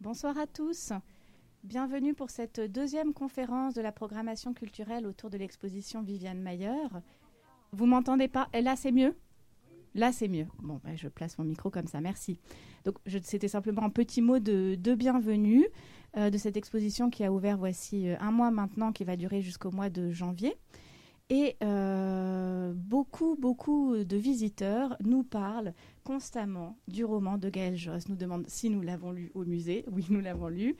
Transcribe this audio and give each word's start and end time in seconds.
Bonsoir 0.00 0.38
à 0.38 0.46
tous. 0.46 0.92
Bienvenue 1.64 2.14
pour 2.14 2.30
cette 2.30 2.60
deuxième 2.60 3.12
conférence 3.12 3.74
de 3.74 3.80
la 3.80 3.90
programmation 3.90 4.54
culturelle 4.54 5.08
autour 5.08 5.28
de 5.28 5.36
l'exposition 5.36 6.02
Viviane 6.02 6.40
Mayer. 6.40 6.86
Vous 7.72 7.84
m'entendez 7.84 8.28
pas? 8.28 8.48
Et 8.52 8.60
là, 8.60 8.76
c'est 8.76 8.92
mieux? 8.92 9.16
Là, 9.96 10.12
c'est 10.12 10.28
mieux. 10.28 10.46
Bon, 10.62 10.80
ben, 10.84 10.96
je 10.96 11.08
place 11.08 11.36
mon 11.36 11.44
micro 11.44 11.68
comme 11.68 11.88
ça. 11.88 12.00
Merci. 12.00 12.38
Donc, 12.84 12.94
c'était 13.24 13.48
simplement 13.48 13.82
un 13.82 13.90
petit 13.90 14.22
mot 14.22 14.38
de, 14.38 14.76
bienvenue 14.94 15.66
euh, 16.16 16.30
de 16.30 16.38
cette 16.38 16.56
exposition 16.56 17.10
qui 17.10 17.24
a 17.24 17.32
ouvert 17.32 17.58
voici 17.58 18.08
euh, 18.08 18.14
un 18.20 18.30
mois 18.30 18.52
maintenant, 18.52 18.92
qui 18.92 19.02
va 19.02 19.16
durer 19.16 19.42
jusqu'au 19.42 19.72
mois 19.72 19.90
de 19.90 20.12
janvier. 20.12 20.54
Et 21.30 21.56
euh, 21.62 22.72
beaucoup, 22.74 23.36
beaucoup 23.38 23.96
de 23.96 24.16
visiteurs 24.16 24.96
nous 25.04 25.22
parlent 25.22 25.74
constamment 26.02 26.78
du 26.88 27.04
roman 27.04 27.36
de 27.36 27.50
Gaël 27.50 27.76
Josse, 27.76 28.08
nous 28.08 28.16
demandent 28.16 28.48
si 28.48 28.70
nous 28.70 28.80
l'avons 28.80 29.12
lu 29.12 29.30
au 29.34 29.44
musée. 29.44 29.84
Oui, 29.92 30.06
nous 30.08 30.20
l'avons 30.20 30.48
lu. 30.48 30.74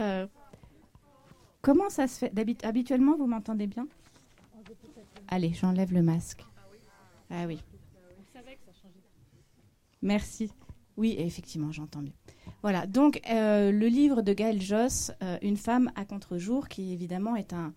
Euh, 0.00 0.26
comment 1.60 1.90
ça 1.90 2.08
se 2.08 2.18
fait? 2.18 2.64
Habituellement, 2.64 3.16
vous 3.16 3.26
m'entendez 3.26 3.66
bien? 3.66 3.86
Allez, 5.28 5.52
j'enlève 5.52 5.92
le 5.92 6.02
masque. 6.02 6.42
Ah 7.28 7.44
oui. 7.46 7.60
Merci. 10.00 10.50
Oui, 10.96 11.16
effectivement, 11.18 11.70
j'entends 11.70 12.00
mieux. 12.00 12.12
Voilà, 12.62 12.86
donc 12.86 13.20
euh, 13.30 13.70
le 13.70 13.86
livre 13.86 14.22
de 14.22 14.32
Gaël 14.32 14.60
Josse, 14.60 15.12
Une 15.42 15.56
femme 15.56 15.90
à 15.96 16.04
contre-jour, 16.04 16.68
qui 16.68 16.92
évidemment 16.92 17.36
est 17.36 17.52
un, 17.52 17.72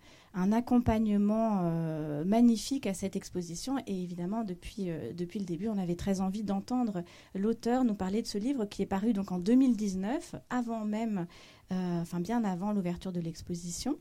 accompagnement 0.52 1.60
euh, 1.62 2.24
magnifique 2.24 2.86
à 2.86 2.94
cette 2.94 3.16
exposition. 3.16 3.78
Et 3.86 4.02
évidemment, 4.02 4.44
depuis, 4.44 4.88
depuis 5.14 5.38
le 5.38 5.44
début, 5.44 5.68
on 5.68 5.78
avait 5.78 5.96
très 5.96 6.20
envie 6.20 6.42
d'entendre 6.42 7.02
l'auteur 7.34 7.84
nous 7.84 7.94
parler 7.94 8.22
de 8.22 8.26
ce 8.26 8.38
livre 8.38 8.64
qui 8.66 8.82
est 8.82 8.86
paru 8.86 9.12
donc 9.12 9.32
en 9.32 9.38
2019, 9.38 10.36
avant 10.50 10.84
même, 10.84 11.26
enfin 11.70 12.20
bien 12.20 12.44
avant 12.44 12.72
l'ouverture 12.72 13.12
de 13.12 13.20
l'exposition. 13.20 13.96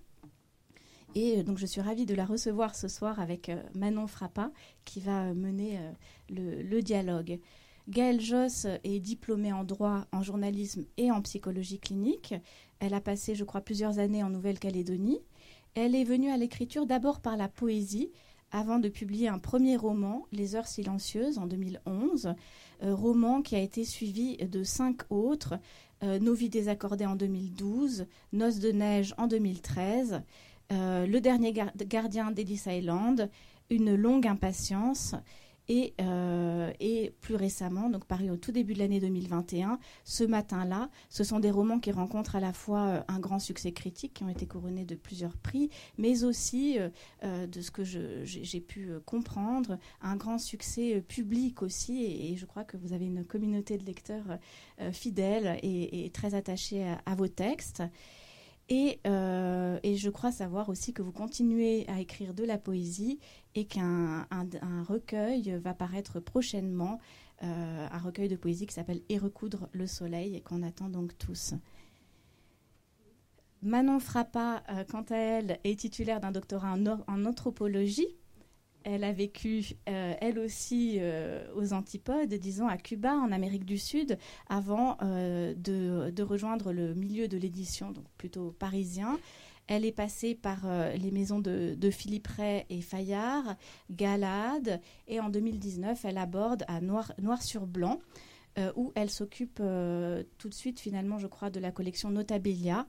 Et 1.16 1.44
donc 1.44 1.58
je 1.58 1.66
suis 1.66 1.82
ravie 1.82 2.06
de 2.06 2.14
la 2.14 2.26
recevoir 2.26 2.76
ce 2.76 2.90
soir 2.90 3.20
avec 3.20 3.50
Manon 3.74 4.08
Frappa 4.08 4.52
qui 4.84 5.00
va 5.00 5.34
mener 5.34 5.80
le 6.30 6.82
dialogue. 6.82 7.40
Gaëlle 7.88 8.22
Josse 8.22 8.66
est 8.84 9.00
diplômée 9.00 9.54
en 9.54 9.64
droit, 9.64 10.06
en 10.12 10.24
journalisme 10.24 10.86
et 10.98 11.12
en 11.12 11.22
psychologie 11.22 11.80
clinique. 11.80 12.34
Elle 12.80 12.96
a 12.96 13.02
passé, 13.02 13.36
je 13.36 13.44
crois, 13.44 13.62
plusieurs 13.62 14.00
années 14.00 14.24
en 14.24 14.30
Nouvelle-Calédonie. 14.30 15.20
Elle 15.76 15.94
est 15.94 16.06
venue 16.06 16.32
à 16.32 16.38
l'écriture 16.38 16.86
d'abord 16.86 17.20
par 17.20 17.36
la 17.36 17.50
poésie, 17.50 18.10
avant 18.54 18.80
de 18.80 18.88
publier 18.88 19.28
un 19.28 19.40
premier 19.40 19.76
roman, 19.76 20.26
Les 20.32 20.56
Heures 20.56 20.68
Silencieuses, 20.68 21.38
en 21.38 21.48
2011, 21.48 22.34
euh, 22.84 22.96
roman 22.96 23.42
qui 23.42 23.58
a 23.58 23.60
été 23.60 23.84
suivi 23.84 24.38
de 24.38 24.64
cinq 24.64 25.02
autres, 25.10 25.60
euh, 26.02 26.18
Nos 26.18 26.34
vies 26.34 26.48
désaccordées 26.48 27.06
en 27.06 27.18
2012, 27.18 28.06
Noces 28.32 28.60
de 28.60 28.72
neige 28.72 29.14
en 29.18 29.28
2013, 29.28 30.22
euh, 30.72 31.06
Le 31.08 31.20
dernier 31.20 31.52
gardien 31.52 32.32
d'Ellis 32.32 32.64
Island, 32.68 33.30
Une 33.70 33.96
longue 33.96 34.28
impatience 34.28 35.14
euh, 35.70 36.72
et, 36.80 37.14
plus 37.22 37.36
récemment, 37.36 37.90
donc 37.90 38.06
paru 38.06 38.30
au 38.30 38.38
tout 38.38 38.52
début 38.52 38.74
de 38.74 38.80
l'année 38.80 39.00
2021, 39.00 39.80
ce 40.04 40.24
matin-là, 40.24 40.90
ce 41.10 41.24
sont 41.24 41.40
des 41.40 41.52
romans 41.52 41.80
qui 41.80 41.92
rencontrent 41.92 42.36
à 42.36 42.40
la 42.40 42.54
fois 42.54 42.82
euh, 42.82 43.02
un 43.08 43.20
grand 43.20 43.40
succès 43.40 43.72
critique, 43.72 44.14
qui 44.14 44.24
ont 44.24 44.30
été 44.30 44.46
couronnés 44.46 44.86
de 44.86 44.96
plusieurs 44.96 45.38
prix, 45.38 45.70
mais 45.98 46.24
aussi, 46.24 46.78
euh, 47.24 47.48
de 47.48 47.62
ce 47.62 47.72
que 47.72 47.84
j'ai 47.84 48.62
pu 48.62 48.92
comprendre, 49.06 49.78
un 50.02 50.16
grand 50.16 50.38
succès 50.38 51.02
public 51.02 51.62
aussi. 51.62 52.04
Et, 52.04 52.36
je 52.36 52.46
crois 52.46 52.64
que 52.64 52.78
vous 52.78 52.94
avez 52.94 53.06
une 53.06 53.26
communauté 53.26 53.78
de 53.78 53.86
lecteurs 53.86 54.38
fidèles 54.92 55.60
et, 55.64 56.10
très 56.14 56.36
attachés 56.36 56.86
à 57.06 57.16
vos 57.16 57.28
textes. 57.28 57.82
Et, 58.70 59.00
je 59.06 60.10
crois 60.10 60.32
savoir 60.32 60.70
aussi 60.70 60.94
que 60.94 61.02
vous 61.02 61.12
continuez 61.12 61.88
à 61.88 62.00
écrire 62.00 62.34
de 62.34 62.44
la 62.44 62.58
poésie 62.58 63.20
et 63.56 63.66
qu'un 63.66 64.28
un, 64.32 64.84
recueil 64.84 65.58
va 65.62 65.74
paraître 65.74 66.20
prochainement, 66.20 67.00
euh, 67.42 67.88
un 67.90 67.98
recueil 67.98 68.28
de 68.28 68.36
poésie 68.36 68.68
qui 68.68 68.74
s'appelle 68.74 69.02
Et 69.10 69.18
recoudre 69.18 69.70
le 69.72 69.88
soleil 69.88 70.36
et 70.36 70.42
qu'on 70.42 70.62
attend 70.62 70.90
donc 70.90 71.18
tous. 71.18 71.54
Manon 73.62 74.00
Frappa, 74.00 74.62
euh, 74.70 74.84
quant 74.84 75.06
à 75.10 75.16
elle, 75.16 75.60
est 75.64 75.80
titulaire 75.80 76.20
d'un 76.20 76.32
doctorat 76.32 76.76
en 77.08 77.26
anthropologie 77.26 78.08
elle 78.88 79.04
a 79.04 79.12
vécu, 79.12 79.66
euh, 79.90 80.14
elle 80.22 80.38
aussi, 80.38 81.00
aux 81.56 81.74
antipodes, 81.74 82.32
disons 82.36 82.68
à 82.68 82.78
Cuba, 82.78 83.16
en 83.16 83.32
Amérique 83.32 83.66
du 83.66 83.80
Sud, 83.80 84.20
avant 84.48 84.98
de, 85.00 86.22
rejoindre 86.22 86.72
le 86.72 86.94
milieu 86.94 87.28
de 87.28 87.36
l'édition, 87.36 87.90
donc 87.90 88.06
plutôt 88.16 88.52
parisien. 88.52 89.18
Elle 89.68 89.86
est 89.86 89.92
passée 89.92 90.36
par 90.36 90.68
les 90.96 91.12
maisons 91.12 91.40
de, 91.40 91.90
Philippe 91.92 92.28
Ray 92.28 92.66
et 92.70 92.82
Fayard, 92.82 93.56
Galade, 93.90 94.80
et 95.08 95.20
en 95.20 95.30
2019, 95.30 96.06
elle 96.06 96.18
aborde 96.18 96.64
à 96.68 96.82
Noir, 96.82 97.14
sur 97.42 97.66
Blanc, 97.66 98.00
où 98.76 98.92
elle 98.96 99.10
s'occupe 99.10 99.58
tout 99.58 100.50
de 100.50 100.54
suite, 100.54 100.80
finalement, 100.80 101.18
je 101.18 101.28
crois, 101.28 101.50
de 101.50 101.60
la 101.60 101.72
collection 101.72 102.12
Notabilia 102.12 102.86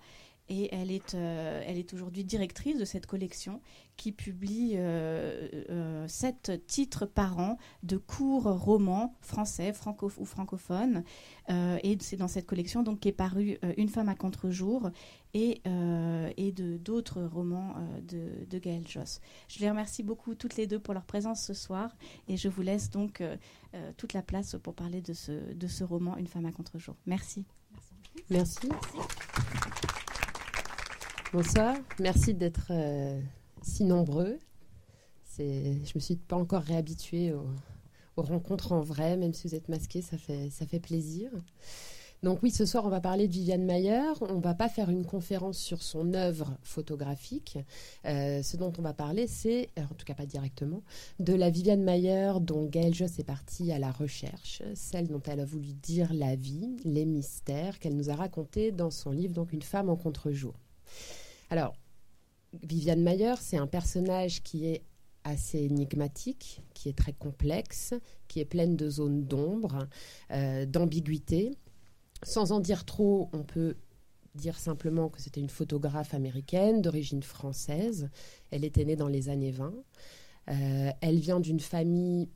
et 0.49 0.75
elle 0.75 0.91
est, 0.91 1.15
euh, 1.15 1.63
elle 1.67 1.79
est 1.79 1.93
aujourd'hui 1.93 2.25
directrice 2.25 2.79
de 2.79 2.85
cette 2.85 3.07
collection 3.07 3.61
qui 3.97 4.13
publie 4.13 4.75
euh, 4.77 5.49
euh, 5.71 6.07
sept 6.09 6.67
titres 6.67 7.07
par 7.07 7.39
an 7.39 7.59
de 7.83 7.97
courts 7.97 8.45
romans 8.45 9.15
français 9.21 9.73
franco 9.73 10.11
ou 10.19 10.25
francophones. 10.25 11.03
et 11.49 11.97
c'est 12.01 12.17
dans 12.17 12.29
cette 12.29 12.47
collection 12.47 12.83
donc 12.83 13.01
qu'est 13.01 13.13
paru 13.13 13.59
Une 13.77 13.89
femme 13.89 14.09
à 14.09 14.15
contre-jour 14.15 14.91
et, 15.35 15.63
et 16.37 16.53
de 16.53 16.77
d'autres 16.77 17.23
romans 17.23 17.75
de, 18.07 18.45
de 18.49 18.59
Gaël 18.59 18.87
Josse. 18.87 19.21
Je 19.49 19.61
les 19.61 19.69
remercie 19.71 20.03
beaucoup 20.03 20.35
toutes 20.35 20.57
les 20.57 20.67
deux 20.67 20.79
pour 20.79 20.95
leur 20.95 21.05
présence 21.05 21.43
ce 21.43 21.55
soir 21.55 21.97
et 22.29 22.37
je 22.37 22.49
vous 22.49 22.63
laisse 22.63 22.91
donc 22.91 23.23
toute 23.97 24.13
la 24.13 24.23
place 24.23 24.57
pour 24.63 24.75
parler 24.75 25.01
de 25.01 25.13
ce, 25.13 25.33
de 25.55 25.67
ce 25.67 25.85
roman 25.85 26.17
Une 26.17 26.27
femme 26.27 26.47
à 26.47 26.53
contre-jour. 26.53 26.97
Merci. 27.07 27.45
Merci. 28.31 28.69
Merci. 28.69 28.69
Bonsoir, 31.33 31.75
merci 31.99 32.35
d'être 32.35 32.69
euh, 32.71 33.21
si 33.61 33.83
nombreux. 33.83 34.39
Je 35.39 35.43
ne 35.43 35.95
me 35.95 36.01
suis 36.01 36.15
pas 36.15 36.37
encore 36.37 36.63
réhabituée 36.63 37.33
aux, 37.33 38.23
rencontres 38.23 38.71
en 38.73 38.81
vrai, 38.81 39.17
même 39.17 39.35
si 39.35 39.49
vous 39.49 39.57
êtes 39.57 39.69
masqués, 39.69 40.03
ça 40.03 40.17
fait, 40.19 40.51
ça 40.51 40.67
fait 40.67 40.79
plaisir. 40.79 41.31
Donc 42.23 42.43
oui, 42.45 42.51
ce 42.51 42.65
soir, 42.65 42.87
on 42.87 42.89
va 42.89 43.01
parler 43.01 43.27
de 43.27 43.33
Viviane 43.33 43.65
Mayer. 43.65 44.13
On 44.21 44.39
va 44.39 44.55
pas 44.55 44.69
faire 44.69 44.89
une 44.89 45.05
conférence 45.05 45.59
sur 45.59 45.83
son 45.83 46.15
œuvre 46.15 46.57
photographique. 46.63 47.59
Euh, 48.05 48.41
ce 48.43 48.57
dont 48.57 48.73
on 48.79 48.83
va 48.83 48.95
parler, 48.95 49.27
c'est, 49.27 49.69
en 49.77 49.95
tout 49.95 50.07
cas 50.07 50.15
pas 50.15 50.27
directement, 50.27 50.83
de 51.19 51.35
la 51.35 51.51
Viviane 51.51 51.83
Mayer 51.83 52.35
dont 52.41 52.67
Gaëlle 52.67 52.95
Joss 52.95 53.19
est 53.19 53.25
partie 53.25 53.73
à 53.73 53.81
la 53.81 53.91
recherche, 53.91 54.63
celle 54.75 55.09
dont 55.09 55.23
elle 55.27 55.41
a 55.41 55.45
voulu 55.45 55.73
dire 55.73 56.15
la 56.15 56.37
vie, 56.37 56.77
les 56.85 57.05
mystères 57.05 57.81
qu'elle 57.81 57.97
nous 57.97 58.11
a 58.11 58.15
racontés 58.15 58.71
dans 58.71 58.93
son 58.93 59.11
livre, 59.11 59.35
donc 59.35 59.53
Une 59.53 59.63
femme 59.63 59.91
en 59.91 59.97
contre-jour. 59.97 60.55
Alors, 61.51 61.77
Viviane 62.63 63.03
Mayer, 63.03 63.35
c'est 63.41 63.57
un 63.57 63.67
personnage 63.67 64.43
qui 64.43 64.67
est 64.67 64.83
assez 65.25 65.59
énigmatique, 65.59 66.63
qui 66.75 66.89
est 66.89 66.97
très 66.97 67.13
complexe, 67.13 67.95
qui 68.29 68.41
est 68.41 68.45
pleine 68.45 68.77
de 68.77 68.89
zones 68.89 69.25
d'ombre, 69.25 69.89
euh, 70.31 70.67
d'ambiguïté. 70.67 71.57
Sans 72.23 72.53
en 72.53 72.61
dire 72.61 72.85
trop, 72.85 73.29
on 73.33 73.43
peut 73.43 73.77
dire 74.35 74.59
simplement 74.59 75.09
que 75.09 75.21
c'était 75.21 75.41
une 75.41 75.51
photographe 75.51 76.15
américaine 76.15 76.81
d'origine 76.81 77.23
française. 77.23 78.09
Elle 78.51 78.65
était 78.65 78.85
née 78.85 78.97
dans 78.97 79.09
les 79.09 79.29
années 79.29 79.51
20. 79.51 79.75
Euh, 80.49 80.91
elle 81.01 81.19
vient 81.19 81.41
d'une 81.41 81.61
famille 81.61 82.29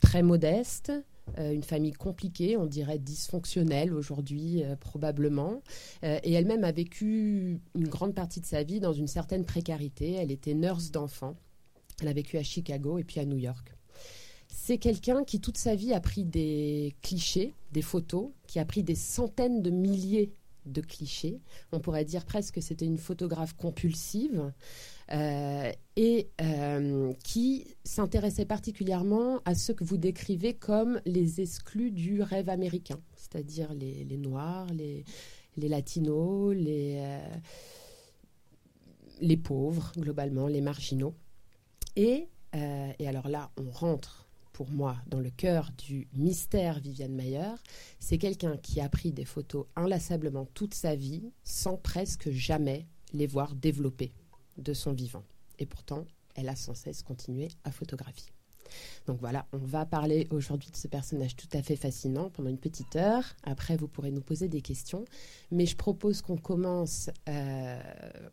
très 0.00 0.22
modeste, 0.22 0.92
euh, 1.38 1.52
une 1.52 1.62
famille 1.62 1.92
compliquée, 1.92 2.56
on 2.56 2.66
dirait 2.66 2.98
dysfonctionnelle 2.98 3.92
aujourd'hui 3.92 4.62
euh, 4.62 4.76
probablement. 4.76 5.62
Euh, 6.04 6.18
et 6.22 6.32
elle-même 6.32 6.64
a 6.64 6.72
vécu 6.72 7.60
une 7.74 7.88
grande 7.88 8.14
partie 8.14 8.40
de 8.40 8.46
sa 8.46 8.62
vie 8.62 8.80
dans 8.80 8.92
une 8.92 9.06
certaine 9.06 9.44
précarité. 9.44 10.12
Elle 10.12 10.30
était 10.30 10.54
nurse 10.54 10.90
d'enfants. 10.90 11.36
Elle 12.00 12.08
a 12.08 12.12
vécu 12.12 12.38
à 12.38 12.42
Chicago 12.42 12.98
et 12.98 13.04
puis 13.04 13.20
à 13.20 13.24
New 13.24 13.36
York. 13.36 13.74
C'est 14.48 14.78
quelqu'un 14.78 15.24
qui 15.24 15.40
toute 15.40 15.58
sa 15.58 15.74
vie 15.74 15.92
a 15.92 16.00
pris 16.00 16.24
des 16.24 16.94
clichés, 17.02 17.54
des 17.72 17.82
photos, 17.82 18.30
qui 18.46 18.58
a 18.58 18.64
pris 18.64 18.82
des 18.82 18.94
centaines 18.94 19.62
de 19.62 19.70
milliers 19.70 20.32
de 20.66 20.80
clichés. 20.80 21.40
On 21.72 21.80
pourrait 21.80 22.04
dire 22.04 22.24
presque 22.24 22.56
que 22.56 22.60
c'était 22.60 22.84
une 22.84 22.98
photographe 22.98 23.54
compulsive. 23.54 24.52
Euh, 25.12 25.72
et 25.96 26.30
euh, 26.40 27.12
qui 27.24 27.66
s'intéressait 27.82 28.44
particulièrement 28.44 29.40
à 29.44 29.56
ce 29.56 29.72
que 29.72 29.82
vous 29.82 29.96
décrivez 29.96 30.54
comme 30.54 31.00
les 31.04 31.40
exclus 31.40 31.90
du 31.90 32.22
rêve 32.22 32.48
américain, 32.48 33.00
c'est-à-dire 33.16 33.74
les, 33.74 34.04
Noirs, 34.16 34.68
les, 34.72 35.04
Latinos, 35.56 36.54
les, 36.54 36.98
euh, 37.00 37.34
les 39.20 39.36
pauvres, 39.36 39.92
globalement, 39.98 40.46
les 40.46 40.60
marginaux. 40.60 41.14
Et, 41.96 42.28
et 42.52 43.08
alors 43.08 43.28
là, 43.28 43.50
on 43.56 43.70
rentre 43.70 44.28
pour 44.52 44.70
moi, 44.70 44.96
dans 45.08 45.20
le 45.20 45.30
cœur 45.30 45.70
du 45.76 46.06
mystère 46.12 46.80
Viviane 46.80 47.14
Mayer, 47.14 47.54
c'est 47.98 48.18
quelqu'un 48.18 48.56
qui 48.58 48.80
a 48.80 48.88
pris 48.88 49.10
des 49.10 49.24
photos 49.24 49.66
inlassablement 49.74 50.46
toute 50.54 50.74
sa 50.74 50.94
vie 50.94 51.32
sans 51.42 51.76
presque 51.76 52.30
jamais 52.30 52.86
les 53.12 53.26
voir 53.26 53.54
développer 53.54 54.12
de 54.58 54.72
son 54.74 54.92
vivant. 54.92 55.24
Et 55.58 55.66
pourtant, 55.66 56.04
elle 56.34 56.48
a 56.48 56.56
sans 56.56 56.74
cesse 56.74 57.02
continué 57.02 57.48
à 57.64 57.70
photographier. 57.70 58.30
Donc 59.06 59.18
voilà, 59.20 59.46
on 59.52 59.58
va 59.58 59.84
parler 59.84 60.28
aujourd'hui 60.30 60.70
de 60.70 60.76
ce 60.76 60.88
personnage 60.88 61.36
tout 61.36 61.48
à 61.52 61.62
fait 61.62 61.76
fascinant 61.76 62.30
pendant 62.30 62.50
une 62.50 62.58
petite 62.58 62.96
heure. 62.96 63.24
Après, 63.42 63.76
vous 63.76 63.88
pourrez 63.88 64.10
nous 64.10 64.20
poser 64.20 64.48
des 64.48 64.60
questions. 64.60 65.04
Mais 65.50 65.66
je 65.66 65.76
propose 65.76 66.22
qu'on 66.22 66.36
commence 66.36 67.10
euh, 67.28 67.80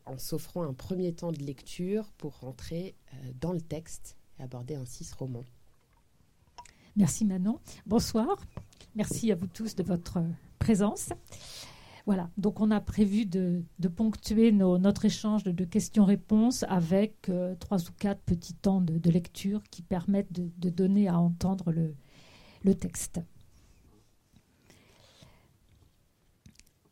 en 0.06 0.18
s'offrant 0.18 0.64
un 0.64 0.74
premier 0.74 1.14
temps 1.14 1.32
de 1.32 1.40
lecture 1.40 2.12
pour 2.18 2.40
rentrer 2.40 2.96
euh, 3.14 3.32
dans 3.40 3.54
le 3.54 3.62
texte 3.62 4.18
et 4.40 4.44
aborder 4.44 4.76
ainsi 4.76 5.04
ce 5.04 5.16
roman. 5.16 5.44
Merci 6.96 7.26
Manon. 7.26 7.60
Bonsoir. 7.86 8.38
Merci 8.96 9.32
à 9.32 9.36
vous 9.36 9.48
tous 9.48 9.76
de 9.76 9.84
votre 9.84 10.20
présence. 10.58 11.10
Voilà, 12.08 12.30
donc 12.38 12.62
on 12.62 12.72
a 12.72 12.80
prévu 12.80 13.26
de, 13.26 13.66
ponctuer 13.94 14.54
notre 14.54 15.04
échange 15.04 15.44
de, 15.44 15.66
questions-réponses 15.66 16.64
avec 16.70 17.28
euh, 17.28 17.54
trois 17.60 17.82
ou 17.82 17.92
quatre 18.00 18.22
petits 18.22 18.54
temps 18.54 18.80
de, 18.80 19.12
lecture 19.12 19.62
qui 19.70 19.82
permettent 19.82 20.32
de, 20.32 20.70
donner 20.70 21.10
à 21.10 21.20
entendre 21.20 21.74
le, 21.74 21.96
le 22.64 22.76
texte. 22.76 23.20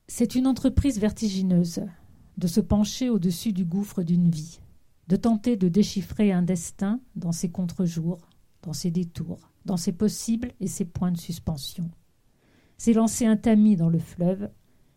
C'est 0.09 0.35
une 0.35 0.47
entreprise 0.47 0.99
vertigineuse 0.99 1.85
de 2.37 2.47
se 2.47 2.59
pencher 2.59 3.09
au-dessus 3.09 3.53
du 3.53 3.63
gouffre 3.63 4.03
d'une 4.03 4.29
vie, 4.29 4.59
de 5.07 5.15
tenter 5.15 5.55
de 5.55 5.69
déchiffrer 5.69 6.33
un 6.33 6.41
destin 6.41 6.99
dans 7.15 7.31
ses 7.31 7.49
contre-jours, 7.49 8.17
dans 8.63 8.73
ses 8.73 8.91
détours, 8.91 9.49
dans 9.63 9.77
ses 9.77 9.93
possibles 9.93 10.51
et 10.59 10.67
ses 10.67 10.83
points 10.83 11.13
de 11.13 11.17
suspension. 11.17 11.89
C'est 12.77 12.91
lancer 12.91 13.25
un 13.25 13.37
tamis 13.37 13.77
dans 13.77 13.87
le 13.87 13.99
fleuve 13.99 14.49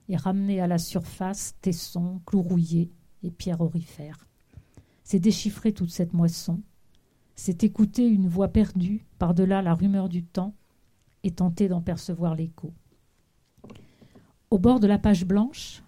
et 0.09 0.17
ramener 0.17 0.61
à 0.61 0.67
la 0.67 0.79
surface 0.79 1.55
tessons, 1.61 2.21
clous 2.25 2.43
rouillés 2.43 2.91
et 3.23 3.31
pierres 3.31 3.61
orifères. 3.61 4.27
C'est 5.05 5.21
déchiffrer 5.21 5.73
toute 5.73 5.91
cette 5.91 6.13
moisson, 6.13 6.61
c'est 7.35 7.65
écouter 7.65 8.07
une 8.07 8.29
voix 8.29 8.49
perdue 8.49 9.07
par-delà 9.19 9.63
la 9.63 9.75
rumeur 9.75 10.09
du 10.09 10.25
temps 10.25 10.55
et 11.23 11.31
tenter 11.31 11.69
d'en 11.69 11.81
percevoir 11.81 12.35
l'écho. 12.35 12.73
Au 14.51 14.59
bord 14.59 14.81
de 14.81 14.87
la 14.87 14.99
page 14.99 15.25
blanche, 15.25 15.83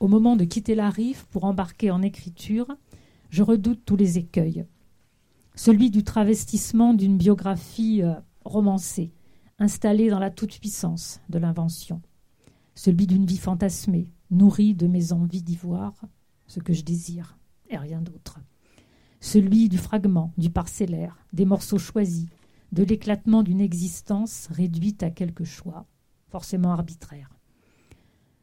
au 0.00 0.08
moment 0.08 0.36
de 0.36 0.44
quitter 0.44 0.74
la 0.74 0.90
rive 0.90 1.26
pour 1.28 1.44
embarquer 1.44 1.90
en 1.90 2.02
écriture, 2.02 2.76
je 3.30 3.42
redoute 3.42 3.84
tous 3.84 3.96
les 3.96 4.18
écueils. 4.18 4.66
Celui 5.54 5.90
du 5.90 6.04
travestissement 6.04 6.94
d'une 6.94 7.16
biographie 7.16 8.02
euh, 8.02 8.14
romancée, 8.44 9.12
installée 9.58 10.10
dans 10.10 10.18
la 10.18 10.30
toute-puissance 10.30 11.20
de 11.30 11.38
l'invention 11.38 12.02
celui 12.76 13.06
d'une 13.06 13.24
vie 13.24 13.38
fantasmée, 13.38 14.12
nourrie 14.30 14.74
de 14.74 14.86
mes 14.86 15.12
envies 15.12 15.42
d'y 15.42 15.56
voir 15.56 15.94
ce 16.46 16.60
que 16.60 16.74
je 16.74 16.84
désire 16.84 17.38
et 17.70 17.78
rien 17.78 18.02
d'autre. 18.02 18.38
Celui 19.20 19.68
du 19.68 19.78
fragment, 19.78 20.32
du 20.36 20.50
parcellaire, 20.50 21.18
des 21.32 21.46
morceaux 21.46 21.78
choisis, 21.78 22.28
de 22.72 22.84
l'éclatement 22.84 23.42
d'une 23.42 23.62
existence 23.62 24.48
réduite 24.50 25.02
à 25.02 25.10
quelques 25.10 25.44
choix, 25.44 25.86
forcément 26.28 26.70
arbitraires. 26.70 27.38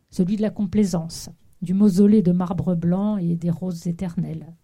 Celui 0.10 0.36
de 0.36 0.42
la 0.42 0.50
complaisance, 0.50 1.30
du 1.62 1.76
mausolée 1.76 2.24
de 2.24 2.32
marbre 2.32 2.76
blanc 2.76 3.18
et 3.18 3.36
des 3.36 3.52
roses 3.52 3.86
éternelles. 3.86 4.56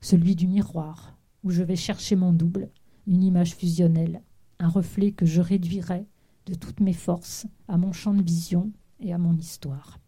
Celui 0.00 0.36
du 0.36 0.46
miroir, 0.46 1.18
où 1.42 1.50
je 1.50 1.62
vais 1.62 1.76
chercher 1.76 2.14
mon 2.14 2.32
double, 2.32 2.70
une 3.08 3.24
image 3.24 3.56
fusionnelle, 3.56 4.22
un 4.60 4.68
reflet 4.68 5.10
que 5.10 5.26
je 5.26 5.40
réduirai 5.40 6.06
de 6.46 6.54
toutes 6.54 6.80
mes 6.80 6.92
forces 6.92 7.46
à 7.66 7.76
mon 7.76 7.92
champ 7.92 8.14
de 8.14 8.22
vision 8.22 8.70
et 9.02 9.12
à 9.12 9.18
mon 9.18 9.36
histoire. 9.36 9.98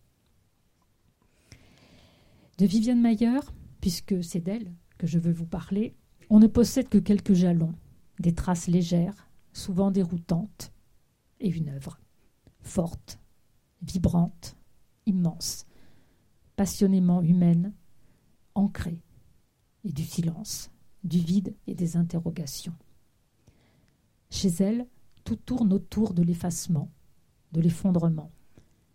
De 2.58 2.66
Viviane 2.66 3.00
Mayer, 3.00 3.40
puisque 3.80 4.22
c'est 4.22 4.40
d'elle 4.40 4.72
que 4.96 5.06
je 5.06 5.18
veux 5.18 5.32
vous 5.32 5.46
parler, 5.46 5.96
on 6.30 6.38
ne 6.38 6.46
possède 6.46 6.88
que 6.88 6.98
quelques 6.98 7.34
jalons, 7.34 7.74
des 8.20 8.32
traces 8.32 8.68
légères, 8.68 9.28
souvent 9.52 9.90
déroutantes, 9.90 10.72
et 11.40 11.50
une 11.50 11.68
œuvre 11.68 11.98
forte, 12.62 13.18
vibrante, 13.82 14.56
immense, 15.04 15.66
passionnément 16.56 17.22
humaine, 17.22 17.74
ancrée, 18.54 19.02
et 19.84 19.92
du 19.92 20.04
silence, 20.04 20.70
du 21.02 21.18
vide 21.18 21.54
et 21.66 21.74
des 21.74 21.96
interrogations. 21.96 22.74
Chez 24.30 24.48
elle, 24.60 24.86
tout 25.24 25.36
tourne 25.36 25.72
autour 25.72 26.14
de 26.14 26.22
l'effacement, 26.22 26.90
de 27.52 27.60
l'effondrement, 27.60 28.30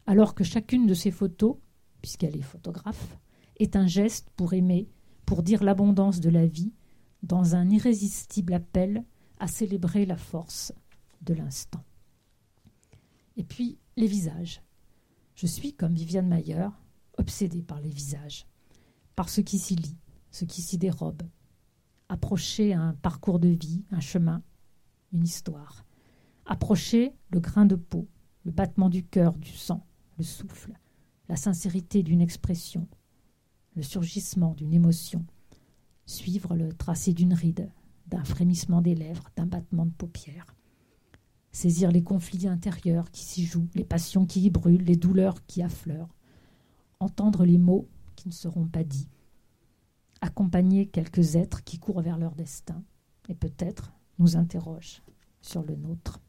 alors 0.10 0.34
que 0.34 0.44
chacune 0.44 0.88
de 0.88 0.96
ces 0.96 1.12
photos, 1.12 1.58
puisqu'elle 2.02 2.36
est 2.36 2.42
photographe, 2.42 3.20
est 3.58 3.76
un 3.76 3.86
geste 3.86 4.32
pour 4.36 4.56
aimer, 4.56 4.90
pour 5.28 5.44
dire 5.44 5.64
l'abondance 5.64 6.20
de 6.20 6.32
la 6.32 6.48
vie, 6.48 6.74
dans 7.22 7.54
un 7.54 7.70
irrésistible 7.70 8.56
appel 8.56 9.06
à 9.38 9.46
célébrer 9.46 10.08
la 10.08 10.18
force 10.18 10.74
de 11.22 11.36
l'instant. 11.36 11.84
Et 13.38 13.44
puis, 13.44 13.78
les 13.98 14.08
visages. 14.08 14.64
Je 15.36 15.46
suis, 15.46 15.74
comme 15.74 15.94
Viviane 15.94 16.28
Mayer, 16.28 16.70
obsédée 17.20 17.62
par 17.62 17.80
les 17.80 17.92
visages, 17.92 18.48
par 19.16 19.30
ce 19.30 19.42
qui 19.42 19.60
s'y 19.60 19.76
lit, 19.76 20.00
ce 20.32 20.44
qui 20.44 20.64
s'y 20.64 20.80
dérobe. 20.80 21.22
Approcher 22.10 22.74
un 22.74 22.96
parcours 22.96 23.38
de 23.38 23.50
vie, 23.50 23.86
un 23.92 24.00
chemin, 24.00 24.42
une 25.14 25.24
histoire. 25.24 25.86
Approcher 26.48 27.14
le 27.30 27.40
grain 27.40 27.68
de 27.68 27.76
peau, 27.76 28.08
le 28.44 28.52
battement 28.52 28.90
du 28.90 29.06
cœur, 29.06 29.34
du 29.34 29.52
sang, 29.52 29.86
le 30.20 30.26
souffle, 30.26 30.74
la 31.30 31.38
sincérité 31.38 32.04
d'une 32.04 32.20
expression, 32.20 32.88
le 33.76 33.82
surgissement 33.82 34.54
d'une 34.54 34.74
émotion, 34.74 35.26
suivre 36.06 36.56
le 36.56 36.74
tracé 36.74 37.14
d'une 37.14 37.34
ride, 37.34 37.72
d'un 38.08 38.26
frémissement 38.26 38.82
des 38.82 38.96
lèvres, 38.96 39.30
d'un 39.38 39.46
battement 39.46 39.86
de 39.86 39.92
paupières, 39.92 40.56
saisir 41.54 41.90
les 41.92 42.04
conflits 42.04 42.48
intérieurs 42.48 43.12
qui 43.12 43.24
s'y 43.24 43.46
jouent, 43.46 43.70
les 43.76 43.86
passions 43.86 44.26
qui 44.26 44.42
y 44.42 44.50
brûlent, 44.50 44.84
les 44.84 44.98
douleurs 44.98 45.46
qui 45.46 45.64
affleurent, 45.64 46.14
entendre 47.00 47.46
les 47.46 47.58
mots 47.58 47.88
qui 48.18 48.28
ne 48.28 48.34
seront 48.34 48.68
pas 48.68 48.84
dits, 48.84 49.08
accompagner 50.20 50.88
quelques 50.88 51.36
êtres 51.36 51.64
qui 51.64 51.80
courent 51.80 52.02
vers 52.02 52.18
leur 52.18 52.36
destin 52.36 52.84
et 53.30 53.36
peut-être 53.36 53.94
nous 54.18 54.36
interrogent 54.36 55.02
sur 55.42 55.64
le 55.64 55.78
nôtre. 55.78 56.20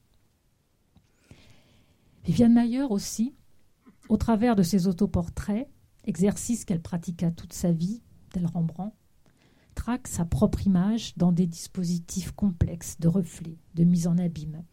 Viviane 2.23 2.53
Mayer 2.53 2.83
aussi 2.83 3.35
au 4.11 4.17
travers 4.17 4.57
de 4.57 4.65
ses 4.65 4.89
autoportraits, 4.89 5.69
exercice 6.05 6.65
qu'elle 6.65 6.83
pratiqua 6.83 7.31
toute 7.31 7.53
sa 7.53 7.71
vie, 7.71 8.03
tel 8.33 8.45
Rembrandt, 8.45 8.93
traque 9.77 10.09
sa 10.09 10.25
propre 10.25 10.67
image 10.67 11.17
dans 11.17 11.31
des 11.31 11.47
dispositifs 11.47 12.33
complexes 12.33 12.99
de 12.99 13.07
reflets, 13.07 13.61
de 13.77 13.85
mise 13.85 14.09
en 14.09 14.19
abîme. 14.19 14.65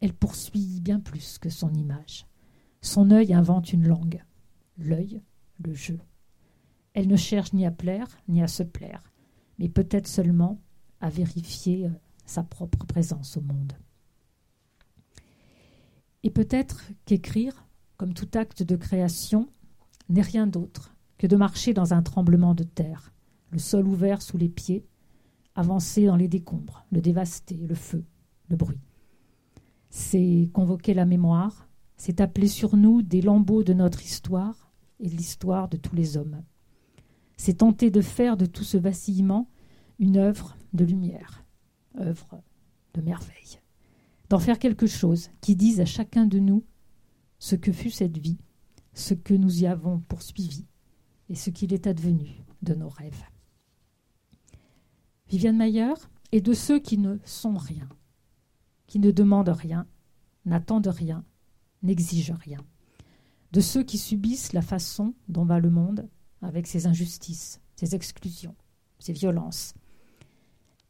Elle 0.00 0.14
poursuit 0.14 0.80
bien 0.80 1.00
plus 1.00 1.38
que 1.38 1.50
son 1.50 1.74
image. 1.74 2.28
Son 2.82 3.10
œil 3.10 3.34
invente 3.34 3.72
une 3.72 3.88
langue, 3.88 4.22
l'œil, 4.78 5.20
le 5.58 5.74
jeu. 5.74 5.98
Elle 6.94 7.08
ne 7.08 7.16
cherche 7.16 7.52
ni 7.52 7.66
à 7.66 7.72
plaire 7.72 8.16
ni 8.28 8.44
à 8.44 8.48
se 8.48 8.62
plaire, 8.62 9.12
mais 9.58 9.68
peut-être 9.68 10.06
seulement 10.06 10.60
à 11.00 11.10
vérifier 11.10 11.86
euh, 11.86 11.90
sa 12.26 12.44
propre 12.44 12.86
présence 12.86 13.36
au 13.36 13.40
monde. 13.40 13.72
Et 16.22 16.30
peut-être 16.30 16.84
qu'écrire 17.06 17.65
comme 17.96 18.14
tout 18.14 18.28
acte 18.34 18.62
de 18.62 18.76
création, 18.76 19.48
n'est 20.08 20.22
rien 20.22 20.46
d'autre 20.46 20.94
que 21.18 21.26
de 21.26 21.36
marcher 21.36 21.72
dans 21.72 21.94
un 21.94 22.02
tremblement 22.02 22.54
de 22.54 22.64
terre, 22.64 23.12
le 23.50 23.58
sol 23.58 23.86
ouvert 23.86 24.22
sous 24.22 24.36
les 24.36 24.48
pieds, 24.48 24.86
avancer 25.54 26.06
dans 26.06 26.16
les 26.16 26.28
décombres, 26.28 26.84
le 26.92 27.00
dévaster, 27.00 27.56
le 27.56 27.74
feu, 27.74 28.04
le 28.48 28.56
bruit. 28.56 28.80
C'est 29.88 30.50
convoquer 30.52 30.92
la 30.92 31.06
mémoire, 31.06 31.68
c'est 31.96 32.20
appeler 32.20 32.48
sur 32.48 32.76
nous 32.76 33.02
des 33.02 33.22
lambeaux 33.22 33.64
de 33.64 33.72
notre 33.72 34.04
histoire 34.04 34.70
et 35.00 35.08
de 35.08 35.16
l'histoire 35.16 35.68
de 35.68 35.78
tous 35.78 35.94
les 35.94 36.16
hommes. 36.16 36.42
C'est 37.38 37.58
tenter 37.58 37.90
de 37.90 38.02
faire 38.02 38.36
de 38.36 38.46
tout 38.46 38.64
ce 38.64 38.76
vacillement 38.76 39.48
une 39.98 40.18
œuvre 40.18 40.56
de 40.74 40.84
lumière, 40.84 41.44
œuvre 41.98 42.42
de 42.94 43.00
merveille, 43.00 43.60
d'en 44.28 44.38
faire 44.38 44.58
quelque 44.58 44.86
chose 44.86 45.30
qui 45.40 45.56
dise 45.56 45.80
à 45.80 45.86
chacun 45.86 46.26
de 46.26 46.38
nous 46.38 46.64
ce 47.38 47.56
que 47.56 47.72
fut 47.72 47.90
cette 47.90 48.18
vie, 48.18 48.38
ce 48.94 49.14
que 49.14 49.34
nous 49.34 49.62
y 49.62 49.66
avons 49.66 50.00
poursuivi 50.00 50.64
et 51.28 51.34
ce 51.34 51.50
qu'il 51.50 51.72
est 51.72 51.86
advenu 51.86 52.44
de 52.62 52.74
nos 52.74 52.88
rêves. 52.88 53.24
Viviane 55.28 55.56
Mayer 55.56 55.94
est 56.32 56.40
de 56.40 56.52
ceux 56.52 56.78
qui 56.78 56.98
ne 56.98 57.18
sont 57.24 57.56
rien, 57.56 57.88
qui 58.86 58.98
ne 58.98 59.10
demandent 59.10 59.48
rien, 59.48 59.86
n'attendent 60.44 60.86
rien, 60.86 61.24
n'exigent 61.82 62.36
rien, 62.38 62.60
de 63.52 63.60
ceux 63.60 63.82
qui 63.82 63.98
subissent 63.98 64.52
la 64.52 64.62
façon 64.62 65.14
dont 65.28 65.44
va 65.44 65.58
le 65.58 65.70
monde 65.70 66.08
avec 66.42 66.66
ses 66.66 66.86
injustices, 66.86 67.60
ses 67.74 67.94
exclusions, 67.94 68.54
ses 68.98 69.12
violences. 69.12 69.74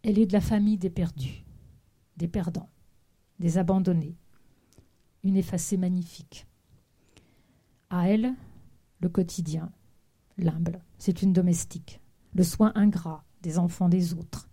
Elle 0.03 0.19
est 0.19 0.27
de 0.27 0.33
la 0.33 0.41
famille 0.41 0.79
des 0.79 0.91
perdus, 0.91 1.45
des 2.17 2.29
perdants, 2.29 2.71
des 3.39 3.59
abandonnés, 3.59 4.17
une 5.27 5.37
effacée 5.37 5.77
magnifique. 5.77 6.47
À 7.91 8.09
elle, 8.09 8.35
le 9.01 9.09
quotidien, 9.09 9.71
l'humble, 10.39 10.81
c'est 10.99 11.23
une 11.23 11.33
domestique, 11.33 12.01
le 12.35 12.43
soin 12.43 12.73
ingrat 12.75 13.25
des 13.43 13.59
enfants 13.59 13.89
des 13.89 14.15
autres, 14.15 14.49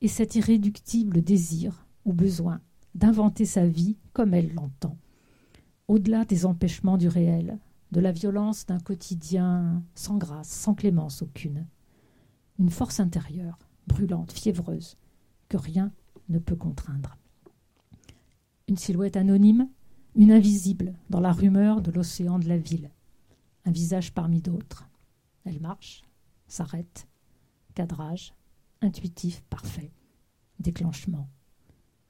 et 0.00 0.08
cet 0.08 0.34
irréductible 0.34 1.22
désir 1.22 1.86
ou 2.04 2.12
besoin 2.12 2.60
d'inventer 2.94 3.44
sa 3.44 3.66
vie 3.66 3.96
comme 4.12 4.34
elle 4.34 4.54
l'entend, 4.54 4.96
au-delà 5.88 6.24
des 6.24 6.46
empêchements 6.46 6.98
du 6.98 7.08
réel, 7.08 7.58
de 7.92 8.00
la 8.00 8.12
violence 8.12 8.66
d'un 8.66 8.80
quotidien 8.80 9.82
sans 9.94 10.16
grâce, 10.16 10.48
sans 10.48 10.74
clémence 10.74 11.22
aucune. 11.22 11.66
Une 12.58 12.70
force 12.70 13.00
intérieure, 13.00 13.58
brûlante, 13.86 14.32
fiévreuse, 14.32 14.96
que 15.48 15.56
rien 15.56 15.92
ne 16.28 16.38
peut 16.38 16.56
contraindre. 16.56 17.16
Une 18.68 18.76
silhouette 18.76 19.16
anonyme, 19.16 19.68
une 20.16 20.32
invisible 20.32 20.94
dans 21.10 21.20
la 21.20 21.30
rumeur 21.30 21.82
de 21.82 21.90
l'océan 21.90 22.38
de 22.38 22.48
la 22.48 22.56
ville, 22.56 22.90
un 23.66 23.70
visage 23.70 24.14
parmi 24.14 24.40
d'autres. 24.40 24.88
Elle 25.44 25.60
marche, 25.60 26.02
s'arrête, 26.48 27.06
cadrage, 27.74 28.34
intuitif, 28.80 29.42
parfait, 29.50 29.92
déclenchement. 30.58 31.28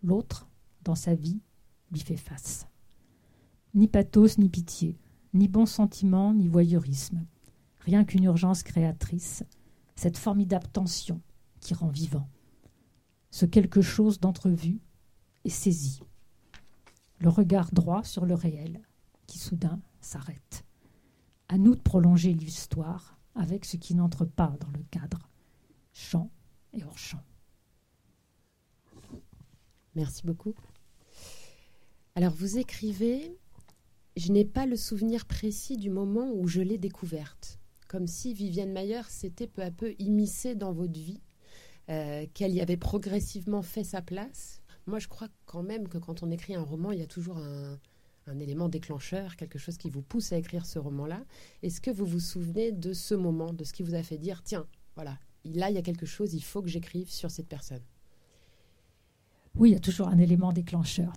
L'autre, 0.05 0.49
dans 0.85 0.95
sa 0.95 1.17
vie, 1.17 1.41
lui 1.91 1.99
fait 1.99 2.17
face. 2.17 2.69
Ni 3.75 3.89
pathos, 3.89 4.39
ni 4.39 4.49
pitié, 4.49 4.97
ni 5.35 5.49
bon 5.49 5.67
sentiment, 5.67 6.33
ni 6.33 6.47
voyeurisme. 6.47 7.27
Rien 7.81 8.05
qu'une 8.05 8.25
urgence 8.25 8.63
créatrice, 8.63 9.43
cette 9.97 10.17
formidable 10.17 10.69
tension 10.69 11.21
qui 11.61 11.75
rend 11.75 11.89
vivant. 11.89 12.29
Ce 13.33 13.47
quelque 13.47 13.83
chose 13.83 14.21
d'entrevu 14.21 14.79
est 15.45 15.51
saisi. 15.51 16.01
Le 17.19 17.29
regard 17.29 17.73
droit 17.73 18.05
sur 18.05 18.27
le 18.27 18.35
réel, 18.35 18.81
qui 19.27 19.39
soudain 19.39 19.81
s'arrête. 20.01 20.65
À 21.49 21.59
nous 21.59 21.75
de 21.75 21.81
prolonger 21.81 22.33
l'histoire 22.33 23.19
avec 23.35 23.65
ce 23.65 23.77
qui 23.77 23.95
n'entre 23.95 24.25
pas 24.25 24.57
dans 24.61 24.71
le 24.71 24.83
cadre, 24.91 25.29
champ 25.93 26.31
et 26.73 26.85
hors 26.85 26.99
champ. 26.99 27.23
Merci 29.95 30.27
beaucoup. 30.27 30.55
Alors 32.15 32.33
vous 32.33 32.59
écrivez 32.59 33.39
je 34.17 34.33
n'ai 34.33 34.47
pas 34.47 34.65
le 34.65 34.77
souvenir 34.77 35.27
précis 35.27 35.77
du 35.77 35.91
moment 35.91 36.33
où 36.33 36.49
je 36.49 36.63
l'ai 36.63 36.79
découverte. 36.79 37.61
Comme 37.87 38.07
si 38.07 38.33
Viviane 38.33 38.73
Mayer 38.73 39.03
s'était 39.09 39.47
peu 39.47 39.63
à 39.63 39.71
peu 39.71 39.95
immiscée 39.99 40.55
dans 40.55 40.73
votre 40.73 40.99
vie, 40.99 41.21
euh, 41.91 42.27
qu'elle 42.33 42.55
y 42.55 42.61
avait 42.61 42.79
progressivement 42.79 43.63
fait 43.63 43.85
sa 43.85 44.01
place. 44.01 44.56
Moi, 44.87 45.01
je 45.01 45.09
crois 45.09 45.29
quand 45.47 45.63
même 45.63 45.89
que 45.89 45.99
quand 45.99 46.23
on 46.23 46.31
écrit 46.31 46.55
un 46.55 46.63
roman, 46.63 46.93
il 46.93 47.01
y 47.01 47.03
a 47.03 47.07
toujours 47.07 47.39
un, 47.39 47.79
élément 48.41 48.69
déclencheur, 48.69 49.37
quelque 49.37 49.59
chose 49.59 49.77
qui 49.77 49.91
vous 49.91 50.03
pousse 50.03 50.33
à 50.33 50.37
écrire 50.37 50.67
ce 50.67 50.79
roman-là. 50.79 51.25
Est-ce 51.63 51.81
que 51.81 51.91
vous 51.91 52.07
vous 52.07 52.21
souvenez 52.21 52.73
de 52.73 52.93
ce 52.93 53.15
moment, 53.15 53.53
de 53.53 53.65
ce 53.65 53.73
qui 53.73 53.83
vous 53.83 53.95
a 53.95 54.03
fait 54.03 54.19
dire, 54.19 54.43
tiens, 54.43 54.67
voilà, 54.95 55.19
là, 55.45 55.71
il 55.71 55.75
y 55.75 55.79
a 55.79 55.83
quelque 55.83 56.07
chose, 56.07 56.35
il 56.35 56.43
faut 56.43 56.63
que 56.63 56.69
j'écrive 56.69 57.11
sur 57.11 57.31
cette 57.31 57.49
personne? 57.49 57.83
Oui, 59.57 59.71
il 59.71 59.73
y 59.73 59.77
a 59.77 59.81
toujours 59.81 60.09
un 60.09 60.19
élément 60.19 60.53
déclencheur. 60.53 61.13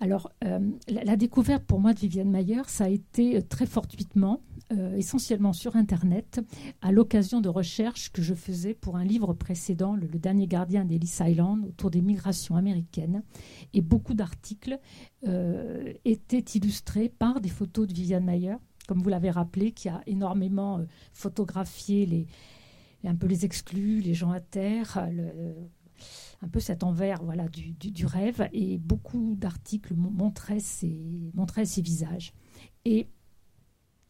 Alors, 0.00 0.30
euh, 0.44 0.58
la, 0.88 1.16
découverte 1.16 1.64
pour 1.64 1.80
moi 1.80 1.92
de 1.92 2.00
Viviane 2.00 2.30
Mayer, 2.30 2.62
ça 2.66 2.84
a 2.84 2.88
été 2.88 3.36
euh, 3.36 3.42
très 3.42 3.66
fortuitement, 3.66 4.40
euh, 4.72 4.96
essentiellement 4.96 5.52
sur 5.52 5.76
Internet, 5.76 6.40
à 6.82 6.90
l'occasion 6.90 7.40
de 7.40 7.48
recherches 7.48 8.10
que 8.10 8.22
je 8.22 8.34
faisais 8.34 8.74
pour 8.74 8.96
un 8.96 9.04
livre 9.04 9.32
précédent, 9.34 9.94
Le, 9.94 10.08
dernier 10.18 10.46
gardien 10.46 10.84
d'Ellis 10.84 11.18
Island, 11.20 11.64
autour 11.66 11.90
des 11.90 12.00
migrations 12.00 12.56
américaines. 12.56 13.22
Et 13.72 13.82
beaucoup 13.82 14.14
d'articles 14.14 14.78
étaient 16.04 16.44
illustrés 16.54 17.08
par 17.08 17.40
des 17.40 17.48
photos 17.48 17.86
de 17.86 17.94
Viviane 17.94 18.24
Mayer, 18.24 18.56
comme 18.86 19.02
vous 19.02 19.08
l'avez 19.08 19.30
rappelé, 19.30 19.72
qui 19.72 19.88
a 19.88 20.02
énormément 20.06 20.84
photographié 21.12 22.04
les, 22.04 22.26
un 23.04 23.14
peu 23.14 23.26
les 23.26 23.44
exclus, 23.44 24.00
les 24.00 24.12
gens 24.12 24.32
à 24.32 24.40
terre, 24.40 25.08
le, 25.10 25.30
un 26.42 26.48
peu 26.48 26.60
cet 26.60 26.82
envers 26.82 27.22
voilà, 27.22 27.46
du, 27.48 28.06
rêve. 28.06 28.48
Et 28.52 28.78
beaucoup 28.78 29.34
d'articles 29.36 29.94
montraient 29.94 30.60
ces, 30.60 31.30
montraient 31.34 31.66
ces 31.66 31.82
visages. 31.82 32.32
Et 32.84 33.08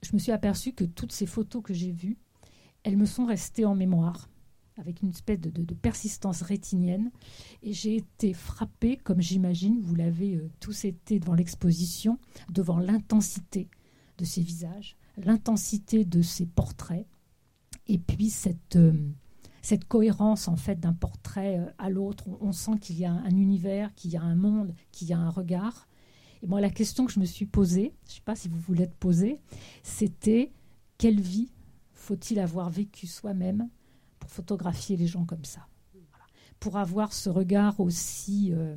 je 0.03 0.13
me 0.13 0.19
suis 0.19 0.33
aperçue 0.33 0.73
que 0.73 0.85
toutes 0.85 1.13
ces 1.13 1.27
photos 1.27 1.63
que 1.63 1.75
j'ai 1.75 1.93
vues, 1.93 2.19
elles 2.83 2.97
me 2.97 3.07
sont 3.07 3.27
restées 3.27 3.65
en 3.65 3.75
mémoire 3.75 4.29
avec 4.77 5.03
une 5.03 5.11
espèce 5.11 5.41
de, 5.41 5.51
de, 5.51 5.75
persistance 5.75 6.43
rétinienne. 6.43 7.11
Et 7.63 7.73
j'ai 7.73 7.97
été 7.97 8.33
frappée, 8.33 8.97
comme 8.97 9.21
j'imagine, 9.21 9.81
vous 9.81 9.95
l'avez 9.95 10.37
euh, 10.37 10.51
tous 10.61 10.85
été 10.85 11.21
devant 11.21 11.35
l'exposition, 11.35 12.19
devant 12.51 12.79
l'intensité 12.79 13.69
de 14.19 14.25
ces 14.25 14.43
visages, 14.43 14.97
l'intensité 15.17 16.05
de 16.05 16.23
ces 16.23 16.47
portraits, 16.47 17.07
et 17.87 17.99
puis 17.99 18.31
cette, 18.31 18.77
euh, 18.77 18.93
cette 19.65 19.87
cohérence 19.87 20.47
en 20.47 20.57
fait 20.57 20.79
d'un 20.79 20.93
portrait 20.93 21.59
euh, 21.59 21.71
à 21.79 21.89
l'autre. 21.89 22.29
On, 22.43 22.53
sent 22.53 22.79
qu'il 22.83 22.99
y 22.99 23.07
a 23.07 23.13
un, 23.13 23.31
univers, 23.31 23.95
qu'il 23.95 24.11
y 24.11 24.17
a 24.19 24.23
un 24.23 24.35
monde, 24.35 24.75
qu'il 24.93 25.09
y 25.09 25.15
a 25.15 25.19
un 25.19 25.31
regard. 25.31 25.89
Et 26.43 26.47
moi, 26.47 26.61
la 26.61 26.69
question 26.69 27.07
que 27.07 27.13
je 27.13 27.19
me 27.19 27.25
suis 27.25 27.47
posée, 27.47 27.95
je 28.05 28.11
ne 28.11 28.15
sais 28.17 28.21
pas 28.21 28.37
si 28.37 28.49
vous 28.49 28.59
voulez 28.59 28.83
être 28.83 28.95
poser, 28.95 29.41
c'était 29.83 30.53
quelle 30.99 31.19
vie 31.19 31.51
faut-il 31.95 32.41
avoir 32.41 32.69
vécu 32.69 33.07
soi-même 33.07 33.71
pour 34.19 34.29
photographier 34.29 34.99
les 34.99 35.07
gens 35.07 35.25
comme 35.25 35.47
ça? 35.47 35.67
Pour 36.61 36.77
avoir 36.77 37.15
ce 37.15 37.31
regard 37.31 37.81
aussi 37.81 38.53
euh, 38.53 38.77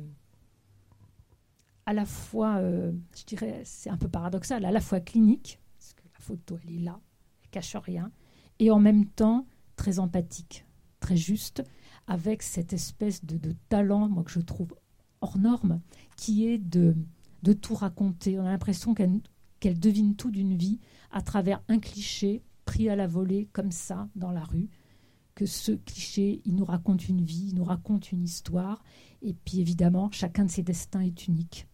à 1.84 1.92
la 1.92 2.06
fois, 2.06 2.56
euh, 2.56 2.92
je 3.14 3.24
dirais, 3.24 3.60
c'est 3.64 3.90
un 3.90 3.98
peu 3.98 4.08
paradoxal, 4.08 4.64
à 4.64 4.70
la 4.70 4.80
fois 4.80 5.00
clinique, 5.00 5.60
parce 5.78 5.92
que 5.92 6.04
la 6.04 6.18
photo, 6.18 6.58
elle 6.64 6.76
est 6.76 6.80
là, 6.80 6.98
elle 7.42 7.50
cache 7.50 7.76
rien, 7.76 8.10
et 8.58 8.70
en 8.70 8.80
même 8.80 9.04
temps 9.04 9.46
très 9.76 9.98
empathique 9.98 10.64
très 11.00 11.16
juste, 11.16 11.62
avec 12.06 12.42
cette 12.42 12.72
espèce 12.72 13.24
de, 13.24 13.54
talent, 13.68 14.08
moi 14.08 14.24
que 14.24 14.30
je 14.30 14.40
trouve 14.40 14.74
hors 15.20 15.38
norme, 15.38 15.80
qui 16.16 16.46
est 16.46 16.58
de, 16.58 16.96
de 17.42 17.52
tout 17.52 17.74
raconter. 17.74 18.38
On 18.38 18.46
a 18.46 18.50
l'impression 18.50 18.94
qu'elle 18.94 19.78
devine 19.78 20.16
tout 20.16 20.30
d'une 20.30 20.56
vie 20.56 20.80
à 21.10 21.22
travers 21.22 21.62
un 21.68 21.78
cliché 21.78 22.42
pris 22.64 22.88
à 22.88 22.96
la 22.96 23.06
volée 23.06 23.48
comme 23.52 23.70
ça 23.70 24.08
dans 24.16 24.30
la 24.30 24.44
rue. 24.44 24.68
Que 25.34 25.46
ce 25.46 25.72
cliché, 25.72 26.40
il 26.44 26.56
nous 26.56 26.64
raconte 26.64 27.08
une 27.08 27.22
vie, 27.22 27.48
il 27.50 27.54
nous 27.54 27.64
raconte 27.64 28.10
une 28.10 28.24
histoire, 28.24 28.82
et 29.22 29.34
puis 29.34 29.60
évidemment, 29.60 30.10
chacun 30.10 30.44
de 30.44 30.50
ses 30.50 30.62
destins 30.62 31.00
est 31.00 31.28
unique. 31.28 31.68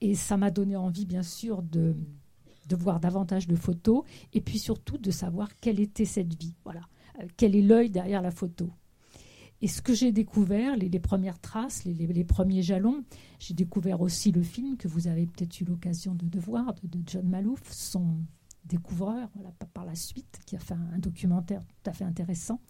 Et 0.00 0.14
ça 0.14 0.36
m'a 0.36 0.50
donné 0.50 0.74
envie, 0.74 1.06
bien 1.06 1.22
sûr, 1.22 1.62
de, 1.62 1.94
de 2.68 2.76
voir 2.76 2.98
davantage 2.98 3.46
de 3.46 3.56
photos, 3.56 4.04
et 4.32 4.40
puis 4.40 4.58
surtout 4.58 4.98
de 4.98 5.10
savoir 5.10 5.54
quelle 5.56 5.78
était 5.78 6.04
cette 6.04 6.34
vie. 6.34 6.54
Voilà 6.64 6.80
quel 7.36 7.56
est 7.56 7.62
l'œil 7.62 7.90
derrière 7.90 8.22
la 8.22 8.30
photo. 8.30 8.70
Et 9.60 9.66
ce 9.66 9.82
que 9.82 9.92
j'ai 9.92 10.12
découvert, 10.12 10.76
les, 10.76 11.00
premières 11.00 11.40
traces, 11.40 11.84
les, 11.84 12.24
premiers 12.24 12.62
jalons, 12.62 13.02
j'ai 13.40 13.54
découvert 13.54 14.00
aussi 14.00 14.30
le 14.30 14.42
film 14.42 14.76
que 14.76 14.86
vous 14.86 15.08
avez 15.08 15.26
peut-être 15.26 15.60
eu 15.60 15.64
l'occasion 15.64 16.14
de, 16.14 16.38
voir, 16.38 16.74
de, 16.84 16.98
John 17.06 17.28
Malouf, 17.28 17.72
son 17.72 18.18
découvreur, 18.64 19.28
par 19.74 19.84
la 19.84 19.96
suite, 19.96 20.38
qui 20.46 20.54
a 20.54 20.60
fait 20.60 20.74
un, 20.74 20.98
documentaire 20.98 21.64
tout 21.64 21.90
à 21.90 21.92
fait 21.92 22.04
intéressant, 22.04 22.60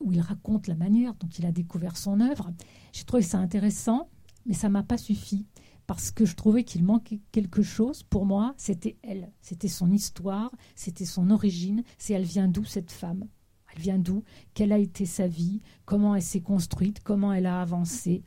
où 0.00 0.10
il 0.10 0.20
raconte 0.20 0.66
la 0.66 0.74
manière 0.74 1.14
dont 1.14 1.28
il 1.28 1.46
a 1.46 1.52
découvert 1.52 1.96
son 1.96 2.20
œuvre. 2.20 2.50
J'ai 2.92 3.04
trouvé 3.04 3.22
ça 3.22 3.38
intéressant, 3.38 4.08
mais 4.44 4.54
ça 4.54 4.68
m'a 4.68 4.82
pas 4.82 4.98
suffi 4.98 5.46
parce 5.86 6.10
que 6.10 6.24
je 6.24 6.34
trouvais 6.34 6.64
qu'il 6.64 6.84
manquait 6.84 7.20
quelque 7.32 7.62
chose. 7.62 8.02
Pour 8.02 8.26
moi, 8.26 8.54
c'était 8.56 8.96
elle, 9.02 9.30
c'était 9.40 9.68
son 9.68 9.92
histoire, 9.92 10.50
c'était 10.74 11.04
son 11.04 11.30
origine, 11.30 11.82
c'est 11.98 12.14
elle 12.14 12.24
vient 12.24 12.48
d'où 12.48 12.64
cette 12.64 12.90
femme? 12.90 13.28
Elle 13.72 13.82
vient 13.82 13.98
d'où? 13.98 14.24
Quelle 14.54 14.72
a 14.72 14.78
été 14.78 15.06
sa 15.06 15.26
vie? 15.26 15.60
Comment 15.84 16.14
elle 16.14 16.22
s'est 16.22 16.40
construite? 16.40 17.00
Comment 17.02 17.32
elle 17.32 17.46
a 17.46 17.60
avancé? 17.60 18.22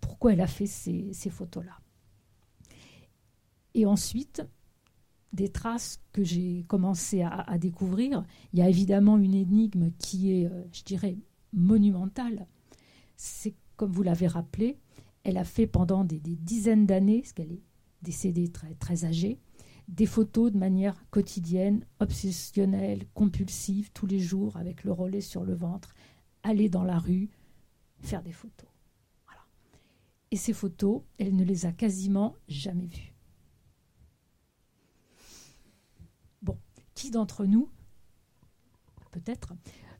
Pourquoi 0.00 0.32
elle 0.32 0.40
a 0.40 0.46
fait 0.46 0.66
ces, 0.66 1.12
photos-là? 1.30 1.78
Et 3.74 3.86
ensuite, 3.86 4.42
des 5.32 5.48
traces 5.48 6.00
que 6.12 6.24
j'ai 6.24 6.64
commencé 6.68 7.22
à, 7.22 7.58
découvrir, 7.58 8.24
il 8.52 8.60
y 8.60 8.62
a 8.62 8.68
évidemment 8.68 9.18
une 9.18 9.34
énigme 9.34 9.90
qui 9.98 10.32
est, 10.32 10.46
euh, 10.46 10.64
je 10.72 10.82
dirais, 10.82 11.18
monumentale. 11.52 12.46
C'est, 13.16 13.54
comme 13.76 13.90
vous 13.90 14.02
l'avez 14.02 14.28
rappelé, 14.28 14.78
elle 15.24 15.38
a 15.38 15.44
fait 15.44 15.66
pendant 15.66 16.04
des, 16.04 16.20
dizaines 16.20 16.86
d'années, 16.86 17.20
parce 17.22 17.32
qu'elle 17.32 17.52
est 17.52 17.62
décédée 18.02 18.52
très, 18.78 19.04
âgée, 19.04 19.40
des 19.88 20.06
photos 20.06 20.52
de 20.52 20.58
manière 20.58 20.94
quotidienne, 21.10 21.84
obsessionnelle, 21.98 23.06
compulsive, 23.14 23.90
tous 23.92 24.06
les 24.06 24.20
jours, 24.20 24.56
avec 24.56 24.84
le 24.84 24.92
relais 24.92 25.22
sur 25.22 25.44
le 25.44 25.54
ventre, 25.54 25.94
aller 26.42 26.68
dans 26.68 26.84
la 26.84 26.98
rue, 26.98 27.30
faire 28.00 28.22
des 28.22 28.32
photos. 28.32 28.68
Et 30.30 30.36
ces 30.36 30.52
photos, 30.52 31.02
elle 31.18 31.36
ne 31.36 31.44
les 31.44 31.64
a 31.64 31.72
quasiment 31.72 32.34
jamais 32.48 32.86
vues. 32.86 33.14
Bon, 36.42 36.58
qui 36.94 37.10
d'entre 37.10 37.46
nous, 37.46 37.70
peut-être, 39.10 39.54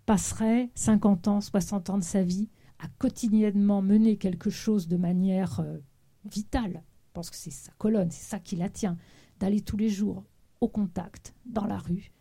passerait 0.06 0.70
50 0.74 1.28
ans, 1.28 1.40
60 1.40 1.90
ans 1.90 1.98
de 1.98 2.02
sa 2.02 2.22
vie 2.22 2.50
à 2.84 2.88
quotidiennement 2.98 3.80
mener 3.80 4.18
quelque 4.18 4.50
chose 4.50 4.88
de 4.88 4.98
manière 4.98 5.60
euh, 5.60 5.78
vitale, 6.26 6.82
je 7.06 7.12
pense 7.14 7.30
que 7.30 7.36
c'est 7.36 7.50
sa 7.50 7.72
colonne, 7.78 8.10
c'est 8.10 8.28
ça 8.28 8.38
qui 8.38 8.56
la 8.56 8.68
tient, 8.68 8.98
d'aller 9.40 9.62
tous 9.62 9.78
les 9.78 9.88
jours 9.88 10.22
au 10.60 10.68
contact, 10.68 11.34
dans 11.46 11.64
la 11.64 11.78
rue, 11.78 12.12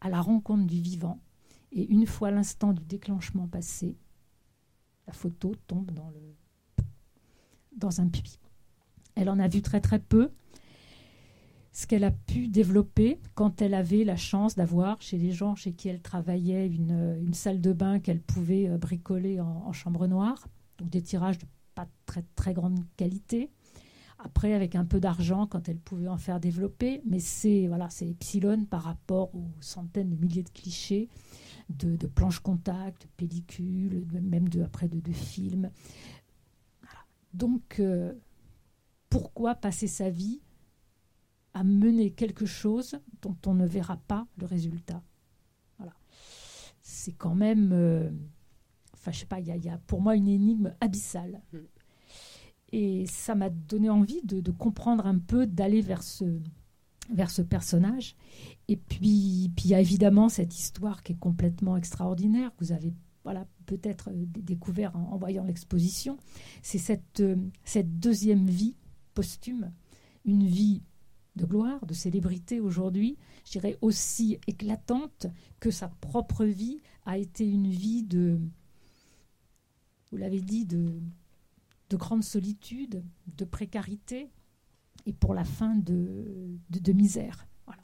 à 0.00 0.10
la 0.10 0.20
rencontre 0.20 0.66
du 0.66 0.80
vivant. 0.80 1.20
Et 1.70 1.86
une 1.92 2.06
fois 2.06 2.32
l'instant 2.32 2.72
du 2.72 2.82
déclenchement 2.82 3.46
passé, 3.46 3.96
la 5.06 5.12
photo 5.12 5.54
tombe 5.68 5.92
dans, 5.92 6.10
le, 6.10 6.84
dans 7.76 8.00
un 8.00 8.08
puits. 8.08 8.40
Elle 9.14 9.30
en 9.30 9.38
a 9.38 9.46
vu 9.46 9.62
très 9.62 9.80
très 9.80 10.00
peu. 10.00 10.32
Ce 11.80 11.86
qu'elle 11.86 12.04
a 12.04 12.10
pu 12.10 12.48
développer 12.48 13.18
quand 13.34 13.62
elle 13.62 13.72
avait 13.72 14.04
la 14.04 14.16
chance 14.16 14.54
d'avoir 14.54 15.00
chez 15.00 15.16
les 15.16 15.32
gens 15.32 15.54
chez 15.54 15.72
qui 15.72 15.88
elle 15.88 16.02
travaillait 16.02 16.66
une, 16.66 17.32
salle 17.32 17.58
de 17.62 17.72
bain 17.72 18.00
qu'elle 18.00 18.20
pouvait 18.20 18.68
euh, 18.68 18.76
bricoler 18.76 19.40
en, 19.40 19.72
chambre 19.72 20.06
noire, 20.06 20.46
donc 20.76 20.90
des 20.90 21.00
tirages 21.00 21.38
de 21.38 21.46
pas 21.74 21.88
très 22.04 22.22
très 22.34 22.52
grande 22.52 22.84
qualité. 22.98 23.48
Après, 24.18 24.52
avec 24.52 24.74
un 24.74 24.84
peu 24.84 25.00
d'argent, 25.00 25.46
quand 25.46 25.70
elle 25.70 25.78
pouvait 25.78 26.08
en 26.08 26.18
faire 26.18 26.38
développer, 26.38 27.00
mais 27.06 27.18
c'est 27.18 27.66
voilà, 27.66 27.88
c'est 27.88 28.10
epsilon 28.10 28.66
par 28.66 28.82
rapport 28.82 29.34
aux 29.34 29.48
centaines 29.60 30.10
de 30.10 30.16
milliers 30.16 30.42
de 30.42 30.50
clichés 30.50 31.08
de, 31.70 31.96
planches 32.08 32.40
contact, 32.40 33.04
de 33.04 33.08
pellicules, 33.16 34.04
même 34.20 34.50
après 34.62 34.88
de, 34.88 35.00
de 35.00 35.12
films. 35.12 35.70
Donc, 37.32 37.80
euh, 37.80 38.12
pourquoi 39.08 39.54
passer 39.54 39.86
sa 39.86 40.10
vie 40.10 40.42
à 41.54 41.64
mener 41.64 42.12
quelque 42.12 42.46
chose 42.46 42.98
dont 43.22 43.36
on 43.46 43.54
ne 43.54 43.66
verra 43.66 43.96
pas 43.96 44.26
le 44.38 44.46
résultat 44.46 45.02
Voilà. 45.78 45.94
C'est 46.82 47.12
quand 47.12 47.34
même, 47.34 47.70
euh, 47.72 48.10
enfin, 48.94 49.10
je 49.10 49.20
sais 49.20 49.26
pas, 49.26 49.40
il 49.40 49.46
y, 49.46 49.68
a 49.68 49.78
pour 49.86 50.00
moi 50.00 50.16
une 50.16 50.28
énigme 50.28 50.74
abyssale. 50.80 51.42
Mm. 51.52 51.58
Et 52.72 53.06
ça 53.06 53.34
m'a 53.34 53.50
donné 53.50 53.90
envie 53.90 54.22
de, 54.22 54.40
de 54.40 54.50
comprendre 54.52 55.06
un 55.06 55.18
peu, 55.18 55.46
d'aller 55.46 55.80
vers 55.80 56.04
ce, 56.04 56.40
vers 57.12 57.30
ce 57.30 57.42
personnage. 57.42 58.14
Et 58.68 58.76
puis, 58.76 59.50
puis 59.56 59.66
il 59.66 59.70
y 59.70 59.74
a 59.74 59.80
évidemment 59.80 60.28
cette 60.28 60.56
histoire 60.56 61.02
qui 61.02 61.12
est 61.12 61.18
complètement 61.18 61.76
extraordinaire, 61.76 62.54
que 62.56 62.64
vous 62.64 62.72
avez 62.72 62.94
voilà, 63.24 63.46
peut-être 63.66 64.10
euh, 64.10 64.24
découvert 64.26 64.96
en, 64.96 65.16
voyant 65.16 65.44
l'exposition. 65.44 66.16
C'est 66.62 66.78
cette, 66.78 67.20
euh, 67.20 67.36
cette 67.64 67.98
deuxième 67.98 68.46
vie 68.46 68.76
posthume, 69.14 69.72
une 70.24 70.46
vie 70.46 70.82
de 71.36 71.44
gloire, 71.44 71.84
de 71.86 71.94
célébrité 71.94 72.60
aujourd'hui, 72.60 73.16
je 73.44 73.52
dirais 73.52 73.78
aussi 73.80 74.38
éclatante 74.46 75.26
que 75.60 75.70
sa 75.70 75.88
propre 75.88 76.44
vie 76.44 76.80
a 77.06 77.18
été 77.18 77.48
une 77.48 77.70
vie 77.70 78.02
de, 78.02 78.40
vous 80.10 80.16
l'avez 80.16 80.40
dit, 80.40 80.66
de, 80.66 81.00
de 81.88 81.96
grande 81.96 82.24
solitude, 82.24 83.04
de 83.36 83.44
précarité, 83.44 84.30
et 85.06 85.12
pour 85.12 85.34
la 85.34 85.44
fin 85.44 85.76
de, 85.76 86.58
de, 86.68 86.92
misère. 86.92 87.46
Voilà. 87.66 87.82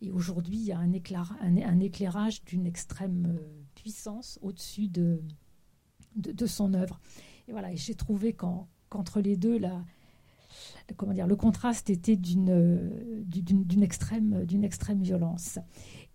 Et 0.00 0.10
aujourd'hui, 0.10 0.56
il 0.56 0.64
y 0.64 0.72
a 0.72 0.78
un, 0.78 0.92
un, 0.92 1.80
éclairage 1.80 2.44
d'une 2.44 2.66
extrême 2.66 3.36
euh, 3.38 3.62
puissance 3.74 4.38
au-dessus 4.42 4.88
de, 4.88 5.22
de, 6.16 6.46
son 6.46 6.74
œuvre. 6.74 7.00
Et 7.46 7.52
voilà, 7.52 7.72
et 7.72 7.76
j'ai 7.76 7.94
trouvé 7.94 8.32
qu'entre 8.32 9.20
les 9.20 9.36
deux, 9.36 9.58
la, 9.58 9.84
comment 10.96 11.12
dire, 11.12 11.26
le 11.26 11.36
contraste 11.36 11.90
était 11.90 12.16
d'une, 12.16 13.24
d'une, 13.26 13.82
extrême, 13.82 14.44
d'une 14.44 14.64
extrême 14.64 15.00
violence. 15.02 15.58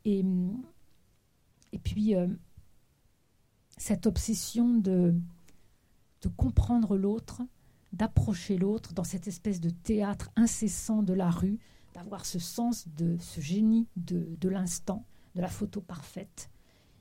Et, 0.05 0.23
et 1.73 1.79
puis, 1.79 2.15
euh, 2.15 2.27
cette 3.77 4.05
obsession 4.05 4.77
de, 4.77 5.13
de 6.21 6.27
comprendre 6.29 6.97
l'autre, 6.97 7.41
d'approcher 7.93 8.57
l'autre 8.57 8.93
dans 8.93 9.03
cette 9.03 9.27
espèce 9.27 9.59
de 9.59 9.69
théâtre 9.69 10.31
incessant 10.35 11.03
de 11.03 11.13
la 11.13 11.29
rue, 11.29 11.59
d'avoir 11.93 12.25
ce 12.25 12.39
sens 12.39 12.87
de 12.87 13.17
ce 13.17 13.41
génie 13.41 13.87
de, 13.95 14.37
de 14.39 14.49
l'instant, 14.49 15.05
de 15.35 15.41
la 15.41 15.49
photo 15.49 15.81
parfaite. 15.81 16.49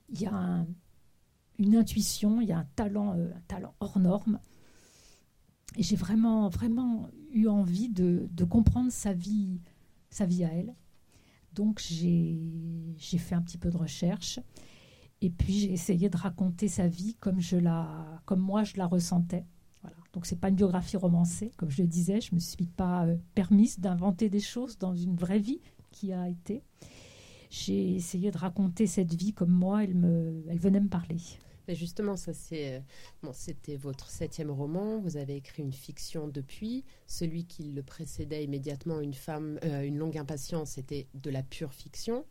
Il 0.09 0.21
y 0.21 0.27
a 0.27 0.67
une 1.59 1.77
intuition, 1.77 2.41
il 2.41 2.49
y 2.49 2.53
a 2.53 2.59
un 2.59 2.69
talent, 2.77 3.15
euh, 3.17 3.31
un 3.37 3.41
talent 3.47 3.75
hors 3.81 3.99
norme. 3.99 4.41
Et 5.77 5.83
j'ai 5.83 5.97
vraiment, 5.97 6.49
vraiment 6.49 7.09
eu 7.33 7.49
envie 7.49 7.89
de, 7.89 8.29
de, 8.31 8.45
comprendre 8.45 8.91
sa 8.91 9.13
vie, 9.13 9.61
sa 10.11 10.27
vie 10.27 10.45
à 10.45 10.53
elle. 10.53 10.75
Donc 11.55 11.81
j'ai 11.81 13.19
fait 13.19 13.35
un 13.35 13.43
petit 13.43 13.59
peu 13.59 13.71
de 13.71 13.77
recherche. 13.77 14.41
Et 15.23 15.31
puis 15.31 15.61
j'ai 15.61 15.73
essayé 15.73 16.09
de 16.09 16.17
raconter 16.17 16.69
sa 16.69 16.89
vie 16.89 17.15
comme, 17.21 17.41
je 17.41 17.57
la, 17.57 18.23
comme 18.25 18.41
moi 18.41 18.65
je 18.65 18.77
la 18.77 18.87
ressentais. 18.87 19.45
Donc 20.13 20.27
c'est 20.27 20.37
pas 20.37 20.49
une 20.49 20.57
biographie 20.57 20.97
romancée, 20.97 21.53
comme 21.57 21.71
je 21.71 21.83
le 21.83 21.89
disais, 21.89 22.21
je 22.21 22.35
me 22.35 22.41
suis 22.41 22.67
pas 22.67 23.07
euh, 23.07 23.17
permise 23.35 23.79
d'inventer 23.79 24.29
des 24.29 24.41
choses 24.41 24.77
dans 24.77 24.95
une 24.95 25.15
vraie 25.15 25.39
vie 25.39 25.61
qui 25.93 26.13
a 26.13 26.29
été. 26.29 26.63
J'ai 27.49 27.95
essayé 27.95 28.31
de 28.31 28.39
raconter 28.39 28.87
cette 28.87 29.15
vie 29.15 29.33
comme 29.33 29.53
moi, 29.53 29.85
elle 29.85 29.95
me, 29.95 30.45
elle 30.49 30.59
venait 30.59 30.81
me 30.81 30.89
parler. 30.89 31.19
Justement, 31.75 32.17
ça 32.17 32.33
c'est 32.33 32.77
euh, 32.77 32.81
bon, 33.23 33.33
c'était 33.33 33.77
votre 33.77 34.09
septième 34.09 34.51
roman. 34.51 34.99
Vous 34.99 35.17
avez 35.17 35.37
écrit 35.37 35.63
une 35.63 35.73
fiction 35.73 36.29
depuis. 36.29 36.85
Celui 37.07 37.45
qui 37.45 37.65
le 37.65 37.83
précédait 37.83 38.45
immédiatement, 38.45 39.01
une 39.01 39.15
femme, 39.15 39.59
euh, 39.65 39.83
une 39.83 39.99
longue 39.99 40.19
impatience, 40.19 40.73
c'était 40.73 41.07
de 41.15 41.31
la 41.31 41.43
pure 41.43 41.73
fiction. 41.73 42.25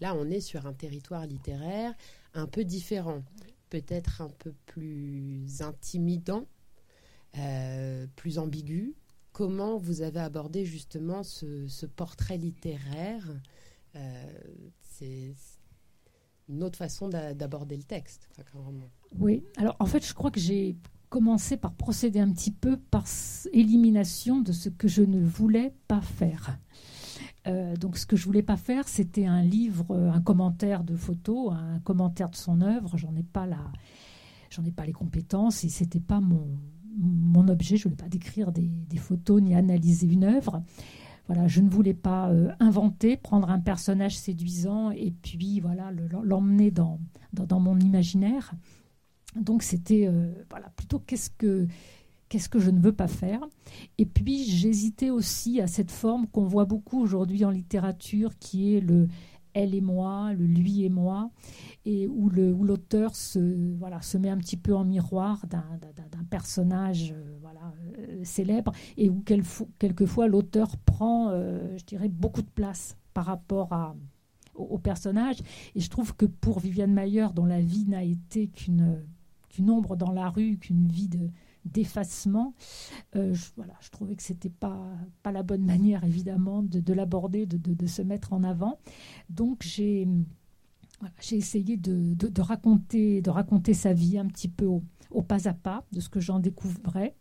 Là, 0.00 0.14
on 0.14 0.30
est 0.30 0.40
sur 0.40 0.66
un 0.66 0.72
territoire 0.72 1.26
littéraire 1.26 1.94
un 2.34 2.46
peu 2.46 2.64
différent, 2.64 3.24
peut-être 3.68 4.20
un 4.22 4.28
peu 4.28 4.54
plus 4.66 5.60
intimidant 5.60 6.46
euh, 7.36 8.06
plus 8.16 8.38
ambigu. 8.38 8.94
Comment 9.32 9.76
vous 9.76 10.02
avez 10.02 10.20
abordé 10.20 10.64
justement 10.64 11.22
ce, 11.22 11.86
portrait 11.86 12.38
littéraire? 12.38 13.28
Une 16.48 16.62
autre 16.62 16.78
façon 16.78 17.08
d'aborder 17.08 17.76
le 17.76 17.82
texte. 17.82 18.28
Oui, 19.18 19.42
alors 19.56 19.76
en 19.78 19.86
fait, 19.86 20.06
je 20.06 20.14
crois 20.14 20.30
que 20.30 20.40
j'ai 20.40 20.76
commencé 21.08 21.56
par 21.56 21.72
procéder 21.72 22.20
un 22.20 22.30
petit 22.30 22.50
peu 22.50 22.76
par 22.76 23.04
élimination 23.52 24.40
de 24.40 24.52
ce 24.52 24.68
que 24.68 24.88
je 24.88 25.02
ne 25.02 25.22
voulais 25.22 25.74
pas 25.88 26.00
faire. 26.00 26.58
Euh, 27.46 27.76
donc, 27.76 27.96
ce 27.96 28.04
que 28.06 28.16
je 28.16 28.24
voulais 28.24 28.42
pas 28.42 28.56
faire, 28.56 28.88
c'était 28.88 29.26
un 29.26 29.42
livre, 29.42 29.96
un 29.96 30.20
commentaire 30.20 30.84
de 30.84 30.96
photo, 30.96 31.50
un 31.50 31.80
commentaire 31.80 32.28
de 32.28 32.36
son 32.36 32.60
œuvre. 32.60 32.96
J'en 32.96 33.14
ai 33.16 33.22
pas 33.22 33.46
la, 33.46 33.72
j'en 34.50 34.64
ai 34.64 34.70
pas 34.70 34.84
les 34.84 34.92
compétences 34.92 35.64
et 35.64 35.68
c'était 35.68 36.00
pas 36.00 36.20
mon, 36.20 36.58
mon 36.98 37.48
objet. 37.48 37.76
Je 37.76 37.84
voulais 37.84 37.96
pas 37.96 38.08
décrire 38.08 38.52
des, 38.52 38.70
photos 38.96 39.40
ni 39.40 39.54
analyser 39.54 40.06
une 40.06 40.24
œuvre. 40.24 40.62
Je 41.46 41.60
ne 41.60 41.68
voulais 41.68 41.94
pas 41.94 42.30
euh, 42.30 42.50
inventer, 42.58 43.16
prendre 43.16 43.50
un 43.50 43.60
personnage 43.60 44.16
séduisant 44.16 44.90
et 44.90 45.10
puis 45.10 45.60
voilà 45.60 45.90
l'emmener 46.22 46.70
dans, 46.70 46.98
dans, 47.32 47.60
mon 47.60 47.78
imaginaire. 47.78 48.52
Donc 49.36 49.62
c'était 49.62 50.06
euh, 50.06 50.32
voilà 50.48 50.70
plutôt 50.70 50.98
qu'est-ce 51.00 51.28
que 51.28 51.66
qu'est-ce 52.30 52.48
que 52.48 52.58
je 52.58 52.70
ne 52.70 52.80
veux 52.80 52.92
pas 52.92 53.08
faire. 53.08 53.40
Et 53.98 54.06
puis 54.06 54.44
j'hésitais 54.44 55.10
aussi 55.10 55.60
à 55.60 55.66
cette 55.66 55.90
forme 55.90 56.26
qu'on 56.26 56.44
voit 56.44 56.64
beaucoup 56.64 57.00
aujourd'hui 57.00 57.44
en 57.44 57.50
littérature, 57.50 58.38
qui 58.38 58.74
est 58.74 58.80
le 58.80 59.08
elle 59.54 59.74
et 59.74 59.80
moi, 59.80 60.32
le 60.34 60.44
lui 60.44 60.84
et 60.84 60.88
moi, 60.88 61.30
et 61.84 62.06
où 62.06 62.28
l'auteur 62.30 63.14
se, 63.14 63.74
voilà, 63.76 64.00
se 64.02 64.18
met 64.18 64.30
un 64.30 64.38
petit 64.38 64.56
peu 64.56 64.74
en 64.74 64.84
miroir 64.84 65.46
d'un 65.46 66.24
personnage 66.30 67.12
euh, 67.12 67.36
voilà, 67.40 67.72
euh, 67.98 68.20
célèbre, 68.24 68.72
et 68.96 69.10
où 69.10 69.22
quelquefois 69.78 70.28
l'auteur 70.28 70.76
prend, 70.78 71.30
euh, 71.30 71.76
je 71.78 71.84
dirais, 71.84 72.08
beaucoup 72.08 72.42
de 72.42 72.50
place 72.50 72.96
par 73.14 73.26
rapport 73.26 73.72
à, 73.72 73.96
au, 74.54 74.78
personnage. 74.78 75.38
Et 75.74 75.80
je 75.80 75.90
trouve 75.90 76.14
que 76.14 76.26
pour 76.26 76.60
Viviane 76.60 76.92
Mayer, 76.92 77.28
dont 77.34 77.46
la 77.46 77.60
vie 77.60 77.86
n'a 77.86 78.04
été 78.04 78.48
qu'une 78.48 79.00
ombre 79.68 79.96
dans 79.96 80.12
la 80.12 80.28
rue, 80.28 80.58
qu'une 80.58 80.88
vie 80.88 81.08
de, 81.08 81.30
d'effacement. 81.72 82.54
Euh, 83.16 83.32
je, 83.34 83.46
voilà, 83.56 83.74
je 83.80 83.90
trouvais 83.90 84.14
que 84.14 84.22
c'était 84.22 84.50
pas 84.50 84.80
pas 85.22 85.32
la 85.32 85.42
bonne 85.42 85.64
manière 85.64 86.04
évidemment 86.04 86.62
de, 86.62 86.92
l'aborder, 86.92 87.46
de, 87.46 87.56
de, 87.56 87.86
se 87.86 88.02
mettre 88.02 88.32
en 88.32 88.42
avant. 88.44 88.78
Donc 89.30 89.62
j'ai 89.62 90.06
essayé 91.30 91.76
de, 91.76 92.14
de, 92.14 92.40
raconter 92.40 93.22
de 93.22 93.30
raconter 93.30 93.74
sa 93.74 93.92
vie 93.92 94.18
un 94.18 94.26
petit 94.26 94.48
peu 94.48 94.66
au, 94.66 94.82
pas 95.22 95.48
à 95.48 95.54
pas 95.54 95.84
de 95.92 96.00
ce 96.00 96.08
que 96.08 96.20
j'en 96.20 96.38
découvrais. 96.38 97.14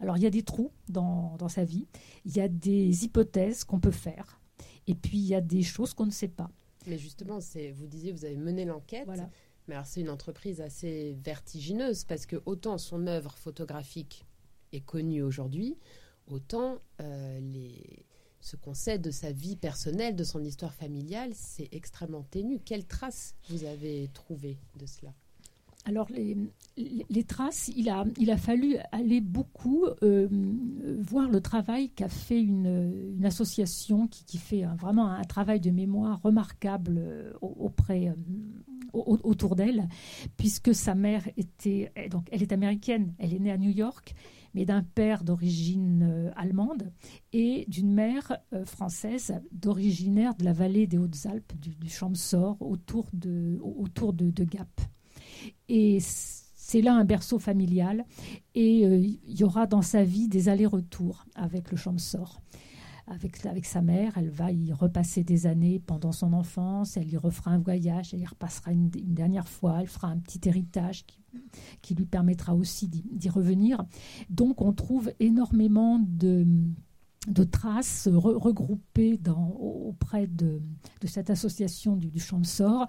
Alors 0.00 0.16
il 0.16 0.22
y 0.22 0.26
a 0.26 0.30
des 0.30 0.42
trous 0.42 0.72
dans, 0.88 1.36
dans 1.38 1.48
sa 1.48 1.64
vie, 1.64 1.86
il 2.24 2.36
y 2.36 2.40
a 2.40 2.48
des 2.48 3.04
hypothèses 3.04 3.64
qu'on 3.64 3.78
peut 3.78 3.92
faire, 3.92 4.40
et 4.86 4.94
puis 4.94 5.18
il 5.18 5.26
y 5.26 5.34
a 5.34 5.40
des 5.40 5.62
choses 5.62 5.94
qu'on 5.94 6.06
ne 6.06 6.10
sait 6.10 6.28
pas. 6.28 6.50
Mais 6.86 6.98
justement, 6.98 7.38
vous 7.38 7.86
disiez 7.86 8.12
vous 8.12 8.24
avez 8.24 8.36
mené 8.36 8.64
l'enquête. 8.64 9.04
Voilà. 9.06 9.30
Mais 9.68 9.74
alors 9.74 9.86
c'est 9.86 10.00
une 10.00 10.10
entreprise 10.10 10.60
assez 10.60 11.16
vertigineuse 11.22 12.04
parce 12.04 12.26
que 12.26 12.42
autant 12.46 12.78
son 12.78 13.06
œuvre 13.06 13.36
photographique 13.36 14.26
est 14.72 14.80
connue 14.80 15.22
aujourd'hui, 15.22 15.76
autant 16.26 16.78
euh, 17.00 17.70
ce 18.40 18.56
qu'on 18.56 18.74
sait 18.74 18.98
de 18.98 19.10
sa 19.10 19.30
vie 19.30 19.56
personnelle, 19.56 20.16
de 20.16 20.24
son 20.24 20.42
histoire 20.42 20.74
familiale, 20.74 21.32
c'est 21.34 21.68
extrêmement 21.72 22.24
ténu. 22.24 22.58
Quelles 22.58 22.86
traces 22.86 23.34
vous 23.48 23.64
avez 23.64 24.10
trouvées 24.12 24.58
de 24.76 24.86
cela? 24.86 25.14
Alors, 25.84 26.08
les, 26.10 27.24
traces, 27.24 27.70
il 27.76 27.88
a, 27.88 28.04
il 28.16 28.30
a 28.30 28.36
fallu 28.36 28.76
aller 28.92 29.20
beaucoup 29.20 29.86
euh, 30.02 30.28
voir 31.00 31.28
le 31.28 31.40
travail 31.40 31.90
qu'a 31.90 32.08
fait 32.08 32.40
une, 32.40 33.20
association 33.24 34.06
qui, 34.06 34.38
fait 34.38 34.62
vraiment 34.78 35.08
un, 35.08 35.24
travail 35.24 35.58
de 35.58 35.70
mémoire 35.70 36.20
remarquable 36.22 36.98
euh, 36.98 37.32
auprès, 37.40 38.08
euh, 38.08 38.14
autour 38.92 39.56
d'elle, 39.56 39.88
puisque 40.36 40.72
sa 40.72 40.94
mère 40.94 41.28
était, 41.36 41.92
donc 42.10 42.28
elle 42.30 42.42
est 42.42 42.52
américaine, 42.52 43.14
elle 43.18 43.34
est 43.34 43.40
née 43.40 43.50
à 43.50 43.58
New 43.58 43.70
York, 43.70 44.14
mais 44.54 44.64
d'un 44.64 44.82
père 44.82 45.24
d'origine 45.24 46.30
allemande 46.36 46.92
et 47.32 47.64
d'une 47.68 47.92
mère 47.92 48.36
française 48.66 49.40
d'originaire 49.50 50.34
de 50.34 50.44
la 50.44 50.52
vallée 50.52 50.86
des 50.86 50.98
Hautes-Alpes, 50.98 51.54
du, 51.58 51.70
du 51.70 51.88
Champsaur, 51.88 52.60
autour 52.60 53.06
de, 53.14 53.58
autour 53.62 54.12
de 54.12 54.44
Gap. 54.44 54.68
Et 55.68 55.98
c'est 56.00 56.80
là 56.80 56.94
un 56.94 57.04
berceau 57.04 57.38
familial. 57.38 58.06
Et 58.54 58.86
euh, 58.86 58.98
il 58.98 59.38
y 59.38 59.44
aura 59.44 59.66
dans 59.66 59.82
sa 59.82 60.04
vie 60.04 60.28
des 60.28 60.48
allers-retours 60.48 61.26
avec 61.34 61.70
le 61.70 61.76
Champsor. 61.76 62.40
Avec, 63.08 63.44
avec 63.44 63.66
sa 63.66 63.82
mère, 63.82 64.16
elle 64.16 64.30
va 64.30 64.52
y 64.52 64.72
repasser 64.72 65.24
des 65.24 65.46
années 65.46 65.80
pendant 65.80 66.12
son 66.12 66.32
enfance, 66.32 66.96
elle 66.96 67.12
y 67.12 67.16
refera 67.16 67.50
un 67.50 67.58
voyage, 67.58 68.14
elle 68.14 68.20
y 68.20 68.26
repassera 68.26 68.72
une, 68.72 68.88
dernière 68.88 69.48
fois, 69.48 69.78
elle 69.80 69.88
fera 69.88 70.06
un 70.06 70.18
petit 70.18 70.40
héritage 70.48 71.04
qui, 71.04 71.18
qui 71.82 71.94
lui 71.96 72.06
permettra 72.06 72.54
aussi 72.54 72.88
d'y 72.88 73.28
revenir. 73.28 73.84
Donc 74.30 74.62
on 74.62 74.72
trouve 74.72 75.12
énormément 75.18 75.98
de, 75.98 76.46
de 77.28 77.44
traces 77.44 78.08
regroupées 78.08 79.20
auprès 79.58 80.28
de, 80.28 80.62
de, 81.00 81.06
cette 81.06 81.28
association 81.28 81.96
du, 81.96 82.08
du 82.08 82.20
Champsor. 82.20 82.86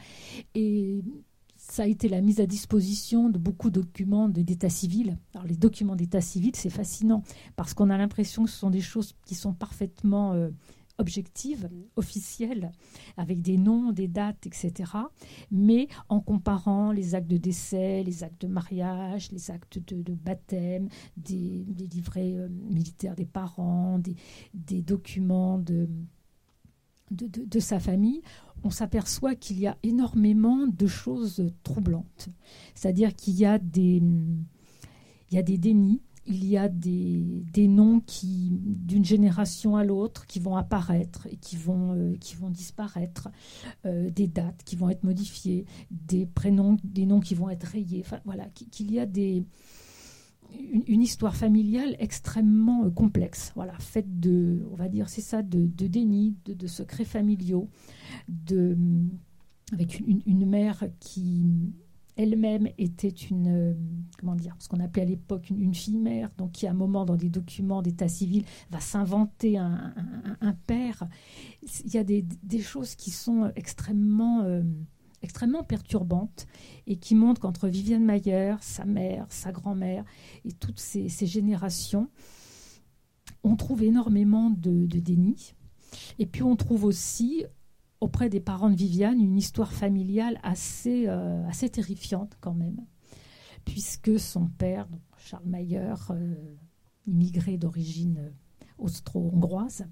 Et 0.54 1.04
ça 1.74 1.84
a 1.84 1.88
été 1.88 2.08
la 2.08 2.22
mise 2.22 2.40
à 2.40 2.46
disposition 2.46 3.32
de 3.32 3.40
beaucoup 3.40 3.72
de 3.72 3.82
documents 3.82 4.30
d'état 4.30 4.70
civil. 4.70 5.18
Alors 5.34 5.48
les 5.48 5.56
documents 5.56 5.96
d'état 5.96 6.22
civil, 6.22 6.52
c'est 6.54 6.70
fascinant 6.70 7.24
parce 7.56 7.74
qu'on 7.74 7.90
a 7.90 7.98
l'impression 7.98 8.44
que 8.44 8.52
ce 8.52 8.60
sont 8.60 8.70
des 8.70 8.80
choses 8.80 9.16
qui 9.26 9.34
sont 9.34 9.56
parfaitement 9.56 10.34
euh, 10.34 10.52
objectives, 11.00 11.66
mmh. 11.72 11.84
officielles, 11.96 12.72
avec 13.18 13.42
des 13.42 13.58
noms, 13.58 13.92
des 13.92 14.08
dates, 14.08 14.46
etc. 14.46 14.92
Mais 15.50 15.88
en 16.10 16.20
comparant 16.20 16.92
les 16.92 17.16
actes 17.16 17.28
de 17.28 17.38
décès, 17.38 18.04
les 18.04 18.24
actes 18.24 18.42
de 18.42 18.48
mariage, 18.48 19.32
les 19.32 19.50
actes 19.50 19.80
de, 19.80 20.14
baptême, 20.14 20.90
des, 21.18 21.66
livrets 21.92 22.36
euh, 22.36 22.50
militaires 22.50 23.16
des 23.16 23.26
parents, 23.26 24.00
des, 24.54 24.82
documents 24.84 25.58
de, 25.58 25.90
de, 27.12 27.60
sa 27.60 27.80
famille, 27.80 28.22
on 28.64 28.70
s'aperçoit 28.70 29.36
qu'il 29.36 29.60
y 29.60 29.68
a 29.68 29.78
énormément 29.84 30.68
de 30.68 30.88
choses 30.88 31.52
troublantes. 31.64 32.30
C'est-à-dire 32.76 33.16
qu'il 33.16 33.36
y 33.36 33.46
a 33.46 33.60
des, 33.60 34.02
il 35.32 35.36
y 35.36 35.38
a 35.38 35.44
des 35.44 35.58
dénis, 35.58 36.02
il 36.26 36.46
y 36.46 36.58
a 36.58 36.70
des, 36.70 37.44
des 37.52 37.68
noms 37.68 38.00
qui, 38.00 38.50
d'une 38.52 39.04
génération 39.04 39.76
à 39.76 39.84
l'autre, 39.84 40.26
qui 40.26 40.40
vont 40.40 40.56
apparaître 40.56 41.28
et 41.30 41.36
qui 41.36 41.58
vont, 41.58 41.94
euh, 41.94 42.16
qui 42.20 42.36
vont 42.36 42.50
disparaître, 42.50 43.30
euh, 43.86 44.10
des 44.10 44.28
dates 44.28 44.64
qui 44.64 44.76
vont 44.78 44.90
être 44.90 45.04
modifiées, 45.04 45.66
des 45.92 46.26
prénoms, 46.26 46.78
des 46.84 47.06
noms 47.06 47.20
qui 47.20 47.36
vont 47.36 47.50
être 47.50 47.66
rayés. 47.66 48.04
Enfin, 48.06 48.22
voilà, 48.24 48.46
qu'il 48.46 48.92
y 48.92 49.00
a 49.00 49.06
des, 49.06 49.44
une, 50.88 51.02
histoire 51.02 51.36
familiale 51.36 51.96
extrêmement 52.00 52.86
euh, 52.86 52.90
complexe, 52.90 53.52
voilà, 53.56 53.74
faite 53.80 54.20
de, 54.20 54.66
on 54.72 54.76
va 54.76 54.90
dire, 54.90 55.10
c'est 55.10 55.22
ça, 55.22 55.42
de, 55.42 55.66
déni, 55.66 56.36
de, 56.46 56.68
secrets 56.68 57.06
familiaux, 57.06 57.70
de, 58.28 58.78
avec 59.72 60.00
une, 60.00 60.46
mère 60.46 60.84
qui 61.00 61.46
elle-même 62.16 62.70
était 62.78 63.08
une, 63.10 63.48
euh, 63.48 63.74
comment 64.20 64.36
dire, 64.36 64.56
ce 64.60 64.68
qu'on 64.68 64.80
appelait 64.80 65.04
à 65.04 65.06
l'époque 65.06 65.50
une, 65.50 65.74
fille-mère, 65.74 66.30
donc 66.38 66.52
qui 66.52 66.68
à 66.68 66.72
un 66.72 66.76
moment 66.76 67.06
dans 67.06 67.16
des 67.16 67.30
documents 67.30 67.82
d'état 67.82 68.08
civil 68.08 68.44
va 68.70 68.80
s'inventer 68.80 69.58
un, 69.58 69.94
père. 70.68 71.08
Il 71.86 71.94
y 71.94 71.98
a 71.98 72.04
des, 72.04 72.26
choses 72.60 72.96
qui 72.96 73.12
sont 73.12 73.52
extrêmement 73.56 74.42
euh, 74.42 74.62
extrêmement 75.24 75.64
perturbante 75.64 76.46
et 76.86 76.98
qui 76.98 77.16
montre 77.16 77.42
qu'entre 77.42 77.68
Viviane 77.68 78.04
Mayer, 78.04 78.56
sa 78.62 78.86
mère, 78.86 79.26
sa 79.30 79.52
grand-mère 79.52 80.04
et 80.46 80.52
toutes 80.52 80.80
ces, 80.80 81.08
générations, 81.26 82.10
on 83.44 83.56
trouve 83.56 83.84
énormément 83.84 84.50
de, 84.50 84.86
déni. 84.86 85.54
Et 86.20 86.26
puis 86.26 86.44
on 86.44 86.56
trouve 86.56 86.84
aussi 86.84 87.46
auprès 88.02 88.30
des 88.30 88.42
parents 88.42 88.70
de 88.70 88.76
Viviane 88.76 89.22
une 89.22 89.38
histoire 89.38 89.72
familiale 89.72 90.40
assez, 90.44 91.06
euh, 91.08 91.50
terrifiante 91.72 92.38
quand 92.42 92.54
même, 92.54 92.86
puisque 93.64 94.20
son 94.20 94.48
père, 94.48 94.88
Charles 95.18 95.48
Mayer, 95.48 95.94
euh, 96.10 96.36
immigré 97.08 97.58
d'origine 97.58 98.34
austro-hongroise, 98.78 99.86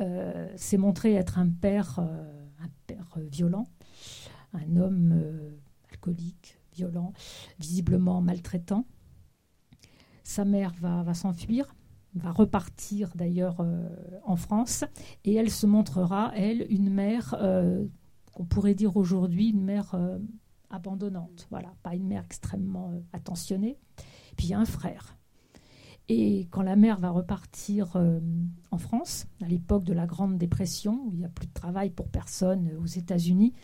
euh, 0.00 0.48
s'est 0.56 0.78
montré 0.78 1.14
être 1.14 1.38
un 1.38 1.48
père, 1.48 2.00
un 2.00 2.68
père 2.86 3.18
violent 3.30 3.68
un 4.54 4.76
homme 4.76 5.12
euh, 5.12 5.50
alcoolique, 5.90 6.58
violent, 6.72 7.12
visiblement 7.58 8.20
maltraitant. 8.20 8.86
Sa 10.22 10.44
mère 10.44 10.72
va, 10.80 11.12
s'enfuir, 11.12 11.74
va 12.14 12.32
repartir 12.32 13.12
d'ailleurs 13.14 13.60
euh, 13.60 13.86
en 14.24 14.36
France, 14.36 14.84
et 15.24 15.34
elle 15.34 15.50
se 15.50 15.66
montrera, 15.66 16.32
elle, 16.34 16.66
une 16.70 16.90
mère 16.90 17.36
euh, 17.40 17.84
qu'on 18.32 18.44
pourrait 18.44 18.74
dire 18.74 18.96
aujourd'hui 18.96 19.50
une 19.50 19.62
mère 19.62 19.94
abandonnante. 20.70 21.46
Voilà, 21.50 21.72
pas 21.82 21.94
une 21.94 22.08
mère 22.08 22.24
extrêmement 22.24 22.92
attentionnée. 23.12 23.78
Puis 24.36 24.54
un 24.54 24.64
frère. 24.64 25.16
Et 26.08 26.48
quand 26.50 26.62
la 26.62 26.74
mère 26.74 26.98
va 26.98 27.10
repartir 27.10 27.96
en 28.72 28.78
France, 28.78 29.26
à 29.40 29.46
l'époque 29.46 29.84
de 29.84 29.92
la 29.92 30.06
Grande 30.06 30.36
Dépression, 30.36 31.00
où 31.06 31.12
il 31.12 31.20
n'y 31.20 31.24
a 31.24 31.28
plus 31.28 31.46
de 31.46 31.52
travail 31.52 31.90
pour 31.90 32.08
personne 32.08 32.72
aux 32.82 32.86
États-Unis, 32.86 33.54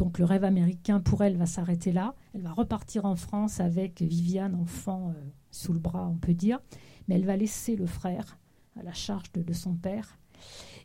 donc 0.00 0.18
le 0.18 0.24
rêve 0.24 0.44
américain 0.44 0.98
pour 0.98 1.22
elle 1.22 1.36
va 1.36 1.44
s'arrêter 1.44 1.92
là. 1.92 2.14
Elle 2.32 2.40
va 2.40 2.52
repartir 2.54 3.04
en 3.04 3.16
France 3.16 3.60
avec 3.60 4.00
Viviane, 4.00 4.54
enfant 4.54 5.10
euh, 5.10 5.12
sous 5.50 5.74
le 5.74 5.78
bras, 5.78 6.08
on 6.08 6.16
peut 6.16 6.32
dire. 6.32 6.58
Mais 7.06 7.16
elle 7.16 7.26
va 7.26 7.36
laisser 7.36 7.76
le 7.76 7.84
frère 7.84 8.38
à 8.78 8.82
la 8.82 8.94
charge 8.94 9.30
de, 9.32 9.52
son 9.52 9.74
père. 9.74 10.18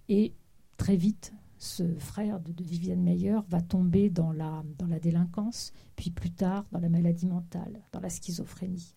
Et 0.09 0.33
très 0.75 0.97
vite, 0.97 1.33
ce 1.59 1.97
frère 1.97 2.41
de, 2.41 2.51
Viviane 2.61 3.01
Meyer 3.01 3.37
va 3.47 3.61
tomber 3.61 4.09
dans 4.09 4.33
la, 4.33 4.65
dans 4.77 4.87
la 4.87 4.99
délinquance, 4.99 5.71
puis 5.95 6.11
plus 6.11 6.31
tard 6.31 6.65
dans 6.73 6.79
la 6.81 6.89
maladie 6.89 7.25
mentale, 7.25 7.79
dans 7.93 8.01
la 8.01 8.09
schizophrénie. 8.09 8.95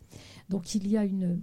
Donc 0.48 0.74
il 0.74 0.88
y 0.88 0.96
a 0.96 1.04
une, 1.04 1.40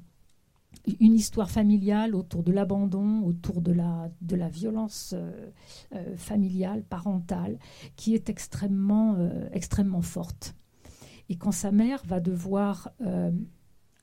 une 1.00 1.16
histoire 1.16 1.50
familiale 1.50 2.16
autour 2.16 2.44
de 2.44 2.52
l'abandon, 2.52 3.24
autour 3.24 3.62
de 3.62 3.72
la, 3.72 4.10
de 4.22 4.36
la 4.36 4.50
violence 4.50 5.14
euh, 5.16 5.32
euh, 5.96 6.16
familiale, 6.18 6.84
parentale, 6.84 7.58
qui 7.96 8.14
est 8.14 8.30
extrêmement, 8.30 9.16
euh, 9.16 9.50
extrêmement 9.52 10.02
forte. 10.02 10.56
Et 11.30 11.38
quand 11.38 11.52
sa 11.52 11.72
mère 11.72 12.04
va 12.06 12.20
devoir 12.20 12.92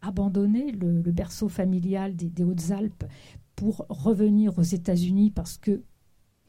abandonner 0.01 0.73
le, 0.73 1.01
berceau 1.13 1.49
familial 1.49 2.17
des, 2.17 2.29
des 2.29 2.43
Hautes-Alpes 2.43 3.05
pour 3.55 3.87
revenir 3.89 4.59
aux 4.59 4.63
États-Unis 4.63 5.31
parce 5.31 5.57
que 5.57 5.85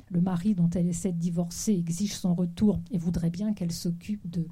le 0.09 0.21
mari 0.21 0.55
dont 0.55 0.71
elle 0.71 0.87
essaie 0.87 1.11
de 1.11 1.19
divorcer 1.19 1.73
exige 1.73 2.15
son 2.15 2.33
retour 2.33 2.81
et 2.89 2.97
voudrait 2.97 3.29
bien 3.29 3.53
qu'elle 3.53 3.71
s'occupe 3.71 4.27
de, 4.27 4.47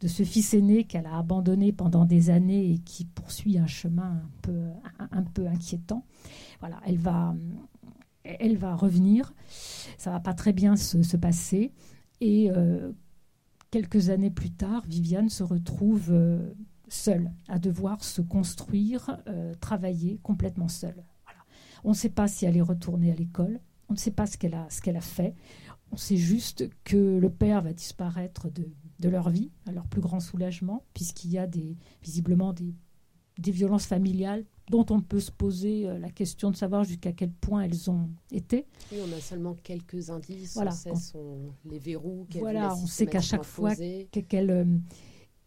de 0.00 0.08
ce 0.08 0.22
fils 0.22 0.54
aîné 0.54 0.84
qu'elle 0.84 1.06
a 1.06 1.18
abandonné 1.18 1.72
pendant 1.72 2.04
des 2.04 2.30
années 2.30 2.72
et 2.72 2.78
qui 2.78 3.04
poursuit 3.04 3.58
un 3.58 3.66
chemin 3.66 4.22
un 4.22 4.30
peu, 4.42 4.60
un, 5.10 5.22
peu 5.22 5.46
inquiétant. 5.46 6.06
Voilà, 6.60 6.80
elle 6.86 6.98
va, 6.98 7.34
elle 8.24 8.56
va 8.56 8.74
revenir. 8.74 9.34
Ça 9.98 10.10
va 10.10 10.20
pas 10.20 10.32
très 10.34 10.52
bien 10.52 10.76
se, 10.76 11.16
passer. 11.16 11.72
Et 12.22 12.50
euh, 12.50 12.92
quelques 13.70 14.08
années 14.08 14.30
plus 14.30 14.50
tard, 14.50 14.82
Viviane 14.86 15.28
se 15.28 15.42
retrouve 15.42 16.08
euh, 16.10 16.50
seule, 16.88 17.30
à 17.48 17.58
devoir 17.58 18.02
se 18.02 18.22
construire, 18.22 19.18
euh, 19.28 19.54
travailler 19.60 20.18
complètement 20.22 20.68
seule. 20.68 21.04
Voilà. 21.24 21.40
On 21.84 21.90
ne 21.90 21.94
sait 21.94 22.10
pas 22.10 22.26
si 22.26 22.46
elle 22.46 22.56
est 22.56 22.62
retournée 22.62 23.12
à 23.12 23.14
l'école. 23.14 23.60
On 23.90 23.94
ne 23.94 23.98
sait 23.98 24.12
pas 24.12 24.26
ce 24.26 24.38
qu'elle 24.38 24.54
a, 24.54 24.66
ce 24.70 24.80
qu'elle 24.80 24.96
a 24.96 25.02
fait. 25.02 25.34
On 25.92 25.96
sait 25.96 26.16
juste 26.16 26.68
que 26.84 26.96
le 26.96 27.30
père 27.30 27.62
va 27.62 27.72
disparaître 27.72 28.50
de, 28.50 28.68
de 29.00 29.08
leur 29.08 29.30
vie, 29.30 29.50
à 29.66 29.72
leur 29.72 29.86
plus 29.86 30.00
grand 30.00 30.20
soulagement, 30.20 30.84
puisqu'il 30.94 31.30
y 31.30 31.38
a 31.38 31.46
des, 31.46 31.76
visiblement 32.02 32.52
des, 32.52 32.74
des 33.38 33.50
violences 33.50 33.86
familiales 33.86 34.44
dont 34.70 34.86
on 34.90 35.00
peut 35.00 35.20
se 35.20 35.32
poser 35.32 35.88
euh, 35.88 35.98
la 35.98 36.10
question 36.10 36.50
de 36.50 36.56
savoir 36.56 36.84
jusqu'à 36.84 37.12
quel 37.12 37.32
point 37.32 37.62
elles 37.62 37.90
ont 37.90 38.08
été. 38.30 38.66
Oui, 38.92 38.98
on 39.04 39.16
a 39.16 39.20
seulement 39.20 39.56
quelques 39.62 40.10
indices. 40.10 40.54
Voilà, 40.54 40.70
on 40.86 40.94
sait 40.94 41.18
les 41.64 41.78
verrous. 41.78 42.26
Voilà, 42.38 42.74
on 42.76 42.86
sait 42.86 43.06
qu'à 43.06 43.20
chaque 43.20 43.44
fois 43.44 43.74
qu'elle 43.74 44.50
euh, 44.50 44.64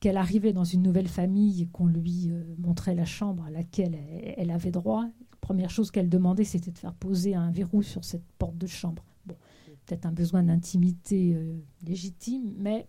qu'elle 0.01 0.17
arrivait 0.17 0.51
dans 0.51 0.65
une 0.65 0.81
nouvelle 0.81 1.07
famille 1.07 1.61
et 1.61 1.67
qu'on 1.67 1.87
lui 1.87 2.29
euh, 2.29 2.43
montrait 2.57 2.93
la 2.93 3.05
chambre 3.05 3.45
à 3.45 3.49
laquelle 3.49 3.97
elle, 4.35 4.51
avait 4.51 4.71
droit, 4.71 5.03
la 5.03 5.37
première 5.39 5.69
chose 5.69 5.91
qu'elle 5.91 6.09
demandait, 6.09 6.43
c'était 6.43 6.71
de 6.71 6.77
faire 6.77 6.93
poser 6.93 7.35
un 7.35 7.51
verrou 7.51 7.81
sur 7.81 8.03
cette 8.03 8.25
porte 8.37 8.57
de 8.57 8.67
chambre. 8.67 9.05
Peut-être 9.85 10.05
un 10.05 10.11
besoin 10.11 10.43
d'intimité 10.43 11.37
légitime, 11.83 12.53
mais 12.57 12.87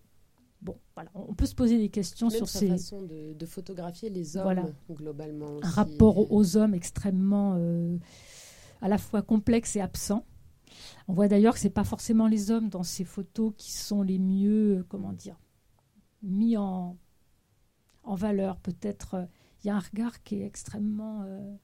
Bon, 0.64 0.78
voilà, 0.94 1.10
on 1.14 1.34
peut 1.34 1.44
se 1.44 1.54
poser 1.54 1.76
des 1.76 1.90
questions 1.90 2.30
sur 2.30 2.48
sa 2.48 2.60
ces 2.60 2.68
façon 2.68 3.02
de, 3.02 3.34
de, 3.34 3.46
photographier 3.46 4.08
les 4.08 4.38
hommes 4.38 4.44
Voilà. 4.44 4.66
globalement. 4.90 5.58
un 5.62 5.68
rapport 5.68 6.32
aux 6.32 6.56
hommes 6.56 6.72
extrêmement 6.72 7.56
euh, 7.58 7.98
à 8.80 8.88
la 8.88 8.96
fois 8.96 9.20
complexe 9.20 9.76
et 9.76 9.82
absent. 9.82 10.24
On 11.06 11.12
voit 11.12 11.28
d'ailleurs 11.28 11.52
que 11.52 11.60
c'est 11.60 11.68
pas 11.68 11.84
forcément 11.84 12.26
les 12.28 12.50
hommes 12.50 12.70
dans 12.70 12.82
ces 12.82 13.04
photos 13.04 13.52
qui 13.58 13.72
sont 13.72 14.00
les 14.00 14.18
mieux, 14.18 14.78
euh, 14.78 14.86
comment 14.88 15.12
dire, 15.12 15.38
mis 16.22 16.56
en, 16.56 16.96
en 18.02 18.14
valeur. 18.14 18.56
Peut-être 18.56 19.14
euh, 19.14 19.24
il 19.62 19.66
y 19.66 19.70
a 19.70 19.76
un 19.76 19.80
regard 19.80 20.22
qui 20.22 20.36
est 20.36 20.46
extrêmement, 20.46 21.24
euh, 21.26 21.54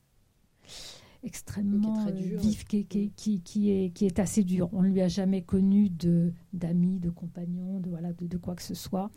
extrêmement 1.23 2.07
euh, 2.07 2.11
dur. 2.13 2.41
vif, 2.41 2.65
qui, 2.65 2.85
qui- 2.87 3.07
Mm. 3.07 3.11
qui- 3.17 3.41
qui 3.43 3.71
est, 3.71 3.91
qui 3.91 4.07
est 4.07 4.19
assez 4.19 4.43
dur. 4.45 4.69
On 4.73 4.83
ne 4.83 4.89
lui 4.89 5.01
a 5.01 5.09
jamais 5.09 5.43
connu 5.43 5.89
de 5.91 6.33
d'amis, 6.53 6.99
de 6.99 7.11
compagnons, 7.11 7.81
de 7.81 7.91
voilà, 7.91 8.13
de, 8.13 8.27
de 8.27 8.37
quoi 8.37 8.55
que 8.55 8.63
ce 8.63 8.75
soit. 8.75 9.11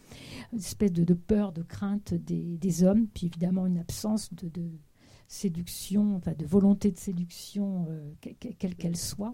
Une 0.52 0.60
espèce 0.60 0.92
de, 0.92 1.04
de 1.04 1.14
peur, 1.14 1.52
de 1.54 1.62
crainte 1.64 2.14
des, 2.14 2.58
des 2.58 2.84
hommes, 2.84 3.08
puis 3.08 3.28
évidemment 3.28 3.66
une 3.68 3.78
absence 3.78 4.34
de, 4.34 4.50
de 4.50 4.70
séduction, 5.28 6.16
enfin 6.16 6.34
de 6.38 6.46
volonté 6.46 6.92
de 6.92 6.98
séduction, 6.98 7.86
euh, 7.90 8.12
que- 8.22 8.30
que- 8.40 8.54
quelle 8.58 8.76
qu'elle 8.76 8.98
soit. 8.98 9.34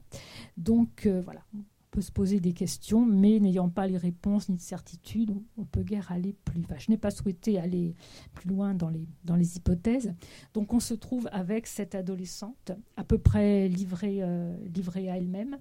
Donc 0.58 1.06
euh, 1.06 1.22
voilà, 1.22 1.44
peut 1.92 2.02
se 2.02 2.12
poser 2.12 2.40
des 2.40 2.54
questions, 2.54 3.06
mais 3.06 3.40
n'ayant 3.40 3.70
pas 3.70 3.88
les 3.88 3.98
réponses 3.98 4.50
ni 4.50 4.56
de 4.56 4.62
certitude, 4.62 5.34
on, 5.58 5.66
peut 5.66 5.84
guère 5.84 6.12
aller 6.12 6.34
plus. 6.46 6.62
Enfin, 6.64 6.76
je 6.78 6.92
n'ai 6.92 6.98
pas 6.98 7.12
souhaité 7.12 7.60
aller 7.60 7.96
plus 8.34 8.50
loin 8.50 8.74
dans 8.74 8.90
les, 8.90 9.08
dans 9.24 9.36
les 9.36 9.58
hypothèses. 9.58 10.14
Donc 10.54 10.74
on 10.74 10.80
se 10.80 10.94
trouve 10.94 11.28
avec 11.32 11.68
cette 11.68 11.96
adolescente, 11.96 12.72
à 12.98 13.04
peu 13.04 13.18
près 13.18 13.68
livrée, 13.68 14.20
euh, 14.22 14.56
livrée 14.68 15.10
à 15.10 15.18
elle-même, 15.18 15.58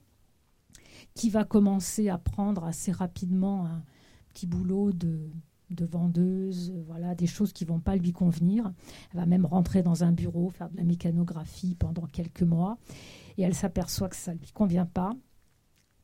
qui 1.14 1.30
va 1.30 1.44
commencer 1.44 2.08
à 2.08 2.18
prendre 2.18 2.64
assez 2.64 2.92
rapidement 2.92 3.66
un 3.66 3.82
petit 4.28 4.46
boulot 4.46 4.92
de, 4.92 5.30
de 5.70 5.84
vendeuse, 5.84 6.72
voilà, 6.86 7.14
des 7.14 7.26
choses 7.26 7.52
qui 7.52 7.64
vont 7.64 7.80
pas 7.80 7.96
lui 7.96 8.12
convenir. 8.12 8.72
Elle 9.12 9.20
va 9.20 9.26
même 9.26 9.46
rentrer 9.46 9.82
dans 9.82 10.04
un 10.04 10.12
bureau, 10.12 10.50
faire 10.50 10.70
de 10.70 10.76
la 10.76 10.84
mécanographie 10.84 11.74
pendant 11.74 12.06
quelques 12.06 12.42
mois, 12.42 12.78
et 13.36 13.42
elle 13.42 13.54
s'aperçoit 13.54 14.08
que 14.08 14.16
ça 14.16 14.34
ne 14.34 14.38
lui 14.38 14.50
convient 14.52 14.86
pas. 14.86 15.14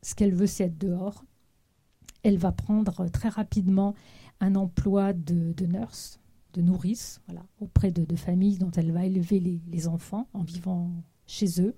Ce 0.05 0.13
qu'elle 0.13 0.35
veut, 0.35 0.45
c'est 0.45 0.65
être 0.65 0.77
dehors. 0.77 1.25
Elle 2.21 2.37
va 2.37 2.51
prendre 2.51 3.09
très 3.09 3.29
rapidement 3.29 3.95
un 4.39 4.53
emploi 4.53 5.13
de, 5.13 5.65
nurse, 5.65 6.19
de 6.53 6.61
nourrice, 6.61 7.21
voilà, 7.25 7.43
auprès 7.59 7.89
de, 7.89 8.15
familles 8.15 8.59
dont 8.59 8.69
elle 8.69 8.91
va 8.91 9.03
élever 9.03 9.39
les, 9.39 9.87
enfants 9.87 10.27
en 10.33 10.43
vivant 10.43 10.91
chez 11.25 11.59
eux. 11.59 11.75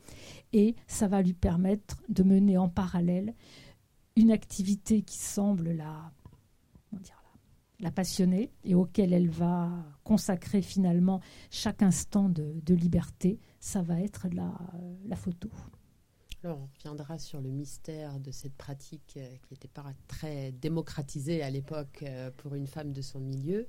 Et 0.51 0.75
ça 0.87 1.07
va 1.07 1.21
lui 1.21 1.31
permettre 1.31 2.03
de 2.09 2.23
mener 2.23 2.57
en 2.57 2.67
parallèle 2.67 3.33
une 4.17 4.31
activité 4.31 5.03
qui 5.03 5.19
semble 5.19 5.71
la, 5.71 6.11
dire, 6.99 8.19
et 8.65 8.75
auquel 8.75 9.13
elle 9.13 9.29
va 9.29 9.71
consacrer 10.03 10.61
finalement 10.61 11.21
chaque 11.49 11.81
instant 11.81 12.27
de, 12.27 12.73
liberté. 12.73 13.39
Ça 13.61 13.81
va 13.81 14.01
être 14.01 14.27
la 14.33 15.15
photo. 15.15 15.49
Alors, 16.43 16.59
on 16.59 16.69
reviendra 16.77 17.17
sur 17.17 17.41
le 17.41 17.49
mystère 17.49 18.19
de 18.19 18.29
cette 18.29 18.55
pratique 18.55 19.15
euh, 19.17 19.27
qui 19.41 19.53
n'était 19.53 19.67
pas 19.67 19.91
très 20.07 20.51
démocratisée 20.51 21.41
à 21.41 21.49
l'époque 21.49 22.03
euh, 22.03 22.29
pour 22.37 22.53
une 22.53 22.67
femme 22.67 22.93
de 22.93 23.01
son 23.01 23.19
milieu. 23.19 23.67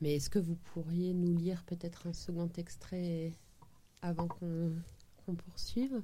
Mais 0.00 0.14
est-ce 0.14 0.30
que 0.30 0.38
vous 0.38 0.54
pourriez 0.54 1.14
nous 1.14 1.34
lire 1.34 1.64
peut-être 1.64 2.06
un 2.06 2.12
second 2.12 2.48
extrait 2.56 3.32
avant 4.02 4.28
qu'on 4.28 5.34
poursuive? 5.34 6.00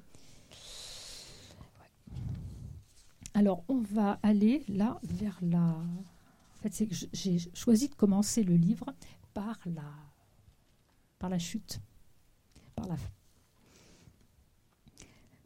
Alors, 3.34 3.64
on 3.68 3.80
va 3.80 4.18
aller 4.22 4.64
là 4.68 4.98
vers 5.04 5.38
la. 5.40 5.60
En 5.60 6.68
fait, 6.68 6.84
j'ai 7.12 7.38
choisi 7.54 7.88
de 7.88 7.94
commencer 7.94 8.42
le 8.42 8.56
livre 8.56 8.92
par 9.34 9.58
la, 9.66 9.94
par 11.18 11.30
la 11.30 11.38
chute, 11.38 11.80
par 12.74 12.88
la. 12.88 12.96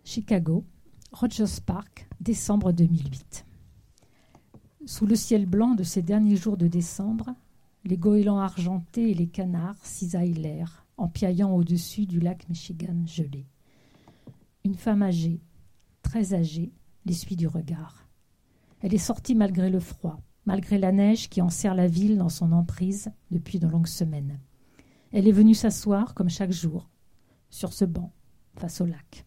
Chicago, 0.08 0.64
Rogers 1.10 1.60
Park, 1.66 2.08
décembre 2.20 2.70
2008. 2.70 3.44
Sous 4.86 5.04
le 5.04 5.16
ciel 5.16 5.46
blanc 5.46 5.74
de 5.74 5.82
ces 5.82 6.00
derniers 6.00 6.36
jours 6.36 6.56
de 6.56 6.68
décembre, 6.68 7.34
les 7.84 7.96
goélands 7.96 8.38
argentés 8.38 9.10
et 9.10 9.14
les 9.14 9.26
canards 9.26 9.84
cisaillent 9.84 10.32
l'air, 10.32 10.86
empiaillant 10.96 11.52
au-dessus 11.52 12.06
du 12.06 12.20
lac 12.20 12.48
Michigan 12.48 13.04
gelé. 13.04 13.46
Une 14.64 14.76
femme 14.76 15.02
âgée, 15.02 15.40
très 16.02 16.34
âgée, 16.34 16.70
les 17.04 17.12
suit 17.12 17.34
du 17.34 17.48
regard. 17.48 18.06
Elle 18.82 18.94
est 18.94 18.98
sortie 18.98 19.34
malgré 19.34 19.70
le 19.70 19.80
froid, 19.80 20.20
malgré 20.44 20.78
la 20.78 20.92
neige 20.92 21.28
qui 21.28 21.42
enserre 21.42 21.74
la 21.74 21.88
ville 21.88 22.16
dans 22.16 22.28
son 22.28 22.52
emprise 22.52 23.10
depuis 23.32 23.58
de 23.58 23.66
longues 23.66 23.88
semaines. 23.88 24.38
Elle 25.10 25.26
est 25.26 25.32
venue 25.32 25.54
s'asseoir, 25.54 26.14
comme 26.14 26.30
chaque 26.30 26.52
jour, 26.52 26.88
sur 27.50 27.72
ce 27.72 27.84
banc, 27.84 28.12
face 28.54 28.80
au 28.80 28.86
lac. 28.86 29.26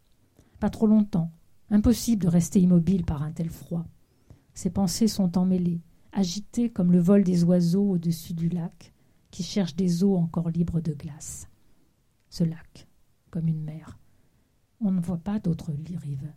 Pas 0.59 0.69
trop 0.69 0.87
longtemps. 0.87 1.31
Impossible 1.69 2.23
de 2.23 2.27
rester 2.27 2.59
immobile 2.59 3.05
par 3.05 3.23
un 3.23 3.31
tel 3.31 3.49
froid. 3.49 3.85
Ses 4.53 4.69
pensées 4.69 5.07
sont 5.07 5.37
emmêlées, 5.37 5.81
agitées 6.11 6.69
comme 6.69 6.91
le 6.91 6.99
vol 6.99 7.23
des 7.23 7.43
oiseaux 7.43 7.91
au-dessus 7.91 8.33
du 8.33 8.49
lac, 8.49 8.93
qui 9.31 9.43
cherchent 9.43 9.75
des 9.75 10.03
eaux 10.03 10.17
encore 10.17 10.49
libres 10.49 10.81
de 10.81 10.93
glace. 10.93 11.47
Ce 12.29 12.43
lac, 12.43 12.87
comme 13.29 13.47
une 13.47 13.63
mer. 13.63 13.99
On 14.81 14.91
ne 14.91 15.01
voit 15.01 15.17
pas 15.17 15.39
d'autres 15.39 15.71
rives. 15.71 16.31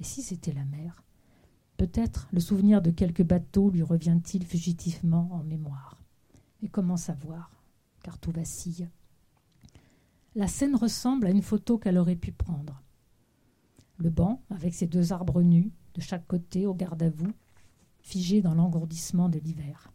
Et 0.00 0.04
si 0.04 0.22
c'était 0.22 0.52
la 0.52 0.64
mer? 0.64 1.02
Peut-être 1.76 2.28
le 2.32 2.40
souvenir 2.40 2.82
de 2.82 2.90
quelques 2.90 3.24
bateaux 3.24 3.70
lui 3.70 3.82
revient-il 3.82 4.44
fugitivement 4.44 5.28
en 5.32 5.42
mémoire. 5.42 5.98
Et 6.62 6.68
comment 6.68 6.96
savoir? 6.96 7.50
Car 8.02 8.18
tout 8.18 8.30
vacille. 8.32 8.88
La 10.34 10.48
scène 10.48 10.76
ressemble 10.76 11.26
à 11.26 11.30
une 11.30 11.42
photo 11.42 11.78
qu'elle 11.78 11.98
aurait 11.98 12.16
pu 12.16 12.32
prendre. 12.32 12.83
Le 13.96 14.10
banc, 14.10 14.42
avec 14.50 14.74
ses 14.74 14.86
deux 14.86 15.12
arbres 15.12 15.42
nus, 15.42 15.72
de 15.94 16.00
chaque 16.00 16.26
côté 16.26 16.66
au 16.66 16.74
garde 16.74 17.02
à 17.02 17.10
vous, 17.10 17.32
figé 18.00 18.42
dans 18.42 18.54
l'engourdissement 18.54 19.28
de 19.28 19.38
l'hiver. 19.38 19.92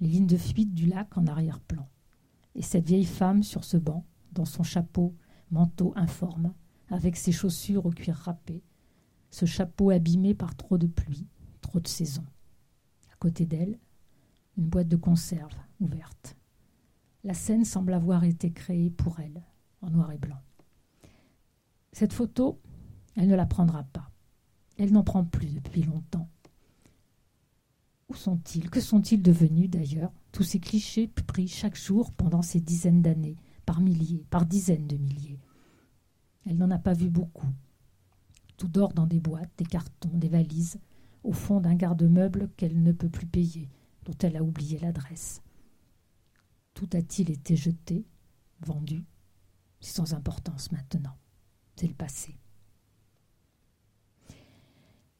Les 0.00 0.08
lignes 0.08 0.26
de 0.26 0.36
fuite 0.36 0.74
du 0.74 0.86
lac 0.86 1.16
en 1.16 1.26
arrière-plan. 1.26 1.88
Et 2.54 2.62
cette 2.62 2.86
vieille 2.86 3.04
femme 3.04 3.42
sur 3.42 3.64
ce 3.64 3.76
banc, 3.76 4.04
dans 4.32 4.44
son 4.44 4.62
chapeau, 4.62 5.14
manteau 5.50 5.92
informe, 5.96 6.52
avec 6.88 7.16
ses 7.16 7.32
chaussures 7.32 7.86
au 7.86 7.90
cuir 7.90 8.14
râpé, 8.14 8.62
ce 9.30 9.46
chapeau 9.46 9.90
abîmé 9.90 10.34
par 10.34 10.54
trop 10.54 10.78
de 10.78 10.86
pluie, 10.86 11.26
trop 11.60 11.80
de 11.80 11.88
saison. 11.88 12.24
À 13.12 13.16
côté 13.16 13.46
d'elle, 13.46 13.78
une 14.56 14.66
boîte 14.66 14.88
de 14.88 14.96
conserve 14.96 15.56
ouverte. 15.80 16.36
La 17.24 17.34
scène 17.34 17.64
semble 17.64 17.94
avoir 17.94 18.24
été 18.24 18.52
créée 18.52 18.90
pour 18.90 19.18
elle, 19.18 19.42
en 19.80 19.90
noir 19.90 20.12
et 20.12 20.18
blanc. 20.18 20.40
Cette 21.92 22.12
photo, 22.12 22.60
elle 23.16 23.28
ne 23.28 23.34
la 23.34 23.46
prendra 23.46 23.84
pas. 23.84 24.10
Elle 24.76 24.92
n'en 24.92 25.04
prend 25.04 25.24
plus 25.24 25.52
depuis 25.52 25.82
longtemps. 25.82 26.28
Où 28.08 28.14
sont-ils? 28.14 28.70
Que 28.70 28.80
sont-ils 28.80 29.22
devenus 29.22 29.70
d'ailleurs? 29.70 30.12
Tous 30.32 30.42
ces 30.42 30.60
clichés 30.60 31.08
pris 31.08 31.48
chaque 31.48 31.76
jour 31.76 32.12
pendant 32.12 32.42
ces 32.42 32.60
dizaines 32.60 33.02
d'années, 33.02 33.36
par 33.64 33.80
milliers, 33.80 34.26
par 34.30 34.46
dizaines 34.46 34.86
de 34.86 34.96
milliers. 34.96 35.40
Elle 36.44 36.58
n'en 36.58 36.70
a 36.70 36.78
pas 36.78 36.92
vu 36.92 37.08
beaucoup. 37.08 37.48
Tout 38.56 38.68
dort 38.68 38.92
dans 38.92 39.06
des 39.06 39.20
boîtes, 39.20 39.50
des 39.56 39.64
cartons, 39.64 40.16
des 40.16 40.28
valises, 40.28 40.78
au 41.22 41.32
fond 41.32 41.60
d'un 41.60 41.74
garde-meuble 41.74 42.50
qu'elle 42.56 42.82
ne 42.82 42.92
peut 42.92 43.08
plus 43.08 43.26
payer, 43.26 43.68
dont 44.04 44.14
elle 44.20 44.36
a 44.36 44.42
oublié 44.42 44.78
l'adresse. 44.78 45.40
Tout 46.74 46.88
a-t-il 46.92 47.30
été 47.30 47.56
jeté, 47.56 48.04
vendu? 48.60 49.04
C'est 49.80 49.96
sans 49.96 50.14
importance 50.14 50.72
maintenant. 50.72 51.16
C'est 51.76 51.86
le 51.86 51.94
passé. 51.94 52.36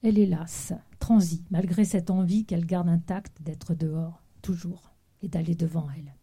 Elle 0.06 0.18
est 0.18 0.26
lasse, 0.26 0.74
transie, 0.98 1.46
malgré 1.50 1.86
cette 1.86 2.10
envie 2.10 2.44
qu'elle 2.44 2.66
garde 2.66 2.90
intacte 2.90 3.40
d'être 3.40 3.74
dehors, 3.74 4.22
toujours, 4.42 4.92
et 5.22 5.28
d'aller 5.28 5.54
devant 5.54 5.88
elle. 5.96 6.14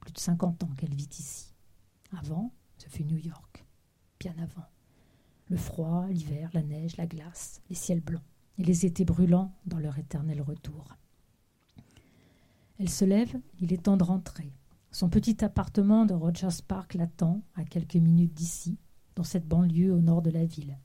Plus 0.00 0.12
de 0.12 0.18
cinquante 0.18 0.64
ans 0.64 0.74
qu'elle 0.76 0.92
vit 0.92 1.08
ici. 1.12 1.54
Avant, 2.18 2.50
ce 2.78 2.88
fut 2.88 3.04
New 3.04 3.16
York, 3.16 3.64
bien 4.18 4.34
avant. 4.38 4.66
Le 5.48 5.56
froid, 5.56 6.08
l'hiver, 6.08 6.50
la 6.52 6.64
neige, 6.64 6.96
la 6.96 7.06
glace, 7.06 7.62
les 7.70 7.76
ciels 7.76 8.00
blancs, 8.00 8.24
et 8.58 8.64
les 8.64 8.86
étés 8.86 9.04
brûlants 9.04 9.54
dans 9.66 9.78
leur 9.78 9.96
éternel 10.00 10.42
retour. 10.42 10.96
Elle 12.80 12.90
se 12.90 13.04
lève, 13.04 13.36
il 13.60 13.72
est 13.72 13.84
temps 13.84 13.96
de 13.96 14.02
rentrer. 14.02 14.52
Son 14.90 15.08
petit 15.10 15.44
appartement 15.44 16.06
de 16.06 16.14
Rogers 16.14 16.60
Park 16.66 16.94
l'attend, 16.94 17.40
à 17.54 17.62
quelques 17.62 17.94
minutes 17.94 18.34
d'ici, 18.34 18.78
dans 19.14 19.22
cette 19.22 19.46
banlieue 19.46 19.94
au 19.94 20.00
nord 20.00 20.22
de 20.22 20.30
la 20.30 20.44
ville. 20.44 20.76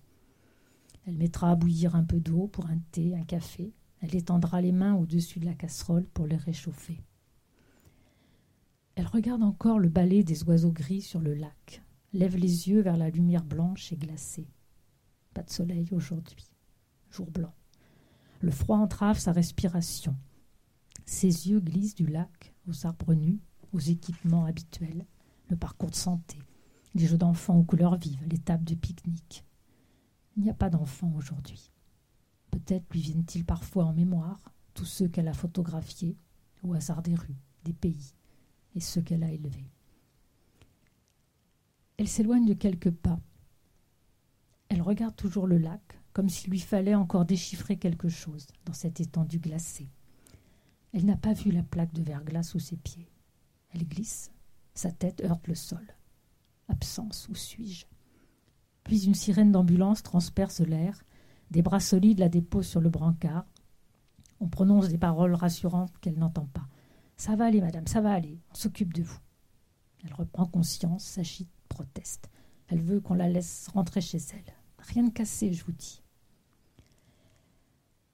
Elle 1.05 1.17
mettra 1.17 1.51
à 1.51 1.55
bouillir 1.55 1.95
un 1.95 2.03
peu 2.03 2.19
d'eau 2.19 2.47
pour 2.47 2.67
un 2.67 2.77
thé, 2.91 3.15
un 3.15 3.23
café. 3.23 3.73
Elle 4.01 4.15
étendra 4.15 4.61
les 4.61 4.71
mains 4.71 4.95
au-dessus 4.95 5.39
de 5.39 5.45
la 5.45 5.53
casserole 5.53 6.05
pour 6.05 6.25
les 6.27 6.37
réchauffer. 6.37 7.01
Elle 8.95 9.07
regarde 9.07 9.43
encore 9.43 9.79
le 9.79 9.89
balai 9.89 10.23
des 10.23 10.43
oiseaux 10.43 10.71
gris 10.71 11.01
sur 11.01 11.21
le 11.21 11.33
lac, 11.33 11.83
lève 12.13 12.35
les 12.35 12.69
yeux 12.69 12.81
vers 12.81 12.97
la 12.97 13.09
lumière 13.09 13.43
blanche 13.43 13.91
et 13.91 13.97
glacée. 13.97 14.47
Pas 15.33 15.43
de 15.43 15.49
soleil 15.49 15.87
aujourd'hui. 15.91 16.49
Jour 17.09 17.31
blanc. 17.31 17.53
Le 18.41 18.51
froid 18.51 18.77
entrave 18.77 19.19
sa 19.19 19.31
respiration. 19.31 20.15
Ses 21.05 21.49
yeux 21.49 21.59
glissent 21.59 21.95
du 21.95 22.05
lac 22.05 22.53
aux 22.67 22.85
arbres 22.85 23.13
nus, 23.13 23.39
aux 23.73 23.79
équipements 23.79 24.45
habituels, 24.45 25.05
le 25.49 25.55
parcours 25.55 25.89
de 25.89 25.95
santé, 25.95 26.37
les 26.95 27.05
jeux 27.05 27.17
d'enfants 27.17 27.57
aux 27.57 27.63
couleurs 27.63 27.97
vives, 27.97 28.27
les 28.29 28.37
tables 28.37 28.65
de 28.65 28.75
pique-nique. 28.75 29.45
Il 30.35 30.43
n'y 30.43 30.49
a 30.49 30.53
pas 30.53 30.69
d'enfants 30.69 31.13
aujourd'hui. 31.15 31.71
Peut-être 32.51 32.91
lui 32.91 33.01
viennent-ils 33.01 33.45
parfois 33.45 33.85
en 33.85 33.93
mémoire 33.93 34.51
tous 34.73 34.85
ceux 34.85 35.07
qu'elle 35.07 35.27
a 35.27 35.33
photographiés 35.33 36.17
au 36.63 36.73
hasard 36.73 37.01
des 37.01 37.15
rues, 37.15 37.41
des 37.63 37.73
pays, 37.73 38.13
et 38.75 38.79
ceux 38.79 39.01
qu'elle 39.01 39.23
a 39.23 39.31
élevés. 39.31 39.71
Elle 41.97 42.07
s'éloigne 42.07 42.45
de 42.45 42.53
quelques 42.53 42.91
pas. 42.91 43.19
Elle 44.69 44.81
regarde 44.81 45.15
toujours 45.15 45.47
le 45.47 45.57
lac, 45.57 45.99
comme 46.13 46.29
s'il 46.29 46.49
lui 46.49 46.59
fallait 46.59 46.95
encore 46.95 47.25
déchiffrer 47.25 47.77
quelque 47.77 48.09
chose 48.09 48.47
dans 48.65 48.73
cette 48.73 48.99
étendue 48.99 49.39
glacée. 49.39 49.89
Elle 50.93 51.05
n'a 51.05 51.17
pas 51.17 51.33
vu 51.33 51.51
la 51.51 51.63
plaque 51.63 51.93
de 51.93 52.03
verglas 52.03 52.43
sous 52.43 52.59
ses 52.59 52.77
pieds. 52.77 53.09
Elle 53.73 53.87
glisse, 53.87 54.31
sa 54.73 54.91
tête 54.91 55.21
heurte 55.21 55.47
le 55.47 55.55
sol. 55.55 55.95
Absence, 56.67 57.27
où 57.29 57.35
suis-je? 57.35 57.85
Puis 58.83 59.05
une 59.05 59.15
sirène 59.15 59.51
d'ambulance 59.51 60.03
transperce 60.03 60.61
l'air, 60.61 61.03
des 61.51 61.61
bras 61.61 61.79
solides 61.79 62.19
la 62.19 62.29
déposent 62.29 62.67
sur 62.67 62.81
le 62.81 62.89
brancard. 62.89 63.45
On 64.39 64.47
prononce 64.47 64.89
des 64.89 64.97
paroles 64.97 65.35
rassurantes 65.35 65.97
qu'elle 65.99 66.17
n'entend 66.17 66.47
pas. 66.53 66.67
Ça 67.17 67.35
va 67.35 67.45
aller, 67.45 67.61
madame, 67.61 67.87
ça 67.87 68.01
va 68.01 68.13
aller, 68.13 68.39
on 68.51 68.55
s'occupe 68.55 68.93
de 68.93 69.03
vous. 69.03 69.19
Elle 70.03 70.13
reprend 70.13 70.45
conscience, 70.45 71.03
s'agite, 71.03 71.51
proteste. 71.69 72.29
Elle 72.67 72.81
veut 72.81 73.01
qu'on 73.01 73.13
la 73.13 73.29
laisse 73.29 73.67
rentrer 73.67 74.01
chez 74.01 74.17
elle. 74.17 74.53
Rien 74.79 75.03
de 75.03 75.11
cassé, 75.11 75.53
je 75.53 75.63
vous 75.63 75.73
dis. 75.73 76.01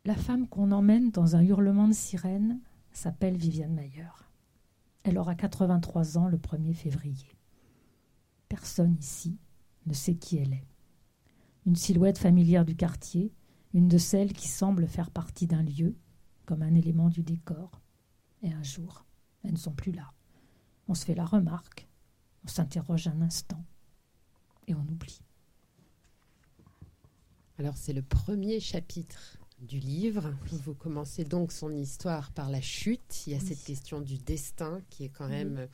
La 0.04 0.16
femme 0.16 0.48
qu'on 0.48 0.72
emmène 0.72 1.12
dans 1.12 1.36
un 1.36 1.42
hurlement 1.42 1.88
de 1.88 1.94
sirène 1.94 2.60
s'appelle 2.92 3.38
Viviane 3.38 3.74
Mayer. 3.74 4.10
Elle 5.04 5.18
aura 5.18 5.36
83 5.36 6.18
ans 6.18 6.28
le 6.28 6.38
1er 6.38 6.74
février. 6.74 7.38
Personne 8.50 8.98
ici 9.00 9.38
ne 9.88 9.94
sait 9.94 10.16
qui 10.16 10.38
elle 10.38 10.54
est. 10.54 10.68
Une 11.66 11.76
silhouette 11.76 12.18
familière 12.18 12.66
du 12.66 12.76
quartier, 12.76 13.34
une 13.74 13.88
de 13.88 13.98
celles 13.98 14.34
qui 14.34 14.48
semblent 14.48 14.88
faire 14.88 15.12
partie 15.12 15.48
d'un 15.48 15.64
lieu, 15.64 15.96
comme 16.46 16.62
un 16.62 16.76
élément 16.76 17.10
du 17.10 17.24
décor. 17.24 17.82
Et 18.42 18.52
un 18.52 18.64
jour, 18.64 19.06
elles 19.44 19.54
ne 19.54 19.58
sont 19.58 19.74
plus 19.74 19.92
là. 19.92 20.14
On 20.88 20.94
se 20.94 21.06
fait 21.06 21.16
la 21.16 21.26
remarque, 21.26 21.88
on 22.46 22.48
s'interroge 22.48 23.08
un 23.08 23.22
instant, 23.22 23.64
et 24.68 24.76
on 24.76 24.82
oublie. 24.82 25.22
Alors 27.60 27.76
c'est 27.76 27.94
le 27.94 28.04
premier 28.04 28.60
chapitre 28.60 29.40
du 29.60 29.80
livre. 29.80 30.34
Vous 30.64 30.76
commencez 30.76 31.24
donc 31.24 31.52
son 31.52 31.76
histoire 31.76 32.32
par 32.32 32.50
la 32.50 32.62
chute. 32.62 33.26
Il 33.26 33.34
y 33.34 33.36
a 33.36 33.40
cette 33.40 33.64
question 33.64 34.00
du 34.02 34.18
destin 34.18 34.82
qui 34.90 35.06
est 35.06 35.10
quand 35.10 35.28
même 35.28 35.68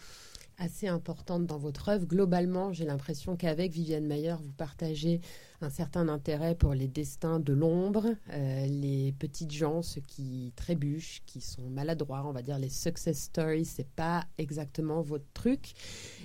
assez 0.57 0.87
importante 0.87 1.45
dans 1.45 1.57
votre 1.57 1.89
œuvre. 1.89 2.05
Globalement, 2.05 2.73
j'ai 2.73 2.85
l'impression 2.85 3.35
qu'avec 3.35 3.71
Viviane 3.71 4.05
Mayer, 4.05 4.35
vous 4.41 4.51
partagez 4.51 5.21
un 5.61 5.69
certain 5.69 6.09
intérêt 6.09 6.55
pour 6.55 6.73
les 6.73 6.87
destins 6.87 7.39
de 7.39 7.53
l'ombre, 7.53 8.07
euh, 8.31 8.65
les 8.65 9.13
petites 9.13 9.51
gens, 9.51 9.81
ceux 9.81 10.01
qui 10.01 10.51
trébuchent, 10.55 11.21
qui 11.25 11.41
sont 11.41 11.69
maladroits, 11.69 12.23
on 12.25 12.31
va 12.31 12.41
dire 12.41 12.59
les 12.59 12.69
success 12.69 13.19
stories, 13.19 13.65
c'est 13.65 13.89
pas 13.89 14.25
exactement 14.37 15.01
votre 15.01 15.25
truc. 15.33 15.73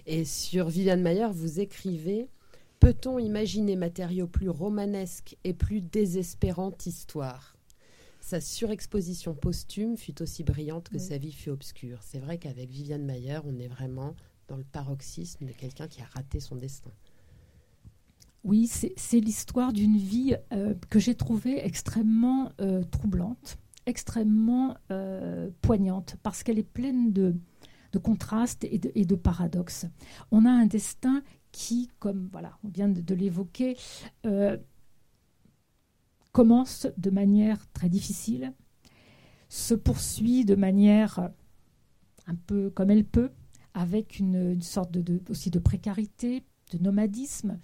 Et 0.06 0.24
sur 0.24 0.68
Viviane 0.68 1.02
Mayer, 1.02 1.28
vous 1.32 1.60
écrivez 1.60 2.28
Peut-on 2.80 3.18
imaginer 3.18 3.74
matériaux 3.74 4.28
plus 4.28 4.48
romanesques 4.48 5.36
et 5.42 5.52
plus 5.52 5.80
désespérantes 5.80 6.86
histoires 6.86 7.57
Sa 8.28 8.42
surexposition 8.42 9.32
posthume 9.32 9.96
fut 9.96 10.20
aussi 10.20 10.44
brillante 10.44 10.90
que 10.90 10.98
sa 10.98 11.16
vie 11.16 11.32
fut 11.32 11.48
obscure. 11.48 12.00
C'est 12.02 12.18
vrai 12.18 12.36
qu'avec 12.36 12.68
Viviane 12.68 13.02
Mayer, 13.02 13.38
on 13.46 13.58
est 13.58 13.68
vraiment 13.68 14.14
dans 14.48 14.58
le 14.58 14.64
paroxysme 14.64 15.46
de 15.46 15.52
quelqu'un 15.52 15.88
qui 15.88 16.02
a 16.02 16.04
raté 16.04 16.38
son 16.38 16.56
destin. 16.56 16.90
Oui, 18.44 18.66
c'est 18.66 19.20
l'histoire 19.20 19.72
d'une 19.72 19.96
vie 19.96 20.36
euh, 20.52 20.74
que 20.90 20.98
j'ai 20.98 21.14
trouvée 21.14 21.64
extrêmement 21.64 22.52
euh, 22.60 22.84
troublante, 22.84 23.56
extrêmement 23.86 24.76
euh, 24.90 25.48
poignante, 25.62 26.16
parce 26.22 26.42
qu'elle 26.42 26.58
est 26.58 26.70
pleine 26.70 27.14
de, 27.14 27.34
contrastes 28.02 28.64
et 28.64 28.76
de, 28.76 28.92
et 28.94 29.06
de, 29.06 29.14
paradoxes. 29.14 29.86
On 30.32 30.44
a 30.44 30.50
un 30.50 30.66
destin 30.66 31.22
qui, 31.52 31.88
comme 31.98 32.28
voilà, 32.30 32.58
on 32.64 32.68
vient 32.68 32.88
de, 32.88 33.14
l'évoquer, 33.14 33.76
euh, 34.26 34.56
commence 36.38 36.86
de 36.96 37.10
manière 37.10 37.68
très 37.72 37.88
difficile, 37.88 38.52
se 39.48 39.74
poursuit 39.74 40.44
de 40.44 40.54
manière 40.54 41.30
un 42.28 42.36
peu 42.36 42.70
comme 42.70 42.90
elle 42.90 43.04
peut, 43.04 43.32
avec 43.74 44.20
une, 44.20 44.62
sorte 44.62 44.92
de, 44.92 45.20
aussi 45.30 45.50
de 45.50 45.58
précarité, 45.58 46.44
de 46.70 46.78
nomadisme. 46.78 47.58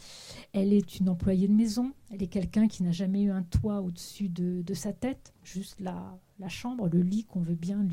Elle 0.53 0.73
est 0.73 0.99
une 0.99 1.09
employée 1.09 1.47
de 1.47 1.53
maison, 1.53 1.93
elle 2.11 2.25
est 2.25 2.27
quelqu'un 2.27 2.67
qui 2.67 2.83
n'a 2.83 2.91
jamais 2.91 3.23
eu 3.23 3.31
un 3.31 3.45
toit 3.45 3.81
au-dessus 3.81 4.29
de, 4.29 4.75
sa 4.75 4.93
tête, 4.93 5.33
juste 5.45 5.79
la, 5.79 6.19
la 6.41 6.49
chambre, 6.49 6.89
le 6.89 7.01
lit 7.01 7.23
qu'on 7.27 7.43
veut 7.43 7.55
bien 7.55 7.87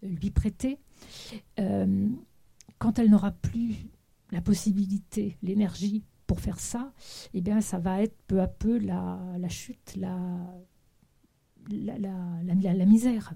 lui, 0.00 0.30
prêter. 0.30 0.78
Euh, 1.60 2.08
quand 2.78 2.98
elle 2.98 3.10
n'aura 3.10 3.32
plus 3.32 3.76
la 4.30 4.40
possibilité, 4.40 5.36
l'énergie 5.42 6.02
pour 6.26 6.40
faire 6.40 6.60
ça, 6.60 6.92
eh 7.34 7.40
bien, 7.40 7.60
ça 7.60 7.78
va 7.78 8.02
être 8.02 8.16
peu 8.26 8.40
à 8.40 8.46
peu 8.46 8.78
la, 8.78 9.18
chute, 9.48 9.96
la, 9.96 10.16
la, 11.70 11.98
la, 11.98 12.84
misère. 12.86 13.34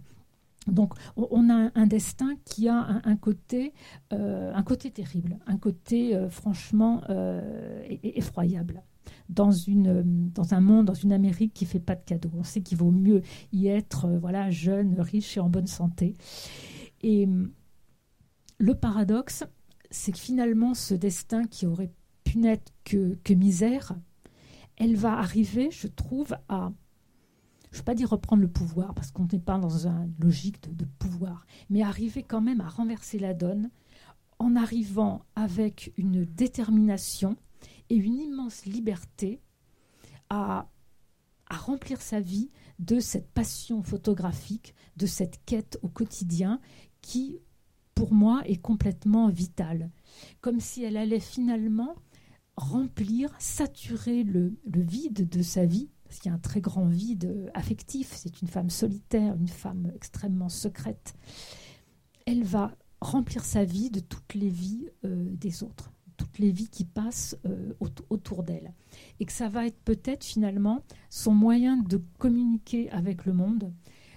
Donc, 0.67 0.95
on 1.17 1.51
a 1.51 1.71
un 1.75 1.87
destin 1.87 2.37
qui 2.45 2.69
a 2.69 3.01
un, 3.05 3.17
côté, 3.17 3.73
euh, 4.13 4.53
un 4.55 4.63
côté 4.63 4.91
terrible, 4.91 5.39
un 5.47 5.57
côté 5.57 6.15
euh, 6.15 6.29
franchement 6.29 7.03
euh, 7.11 7.83
effroyable. 8.03 8.83
Dans, 9.31 9.51
une, 9.51 10.31
dans 10.31 10.55
un 10.55 10.61
monde, 10.61 10.87
dans 10.87 10.95
une 10.95 11.13
Amérique 11.13 11.55
qui 11.55 11.65
fait 11.65 11.81
pas 11.81 11.95
de 11.95 12.03
cadeaux. 12.05 12.31
On 12.37 12.43
sait 12.43 12.61
qu'il 12.61 12.77
vaut 12.77 12.91
mieux 12.91 13.23
y 13.53 13.69
être 13.69 14.09
voilà, 14.09 14.51
jeune, 14.51 15.01
riche 15.01 15.37
et 15.37 15.41
en 15.41 15.49
bonne 15.49 15.67
santé. 15.67 16.15
Et 17.03 17.27
le 18.59 18.75
paradoxe, 18.75 19.45
c'est 19.91 20.13
que 20.13 20.19
finalement, 20.19 20.75
ce 20.75 20.95
destin 20.95 21.45
qui 21.45 21.67
aurait 21.67 21.93
n'être 22.39 22.73
que, 22.85 23.35
misère, 23.35 23.95
elle 24.77 24.97
va 24.97 25.19
arriver, 25.19 25.71
je 25.71 25.87
trouve, 25.87 26.37
à, 26.49 26.73
je 27.71 27.77
ne 27.77 27.79
veux 27.79 27.85
pas 27.85 27.95
dire 27.95 28.11
reprendre 28.11 28.43
le 28.43 28.51
pouvoir, 28.51 28.95
parce 28.95 29.11
qu'on 29.11 29.27
n'est 29.31 29.39
pas 29.39 29.59
dans 29.59 29.87
une 29.87 30.15
logique 30.19 30.75
de, 30.75 30.85
pouvoir, 30.85 31.47
mais 31.71 31.83
arriver 31.83 32.23
quand 32.23 32.41
même 32.41 32.61
à 32.61 32.69
renverser 32.69 33.19
la 33.19 33.35
donne 33.35 33.71
en 34.39 34.55
arrivant 34.57 35.25
avec 35.35 35.93
une 35.97 36.25
détermination 36.25 37.37
et 37.91 37.97
une 37.97 38.19
immense 38.19 38.67
liberté 38.67 39.41
à, 40.31 40.69
à 41.49 41.57
remplir 41.57 42.01
sa 42.01 42.21
vie 42.21 42.51
de 42.79 43.01
cette 43.01 43.31
passion 43.33 43.83
photographique, 43.83 44.75
de 44.97 45.07
cette 45.07 45.45
quête 45.45 45.79
au 45.83 45.89
quotidien 45.89 46.61
qui 47.01 47.41
pour 47.99 48.15
moi, 48.15 48.43
est 48.45 48.63
complètement 48.63 49.29
vitale. 49.29 49.91
Comme 50.41 50.61
si 50.61 50.85
elle 50.85 50.97
allait 50.97 51.19
finalement 51.19 51.97
remplir, 52.59 53.35
saturer 53.39 54.25
le, 54.25 54.55
vide 54.67 55.29
de 55.29 55.43
sa 55.43 55.65
vie, 55.65 55.91
parce 56.05 56.21
qu'il 56.21 56.31
y 56.31 56.33
a 56.33 56.37
un 56.37 56.41
très 56.41 56.61
grand 56.61 56.87
vide 56.87 57.51
affectif. 57.55 58.13
C'est 58.15 58.43
une 58.43 58.49
femme 58.49 58.71
solitaire, 58.71 59.37
une 59.37 59.49
femme 59.49 59.93
extrêmement 59.95 60.49
secrète. 60.49 61.15
Elle 62.27 62.45
va 62.45 62.73
remplir 63.01 63.45
sa 63.45 63.65
vie 63.65 63.91
de 63.91 64.01
toutes 64.01 64.35
les 64.35 64.49
vies 64.49 64.89
euh, 65.05 65.35
des 65.37 65.63
autres, 65.63 65.93
toutes 66.17 66.39
les 66.39 66.51
vies 66.51 66.69
qui 66.69 66.85
passent 66.85 67.37
euh, 67.47 67.75
autour 68.11 68.43
d'elle. 68.43 68.75
Et 69.21 69.25
que 69.25 69.33
ça 69.33 69.49
va 69.49 69.67
être 69.67 69.79
peut-être 69.85 70.25
finalement 70.25 70.83
son 71.11 71.33
moyen 71.33 71.77
de 71.77 72.03
communiquer 72.19 72.91
avec 72.91 73.25
le 73.25 73.33
monde, 73.33 73.73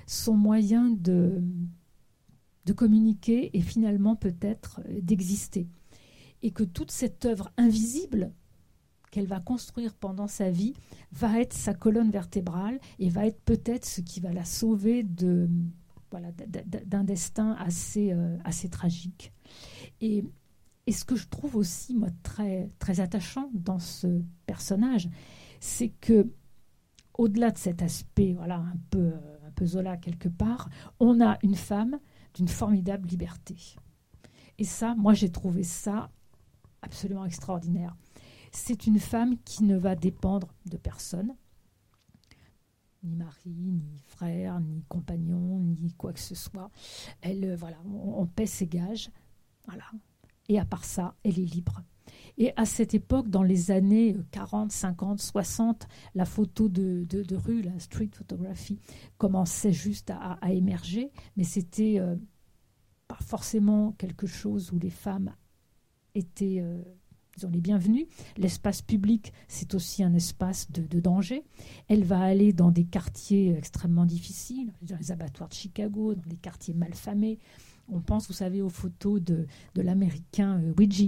son 0.07 0.35
moyen 0.35 0.89
de 0.89 1.41
de 2.65 2.73
communiquer 2.73 3.55
et 3.57 3.61
finalement 3.61 4.15
peut-être 4.15 4.81
euh, 4.87 4.99
d'exister. 5.01 5.67
Et 6.43 6.51
que 6.51 6.63
toute 6.63 6.91
cette 6.91 7.25
œuvre 7.25 7.51
invisible 7.57 8.31
qu'elle 9.11 9.27
va 9.27 9.39
construire 9.39 9.93
pendant 9.93 10.27
sa 10.27 10.49
vie 10.49 10.73
va 11.11 11.39
être 11.39 11.53
sa 11.53 11.73
colonne 11.73 12.09
vertébrale 12.09 12.79
et 12.97 13.09
va 13.09 13.27
être 13.27 13.41
peut-être 13.41 13.85
ce 13.85 14.01
qui 14.01 14.21
va 14.21 14.31
la 14.31 14.45
sauver 14.45 15.03
de 15.03 15.49
voilà 16.09 16.31
d'un 16.31 17.03
destin 17.03 17.53
assez 17.59 18.11
euh, 18.11 18.37
assez 18.43 18.69
tragique. 18.69 19.31
Et, 19.99 20.25
ce 20.91 21.05
que 21.05 21.15
je 21.15 21.29
trouve 21.29 21.55
aussi 21.55 21.97
très 22.21 22.67
très 22.77 22.99
attachant 22.99 23.49
dans 23.53 23.79
ce 23.79 24.21
personnage, 24.45 25.09
c'est 25.61 25.87
que 25.87 26.33
au-delà 27.13 27.51
de 27.51 27.57
cet 27.57 27.81
aspect 27.81 28.33
voilà 28.33 28.57
un 28.57 28.75
peu 28.89 29.13
un 29.45 29.51
peu 29.55 29.65
Zola 29.65 29.95
quelque 29.95 30.27
part, 30.27 30.69
on 30.99 31.21
a 31.21 31.37
une 31.43 31.55
femme 31.55 31.97
d'une 32.33 32.49
formidable 32.49 33.07
liberté. 33.07 33.55
Et 34.57 34.63
ça, 34.63 34.95
moi, 34.95 35.13
j'ai 35.13 35.29
trouvé 35.29 35.63
ça 35.63 36.11
absolument 36.81 37.25
extraordinaire. 37.25 37.95
C'est 38.51 38.85
une 38.85 38.99
femme 38.99 39.37
qui 39.45 39.63
ne 39.63 39.77
va 39.77 39.95
dépendre 39.95 40.53
de 40.65 40.77
personne, 40.77 41.33
ni 43.03 43.15
mari, 43.15 43.49
ni 43.49 43.99
frère, 44.05 44.59
ni 44.59 44.83
compagnon, 44.87 45.59
ni 45.59 45.91
quoi 45.93 46.13
que 46.13 46.19
ce 46.19 46.35
soit. 46.35 46.69
Elle, 47.21 47.45
euh, 47.45 47.55
voilà, 47.55 47.77
on, 47.85 48.25
paie 48.27 48.45
ses 48.45 48.67
gages, 48.67 49.09
voilà. 49.65 49.85
Et 50.49 50.59
à 50.59 50.65
part 50.65 50.83
ça, 50.83 51.15
elle 51.23 51.39
est 51.39 51.45
libre. 51.45 51.81
Et 52.37 52.51
à 52.57 52.65
cette 52.65 52.93
époque, 52.93 53.29
dans 53.29 53.43
les 53.43 53.71
années 53.71 54.17
40, 54.31 54.71
50, 54.71 55.19
60, 55.19 55.87
la 56.13 56.25
photo 56.25 56.69
de, 56.69 57.35
rue, 57.35 57.61
la 57.61 57.79
street 57.79 58.09
photography, 58.13 58.79
commençait 59.17 59.71
juste 59.71 60.11
à, 60.11 60.37
émerger, 60.51 61.11
mais 61.37 61.43
c'était 61.43 61.99
euh, 61.99 62.15
pas 63.07 63.17
forcément 63.21 63.93
quelque 63.93 64.27
chose 64.27 64.71
où 64.71 64.79
les 64.79 64.89
femmes 64.89 65.33
étaient 66.15 66.59
euh, 66.59 66.81
les 67.51 67.61
bienvenus. 67.61 68.07
L'espace 68.37 68.81
public, 68.81 69.33
c'est 69.47 69.73
aussi 69.73 70.03
un 70.03 70.13
espace 70.13 70.71
de, 70.71 70.99
danger. 70.99 71.43
Elle 71.87 72.03
va 72.03 72.19
aller 72.19 72.53
dans 72.53 72.71
des 72.71 72.83
quartiers 72.83 73.55
extrêmement 73.57 74.05
difficiles, 74.05 74.71
dans 74.81 74.97
les 74.97 75.11
abattoirs 75.11 75.49
de 75.49 75.53
Chicago, 75.53 76.13
dans 76.13 76.27
des 76.27 76.37
quartiers 76.37 76.73
malfamés, 76.73 77.39
on 77.89 77.99
pense, 77.99 78.27
vous 78.27 78.33
savez, 78.33 78.61
aux 78.61 78.69
photos 78.69 79.21
de, 79.21 79.45
l'américain 79.75 80.59
euh, 80.61 80.73
Ouija 80.77 81.07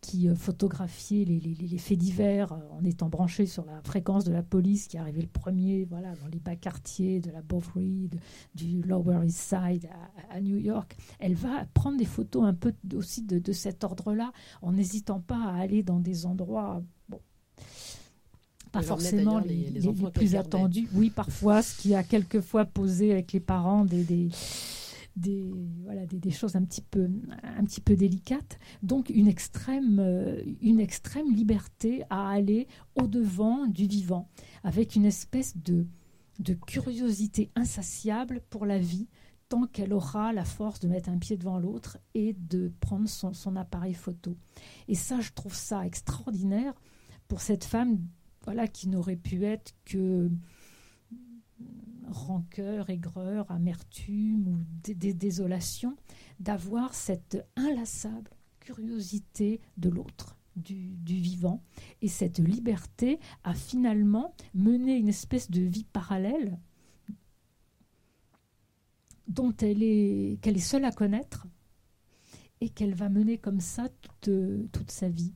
qui 0.00 0.28
euh, 0.28 0.34
photographiait 0.34 1.24
les, 1.24 1.78
faits 1.78 1.98
divers 1.98 2.52
euh, 2.52 2.58
en 2.78 2.84
étant 2.84 3.08
branché 3.08 3.46
sur 3.46 3.64
la 3.64 3.80
fréquence 3.82 4.24
de 4.24 4.32
la 4.32 4.42
police 4.42 4.86
qui 4.86 4.96
arrivait 4.96 5.22
le 5.22 5.28
premier 5.28 5.84
voilà, 5.84 6.14
dans 6.16 6.28
les 6.28 6.38
bas 6.38 6.56
quartiers 6.56 7.20
de 7.20 7.30
la 7.30 7.42
Bowery, 7.42 8.10
du 8.54 8.82
Lower 8.82 9.26
East 9.26 9.38
Side 9.38 9.88
à, 10.30 10.40
New 10.40 10.58
York. 10.58 10.96
Elle 11.18 11.34
va 11.34 11.66
prendre 11.74 11.98
des 11.98 12.04
photos 12.04 12.44
un 12.44 12.54
peu 12.54 12.72
aussi 12.94 13.22
de, 13.22 13.52
cet 13.52 13.84
ordre-là 13.84 14.32
en 14.62 14.72
n'hésitant 14.72 15.20
pas 15.20 15.42
à 15.42 15.56
aller 15.56 15.82
dans 15.82 15.98
des 15.98 16.24
endroits. 16.26 16.82
Bon, 17.08 17.20
pas 18.70 18.82
forcément 18.82 19.40
les, 19.40 19.72
plus 20.14 20.36
attendus. 20.36 20.88
Oui, 20.94 21.10
parfois, 21.10 21.62
ce 21.62 21.76
qui 21.80 21.94
a 21.94 22.04
quelquefois 22.04 22.64
posé 22.64 23.10
avec 23.10 23.32
les 23.32 23.40
parents 23.40 23.84
des, 23.84 24.04
des, 24.04 24.30
voilà, 25.16 26.06
des, 26.06 26.30
choses 26.30 26.56
un 26.56 26.64
petit, 26.64 26.82
peu, 26.82 27.08
un 27.42 27.64
petit 27.64 27.80
peu 27.80 27.96
délicates. 27.96 28.58
Donc 28.82 29.10
une 29.10 29.28
extrême, 29.28 29.98
euh, 30.00 30.42
une 30.60 30.80
extrême 30.80 31.32
liberté 31.34 32.04
à 32.10 32.30
aller 32.30 32.66
au-devant 32.94 33.66
du 33.66 33.86
vivant, 33.86 34.28
avec 34.62 34.96
une 34.96 35.04
espèce 35.04 35.56
de, 35.56 35.86
de 36.38 36.54
curiosité 36.54 37.50
insatiable 37.54 38.40
pour 38.50 38.66
la 38.66 38.78
vie, 38.78 39.08
tant 39.48 39.66
qu'elle 39.66 39.92
aura 39.92 40.32
la 40.32 40.44
force 40.44 40.78
de 40.80 40.88
mettre 40.88 41.08
un 41.08 41.18
pied 41.18 41.36
devant 41.36 41.58
l'autre 41.58 41.98
et 42.14 42.34
de 42.34 42.72
prendre 42.80 43.08
son, 43.08 43.34
son, 43.34 43.56
appareil 43.56 43.94
photo. 43.94 44.36
Et 44.86 44.94
ça, 44.94 45.20
je 45.20 45.32
trouve 45.32 45.54
ça 45.54 45.84
extraordinaire 45.84 46.72
pour 47.26 47.40
cette 47.40 47.64
femme 47.64 47.98
voilà, 48.44 48.68
qui 48.68 48.88
n'aurait 48.88 49.16
pu 49.16 49.44
être 49.44 49.74
que 49.84 50.30
rancœur, 52.10 52.90
aigreur, 52.90 53.50
amertume 53.50 54.48
ou 54.48 54.58
désolation, 54.84 55.96
d'avoir 56.38 56.94
cette 56.94 57.46
inlassable 57.56 58.30
curiosité 58.58 59.60
de 59.76 59.88
l'autre. 59.88 60.36
Du, 60.56 60.98
vivant 61.06 61.62
et 62.02 62.08
cette 62.08 62.38
liberté 62.38 63.18
a 63.44 63.54
finalement 63.54 64.34
mené 64.52 64.96
une 64.96 65.08
espèce 65.08 65.50
de 65.50 65.62
vie 65.62 65.84
parallèle 65.84 66.58
dont 69.26 69.56
elle 69.62 69.82
est 69.82 70.38
qu'elle 70.42 70.56
est 70.56 70.60
seule 70.60 70.84
à 70.84 70.90
connaître 70.90 71.46
et 72.60 72.68
qu'elle 72.68 72.94
va 72.94 73.08
mener 73.08 73.38
comme 73.38 73.60
ça 73.60 73.88
toute, 74.02 74.30
toute 74.72 74.90
sa 74.90 75.08
vie. 75.08 75.32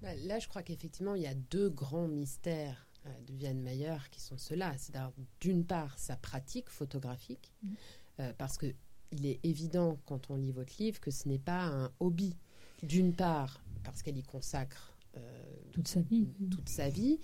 Bah, 0.00 0.14
là, 0.24 0.40
je 0.40 0.48
crois 0.48 0.62
qu'effectivement, 0.62 1.14
il 1.14 1.22
y 1.22 1.26
a 1.26 1.34
deux 1.34 1.68
grands 1.68 2.08
mystères 2.08 2.88
de 3.26 3.34
Vianne 3.34 3.60
Mayer 3.60 3.96
qui 4.10 4.20
sont 4.20 4.38
ceux-là. 4.38 4.74
C'est 4.78 4.94
d'une 5.40 5.64
part 5.64 5.98
sa 5.98 6.16
pratique 6.16 6.70
photographique, 6.70 7.52
mm. 7.62 7.74
euh, 8.20 8.32
parce 8.38 8.56
que 8.58 8.66
il 9.10 9.26
est 9.26 9.40
évident 9.42 9.98
quand 10.06 10.30
on 10.30 10.36
lit 10.36 10.52
votre 10.52 10.72
livre 10.78 10.98
que 10.98 11.10
ce 11.10 11.28
n'est 11.28 11.38
pas 11.38 11.64
un 11.64 11.92
hobby. 12.00 12.34
D'une 12.82 13.12
part 13.12 13.62
parce 13.84 14.02
qu'elle 14.02 14.16
y 14.16 14.22
consacre 14.22 14.96
euh, 15.16 15.44
toute 15.72 15.86
sa 15.86 16.00
vie, 16.00 16.26
toute 16.50 16.68
sa 16.68 16.88
vie, 16.88 17.18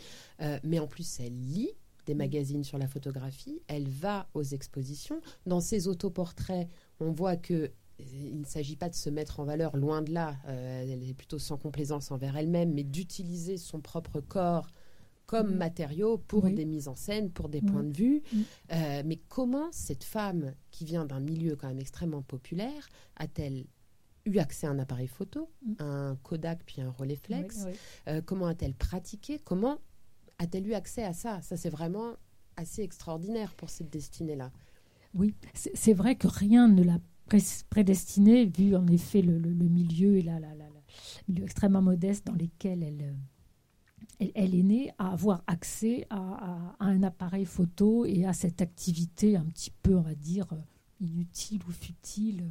mais 0.63 0.79
en 0.79 0.87
plus 0.87 1.21
elle 1.21 1.41
lit 1.41 1.71
des 2.07 2.15
mm. 2.15 2.19
magazines 2.19 2.65
sur 2.65 2.79
la 2.79 2.89
photographie, 2.89 3.63
elle 3.69 3.89
va 3.89 4.29
aux 4.35 4.43
expositions. 4.43 5.21
Dans 5.47 5.61
ses 5.61 5.89
autoportraits, 5.89 6.69
on 7.01 7.11
voit 7.11 7.37
que 7.37 7.71
il 7.99 8.39
ne 8.39 8.45
s'agit 8.45 8.77
pas 8.77 8.89
de 8.89 8.95
se 8.95 9.11
mettre 9.11 9.41
en 9.41 9.45
valeur, 9.45 9.77
loin 9.77 10.03
de 10.03 10.13
là. 10.13 10.37
elle 10.47 11.03
est 11.03 11.15
plutôt 11.15 11.41
sans 11.41 11.57
complaisance 11.57 12.13
envers 12.13 12.37
elle-même, 12.37 12.73
mais 12.73 12.85
d'utiliser 12.85 13.57
son 13.57 13.81
propre 13.81 14.21
corps 14.21 14.69
comme 15.29 15.55
matériau 15.55 16.17
pour 16.17 16.49
des 16.49 16.65
mises 16.65 16.89
en 16.89 16.97
scène, 16.97 17.31
pour 17.31 17.51
des 17.51 17.61
points 17.61 17.85
de 17.85 17.95
vue. 17.95 18.23
Euh, 18.73 19.03
mais 19.05 19.17
comment 19.29 19.69
cette 19.73 20.03
femme, 20.03 20.55
qui 20.71 20.87
vient 20.87 21.05
d'un 21.05 21.21
milieu 21.21 21.55
quand 21.55 21.69
même 21.69 21.79
extrêmement 21.79 22.23
populaire, 22.23 22.89
a-t-elle 23.17 23.67
eu 24.25 24.39
accès 24.39 24.67
à 24.67 24.71
un 24.71 24.79
appareil 24.79 25.07
photo, 25.07 25.51
un 25.81 26.17
Kodak 26.23 26.61
puis 26.65 26.81
un 26.81 26.91
Rolleiflex 26.91 27.67
euh, 28.09 28.23
Comment 28.25 28.47
a-t-elle 28.47 28.75
pratiqué? 28.75 29.39
Comment 29.39 29.79
a-t-elle 30.39 30.67
eu 30.67 30.73
accès 30.73 31.05
à 31.05 31.13
ça? 31.13 31.43
Ça, 31.43 31.59
c'est 31.59 31.69
vraiment 31.69 32.15
assez 32.57 32.81
extraordinaire 32.81 33.55
pour 33.55 33.69
cette 33.69 33.91
destinée-là. 33.91 34.51
Oui, 35.13 35.35
c'est 35.53 35.93
vrai 35.93 36.17
que 36.17 36.27
rien 36.27 36.69
ne 36.69 36.83
l'a 36.83 37.01
prédestinée, 37.69 38.47
vu 38.47 38.75
en 38.75 38.87
effet 38.87 39.21
le, 39.21 39.39
milieu 39.39 40.17
et 40.17 40.23
la, 40.23 40.41
la, 40.41 40.55
la, 40.55 40.65
milieu 41.29 41.45
extrêmement 41.45 41.83
modeste 41.83 42.27
dans 42.27 42.35
lesquels 42.35 42.83
elle 42.83 43.15
euh, 44.21 44.27
elle, 44.35 44.55
est 44.55 44.63
née 44.63 44.93
à 44.99 45.13
avoir 45.13 45.43
accès 45.47 46.07
à, 46.11 46.77
un 46.81 47.03
appareil 47.03 47.45
photo 47.45 48.05
et 48.05 48.25
à 48.25 48.33
cette 48.33 48.61
activité 48.61 49.37
un 49.37 49.45
petit 49.45 49.73
peu, 49.83 49.97
on 49.97 50.03
va 50.03 50.15
dire, 50.15 50.47
inutile 51.01 51.61
ou 51.69 51.73
futile. 51.73 52.45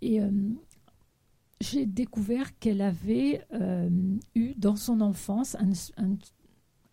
Et 0.00 0.20
euh, 0.20 0.30
j'ai 1.60 1.86
découvert 1.86 2.58
qu'elle 2.58 2.80
avait 2.80 3.44
euh, 3.52 3.88
eu 4.34 4.54
dans 4.56 4.76
son 4.76 5.00
enfance 5.00 5.56
un 5.96 6.16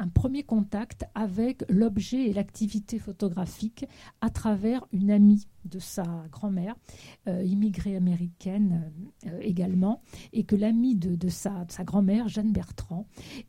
premier 0.07 0.43
contact 0.43 1.05
avec 1.13 1.63
l'objet 1.69 2.29
et 2.29 2.33
l'activité 2.33 2.99
photographique 2.99 3.85
à 4.21 4.29
travers 4.29 4.85
une 4.91 5.11
amie 5.11 5.47
de 5.65 5.79
sa 5.79 6.25
grand-mère, 6.31 6.75
euh, 7.27 7.43
immigrée 7.43 7.95
américaine 7.95 8.91
euh, 9.27 9.39
également, 9.41 10.01
et 10.31 10.43
que 10.43 10.55
l'amie 10.55 10.95
de, 10.95 11.29
sa, 11.29 11.65
grand-mère, 11.83 12.27
Jeanne 12.27 12.51
Bertrand, 12.51 13.07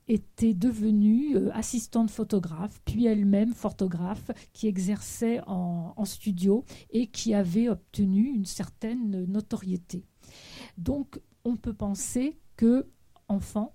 était 0.09 0.55
devenue 0.55 1.37
euh, 1.37 1.51
assistante 1.55 2.11
photographe, 2.11 2.81
puis 2.85 3.07
elle-même 3.07 3.55
photographe, 3.55 4.31
qui 4.53 4.67
exerçait 4.67 5.41
en, 5.47 5.95
en 5.97 6.05
studio 6.05 6.65
et 6.91 7.07
qui 7.07 7.35
avait 7.35 7.69
obtenu 7.69 8.27
une 8.29 8.45
certaine 8.45 9.25
notoriété. 9.27 10.05
Donc, 10.79 11.21
on 11.45 11.57
peut 11.57 11.75
penser 11.75 12.39
que 12.57 12.87
enfant, 13.29 13.75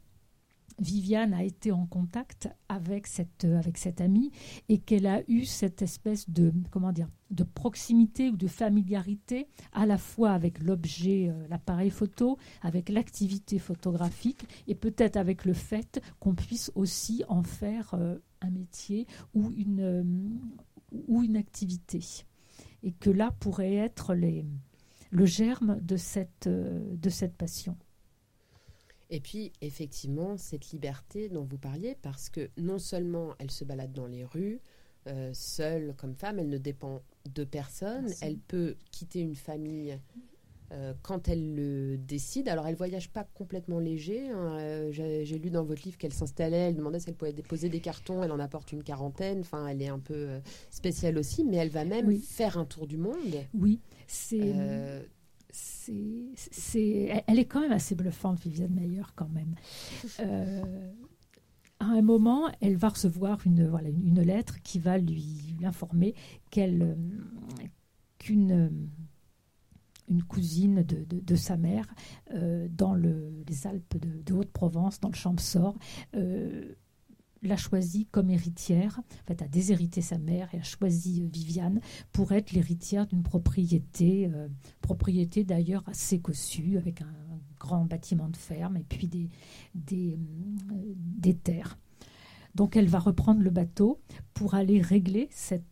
Viviane 0.80 1.34
a 1.34 1.44
été 1.44 1.72
en 1.72 1.86
contact 1.86 2.50
avec 2.68 3.08
cette, 3.08 3.46
euh, 3.46 3.58
avec 3.58 3.78
cette 3.78 4.02
amie 4.02 4.32
et 4.68 4.78
qu'elle 4.78 5.08
a 5.08 5.22
eu 5.30 5.46
cette 5.46 5.82
espèce 5.82 6.30
de, 6.30 6.52
comment 6.72 6.92
dire, 6.92 7.10
de 7.32 7.44
proximité 7.44 8.30
ou 8.30 8.38
de 8.38 8.48
familiarité 8.48 9.48
à 9.72 9.86
la 9.86 9.98
fois 9.98 10.32
avec 10.32 10.62
l'objet, 10.62 11.30
euh, 11.30 11.48
l'appareil 11.50 11.90
photo, 11.90 12.38
avec 12.62 12.90
l'activité 12.90 13.58
photographique 13.58 14.46
et 14.68 14.76
peut-être 14.76 15.18
avec 15.18 15.46
le 15.46 15.54
fait 15.54 16.02
qu'on 16.20 16.36
puisse 16.36 16.72
aussi 16.76 17.24
en 17.30 17.44
faire 17.44 17.94
euh, 17.94 18.18
un 18.42 18.52
métier 18.52 19.08
ou 19.34 19.52
une, 19.52 21.38
activité. 21.38 22.02
Et 22.84 22.92
que 22.92 23.10
là 23.10 23.32
pourrait 23.40 23.76
être 23.76 24.14
le 24.14 25.26
germe 25.26 25.80
de 25.82 25.98
cette 25.98 26.48
passion. 27.38 27.78
Et 29.10 29.20
puis, 29.20 29.52
effectivement, 29.62 30.38
cette 30.38 30.72
liberté 30.72 31.30
dont 31.30 31.44
vous 31.44 31.58
parliez, 31.58 31.96
parce 32.02 32.30
que 32.30 32.50
non 32.58 32.80
seulement 32.80 33.36
elle 33.40 33.52
se 33.52 33.64
balade 33.64 33.94
dans 33.94 34.08
les 34.08 34.26
rues, 34.26 34.60
euh, 35.08 35.30
seule 35.34 35.94
comme 35.98 36.16
femme, 36.16 36.40
elle 36.40 36.50
ne 36.50 36.58
dépend 36.58 37.04
de 37.32 37.44
personne, 37.44 38.08
elle 38.22 38.38
peut 38.38 38.76
quitter 38.92 39.20
une 39.20 39.36
famille 39.36 40.00
euh, 40.72 40.94
quand 41.04 41.28
elle 41.28 41.54
le 41.54 41.98
décide. 41.98 42.50
Alors, 42.50 42.66
elle 42.66 42.76
voyage 42.76 43.12
pas 43.12 43.24
complètement 43.36 43.78
léger. 43.78 44.30
Hein. 44.30 44.58
Euh, 44.60 44.92
j'ai 44.92 45.38
lu 45.38 45.52
dans 45.52 45.64
votre 45.64 45.84
livre 45.84 46.00
qu'elle 46.00 46.14
s'installait, 46.14 46.70
elle 46.70 46.76
demandait 46.76 47.00
si 47.00 47.10
elle 47.10 47.16
pouvait 47.16 47.34
déposer 47.34 47.70
des 47.70 47.82
cartons, 47.82 48.24
elle 48.24 48.32
en 48.32 48.40
apporte 48.40 48.72
une 48.72 48.82
quarantaine. 48.82 49.42
Enfin, 49.42 49.68
elle 49.68 49.84
est 49.84 49.88
un 49.88 50.00
peu 50.00 50.40
spéciale 50.72 51.20
aussi, 51.20 51.44
mais 51.44 51.58
elle 51.58 51.70
va 51.70 51.86
même 51.86 52.12
faire 52.20 52.58
un 52.58 52.66
tour 52.66 52.88
du 52.88 52.98
monde. 52.98 53.36
Oui, 53.54 53.80
c'est 54.08 54.56
elle 55.88 57.40
est 57.40 57.46
quand 57.46 57.62
même 57.62 57.72
assez 57.72 57.96
bluffante, 57.96 58.42
Viviane 58.42 58.74
Meyer, 58.74 59.04
quand 59.16 59.30
même. 59.30 59.56
Euh, 60.20 60.92
à 61.80 61.86
un 61.86 62.02
moment, 62.02 62.50
elle 62.62 62.78
va 62.78 62.90
recevoir 62.90 63.40
une, 63.46 63.68
voilà, 63.68 63.90
une, 63.90 64.22
lettre 64.22 64.62
qui 64.64 64.80
va 64.80 64.98
lui, 64.98 65.56
informer 65.64 66.16
qu'elle, 66.50 66.82
euh, 66.82 66.96
qu'une 68.18 68.52
euh, 68.52 68.70
une 70.08 70.24
cousine 70.24 70.84
de, 70.84 71.04
de, 71.10 71.36
sa 71.36 71.58
mère 71.58 71.88
dans 72.70 72.94
le, 72.94 73.44
les 73.48 73.66
Alpes 73.66 73.96
de, 73.98 74.34
Haute-Provence, 74.34 75.00
dans 75.00 75.10
le 75.10 75.16
Champsort, 75.16 75.76
l'a 77.42 77.58
choisie 77.58 78.06
comme 78.12 78.30
héritière, 78.30 79.00
en 79.00 79.28
fait, 79.28 79.42
a 79.42 79.48
déshérité 79.48 80.02
sa 80.02 80.18
mère 80.18 80.50
et 80.54 80.60
a 80.60 80.64
choisi 80.64 81.22
euh, 81.22 81.28
Viviane 81.32 81.82
pour 82.12 82.32
être 82.32 82.52
l'héritière 82.52 83.06
d'une 83.08 83.24
propriété, 83.24 84.30
euh, 84.34 84.48
propriété 84.82 85.44
d'ailleurs 85.44 85.84
assez 85.88 86.20
cossue, 86.20 86.78
avec 86.78 87.02
un, 87.02 87.14
grand 87.58 87.86
bâtiment 87.86 88.30
de 88.30 88.38
ferme 88.38 88.78
et 88.78 88.84
puis 88.84 89.08
des, 89.08 89.30
des, 89.74 90.20
des 90.20 91.34
terres. 91.34 91.80
Donc 92.56 92.78
elle 92.78 92.88
va 92.88 93.00
reprendre 93.00 93.42
le 93.42 93.50
bateau 93.50 94.00
pour 94.34 94.54
aller 94.54 94.82
régler 94.82 95.30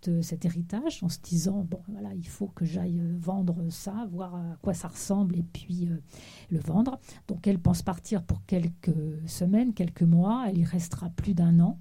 euh, 0.07 0.21
cet 0.21 0.45
héritage 0.45 1.03
en 1.03 1.09
se 1.09 1.19
disant, 1.19 1.65
bon 1.69 1.79
voilà, 1.89 2.13
il 2.13 2.27
faut 2.27 2.47
que 2.47 2.63
j'aille 2.63 2.99
euh, 2.99 3.15
vendre 3.19 3.57
ça, 3.69 4.07
voir 4.11 4.35
à 4.35 4.57
quoi 4.61 4.73
ça 4.73 4.87
ressemble 4.89 5.37
et 5.37 5.43
puis 5.43 5.87
euh, 5.89 6.01
le 6.49 6.59
vendre. 6.59 6.99
Donc 7.27 7.45
elle 7.45 7.59
pense 7.59 7.81
partir 7.81 8.23
pour 8.23 8.45
quelques 8.45 8.93
semaines, 9.27 9.73
quelques 9.73 10.03
mois, 10.03 10.45
elle 10.47 10.57
y 10.57 10.63
restera 10.65 11.09
plus 11.09 11.33
d'un 11.33 11.59
an. 11.59 11.77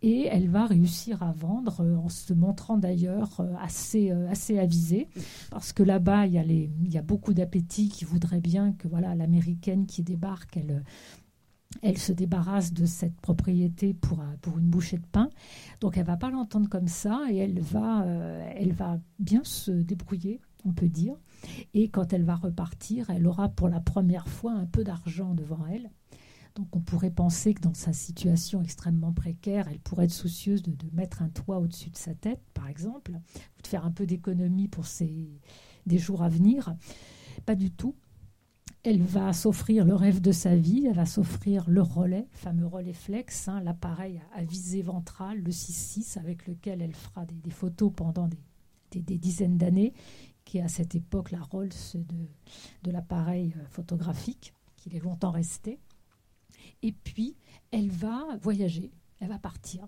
Et 0.00 0.26
elle 0.30 0.48
va 0.48 0.66
réussir 0.66 1.22
à 1.22 1.32
vendre 1.32 1.80
en 2.02 2.08
se 2.08 2.32
montrant 2.32 2.78
d'ailleurs 2.78 3.40
assez, 3.60 4.10
assez 4.10 4.58
avisée. 4.58 5.08
Parce 5.50 5.72
que 5.72 5.82
là-bas, 5.82 6.26
il 6.26 6.32
y, 6.32 6.38
a 6.38 6.44
il 6.44 6.92
y 6.92 6.98
a 6.98 7.02
beaucoup 7.02 7.34
d'appétit 7.34 7.88
qui 7.88 8.04
voudraient 8.04 8.40
bien 8.40 8.72
que 8.72 8.88
voilà 8.88 9.14
l'américaine 9.14 9.86
qui 9.86 10.02
débarque, 10.02 10.56
elle 10.56 10.82
elle 11.80 11.98
se 11.98 12.12
débarrasse 12.12 12.72
de 12.72 12.86
cette 12.86 13.20
propriété 13.20 13.94
pour, 13.94 14.20
euh, 14.20 14.36
pour 14.40 14.58
une 14.58 14.68
bouchée 14.68 14.98
de 14.98 15.06
pain. 15.06 15.30
Donc 15.80 15.96
elle 15.96 16.04
va 16.04 16.16
pas 16.16 16.30
l'entendre 16.30 16.68
comme 16.68 16.88
ça 16.88 17.22
et 17.30 17.36
elle 17.36 17.60
va, 17.60 18.02
euh, 18.02 18.52
elle 18.54 18.72
va 18.72 19.00
bien 19.18 19.42
se 19.44 19.70
débrouiller, 19.70 20.40
on 20.64 20.72
peut 20.72 20.88
dire. 20.88 21.16
Et 21.74 21.88
quand 21.88 22.12
elle 22.12 22.24
va 22.24 22.36
repartir, 22.36 23.10
elle 23.10 23.26
aura 23.26 23.48
pour 23.48 23.68
la 23.68 23.80
première 23.80 24.28
fois 24.28 24.52
un 24.52 24.66
peu 24.66 24.84
d'argent 24.84 25.34
devant 25.34 25.66
elle. 25.66 25.90
Donc 26.54 26.76
on 26.76 26.80
pourrait 26.80 27.10
penser 27.10 27.54
que 27.54 27.62
dans 27.62 27.74
sa 27.74 27.94
situation 27.94 28.62
extrêmement 28.62 29.12
précaire, 29.12 29.68
elle 29.70 29.80
pourrait 29.80 30.04
être 30.04 30.12
soucieuse 30.12 30.62
de, 30.62 30.72
de 30.72 30.86
mettre 30.92 31.22
un 31.22 31.30
toit 31.30 31.58
au-dessus 31.58 31.88
de 31.88 31.96
sa 31.96 32.14
tête, 32.14 32.42
par 32.52 32.68
exemple, 32.68 33.12
ou 33.12 33.62
de 33.62 33.66
faire 33.66 33.86
un 33.86 33.90
peu 33.90 34.04
d'économie 34.04 34.68
pour 34.68 34.86
ses, 34.86 35.30
des 35.86 35.98
jours 35.98 36.22
à 36.22 36.28
venir. 36.28 36.76
Pas 37.46 37.54
du 37.54 37.70
tout 37.70 37.94
elle 38.84 39.02
va 39.02 39.32
s'offrir 39.32 39.84
le 39.84 39.94
rêve 39.94 40.20
de 40.20 40.32
sa 40.32 40.56
vie, 40.56 40.86
elle 40.86 40.96
va 40.96 41.06
s'offrir 41.06 41.68
le 41.68 41.82
relais, 41.82 42.26
le 42.32 42.38
fameux 42.38 42.66
relais 42.66 42.92
flex, 42.92 43.46
hein, 43.46 43.60
l'appareil 43.60 44.20
à, 44.34 44.42
visée 44.42 44.82
ventrale, 44.82 45.38
le 45.38 45.50
6-6, 45.50 46.18
avec 46.18 46.46
lequel 46.48 46.82
elle 46.82 46.94
fera 46.94 47.24
des, 47.26 47.50
photos 47.50 47.92
pendant 47.94 48.28
des, 48.90 49.18
dizaines 49.18 49.56
d'années, 49.56 49.94
qui 50.44 50.58
est 50.58 50.62
à 50.62 50.68
cette 50.68 50.96
époque 50.96 51.30
la 51.30 51.40
Rolls 51.40 51.70
de, 51.94 52.26
de 52.82 52.90
l'appareil 52.90 53.54
euh, 53.56 53.66
photographique, 53.66 54.52
qu'il 54.76 54.96
est 54.96 55.00
longtemps 55.00 55.30
resté. 55.30 55.78
Et 56.82 56.92
puis, 56.92 57.36
elle 57.70 57.90
va 57.90 58.36
voyager, 58.40 58.90
elle 59.20 59.28
va 59.28 59.38
partir. 59.38 59.86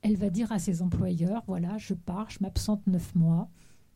Elle 0.00 0.16
va 0.16 0.30
dire 0.30 0.50
à 0.50 0.58
ses 0.58 0.80
employeurs, 0.80 1.42
voilà, 1.46 1.76
je 1.76 1.92
pars, 1.92 2.30
je 2.30 2.38
m'absente 2.40 2.86
neuf 2.86 3.14
mois, 3.14 3.50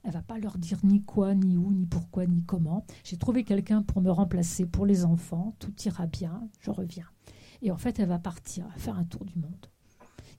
elle 0.04 0.12
va 0.12 0.22
pas 0.22 0.38
leur 0.38 0.58
dire 0.58 0.78
ni 0.84 1.02
quoi, 1.02 1.34
ni 1.34 1.56
où, 1.56 1.72
ni 1.72 1.86
pourquoi, 1.86 2.26
ni 2.26 2.42
comment. 2.42 2.86
J'ai 3.04 3.16
trouvé 3.16 3.42
quelqu'un 3.42 3.82
pour 3.82 4.02
me 4.02 4.10
remplacer 4.10 4.66
pour 4.66 4.84
les 4.84 5.04
enfants. 5.04 5.56
Tout 5.58 5.72
ira 5.84 6.06
bien, 6.06 6.48
je 6.60 6.70
reviens. 6.70 7.08
Et 7.62 7.70
en 7.70 7.78
fait, 7.78 7.98
elle 7.98 8.08
va 8.08 8.18
partir, 8.18 8.66
faire 8.76 8.98
un 8.98 9.04
tour 9.04 9.24
du 9.24 9.38
monde, 9.38 9.66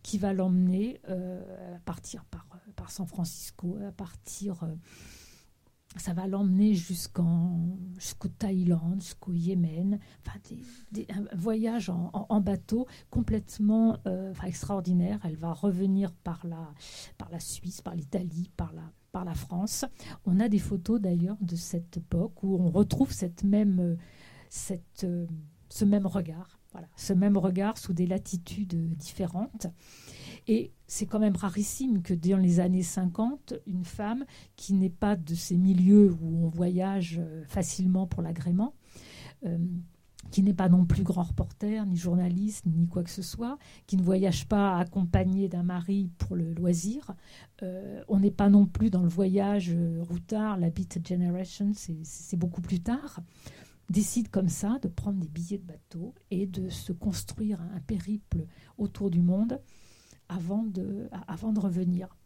qui 0.03 0.20
va 0.20 0.34
l'emmener 0.34 1.01
euh, 1.09 1.76
à 1.76 1.80
partir 1.80 2.24
par, 2.26 2.47
euh, 2.53 2.72
par 2.76 2.91
San 2.91 3.07
Francisco, 3.07 3.78
à 3.88 3.91
partir. 3.91 4.63
Euh, 5.95 5.99
ça 5.99 6.13
va 6.13 6.27
l'emmener 6.27 6.73
jusqu'en 6.73 7.77
jusqu'au 7.97 8.27
Thaïlande, 8.27 9.01
jusqu'au 9.01 9.33
Yémen, 9.33 9.99
enfin 10.25 10.39
un 11.09 11.35
voyage 11.35 11.89
en, 11.89 12.41
bateau 12.41 12.87
complètement 13.09 13.97
extraordinaire. 14.45 15.19
Elle 15.23 15.37
va 15.37 15.53
revenir 15.53 16.11
par 16.11 16.45
la, 16.45 16.73
par 17.17 17.29
la 17.29 17.39
Suisse, 17.39 17.81
par 17.81 17.95
l'Italie, 17.95 18.51
par 18.55 18.73
la, 18.73 18.83
par 19.15 19.23
la 19.23 19.33
France. 19.33 19.85
On 20.25 20.41
a 20.41 20.49
des 20.49 20.59
photos 20.59 20.99
d'ailleurs 20.99 21.37
de 21.39 21.55
cette 21.55 21.95
époque 21.95 22.43
où 22.43 22.57
on 22.59 22.69
retrouve 22.69 23.13
cette 23.13 23.45
même, 23.45 23.79
euh, 23.79 23.95
cette, 24.49 25.05
euh, 25.05 25.25
ce 25.69 25.85
même 25.85 26.05
regard. 26.05 26.55
Ce 26.95 27.13
même 27.13 27.38
regard 27.38 27.78
sous 27.78 27.93
des 27.93 28.07
latitudes 28.07 28.95
différentes. 28.95 29.67
Et 30.47 30.71
c'est 30.88 31.05
quand 31.05 31.19
même 31.19 31.36
rarissime 31.36 32.01
que 32.01 32.13
dans 32.13 32.38
les 32.38 32.59
années 32.59 32.84
50, 32.84 33.55
une 33.65 33.86
femme 33.86 34.26
qui 34.55 34.73
n'est 34.73 34.89
pas 34.89 35.15
de 35.15 35.34
ces 35.34 35.57
milieux 35.57 36.15
où 36.21 36.45
on 36.45 36.49
voyage 36.49 37.19
euh, 37.19 37.43
facilement 37.45 38.05
pour 38.05 38.21
l'agrément, 38.21 38.73
qui 40.32 40.43
n'est 40.43 40.53
pas 40.53 40.69
non 40.69 40.86
plus 40.86 41.03
grand 41.03 41.23
reporter, 41.23 41.86
ni 41.86 41.97
journaliste, 41.97 42.65
ni 42.65 42.88
quoi 42.88 43.03
que 43.03 43.09
ce 43.09 43.21
soit, 43.21 43.57
qui 43.88 43.97
ne 43.97 44.03
voyage 44.03 44.47
pas 44.47 44.78
accompagné 44.78 45.47
d'un 45.47 45.63
mari 45.63 46.09
pour 46.17 46.36
le 46.36 46.53
loisir. 46.53 47.13
Euh, 47.63 48.03
on 48.07 48.19
n'est 48.19 48.32
pas 48.32 48.49
non 48.49 48.65
plus 48.65 48.89
dans 48.89 49.01
le 49.01 49.09
voyage 49.09 49.71
euh, 49.71 50.03
routard, 50.03 50.57
la 50.57 50.69
Beat 50.69 51.05
Generation, 51.07 51.71
c'est 51.73 52.38
beaucoup 52.38 52.61
plus 52.61 52.80
tard. 52.80 53.21
Décide 53.89 54.29
comme 54.29 54.49
ça 54.49 54.79
de 54.81 54.88
prendre 54.88 55.19
des 55.19 55.27
billets 55.27 55.59
de 55.59 55.65
bateau 55.65 56.15
et 56.31 56.47
de 56.47 56.69
se 56.69 56.91
construire 56.91 57.61
un 57.61 57.79
périple 57.81 58.47
autour 58.77 59.11
du 59.11 59.21
monde 59.21 59.61
avant 60.27 60.63
de, 60.63 61.07
revenir. 61.59 62.17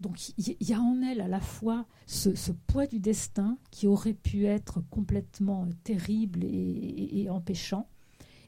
Donc 0.00 0.30
il 0.38 0.56
y, 0.60 0.72
a 0.72 0.80
en 0.80 1.00
elle 1.02 1.20
à 1.20 1.28
la 1.28 1.40
fois 1.40 1.86
ce, 2.06 2.52
poids 2.52 2.86
du 2.86 2.98
destin 2.98 3.58
qui 3.70 3.86
aurait 3.86 4.14
pu 4.14 4.44
être 4.44 4.80
complètement 4.90 5.64
euh, 5.64 5.72
terrible 5.84 6.44
et, 6.44 7.28
empêchant, 7.30 7.88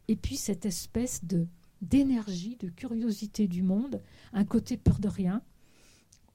et 0.09 0.17
puis 0.17 0.37
cette 0.37 0.67
espèce 0.67 1.25
de 1.25 1.47
d'énergie, 1.81 2.57
de 2.57 2.69
curiosité 2.69 3.47
du 3.47 3.63
monde, 3.63 4.03
un 4.33 4.45
côté 4.45 4.77
peur 4.77 4.99
de 4.99 5.07
rien, 5.07 5.43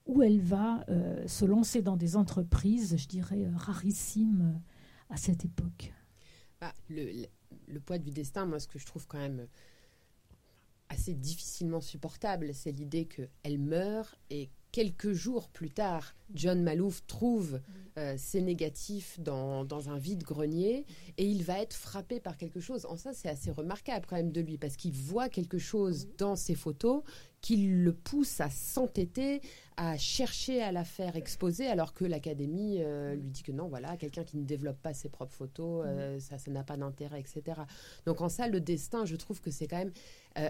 où 0.05 0.21
elle 0.21 0.39
va 0.39 0.85
euh, 0.87 1.27
se 1.27 1.43
lancer 1.43 1.81
dans 1.81 1.97
des 1.97 2.15
entreprises, 2.15 2.95
je 2.97 3.07
dirais, 3.09 3.43
euh, 3.43 3.51
rarissimes 3.57 4.61
à 5.09 5.17
cette 5.17 5.43
époque. 5.43 5.93
Le, 6.89 7.79
poids 7.79 7.97
du 7.97 8.11
destin, 8.11 8.45
moi, 8.45 8.59
ce 8.59 8.67
que 8.67 8.79
je 8.79 8.85
trouve 8.85 9.07
quand 9.07 9.19
même 9.19 9.47
assez 10.89 11.13
difficilement 11.13 11.81
supportable, 11.81 12.53
c'est 12.53 12.71
l'idée 12.71 13.05
qu'elle 13.05 13.59
meurt 13.59 14.19
et 14.29 14.49
quelques 14.73 15.13
jours 15.13 15.49
plus 15.49 15.69
tard, 15.69 16.15
John 16.33 16.63
Malouf 16.63 17.05
trouve 17.05 17.61
euh, 17.97 18.15
ses 18.17 18.41
négatifs 18.41 19.19
dans, 19.19 19.67
un 19.87 19.97
vide-grenier 19.97 20.87
et 21.17 21.25
il 21.25 21.43
va 21.43 21.59
être 21.59 21.75
frappé 21.75 22.19
par 22.19 22.37
quelque 22.37 22.59
chose. 22.59 22.87
En 22.87 22.97
ça, 22.97 23.13
c'est 23.13 23.29
assez 23.29 23.51
remarquable 23.51 24.07
quand 24.09 24.15
même 24.15 24.31
de 24.31 24.41
lui 24.41 24.57
parce 24.57 24.75
qu'il 24.75 24.91
voit 24.91 25.29
quelque 25.29 25.59
chose 25.59 26.07
dans 26.17 26.35
ses 26.35 26.55
photos 26.55 27.03
qui 27.39 27.57
le 27.57 27.93
pousse 27.93 28.41
à 28.41 28.49
s'entêter, 28.49 29.41
à 29.77 29.95
chercher 29.97 30.63
à 30.63 30.71
la 30.71 30.83
faire 30.83 31.15
exposer 31.15 31.67
alors 31.67 31.93
que 31.93 32.03
l'Académie 32.03 32.77
euh, 32.79 33.13
lui 33.13 33.29
dit 33.29 33.43
que 33.43 33.51
non, 33.51 33.67
voilà, 33.67 33.95
quelqu'un 33.95 34.23
qui 34.23 34.37
ne 34.37 34.43
développe 34.43 34.81
pas 34.81 34.95
ses 34.95 35.09
propres 35.09 35.35
photos, 35.35 35.85
euh, 35.85 36.19
ça, 36.19 36.39
ça 36.39 36.49
n'a 36.49 36.63
pas 36.63 36.77
d'intérêt, 36.77 37.19
etc. 37.19 37.61
Donc 38.07 38.21
en 38.21 38.29
ça, 38.29 38.47
le 38.47 38.59
destin, 38.59 39.05
je 39.05 39.17
trouve 39.17 39.39
que 39.39 39.51
c'est 39.51 39.67
quand 39.67 39.77
même 39.77 39.93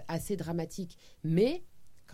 assez 0.08 0.38
dramatique. 0.38 0.98
Mais 1.26 1.62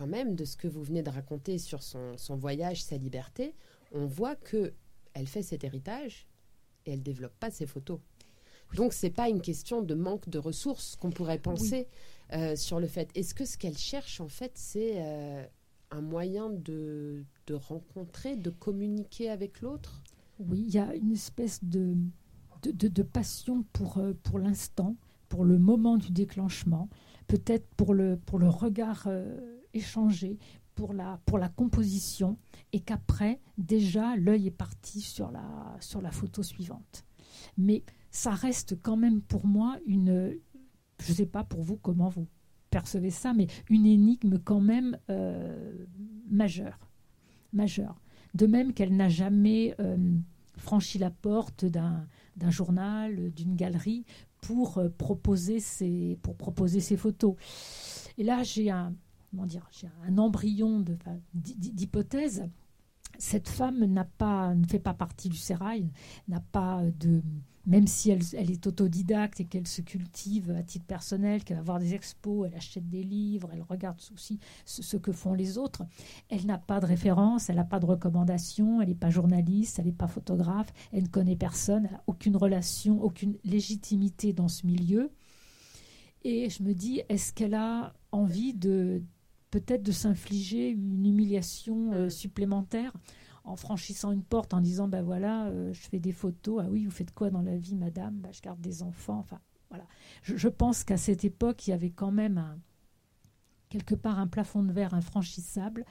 quand 0.00 0.06
même 0.06 0.34
de 0.34 0.46
ce 0.46 0.56
que 0.56 0.66
vous 0.66 0.82
venez 0.82 1.02
de 1.02 1.10
raconter 1.10 1.58
sur 1.58 1.82
son, 1.82 2.16
voyage, 2.36 2.82
sa 2.82 2.96
liberté, 2.96 3.54
on 3.92 4.06
voit 4.06 4.34
que 4.34 4.72
elle 5.12 5.26
fait 5.26 5.42
cet 5.42 5.62
héritage 5.62 6.26
et 6.86 6.92
elle 6.92 7.02
développe 7.02 7.34
pas 7.38 7.50
ses 7.50 7.66
photos. 7.66 8.00
Donc 8.76 8.94
c'est 8.94 9.10
pas 9.10 9.28
une 9.28 9.42
question 9.42 9.82
de 9.82 9.94
manque 9.94 10.26
de 10.30 10.38
ressources 10.38 10.96
qu'on 10.96 11.10
pourrait 11.10 11.38
penser 11.38 11.86
euh, 12.32 12.56
sur 12.56 12.80
le 12.80 12.86
fait. 12.86 13.10
Est-ce 13.14 13.34
que 13.34 13.44
ce 13.44 13.58
qu'elle 13.58 13.76
cherche 13.76 14.22
en 14.22 14.28
fait 14.28 14.52
c'est 14.54 14.94
euh, 14.96 15.44
un 15.90 16.00
moyen 16.00 16.48
de, 16.48 17.26
rencontrer, 17.52 18.36
de 18.36 18.48
communiquer 18.48 19.28
avec 19.28 19.60
l'autre? 19.60 20.02
Oui, 20.38 20.64
il 20.66 20.74
y 20.74 20.78
a 20.78 20.94
une 20.94 21.12
espèce 21.12 21.62
de, 21.62 21.94
de, 22.62 23.02
passion 23.02 23.66
pour, 23.74 23.98
euh, 23.98 24.14
pour 24.22 24.38
l'instant, 24.38 24.96
pour 25.28 25.44
le 25.44 25.58
moment 25.58 25.98
du 25.98 26.10
déclenchement, 26.10 26.88
peut-être 27.26 27.66
pour 27.76 27.92
le, 27.92 28.16
pour 28.16 28.38
le 28.38 28.48
regard 28.48 29.06
échanger 29.74 30.38
pour 30.74 30.94
la, 30.94 31.20
pour 31.26 31.38
la 31.38 31.48
composition 31.48 32.38
et 32.72 32.80
qu'après, 32.80 33.40
déjà, 33.58 34.16
l'œil 34.16 34.46
est 34.46 34.50
parti 34.50 35.00
sur 35.00 35.30
la, 35.30 35.76
sur 35.80 36.00
la 36.00 36.10
photo 36.10 36.42
suivante. 36.42 37.04
Mais 37.58 37.84
ça 38.10 38.32
reste 38.32 38.80
quand 38.82 38.96
même 38.96 39.20
pour 39.20 39.46
moi 39.46 39.78
une, 39.86 40.38
je 41.00 41.10
ne 41.10 41.16
sais 41.16 41.26
pas 41.26 41.44
pour 41.44 41.62
vous 41.62 41.76
comment 41.76 42.08
vous 42.08 42.26
percevez 42.70 43.10
ça, 43.10 43.32
mais 43.32 43.48
une 43.68 43.86
énigme 43.86 44.38
quand 44.38 44.60
même 44.60 44.98
euh, 45.10 45.86
majeure. 46.28 46.78
majeure. 47.52 48.00
De 48.34 48.46
même 48.46 48.72
qu'elle 48.72 48.96
n'a 48.96 49.08
jamais 49.08 49.74
euh, 49.80 49.96
franchi 50.56 50.98
la 50.98 51.10
porte 51.10 51.64
d'un 51.64 52.06
journal, 52.48 53.32
d'une 53.32 53.56
galerie 53.56 54.04
pour, 54.40 54.78
euh, 54.78 54.88
proposer 54.88 55.58
ses, 55.58 56.18
pour 56.22 56.36
proposer 56.36 56.80
ses 56.80 56.96
photos. 56.96 57.34
Et 58.18 58.22
là, 58.22 58.42
j'ai 58.44 58.70
un, 58.70 58.94
dire, 59.32 59.68
j'ai 59.70 59.88
un 60.06 60.18
embryon 60.18 60.84
d'hypothèse. 61.34 62.48
cette 63.18 63.48
femme 63.48 63.84
n'a 63.84 64.04
pas, 64.04 64.54
ne 64.54 64.66
fait 64.66 64.78
pas 64.78 64.94
partie 64.94 65.28
du 65.28 65.36
sérail, 65.36 65.90
n'a 66.28 66.40
pas 66.40 66.82
de, 66.98 67.22
même 67.66 67.86
si 67.86 68.10
elle, 68.10 68.22
elle 68.36 68.50
est 68.50 68.66
autodidacte 68.66 69.40
et 69.40 69.44
qu'elle 69.44 69.68
se 69.68 69.82
cultive 69.82 70.50
à 70.50 70.62
titre 70.62 70.86
personnel, 70.86 71.44
qu'elle 71.44 71.58
va 71.58 71.62
voir 71.62 71.78
des 71.78 71.94
expos, 71.94 72.48
elle 72.48 72.56
achète 72.56 72.88
des 72.88 73.02
livres, 73.02 73.50
elle 73.52 73.62
regarde 73.62 74.00
aussi 74.14 74.38
ce, 74.64 74.96
que 74.96 75.12
font 75.12 75.34
les 75.34 75.58
autres, 75.58 75.84
elle 76.28 76.46
n'a 76.46 76.58
pas 76.58 76.80
de 76.80 76.86
référence, 76.86 77.50
elle 77.50 77.56
n'a 77.56 77.64
pas 77.64 77.78
de 77.78 77.86
recommandation, 77.86 78.80
elle 78.80 78.88
n'est 78.88 78.94
pas 78.94 79.10
journaliste, 79.10 79.78
elle 79.78 79.86
n'est 79.86 79.92
pas 79.92 80.08
photographe, 80.08 80.72
elle 80.92 81.04
ne 81.04 81.08
connaît 81.08 81.36
personne, 81.36 81.84
elle 81.86 81.92
n'a 81.92 82.02
aucune 82.06 82.36
relation, 82.36 83.02
aucune 83.02 83.36
légitimité 83.44 84.32
dans 84.32 84.48
ce 84.48 84.66
milieu. 84.66 85.10
Et 86.24 86.50
je 86.50 86.62
me 86.62 86.74
dis, 86.74 87.02
est-ce 87.08 87.32
qu'elle 87.32 87.54
a 87.54 87.94
envie 88.12 88.52
de 88.54 89.02
peut-être 89.50 89.82
de 89.82 89.92
s'infliger 89.92 90.70
une 90.70 91.06
humiliation 91.06 91.92
euh, 91.92 92.08
supplémentaire 92.08 92.92
en 93.44 93.56
franchissant 93.56 94.12
une 94.12 94.22
porte 94.22 94.54
en 94.54 94.60
disant 94.60 94.88
ben 94.88 95.02
voilà 95.02 95.46
euh, 95.46 95.72
je 95.72 95.88
fais 95.88 95.98
des 95.98 96.12
photos. 96.12 96.62
Ah 96.64 96.68
oui 96.70 96.84
vous 96.84 96.90
faites 96.90 97.12
quoi 97.12 97.30
dans 97.30 97.42
la 97.42 97.56
vie 97.56 97.74
madame? 97.74 98.16
Ben, 98.16 98.32
je 98.32 98.40
garde 98.40 98.60
des 98.60 98.82
enfants. 98.82 99.18
Enfin 99.18 99.40
voilà. 99.70 99.86
Je, 100.22 100.48
pense 100.48 100.84
qu'à 100.84 100.96
cette 100.96 101.24
époque 101.24 101.66
il 101.66 101.70
y 101.70 101.72
avait 101.72 101.90
quand 101.90 102.12
même 102.12 102.58
quelque 103.68 103.94
part 103.94 104.18
un 104.18 104.26
plafond 104.26 104.62
de 104.62 104.72
verre 104.72 104.94
infranchissable 104.94 105.84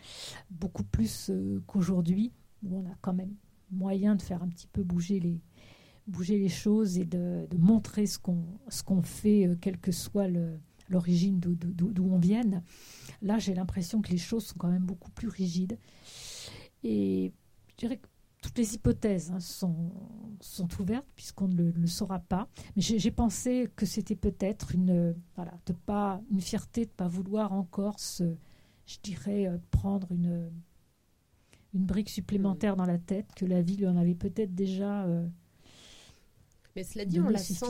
beaucoup 0.49 0.83
plus 0.83 1.29
euh, 1.29 1.61
qu'aujourd'hui 1.67 2.33
où 2.63 2.77
on 2.77 2.85
a 2.85 2.95
quand 3.01 3.13
même 3.13 3.35
moyen 3.71 4.15
de 4.15 4.21
faire 4.21 4.43
un 4.43 4.49
petit 4.49 4.67
peu 4.67 4.83
bouger 4.83 5.19
les 5.19 5.41
bouger 6.07 6.39
les 6.39 6.49
choses 6.49 6.97
et 6.97 7.05
de, 7.05 7.47
montrer 7.57 8.07
ce 8.07 8.17
qu'on 8.17 8.43
ce 8.67 8.83
qu'on 8.83 9.01
fait 9.01 9.47
quel 9.61 9.77
que 9.77 9.91
soit 9.91 10.27
le 10.27 10.59
l'origine 10.89 11.39
d'où 11.39 12.09
on 12.11 12.17
vienne. 12.17 12.63
Là, 13.21 13.37
j'ai 13.37 13.53
l'impression 13.53 14.01
que 14.01 14.11
les 14.11 14.17
choses 14.17 14.47
sont 14.47 14.55
quand 14.57 14.69
même 14.69 14.85
beaucoup 14.85 15.11
plus 15.11 15.27
rigides. 15.27 15.77
Et 16.83 17.33
je 17.71 17.75
dirais 17.77 17.97
que 17.97 18.07
toutes 18.41 18.57
les 18.57 18.75
hypothèses 18.75 19.31
hein, 19.31 19.39
sont, 19.39 19.91
sont 20.39 20.67
ouvertes 20.79 21.07
puisqu'on 21.15 21.47
ne 21.47 21.71
le, 21.71 21.87
saura 21.87 22.19
pas. 22.19 22.47
Mais 22.75 22.81
j'ai 22.81 23.11
pensé 23.11 23.69
que 23.75 23.85
c'était 23.85 24.15
peut-être 24.15 24.73
une, 24.73 25.15
voilà, 25.35 25.53
de 25.65 25.73
pas, 25.73 26.21
une 26.31 26.41
fierté 26.41 26.85
de 26.85 26.91
ne 26.91 26.95
pas 26.95 27.07
vouloir 27.07 27.53
encore 27.53 27.99
se, 27.99 28.35
je 28.85 28.97
dirais, 29.03 29.47
euh, 29.47 29.57
prendre 29.71 30.11
une, 30.11 30.51
une 31.73 31.85
brique 31.85 32.09
supplémentaire 32.09 32.75
dans 32.75 32.85
la 32.85 32.97
tête, 32.97 33.27
que 33.35 33.45
la 33.45 33.61
vie 33.61 33.75
lui 33.75 33.87
en 33.87 33.97
avait 33.97 34.15
peut-être 34.15 34.55
déjà. 34.55 35.03
Euh, 35.03 35.27
mais 36.75 36.83
cela 36.83 37.05
dit, 37.05 37.19
on 37.19 37.29
la 37.29 37.39
sent 37.39 37.65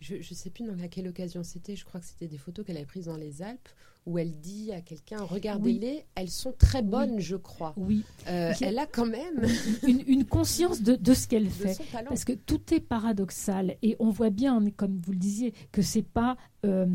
je 0.00 0.16
ne 0.16 0.22
sais 0.22 0.50
plus 0.50 0.64
dans 0.64 0.88
quelle 0.88 1.08
occasion 1.08 1.42
c'était, 1.42 1.76
je 1.76 1.84
crois 1.84 2.00
que 2.00 2.06
c'était 2.06 2.26
des 2.26 2.38
photos 2.38 2.64
qu'elle 2.64 2.76
avait 2.76 2.86
prises 2.86 3.06
dans 3.06 3.16
les 3.16 3.42
Alpes, 3.42 3.68
où 4.06 4.18
elle 4.18 4.32
dit 4.40 4.72
à 4.72 4.80
quelqu'un, 4.80 5.22
regardez-les, 5.22 6.06
elles 6.14 6.30
sont 6.30 6.52
très 6.52 6.82
bonnes, 6.82 7.20
je 7.20 7.36
crois. 7.36 7.74
Oui. 7.76 8.02
Euh, 8.28 8.52
elle 8.60 8.78
a 8.78 8.86
quand 8.86 9.06
même 9.06 9.46
une, 9.86 10.24
conscience 10.24 10.80
de, 10.80 11.14
ce 11.14 11.28
qu'elle 11.28 11.50
fait. 11.50 11.78
Parce 12.08 12.24
que 12.24 12.32
tout 12.32 12.74
est 12.74 12.80
paradoxal. 12.80 13.76
Et 13.82 13.96
on 13.98 14.10
voit 14.10 14.30
bien, 14.30 14.58
comme 14.76 14.98
vous 15.04 15.12
le 15.12 15.18
disiez, 15.18 15.52
que 15.72 15.82
c'est 15.82 16.02
pas... 16.02 16.36
Euh, 16.64 16.86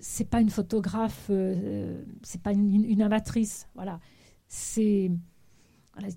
c'est 0.00 0.28
pas 0.28 0.40
une 0.40 0.50
photographe, 0.50 1.28
euh, 1.30 2.02
c'est 2.22 2.42
pas 2.42 2.52
une, 2.52 2.84
une, 2.84 3.00
amatrice, 3.00 3.68
voilà. 3.74 4.00
C'est 4.48 5.10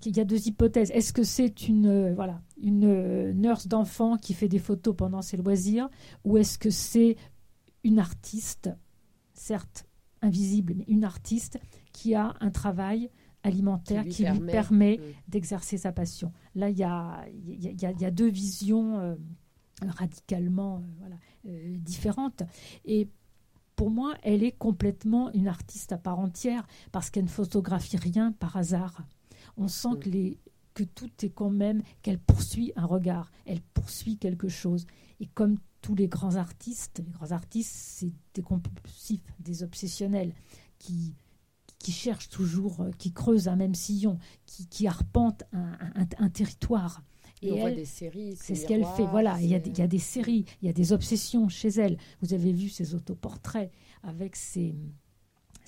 il 0.04 0.16
y 0.16 0.20
a 0.20 0.24
deux 0.24 0.48
hypothèses. 0.48 0.90
Est-ce 0.90 1.12
que 1.12 1.22
c'est 1.22 1.68
une, 1.68 1.86
euh, 1.86 2.14
voilà, 2.14 2.42
une 2.60 2.84
euh, 2.84 3.32
nurse 3.32 3.68
d'enfant 3.68 4.16
qui 4.16 4.34
fait 4.34 4.48
des 4.48 4.58
photos 4.58 4.94
pendant 4.96 5.22
ses 5.22 5.36
loisirs 5.36 5.88
ou 6.24 6.36
est-ce 6.36 6.58
que 6.58 6.70
c'est 6.70 7.16
une 7.84 7.98
artiste, 7.98 8.70
certes 9.34 9.86
invisible, 10.20 10.74
mais 10.76 10.84
une 10.88 11.04
artiste 11.04 11.60
qui 11.92 12.14
a 12.14 12.34
un 12.40 12.50
travail 12.50 13.08
alimentaire 13.44 14.04
qui 14.04 14.24
lui 14.24 14.40
permet, 14.40 14.98
d'exercer 15.28 15.78
sa 15.78 15.92
passion? 15.92 16.32
Là, 16.54 16.70
il 16.70 16.78
y 16.78 16.82
a, 16.82 17.24
y, 17.46 17.86
a, 17.86 17.92
y 17.92 18.04
a, 18.04 18.10
deux 18.10 18.28
visions 18.28 18.98
euh, 18.98 19.14
radicalement 19.86 20.82
voilà, 20.98 21.16
différentes. 21.78 22.42
Et 22.84 23.08
pour 23.76 23.90
moi, 23.90 24.16
elle 24.24 24.42
est 24.42 24.50
complètement 24.50 25.30
une 25.32 25.46
artiste 25.46 25.92
à 25.92 25.98
part 25.98 26.18
entière 26.18 26.66
parce 26.90 27.10
qu'elle 27.10 27.24
ne 27.24 27.28
photographie 27.28 27.96
rien 27.96 28.32
par 28.32 28.56
hasard 28.56 29.04
on 29.58 29.68
sent 29.68 29.88
mm. 29.88 29.98
que, 29.98 30.08
les, 30.08 30.38
que 30.74 30.84
tout 30.84 31.10
est 31.22 31.30
quand 31.30 31.50
même, 31.50 31.82
qu'elle 32.02 32.18
poursuit 32.18 32.72
un 32.76 32.86
regard, 32.86 33.30
elle 33.46 33.60
poursuit 33.60 34.16
quelque 34.16 34.48
chose. 34.48 34.86
Et 35.20 35.26
comme 35.26 35.58
tous 35.82 35.94
les 35.94 36.08
grands 36.08 36.36
artistes, 36.36 37.02
les 37.04 37.10
grands 37.10 37.32
artistes, 37.32 37.74
c'est 37.74 38.12
des 38.34 38.42
compulsifs, 38.42 39.24
des 39.40 39.62
obsessionnels, 39.62 40.32
qui, 40.78 41.14
qui 41.78 41.92
cherchent 41.92 42.28
toujours, 42.28 42.80
euh, 42.80 42.90
qui 42.98 43.12
creusent 43.12 43.48
un 43.48 43.56
même 43.56 43.74
sillon, 43.74 44.18
qui, 44.46 44.66
qui 44.66 44.86
arpentent 44.86 45.44
un, 45.52 46.28
territoire. 46.30 47.02
Et, 47.42 47.52
on 47.52 47.60
voit 47.60 47.70
des 47.70 47.84
séries. 47.84 48.36
C'est 48.36 48.54
ce 48.54 48.66
qu'elle 48.66 48.84
fait. 48.96 49.06
Voilà, 49.06 49.40
il 49.40 49.48
y, 49.48 49.54
a 49.54 49.58
il 49.58 49.78
y, 49.78 49.82
a 49.82 49.86
des 49.86 49.98
séries, 49.98 50.44
il 50.62 50.66
y 50.66 50.68
a 50.68 50.72
des 50.72 50.92
obsessions 50.92 51.48
chez 51.48 51.68
elle. 51.68 51.96
Vous 52.20 52.34
avez 52.34 52.52
vu 52.52 52.68
ses 52.68 52.94
autoportraits 52.94 53.70
avec 54.02 54.34
ses, 54.34 54.74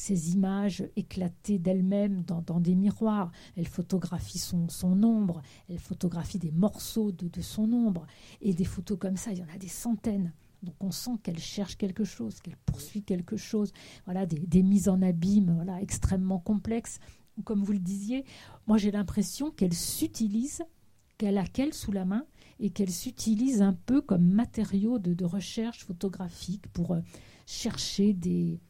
ces 0.00 0.32
images 0.32 0.82
éclatées 0.96 1.58
d'elle-même 1.58 2.22
dans, 2.22 2.58
des 2.58 2.74
miroirs. 2.74 3.30
Elle 3.54 3.68
photographie 3.68 4.38
son, 4.38 4.66
ombre, 5.02 5.42
elle 5.68 5.78
photographie 5.78 6.38
des 6.38 6.52
morceaux 6.52 7.12
de, 7.12 7.42
son 7.42 7.70
ombre. 7.72 8.06
Et 8.40 8.54
des 8.54 8.64
photos 8.64 8.98
comme 8.98 9.18
ça, 9.18 9.32
il 9.32 9.38
y 9.38 9.42
en 9.42 9.54
a 9.54 9.58
des 9.58 9.68
centaines. 9.68 10.32
Donc 10.62 10.74
on 10.80 10.90
sent 10.90 11.18
qu'elle 11.22 11.38
cherche 11.38 11.76
quelque 11.76 12.04
chose, 12.04 12.40
qu'elle 12.40 12.56
poursuit 12.56 13.02
quelque 13.02 13.36
chose. 13.36 13.72
Voilà, 14.06 14.24
des, 14.24 14.62
mises 14.62 14.88
en 14.88 15.02
abîme 15.02 15.52
voilà, 15.54 15.82
extrêmement 15.82 16.38
complexes. 16.38 16.98
Comme 17.44 17.62
vous 17.62 17.72
le 17.72 17.78
disiez, 17.78 18.24
moi 18.66 18.78
j'ai 18.78 18.90
l'impression 18.90 19.50
qu'elle 19.50 19.74
s'utilise, 19.74 20.62
qu'elle 21.18 21.36
a 21.36 21.46
qu'elle 21.46 21.74
sous 21.74 21.92
la 21.92 22.06
main 22.06 22.24
et 22.58 22.70
qu'elle 22.70 22.90
s'utilise 22.90 23.60
un 23.60 23.74
peu 23.74 24.00
comme 24.00 24.24
matériau 24.24 24.98
de, 24.98 25.12
de 25.12 25.24
recherche 25.26 25.84
photographique 25.84 26.66
pour 26.68 26.92
euh, 26.92 27.00
chercher 27.46 28.12
des, 28.12 28.60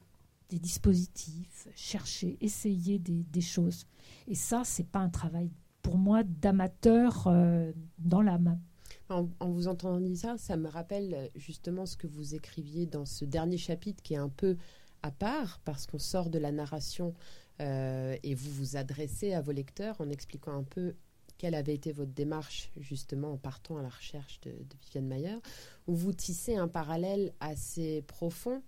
des 0.51 0.59
dispositifs, 0.59 1.69
chercher, 1.77 2.37
essayer 2.41 2.99
des, 2.99 3.41
choses. 3.41 3.87
Et 4.27 4.35
ça, 4.35 4.63
c'est 4.65 4.87
pas 4.87 4.99
un 4.99 5.09
travail 5.09 5.51
pour 5.81 5.97
moi 5.97 6.23
d'amateur 6.25 7.27
euh, 7.27 7.73
dans 7.99 8.21
l'âme. 8.21 8.61
En, 9.09 9.29
vous 9.41 9.67
entendant 9.67 10.01
dire 10.01 10.17
ça, 10.17 10.37
ça 10.39 10.57
me 10.57 10.69
rappelle 10.69 11.31
justement 11.35 11.87
ce 11.87 11.97
que 11.97 12.07
vous 12.07 12.35
écriviez 12.35 12.87
dans 12.87 13.07
ce 13.07 13.25
dernier 13.25 13.57
chapitre 13.57 14.03
qui 14.03 14.15
est 14.15 14.19
un 14.19 14.29
peu 14.29 14.57
à 15.03 15.11
part 15.11 15.61
parce 15.65 15.87
qu'on 15.87 15.99
sort 15.99 16.31
de 16.31 16.39
la 16.39 16.53
narration 16.53 17.15
euh, 17.61 18.17
et 18.23 18.35
vous 18.35 18.51
vous 18.51 18.77
adressez 18.77 19.33
à 19.33 19.41
vos 19.41 19.53
lecteurs 19.53 20.01
en 20.01 20.11
expliquant 20.11 20.53
un 20.53 20.63
peu 20.63 20.95
quelle 21.39 21.55
avait 21.55 21.75
été 21.75 21.91
votre 21.91 22.13
démarche 22.13 22.71
justement 22.77 23.33
en 23.33 23.37
partant 23.37 23.79
à 23.79 23.83
la 23.83 23.89
recherche 23.89 24.41
de, 24.43 24.51
de 24.51 24.77
Viviane 24.85 25.07
Mayer, 25.07 25.39
où 25.87 25.95
vous 25.95 26.13
tissez 26.13 26.57
un 26.57 26.69
parallèle 26.69 27.33
assez 27.41 28.03
profond 28.03 28.63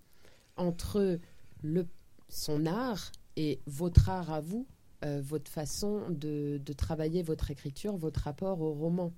entre 0.57 1.18
le, 1.62 1.86
son 2.28 2.66
art 2.66 3.12
et 3.36 3.60
votre 3.66 4.08
art 4.08 4.30
à 4.30 4.40
vous, 4.40 4.66
euh, 5.04 5.20
votre 5.22 5.50
façon 5.50 6.08
de, 6.10 6.60
travailler 6.76 7.22
votre 7.22 7.50
écriture, 7.50 7.96
votre 7.96 8.20
rapport 8.20 8.60
au 8.60 8.72
roman. 8.72 9.12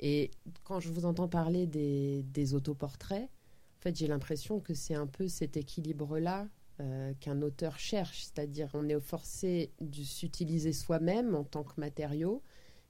Et 0.00 0.30
quand 0.64 0.80
je 0.80 0.88
vous 0.88 1.04
entends 1.04 1.28
parler 1.28 1.66
des, 1.66 2.54
autoportraits, 2.54 3.24
en 3.24 3.80
fait, 3.82 3.96
j'ai 3.96 4.06
l'impression 4.06 4.60
que 4.60 4.74
c'est 4.74 4.94
un 4.94 5.06
peu 5.06 5.28
cet 5.28 5.56
équilibre-là 5.56 6.48
euh, 6.80 7.12
qu'un 7.20 7.42
auteur 7.42 7.78
cherche, 7.78 8.24
c'est-à-dire 8.24 8.70
on 8.74 8.88
est 8.88 8.98
forcé 9.00 9.72
de 9.80 10.02
s'utiliser 10.02 10.72
soi-même 10.72 11.34
en 11.34 11.44
tant 11.44 11.62
que 11.62 11.80
matériau, 11.80 12.42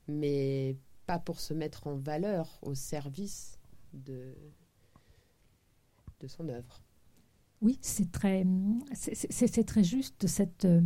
mais 0.09 0.76
pas 1.07 1.18
pour 1.18 1.40
se 1.40 1.53
mettre 1.53 1.86
en 1.86 1.97
valeur 1.97 2.59
au 2.62 2.74
service 2.74 3.59
de, 3.93 4.34
de 6.20 6.26
son 6.26 6.49
œuvre. 6.49 6.82
Oui, 7.63 7.79
c'est 7.81 8.11
très, 8.11 8.45
juste 9.85 10.27
cette, 10.27 10.65
euh, 10.65 10.81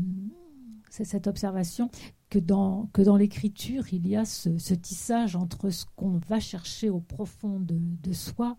observation 1.26 1.90
que 2.28 2.38
dans, 2.38 2.90
l'écriture, 3.16 3.84
il 3.94 4.06
y 4.06 4.14
a 4.14 4.26
ce, 4.26 4.74
tissage 4.74 5.36
entre 5.36 5.70
ce 5.70 5.86
qu'on 5.96 6.18
va 6.28 6.38
chercher 6.38 6.90
au 6.90 7.00
profond 7.00 7.60
de, 7.60 8.12
soi 8.12 8.58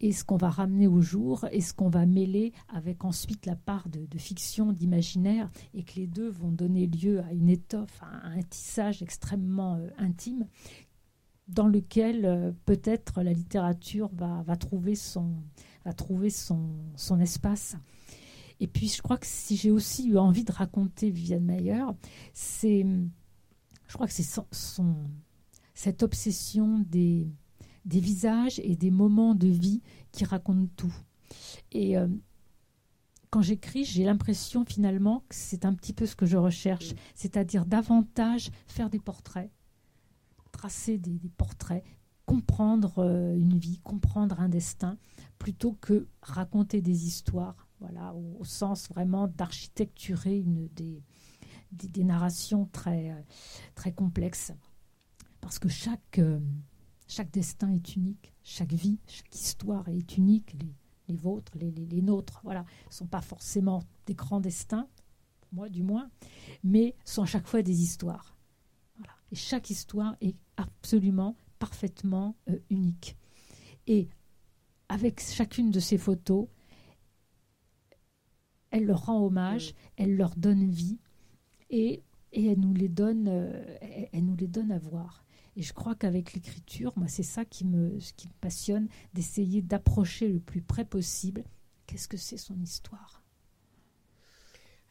et 0.00 0.12
ce 0.12 0.24
qu'on 0.24 0.38
va 0.38 0.48
ramener 0.48 0.86
au 0.86 1.02
jour 1.02 1.46
et 1.52 1.60
ce 1.60 1.74
qu'on 1.74 1.90
va 1.90 2.06
mêler 2.06 2.54
avec 2.68 3.04
ensuite 3.04 3.44
la 3.44 3.56
part 3.56 3.90
de, 3.90 4.18
fiction, 4.18 4.72
d'imaginaire, 4.72 5.50
et 5.74 5.82
que 5.82 5.96
les 5.96 6.06
deux 6.06 6.30
vont 6.30 6.50
donner 6.50 6.86
lieu 6.86 7.20
à 7.20 7.34
une 7.34 7.50
étoffe, 7.50 8.02
à 8.02 8.28
un 8.28 8.42
tissage 8.44 9.02
extrêmement 9.02 9.74
euh, 9.74 9.90
intime 9.98 10.46
dans 11.48 11.68
lequel 11.68 12.24
euh, 12.24 12.52
peut-être 12.64 13.22
la 13.22 13.32
littérature 13.32 14.10
va 14.14 14.56
trouver 14.56 14.94
son, 14.94 15.34
à 15.88 15.92
trouver 15.92 16.30
son, 16.30 16.70
son 16.96 17.18
espace. 17.20 17.76
Et 18.60 18.66
puis, 18.66 18.88
je 18.88 19.02
crois 19.02 19.18
que 19.18 19.26
si 19.26 19.56
j'ai 19.56 19.70
aussi 19.70 20.08
eu 20.08 20.18
envie 20.18 20.44
de 20.44 20.52
raconter 20.52 21.10
Viviane 21.10 21.44
Mayer, 21.44 21.84
c'est, 22.32 22.84
je 23.86 23.94
crois 23.94 24.06
que 24.06 24.12
c'est 24.12 24.42
son, 24.52 24.96
cette 25.74 26.02
obsession 26.02 26.80
des, 26.80 27.28
des 27.84 28.00
visages 28.00 28.60
et 28.60 28.76
des 28.76 28.90
moments 28.90 29.34
de 29.34 29.48
vie 29.48 29.80
qui 30.12 30.24
racontent 30.24 30.68
tout. 30.76 30.94
Et 31.72 31.96
euh, 31.96 32.08
quand 33.30 33.42
j'écris, 33.42 33.84
j'ai 33.84 34.04
l'impression 34.04 34.64
finalement 34.64 35.20
que 35.28 35.34
c'est 35.34 35.64
un 35.64 35.74
petit 35.74 35.92
peu 35.92 36.06
ce 36.06 36.16
que 36.16 36.26
je 36.26 36.36
recherche, 36.36 36.94
c'est-à-dire 37.14 37.66
davantage 37.66 38.50
faire 38.66 38.90
des 38.90 38.98
portraits, 38.98 39.50
tracer 40.50 40.98
des, 40.98 41.20
portraits, 41.36 41.84
comprendre 42.28 42.98
euh, 42.98 43.34
une 43.34 43.56
vie, 43.58 43.78
comprendre 43.78 44.38
un 44.38 44.50
destin, 44.50 44.98
plutôt 45.38 45.78
que 45.80 46.06
raconter 46.20 46.82
des 46.82 47.06
histoires, 47.06 47.66
voilà, 47.80 48.14
au, 48.14 48.44
sens 48.44 48.90
vraiment 48.90 49.28
d'architecturer 49.28 50.42
des, 50.42 51.02
des, 51.72 52.04
narrations 52.04 52.66
très, 52.66 53.12
euh, 53.12 53.22
très 53.74 53.92
complexes. 53.92 54.52
Parce 55.40 55.58
que 55.58 55.70
chaque, 55.70 56.18
euh, 56.18 56.38
chaque 57.06 57.30
destin 57.30 57.70
est 57.70 57.96
unique, 57.96 58.34
chaque 58.42 58.74
vie, 58.74 58.98
chaque 59.06 59.34
histoire 59.34 59.88
est 59.88 60.18
unique. 60.18 60.54
Les, 60.60 60.74
les 61.08 61.16
vôtres, 61.16 61.52
les, 61.56 61.70
les, 61.70 62.02
nôtres, 62.02 62.42
voilà, 62.44 62.60
ne 62.88 62.92
sont 62.92 63.06
pas 63.06 63.22
forcément 63.22 63.82
des 64.04 64.14
grands 64.14 64.40
destins, 64.40 64.86
pour 65.40 65.54
moi 65.54 65.70
du 65.70 65.82
moins, 65.82 66.10
mais 66.62 66.94
sont 67.06 67.22
à 67.22 67.26
chaque 67.26 67.46
fois 67.46 67.62
des 67.62 67.80
histoires. 67.80 68.36
Voilà. 68.98 69.14
Et 69.32 69.36
chaque 69.36 69.70
histoire 69.70 70.14
est 70.20 70.36
absolument, 70.58 71.34
parfaitement 71.58 72.36
euh, 72.48 72.58
unique. 72.70 73.16
Et 73.86 74.08
avec 74.88 75.20
chacune 75.20 75.70
de 75.70 75.80
ces 75.80 75.98
photos, 75.98 76.48
elle 78.70 78.86
leur 78.86 79.06
rend 79.06 79.24
hommage, 79.24 79.74
elle 79.96 80.16
leur 80.16 80.36
donne 80.36 80.70
vie 80.70 80.98
et, 81.70 82.02
et 82.32 82.46
elle, 82.46 82.60
nous 82.60 82.74
les 82.74 82.88
donne, 82.88 83.28
euh, 83.28 84.08
elle 84.12 84.24
nous 84.24 84.36
les 84.36 84.48
donne 84.48 84.72
à 84.72 84.78
voir. 84.78 85.24
Et 85.56 85.62
je 85.62 85.72
crois 85.72 85.94
qu'avec 85.94 86.34
l'écriture, 86.34 86.92
moi, 86.96 87.08
c'est 87.08 87.22
ça 87.22 87.44
qui 87.44 87.64
me, 87.64 87.98
ce 87.98 88.12
qui 88.12 88.28
me 88.28 88.32
passionne, 88.40 88.88
d'essayer 89.14 89.60
d'approcher 89.60 90.28
le 90.28 90.38
plus 90.38 90.62
près 90.62 90.84
possible. 90.84 91.42
Qu'est-ce 91.86 92.06
que 92.06 92.16
c'est 92.16 92.36
son 92.36 92.60
histoire 92.60 93.17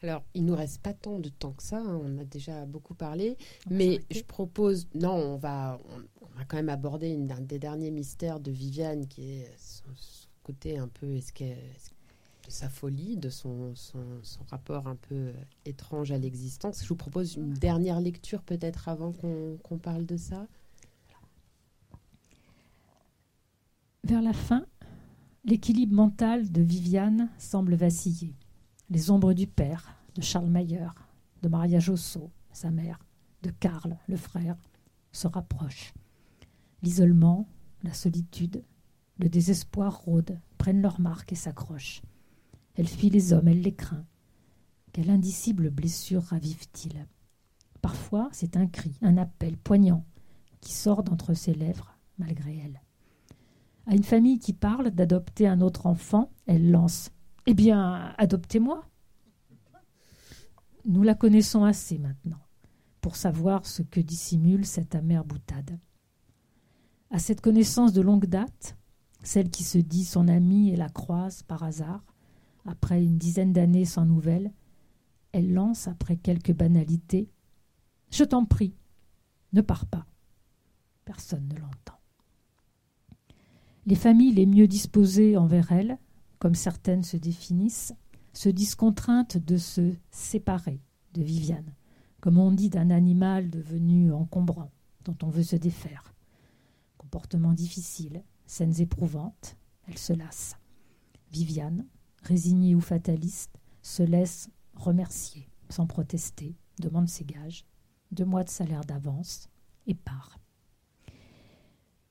alors, 0.02 0.22
il 0.34 0.44
nous 0.44 0.54
reste 0.54 0.80
pas 0.80 0.92
tant 0.92 1.18
de 1.18 1.28
temps 1.28 1.52
que 1.52 1.62
ça, 1.62 1.78
hein, 1.78 2.00
on 2.04 2.18
a 2.18 2.24
déjà 2.24 2.64
beaucoup 2.66 2.94
parlé, 2.94 3.36
mais 3.68 4.00
je 4.10 4.22
propose, 4.22 4.86
non, 4.94 5.10
on 5.10 5.36
va, 5.36 5.80
on, 6.22 6.26
va 6.38 6.44
quand 6.44 6.56
même 6.56 6.68
aborder 6.68 7.08
une, 7.08 7.32
un 7.32 7.40
des 7.40 7.58
derniers 7.58 7.90
mystères 7.90 8.38
de 8.38 8.52
Viviane, 8.52 9.08
qui 9.08 9.32
est 9.32 9.52
son, 9.58 9.82
côté 10.48 10.78
un 10.78 10.88
peu 10.88 11.14
est 11.14 11.42
de 11.42 12.50
sa 12.50 12.70
folie, 12.70 13.18
de 13.18 13.28
son, 13.28 13.74
son, 13.74 14.00
rapport 14.50 14.86
un 14.86 14.96
peu 14.96 15.32
étrange 15.66 16.10
à 16.10 16.16
l'existence. 16.16 16.82
Je 16.82 16.88
vous 16.88 16.96
propose 16.96 17.34
une 17.34 17.52
dernière 17.52 18.00
lecture 18.00 18.42
peut-être 18.42 18.88
avant 18.88 19.12
qu'on 19.12 19.78
parle 19.78 20.06
de 20.06 20.16
ça. 20.16 20.46
Vers 24.04 24.22
la 24.22 24.32
fin, 24.32 24.64
l'équilibre 25.44 25.94
mental 25.94 26.50
de 26.50 26.62
Viviane 26.62 27.28
semble 27.36 27.74
vaciller. 27.74 28.32
Les 28.90 29.10
ombres 29.10 29.34
du 29.34 29.46
père, 29.46 29.94
de 30.14 30.22
Charles 30.22 30.48
Mayer, 30.48 30.88
de 31.42 31.48
Maria 31.48 31.78
Josso, 31.78 32.30
sa 32.52 32.70
mère, 32.70 32.98
de 33.42 33.50
Karl, 33.50 33.98
le 34.08 34.16
frère, 34.16 34.56
se 35.12 35.26
rapprochent. 35.26 35.92
L'isolement, 36.82 37.48
la 37.82 37.92
solitude, 37.92 38.64
le 39.18 39.28
désespoir 39.28 40.00
rôdent, 40.00 40.38
prennent 40.56 40.80
leur 40.80 41.00
marque 41.00 41.32
et 41.32 41.36
s'accrochent. 41.36 42.02
Elle 42.76 42.88
fuit 42.88 43.10
les 43.10 43.32
hommes, 43.32 43.48
elle 43.48 43.60
les 43.60 43.74
craint. 43.74 44.06
Quelle 44.92 45.10
indicible 45.10 45.70
blessure 45.70 46.22
ravive-t-il? 46.22 47.06
Parfois, 47.82 48.28
c'est 48.32 48.56
un 48.56 48.66
cri, 48.66 48.96
un 49.02 49.16
appel 49.16 49.56
poignant 49.56 50.04
qui 50.60 50.72
sort 50.72 51.02
d'entre 51.02 51.34
ses 51.34 51.54
lèvres 51.54 51.98
malgré 52.18 52.56
elle. 52.56 52.80
À 53.86 53.94
une 53.94 54.04
famille 54.04 54.38
qui 54.38 54.52
parle 54.52 54.90
d'adopter 54.90 55.46
un 55.46 55.60
autre 55.60 55.86
enfant, 55.86 56.30
elle 56.46 56.70
lance 56.70 57.10
Eh 57.50 57.54
bien, 57.54 58.12
adoptez-moi. 58.18 58.84
Nous 60.84 61.02
la 61.02 61.14
connaissons 61.14 61.64
assez 61.64 61.96
maintenant 61.96 62.42
pour 63.00 63.16
savoir 63.16 63.64
ce 63.64 63.80
que 63.80 64.00
dissimule 64.00 64.66
cette 64.66 64.94
amère 64.94 65.24
boutade. 65.24 65.78
À 67.10 67.18
cette 67.18 67.40
connaissance 67.40 67.94
de 67.94 68.02
longue 68.02 68.26
date, 68.26 68.76
celle 69.22 69.48
qui 69.48 69.64
se 69.64 69.78
dit 69.78 70.04
son 70.04 70.28
amie 70.28 70.68
et 70.68 70.76
la 70.76 70.90
croise 70.90 71.42
par 71.42 71.62
hasard, 71.62 72.04
après 72.66 73.02
une 73.02 73.16
dizaine 73.16 73.54
d'années 73.54 73.86
sans 73.86 74.04
nouvelles, 74.04 74.52
elle 75.32 75.54
lance, 75.54 75.88
après 75.88 76.18
quelques 76.18 76.52
banalités 76.52 77.30
Je 78.10 78.24
t'en 78.24 78.44
prie, 78.44 78.74
ne 79.54 79.62
pars 79.62 79.86
pas. 79.86 80.04
Personne 81.06 81.48
ne 81.48 81.58
l'entend. 81.58 81.98
Les 83.86 83.96
familles 83.96 84.34
les 84.34 84.44
mieux 84.44 84.68
disposées 84.68 85.38
envers 85.38 85.72
elle, 85.72 85.98
comme 86.38 86.54
certaines 86.54 87.02
se 87.02 87.16
définissent, 87.16 87.94
se 88.32 88.48
disent 88.48 88.74
contraintes 88.74 89.36
de 89.36 89.56
se 89.56 89.94
séparer 90.10 90.80
de 91.14 91.22
Viviane, 91.22 91.74
comme 92.20 92.38
on 92.38 92.52
dit 92.52 92.70
d'un 92.70 92.90
animal 92.90 93.50
devenu 93.50 94.12
encombrant, 94.12 94.70
dont 95.04 95.16
on 95.22 95.30
veut 95.30 95.42
se 95.42 95.56
défaire. 95.56 96.14
Comportement 96.96 97.52
difficile, 97.52 98.22
scènes 98.46 98.80
éprouvantes, 98.80 99.56
elle 99.86 99.98
se 99.98 100.12
lasse. 100.12 100.56
Viviane, 101.32 101.86
résignée 102.22 102.74
ou 102.74 102.80
fataliste, 102.80 103.58
se 103.82 104.02
laisse 104.02 104.50
remercier, 104.74 105.48
sans 105.68 105.86
protester, 105.86 106.56
demande 106.78 107.08
ses 107.08 107.24
gages, 107.24 107.64
deux 108.12 108.24
mois 108.24 108.44
de 108.44 108.48
salaire 108.48 108.84
d'avance, 108.84 109.48
et 109.86 109.94
part. 109.94 110.38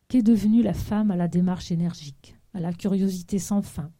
Qu'est 0.08 0.24
devenue 0.24 0.64
la 0.64 0.74
femme 0.74 1.12
à 1.12 1.16
la 1.16 1.28
démarche 1.28 1.72
énergique, 1.72 2.36
à 2.54 2.60
la 2.60 2.74
curiosité 2.74 3.40
sans 3.40 3.62
fin, 3.62 3.92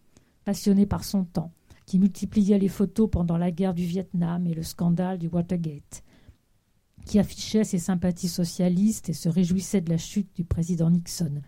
passionnée 0.48 0.86
par 0.86 1.04
son 1.04 1.26
temps, 1.26 1.52
qui 1.86 2.00
multipliait 2.00 2.58
les 2.58 2.70
photos 2.70 3.10
pendant 3.12 3.36
la 3.36 3.52
guerre 3.52 3.74
du 3.74 3.84
Vietnam 3.84 4.48
et 4.48 4.54
le 4.54 4.64
scandale 4.64 5.18
du 5.18 5.28
Watergate, 5.28 6.06
qui 7.06 7.20
affichait 7.20 7.66
ses 7.66 7.80
sympathies 7.80 8.30
socialistes 8.30 9.10
et 9.10 9.14
se 9.14 9.28
réjouissait 9.28 9.82
de 9.82 9.90
la 9.90 9.98
chute 9.98 10.34
du 10.38 10.46
président 10.46 10.90
Nixon, 10.90 11.42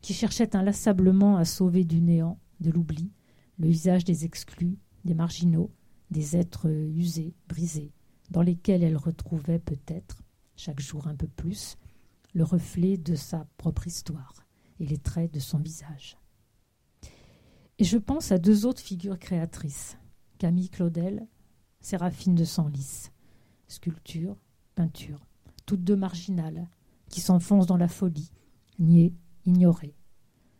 qui 0.00 0.14
cherchait 0.14 0.54
inlassablement 0.54 1.38
à 1.38 1.44
sauver 1.44 1.82
du 1.82 2.00
néant, 2.00 2.38
de 2.60 2.70
l'oubli, 2.70 3.10
le 3.58 3.66
visage 3.66 4.04
des 4.04 4.24
exclus, 4.24 4.78
des 5.04 5.14
marginaux, 5.14 5.72
des 6.12 6.36
êtres 6.36 6.70
usés, 6.70 7.34
brisés, 7.48 7.90
dans 8.30 8.42
lesquels 8.42 8.84
elle 8.84 8.96
retrouvait 8.96 9.58
peut-être, 9.58 10.22
chaque 10.54 10.80
jour 10.80 11.08
un 11.08 11.16
peu 11.16 11.26
plus, 11.26 11.78
le 12.32 12.44
reflet 12.44 12.96
de 12.96 13.16
sa 13.16 13.48
propre 13.56 13.88
histoire 13.88 14.46
et 14.78 14.86
les 14.86 14.98
traits 14.98 15.34
de 15.34 15.40
son 15.40 15.58
visage. 15.58 16.19
Et 17.80 17.84
je 17.84 17.96
pense 17.96 18.30
à 18.30 18.36
deux 18.36 18.66
autres 18.66 18.82
figures 18.82 19.18
créatrices, 19.18 19.96
Camille 20.36 20.68
Claudel, 20.68 21.26
Séraphine 21.80 22.34
de 22.34 22.44
Senlis, 22.44 23.08
sculpture, 23.68 24.36
peinture, 24.74 25.26
toutes 25.64 25.82
deux 25.82 25.96
marginales, 25.96 26.68
qui 27.08 27.22
s'enfoncent 27.22 27.66
dans 27.66 27.78
la 27.78 27.88
folie, 27.88 28.32
niées, 28.78 29.14
ignorées. 29.46 29.96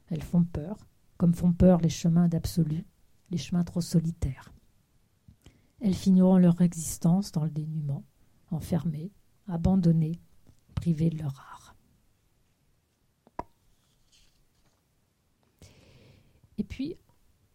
Elles 0.08 0.22
font 0.22 0.44
peur, 0.44 0.78
comme 1.18 1.34
font 1.34 1.52
peur 1.52 1.82
les 1.82 1.90
chemins 1.90 2.26
d'absolu, 2.26 2.86
les 3.30 3.36
chemins 3.36 3.64
trop 3.64 3.82
solitaires. 3.82 4.54
Elles 5.80 5.92
finiront 5.92 6.38
leur 6.38 6.62
existence 6.62 7.32
dans 7.32 7.44
le 7.44 7.50
dénuement, 7.50 8.02
enfermées, 8.50 9.12
abandonnées, 9.46 10.22
privées 10.74 11.10
de 11.10 11.18
leur 11.18 11.38
art. 11.38 11.76
Et 16.56 16.64
puis, 16.64 16.96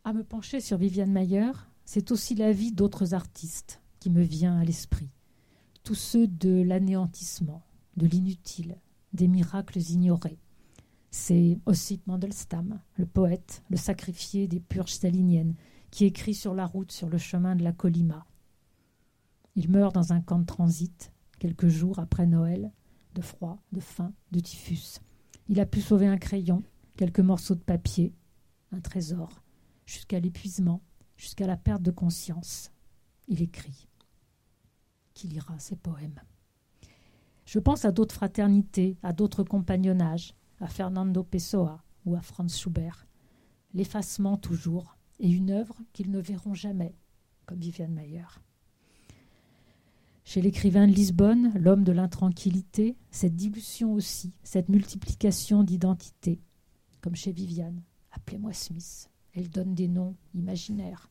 à 0.05 0.13
me 0.13 0.23
pencher 0.23 0.61
sur 0.61 0.77
Viviane 0.77 1.11
Mayer, 1.11 1.51
c'est 1.83 2.11
aussi 2.11 2.35
la 2.35 2.51
vie 2.51 2.71
d'autres 2.71 3.15
artistes 3.15 3.81
qui 3.99 4.11
me 4.11 4.21
vient 4.21 4.59
à 4.59 4.63
l'esprit. 4.63 5.09
Tous 5.83 5.95
ceux 5.95 6.27
de 6.27 6.61
l'anéantissement, 6.61 7.65
de 7.97 8.05
l'inutile, 8.05 8.77
des 9.13 9.27
miracles 9.27 9.79
ignorés. 9.79 10.37
C'est 11.09 11.57
Ossip 11.65 12.05
Mandelstam, 12.05 12.79
le 12.97 13.07
poète, 13.07 13.63
le 13.71 13.77
sacrifié 13.77 14.47
des 14.47 14.59
purges 14.59 14.91
staliniennes, 14.91 15.55
qui 15.89 16.05
écrit 16.05 16.35
sur 16.35 16.53
la 16.53 16.67
route 16.67 16.91
sur 16.91 17.09
le 17.09 17.17
chemin 17.17 17.55
de 17.55 17.63
la 17.63 17.71
Colima. 17.71 18.27
Il 19.55 19.71
meurt 19.71 19.95
dans 19.95 20.13
un 20.13 20.21
camp 20.21 20.37
de 20.37 20.45
transit, 20.45 21.11
quelques 21.39 21.69
jours 21.69 21.97
après 21.97 22.27
Noël, 22.27 22.71
de 23.15 23.21
froid, 23.21 23.63
de 23.71 23.79
faim, 23.79 24.13
de 24.31 24.39
typhus. 24.39 24.99
Il 25.49 25.59
a 25.59 25.65
pu 25.65 25.81
sauver 25.81 26.05
un 26.05 26.17
crayon, 26.17 26.61
quelques 26.95 27.21
morceaux 27.21 27.55
de 27.55 27.61
papier, 27.61 28.13
un 28.71 28.81
trésor, 28.81 29.41
jusqu'à 29.85 30.19
l'épuisement, 30.19 30.81
jusqu'à 31.17 31.47
la 31.47 31.57
perte 31.57 31.81
de 31.81 31.91
conscience. 31.91 32.71
Il 33.27 33.41
écrit. 33.41 33.87
Qui 35.13 35.27
lira 35.27 35.57
ses 35.59 35.75
poèmes 35.75 36.19
Je 37.45 37.59
pense 37.59 37.85
à 37.85 37.91
d'autres 37.91 38.15
fraternités, 38.15 38.97
à 39.01 39.13
d'autres 39.13 39.43
compagnonnages, 39.43 40.35
à 40.59 40.67
Fernando 40.67 41.23
Pessoa 41.23 41.83
ou 42.05 42.15
à 42.15 42.21
Franz 42.21 42.57
Schubert. 42.57 43.07
L'effacement 43.73 44.37
toujours, 44.37 44.97
et 45.19 45.29
une 45.29 45.51
œuvre 45.51 45.77
qu'ils 45.93 46.11
ne 46.11 46.19
verront 46.19 46.53
jamais, 46.53 46.95
comme 47.45 47.59
Viviane 47.59 47.93
Mayer. 47.93 48.25
Chez 50.25 50.41
l'écrivain 50.41 50.87
de 50.87 50.93
Lisbonne, 50.93 51.53
l'homme 51.55 51.83
de 51.83 51.91
l'intranquillité, 51.91 52.97
cette 53.11 53.35
dilution 53.35 53.93
aussi, 53.93 54.33
cette 54.43 54.69
multiplication 54.69 55.63
d'identités, 55.63 56.41
comme 57.01 57.15
chez 57.15 57.31
Viviane, 57.31 57.83
Appelez-moi 58.15 58.53
Smith. 58.53 59.09
Elle 59.35 59.49
donne 59.49 59.75
des 59.75 59.87
noms 59.87 60.15
imaginaires. 60.33 61.09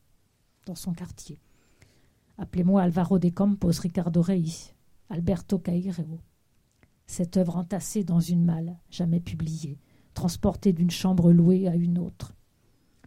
dans 0.65 0.73
son 0.73 0.93
quartier. 0.93 1.39
Appelez-moi 2.39 2.81
Alvaro 2.81 3.19
de 3.19 3.29
Campos, 3.29 3.79
Ricardo 3.79 4.19
Reis, 4.23 4.73
Alberto 5.09 5.59
Caireo. 5.59 6.19
Cette 7.05 7.37
œuvre 7.37 7.57
entassée 7.57 8.03
dans 8.03 8.19
une 8.19 8.43
malle, 8.43 8.79
jamais 8.89 9.19
publiée, 9.19 9.79
transportée 10.15 10.73
d'une 10.73 10.89
chambre 10.89 11.31
louée 11.31 11.67
à 11.67 11.75
une 11.75 11.99
autre. 11.99 12.33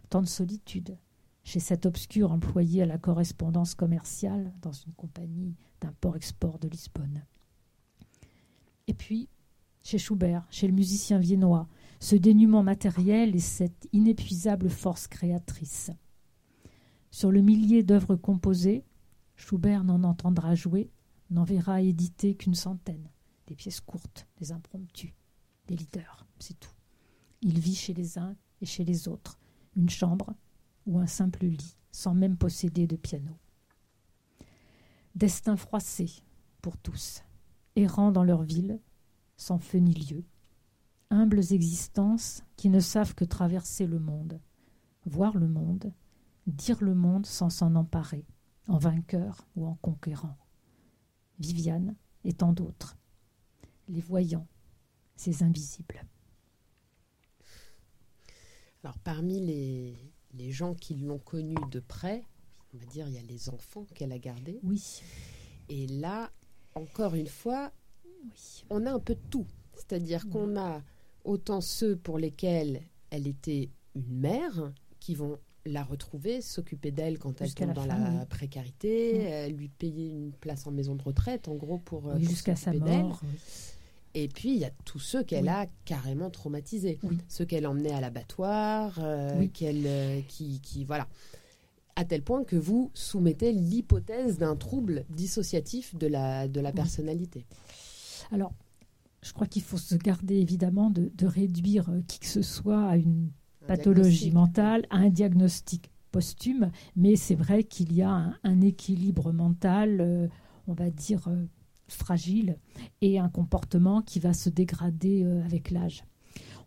Tant 0.09 0.21
de 0.21 0.27
solitude 0.27 0.97
chez 1.43 1.59
cet 1.59 1.85
obscur 1.85 2.31
employé 2.31 2.83
à 2.83 2.85
la 2.85 2.97
correspondance 2.97 3.73
commerciale 3.73 4.53
dans 4.61 4.71
une 4.71 4.93
compagnie 4.93 5.55
d'import-export 5.81 6.59
de 6.59 6.67
Lisbonne. 6.67 7.25
Et 8.87 8.93
puis, 8.93 9.29
chez 9.81 9.97
Schubert, 9.97 10.45
chez 10.51 10.67
le 10.67 10.73
musicien 10.73 11.17
viennois, 11.17 11.67
ce 11.99 12.15
dénuement 12.15 12.63
matériel 12.63 13.35
et 13.35 13.39
cette 13.39 13.87
inépuisable 13.91 14.69
force 14.69 15.07
créatrice. 15.07 15.91
Sur 17.11 17.31
le 17.31 17.41
millier 17.41 17.83
d'œuvres 17.83 18.15
composées, 18.15 18.85
Schubert 19.35 19.83
n'en 19.83 20.03
entendra 20.03 20.55
jouer, 20.55 20.91
n'en 21.29 21.43
verra 21.43 21.81
éditer 21.81 22.35
qu'une 22.35 22.55
centaine, 22.55 23.09
des 23.47 23.55
pièces 23.55 23.81
courtes, 23.81 24.27
des 24.37 24.51
impromptus, 24.51 25.13
des 25.67 25.75
leaders, 25.75 26.25
c'est 26.39 26.59
tout. 26.59 26.71
Il 27.41 27.59
vit 27.59 27.75
chez 27.75 27.93
les 27.93 28.17
uns 28.17 28.35
et 28.61 28.65
chez 28.65 28.83
les 28.83 29.07
autres, 29.07 29.39
une 29.75 29.89
chambre 29.89 30.33
ou 30.85 30.99
un 30.99 31.07
simple 31.07 31.45
lit, 31.45 31.77
sans 31.91 32.13
même 32.13 32.37
posséder 32.37 32.87
de 32.87 32.95
piano. 32.95 33.37
Destin 35.15 35.57
froissé 35.57 36.23
pour 36.61 36.77
tous, 36.77 37.23
errant 37.75 38.11
dans 38.11 38.23
leur 38.23 38.43
ville, 38.43 38.79
sans 39.37 39.59
feu 39.59 39.79
ni 39.79 39.93
lieu, 39.93 40.23
humbles 41.11 41.53
existences 41.53 42.43
qui 42.55 42.69
ne 42.69 42.79
savent 42.79 43.15
que 43.15 43.25
traverser 43.25 43.87
le 43.87 43.99
monde, 43.99 44.39
voir 45.05 45.37
le 45.37 45.47
monde, 45.47 45.91
dire 46.47 46.81
le 46.81 46.93
monde 46.93 47.25
sans 47.25 47.49
s'en 47.49 47.75
emparer, 47.75 48.25
en 48.67 48.77
vainqueur 48.77 49.47
ou 49.55 49.65
en 49.65 49.75
conquérant. 49.75 50.37
Viviane 51.39 51.95
et 52.23 52.33
tant 52.33 52.53
d'autres, 52.53 52.97
les 53.87 54.01
voyants, 54.01 54.47
ces 55.15 55.43
invisibles. 55.43 56.05
Alors 58.83 58.97
parmi 58.99 59.39
les, 59.39 59.97
les 60.33 60.51
gens 60.51 60.73
qui 60.73 60.95
l'ont 60.95 61.19
connue 61.19 61.55
de 61.71 61.79
près, 61.79 62.23
on 62.73 62.77
va 62.77 62.85
dire 62.85 63.07
il 63.07 63.15
y 63.15 63.17
a 63.17 63.23
les 63.23 63.49
enfants 63.49 63.85
qu'elle 63.95 64.11
a 64.11 64.19
gardés. 64.19 64.59
Oui. 64.63 65.01
Et 65.69 65.87
là, 65.87 66.31
encore 66.75 67.15
une 67.15 67.27
fois, 67.27 67.71
on 68.69 68.85
a 68.85 68.91
un 68.91 68.99
peu 68.99 69.15
de 69.15 69.27
tout. 69.29 69.47
C'est-à-dire 69.75 70.27
qu'on 70.29 70.57
a 70.57 70.81
autant 71.29 71.61
ceux 71.61 71.95
pour 71.95 72.17
lesquels 72.17 72.81
elle 73.11 73.27
était 73.27 73.69
une 73.95 74.19
mère 74.19 74.73
qui 74.99 75.13
vont 75.13 75.37
la 75.63 75.83
retrouver, 75.83 76.41
s'occuper 76.41 76.89
d'elle 76.89 77.19
quand 77.19 77.39
elle 77.41 77.53
tombe 77.53 77.73
dans 77.73 77.85
la 77.85 78.25
précarité, 78.25 79.47
lui 79.49 79.67
payer 79.67 80.09
une 80.09 80.31
place 80.31 80.65
en 80.65 80.71
maison 80.71 80.95
de 80.95 81.03
retraite, 81.03 81.47
en 81.47 81.53
gros, 81.53 81.77
pour, 81.77 82.07
euh, 82.07 82.17
jusqu'à 82.17 82.55
sa 82.55 82.73
mort. 82.73 83.21
Et 84.15 84.27
puis, 84.27 84.53
il 84.53 84.57
y 84.57 84.65
a 84.65 84.71
tous 84.85 84.97
ceux 84.97 85.23
qu'elle 85.23 85.49
a 85.49 85.67
carrément 85.85 86.31
traumatisés. 86.31 86.97
Ceux 87.27 87.45
qu'elle 87.45 87.67
emmenait 87.67 87.91
à 87.93 88.01
l'abattoir, 88.01 88.97
euh, 88.99 89.45
qu'elle, 89.53 89.83
euh, 89.85 90.21
qui, 90.27 90.59
qui, 90.61 90.83
voilà. 90.83 91.07
À 91.95 92.05
tel 92.05 92.23
point 92.23 92.43
que 92.43 92.55
vous 92.55 92.89
soumettez 92.95 93.51
l'hypothèse 93.51 94.39
d'un 94.39 94.55
trouble 94.55 95.05
dissociatif 95.11 95.95
de 95.95 96.07
la, 96.07 96.47
de 96.47 96.59
la 96.59 96.71
personnalité. 96.71 97.45
Alors, 98.31 98.53
je 99.21 99.33
crois 99.33 99.47
qu'il 99.47 99.61
faut 99.61 99.77
se 99.77 99.95
garder 99.95 100.35
évidemment 100.35 100.89
de, 100.89 101.11
réduire 101.25 101.89
euh, 101.89 102.01
qui 102.07 102.19
que 102.19 102.25
ce 102.25 102.41
soit 102.41 102.85
à 102.85 102.97
une 102.97 103.31
pathologie 103.67 104.31
mentale, 104.31 104.85
à 104.89 104.97
un 104.97 105.09
diagnostic 105.09 105.91
posthume, 106.11 106.71
mais 106.95 107.15
c'est 107.15 107.35
vrai 107.35 107.63
qu'il 107.63 107.93
y 107.93 108.01
a 108.01 108.33
un, 108.43 108.61
équilibre 108.61 109.31
mental, 109.31 110.01
euh, 110.01 110.27
on 110.67 110.73
va 110.73 110.89
dire, 110.89 111.27
euh, 111.27 111.45
fragile, 111.87 112.57
et 113.01 113.19
un 113.19 113.29
comportement 113.29 114.01
qui 114.01 114.19
va 114.19 114.33
se 114.33 114.49
dégrader 114.49 115.23
avec 115.43 115.71
l'âge. 115.71 116.03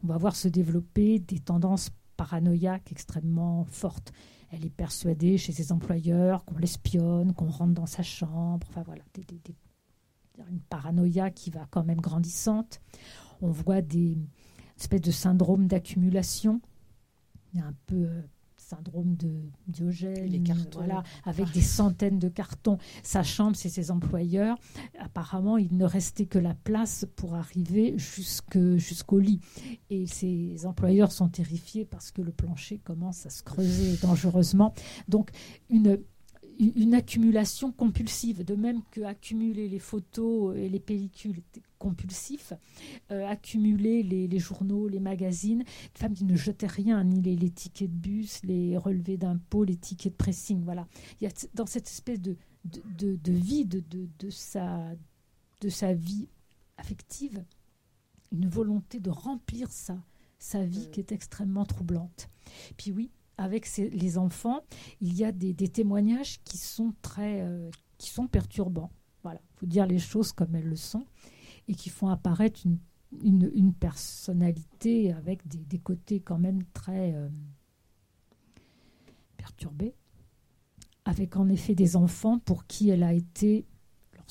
On 0.03 0.09
va 0.09 0.17
voir 0.17 0.35
se 0.35 0.49
développer 0.49 1.21
des 1.21 1.39
tendances 1.39 1.91
paranoïaques 2.17 2.91
extrêmement 2.91 3.65
fortes. 3.71 4.13
Elle 4.51 4.67
est 4.67 4.71
persuadée 4.71 5.39
chez 5.39 5.53
ses 5.53 5.71
employeurs 5.71 6.45
qu'on 6.45 6.59
l'espionne, 6.59 7.35
qu'on 7.35 7.49
rentre 7.49 7.73
dans 7.73 7.87
sa 7.87 8.03
chambre, 8.03 8.67
enfin 8.69 8.83
voilà, 8.83 9.03
des, 9.15 9.25
une 10.51 10.61
paranoïa 10.61 11.31
qui 11.31 11.51
va 11.51 11.67
quand 11.71 11.85
même 11.85 12.01
grandissante. 12.01 12.81
On 13.41 13.51
voit 13.51 13.83
des 13.83 14.19
espèces 14.79 15.01
de 15.01 15.11
syndrome 15.11 15.67
d'accumulation. 15.67 16.61
Il 17.53 17.61
y 17.61 17.63
a 17.63 17.67
un 17.67 17.75
peu 17.87 17.97
euh, 17.97 18.23
syndrome 18.57 19.17
de 19.17 19.43
Diogène, 19.67 20.43
voilà, 20.73 21.03
avec 21.25 21.51
des 21.53 21.61
centaines 21.61 22.19
de 22.19 22.29
cartons. 22.29 22.79
Sa 23.03 23.23
chambre, 23.23 23.57
c'est 23.57 23.69
ses 23.69 23.91
employeurs. 23.91 24.57
Apparemment, 24.99 25.59
il 25.59 25.77
ne 25.77 25.85
restait 25.85 26.27
que 26.27 26.39
la 26.39 26.55
place 26.55 27.05
pour 27.17 27.35
arriver 27.35 27.95
jusqu'au 27.99 29.19
lit. 29.19 29.41
Et 29.91 30.07
ses 30.07 30.65
employeurs 30.65 31.13
sont 31.13 31.29
terrifiés 31.29 31.85
parce 31.85 32.11
que 32.13 32.23
le 32.23 32.33
plancher 32.33 32.79
commence 32.79 33.27
à 33.27 33.31
se 33.31 33.43
creuser 33.43 33.99
dangereusement. 34.01 34.73
Donc, 35.09 35.31
une 35.69 35.99
une 36.59 36.95
accumulation 36.95 37.73
compulsive, 37.73 38.45
de 38.45 38.55
même 38.55 38.83
que 38.91 39.01
accumuler 39.03 39.69
les 39.69 39.79
photos 39.79 40.57
et 40.57 40.69
les 40.69 40.81
pellicules 40.81 41.43
compulsifs, 41.79 42.53
euh, 43.11 43.27
accumuler 43.27 44.03
les, 44.03 44.39
journaux, 44.39 44.89
les 44.89 45.01
magazines, 45.01 45.61
une 45.61 45.99
femme 45.99 46.15
qui 46.15 46.25
ne 46.25 46.37
jetait 46.37 46.67
rien, 46.67 47.03
ni 47.05 47.21
les, 47.21 47.51
tickets 47.51 47.91
de 47.91 47.97
bus, 47.97 48.41
les 48.45 48.77
relevés 48.77 49.17
d'impôts, 49.17 49.65
les 49.65 49.77
tickets 49.77 50.13
de 50.13 50.17
pressing. 50.17 50.63
Voilà. 50.65 50.87
Il 51.21 51.25
y 51.25 51.27
a 51.27 51.33
dans 51.55 51.67
cette 51.67 51.89
espèce 51.89 52.21
de, 52.21 52.37
de, 52.65 53.17
de, 53.17 53.33
vie 53.33 53.65
de, 53.65 53.83
de, 53.91 54.31
sa, 54.31 54.91
de 55.61 55.69
sa 55.69 55.93
vie 55.93 56.29
affective 56.77 57.45
une 58.31 58.49
volonté 58.49 58.99
de 58.99 59.11
remplir 59.11 59.71
sa, 59.71 59.99
sa 60.39 60.65
vie 60.65 60.89
qui 60.91 61.01
est 61.01 61.13
extrêmement 61.13 61.65
troublante. 61.65 62.29
Puis 62.77 62.91
oui, 62.93 63.11
avec 63.43 63.77
les 63.77 64.19
enfants, 64.19 64.61
il 65.01 65.15
y 65.15 65.25
a 65.25 65.33
des, 65.33 65.55
témoignages 65.55 66.41
qui 66.45 66.59
sont 66.59 66.95
très, 67.03 67.41
euh, 67.41 67.71
qui 67.99 68.11
sont 68.11 68.29
perturbants. 68.29 68.93
Voilà, 69.23 69.41
faut 69.57 69.67
dire 69.67 69.87
les 69.87 69.99
choses 69.99 70.33
comme 70.33 70.55
elles 70.55 70.69
le 70.69 70.77
sont 70.77 71.05
et 71.69 71.75
qui 71.75 71.91
font 71.91 72.09
apparaître 72.09 72.61
une, 72.65 72.79
une, 73.55 73.75
personnalité 73.75 75.13
avec 75.13 75.47
des, 75.47 75.79
côtés 75.79 76.21
quand 76.21 76.39
même 76.39 76.63
très 76.73 77.15
euh, 77.15 77.29
perturbés, 79.37 79.95
avec 81.05 81.37
en 81.37 81.49
effet 81.49 81.75
des 81.75 81.97
enfants 81.97 82.39
pour 82.39 82.67
qui 82.67 82.91
elle 82.91 83.03
a 83.03 83.13
été 83.13 83.67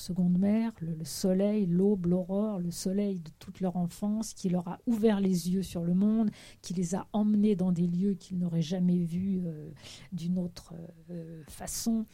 seconde 0.02 0.36
mère, 0.36 0.72
le, 0.80 1.04
soleil, 1.04 1.66
l'aube, 1.66 2.06
l'aurore, 2.06 2.58
le 2.58 2.70
soleil 2.70 3.20
de 3.20 3.30
toute 3.38 3.60
leur 3.60 3.76
enfance, 3.76 4.34
qui 4.34 4.48
leur 4.48 4.66
a 4.66 4.78
ouvert 4.86 5.20
les 5.20 5.50
yeux 5.50 5.62
sur 5.62 5.84
le 5.84 5.94
monde, 5.94 6.30
qui 6.60 6.74
les 6.74 6.94
a 6.94 7.06
emmenés 7.12 7.54
dans 7.54 7.72
des 7.72 7.86
lieux 7.86 8.14
qu'ils 8.14 8.38
n'auraient 8.38 8.62
jamais 8.62 9.04
vus 9.04 9.42
euh, 9.44 9.70
d'une 10.12 10.38
autre 10.38 10.74
euh, 11.10 11.42
façon. 11.48 12.04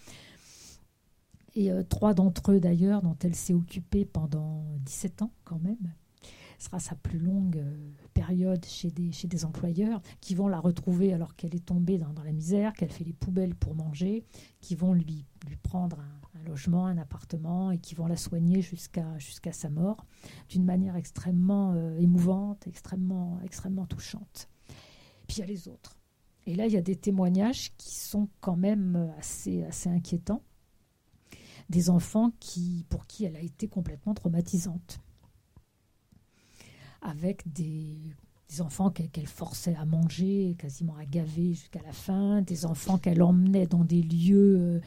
Et 1.55 1.73
euh, 1.73 1.83
trois 1.83 2.13
d'entre 2.13 2.53
eux 2.53 2.61
d'ailleurs, 2.61 3.01
dont 3.03 3.17
elle 3.25 3.35
s'est 3.35 3.55
occupée 3.55 4.05
pendant 4.05 4.65
17 4.85 5.23
ans 5.23 5.33
quand 5.45 5.59
même, 5.59 5.95
sera 6.59 6.81
sa 6.81 6.97
plus 6.97 7.21
longue 7.21 7.65
période 8.15 8.65
chez 8.65 8.91
des, 8.91 9.13
chez 9.13 9.29
des 9.29 9.45
employeurs, 9.45 10.03
qui 10.21 10.35
vont 10.35 10.49
la 10.49 10.59
retrouver 10.59 11.15
alors 11.15 11.37
qu'elle 11.37 11.55
est 11.55 11.65
tombée 11.65 11.99
dans, 11.99 12.13
la 12.25 12.33
misère, 12.33 12.73
qu'elle 12.75 12.91
fait 12.91 13.05
les 13.05 13.13
poubelles 13.13 13.55
pour 13.55 13.77
manger, 13.77 14.25
qui 14.61 14.75
vont 14.75 14.93
lui, 14.93 15.25
lui 15.47 15.57
prendre 15.63 16.01
un, 16.01 16.28
logement, 16.49 16.87
un 16.87 16.99
appartement, 16.99 17.71
et 17.71 17.79
qui 17.79 17.95
vont 17.95 18.07
la 18.07 18.17
soigner 18.17 18.63
jusqu'à 18.63 19.53
sa 19.53 19.71
mort, 19.71 20.05
d'une 20.49 20.65
manière 20.65 20.97
extrêmement 20.97 21.73
euh, 21.73 21.97
émouvante, 21.99 22.67
extrêmement, 22.67 23.39
extrêmement 23.45 23.87
touchante. 23.87 24.49
Puis 25.27 25.37
il 25.37 25.41
y 25.41 25.43
a 25.43 25.47
les 25.47 25.69
autres. 25.69 25.97
Et 26.47 26.55
là, 26.55 26.67
il 26.67 26.73
y 26.73 26.77
a 26.77 26.83
des 26.83 26.97
témoignages 26.97 27.73
qui 27.77 27.95
sont 27.95 28.29
quand 28.41 28.57
même 28.57 29.13
assez, 29.19 29.65
assez 29.65 29.89
inquiétants. 29.91 30.43
Des 31.69 31.91
enfants 31.91 32.33
qui, 32.41 32.87
pour 32.89 33.07
qui 33.07 33.27
elle 33.27 33.37
a 33.37 33.43
été 33.43 33.69
complètement 33.69 34.15
traumatisante. 34.15 35.01
Avec 37.03 37.53
des 37.53 37.99
des 38.49 38.63
enfants 38.63 38.91
qu'elle 38.91 39.27
forçait 39.27 39.75
à 39.75 39.85
manger, 39.85 40.57
quasiment 40.59 40.97
à 40.97 41.05
gaver 41.05 41.53
jusqu'à 41.53 41.83
la 41.83 41.93
fin, 41.93 42.41
des 42.41 42.65
enfants 42.65 42.97
qu'elle 42.97 43.23
emmenait 43.23 43.67
dans 43.67 43.85
des 43.85 44.03
lieux, 44.03 44.57
euh, 44.59 44.81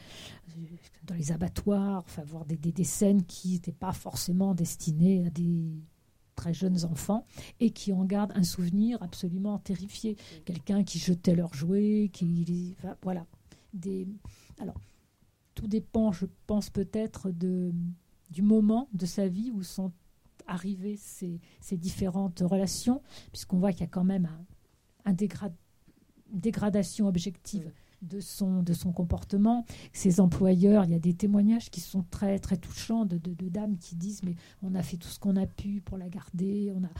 dans 1.04 1.14
les 1.14 1.32
abattoirs, 1.32 2.02
enfin 2.06 2.22
voir 2.24 2.44
des, 2.44 2.84
scènes 2.84 3.24
qui 3.24 3.52
n'étaient 3.52 3.72
pas 3.72 3.92
forcément 3.92 4.54
destinées 4.54 5.26
à 5.26 5.30
des 5.30 5.72
très 6.34 6.54
jeunes 6.54 6.84
enfants 6.84 7.26
et 7.60 7.70
qui 7.70 7.92
en 7.92 8.04
gardent 8.04 8.32
un 8.34 8.42
souvenir 8.42 9.02
absolument 9.02 9.58
terrifié. 9.58 10.16
Quelqu'un 10.44 10.84
qui 10.84 10.98
jetait 10.98 11.34
leurs 11.34 11.54
jouets, 11.54 12.10
qui 12.12 12.76
voilà. 13.02 13.26
Des, 13.74 14.06
alors 14.60 14.78
tout 15.54 15.66
dépend, 15.66 16.12
je 16.12 16.26
pense 16.46 16.68
peut-être 16.68 17.30
de 17.30 17.72
du 18.30 18.42
moment 18.42 18.88
de 18.92 19.06
sa 19.06 19.28
vie 19.28 19.50
où 19.50 19.62
sont 19.62 19.92
arriver 20.46 20.96
ces, 20.96 21.40
différentes 21.72 22.40
relations, 22.40 23.02
puisqu'on 23.30 23.58
voit 23.58 23.72
qu'il 23.72 23.82
y 23.82 23.84
a 23.84 23.88
quand 23.88 24.04
même 24.04 24.28
un, 25.06 25.10
une 25.10 25.52
dégradation 26.32 27.06
objective 27.06 27.70
de 28.02 28.20
son, 28.20 28.62
de 28.62 28.72
son 28.72 28.92
comportement. 28.92 29.64
Ses 29.92 30.20
employeurs, 30.20 30.84
il 30.84 30.90
y 30.90 30.94
a 30.94 30.98
des 30.98 31.14
témoignages 31.14 31.70
qui 31.70 31.80
sont 31.80 32.04
très, 32.10 32.38
très 32.38 32.56
touchants 32.56 33.06
de, 33.06 33.16
de, 33.16 33.48
dames 33.48 33.76
qui 33.78 33.96
disent 33.96 34.22
Mais 34.22 34.34
on 34.62 34.74
a 34.74 34.82
fait 34.82 34.96
tout 34.96 35.08
ce 35.08 35.18
qu'on 35.18 35.36
a 35.36 35.46
pu 35.46 35.80
pour 35.80 35.96
la 35.98 36.08
garder, 36.08 36.72
on 36.74 36.84
a. 36.84 36.90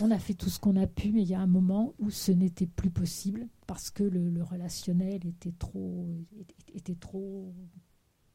on 0.00 0.10
a 0.10 0.18
fait 0.18 0.34
tout 0.34 0.50
ce 0.50 0.58
qu'on 0.58 0.76
a 0.76 0.86
pu, 0.86 1.12
mais 1.12 1.22
il 1.22 1.28
y 1.28 1.34
a 1.34 1.40
un 1.40 1.46
moment 1.46 1.94
où 1.98 2.10
ce 2.10 2.32
n'était 2.32 2.66
plus 2.66 2.90
possible 2.90 3.48
parce 3.66 3.90
que 3.90 4.02
le, 4.02 4.42
relationnel 4.42 5.26
était 5.26 5.52
trop, 5.52 6.08
était, 6.74 6.94
trop, 6.94 7.52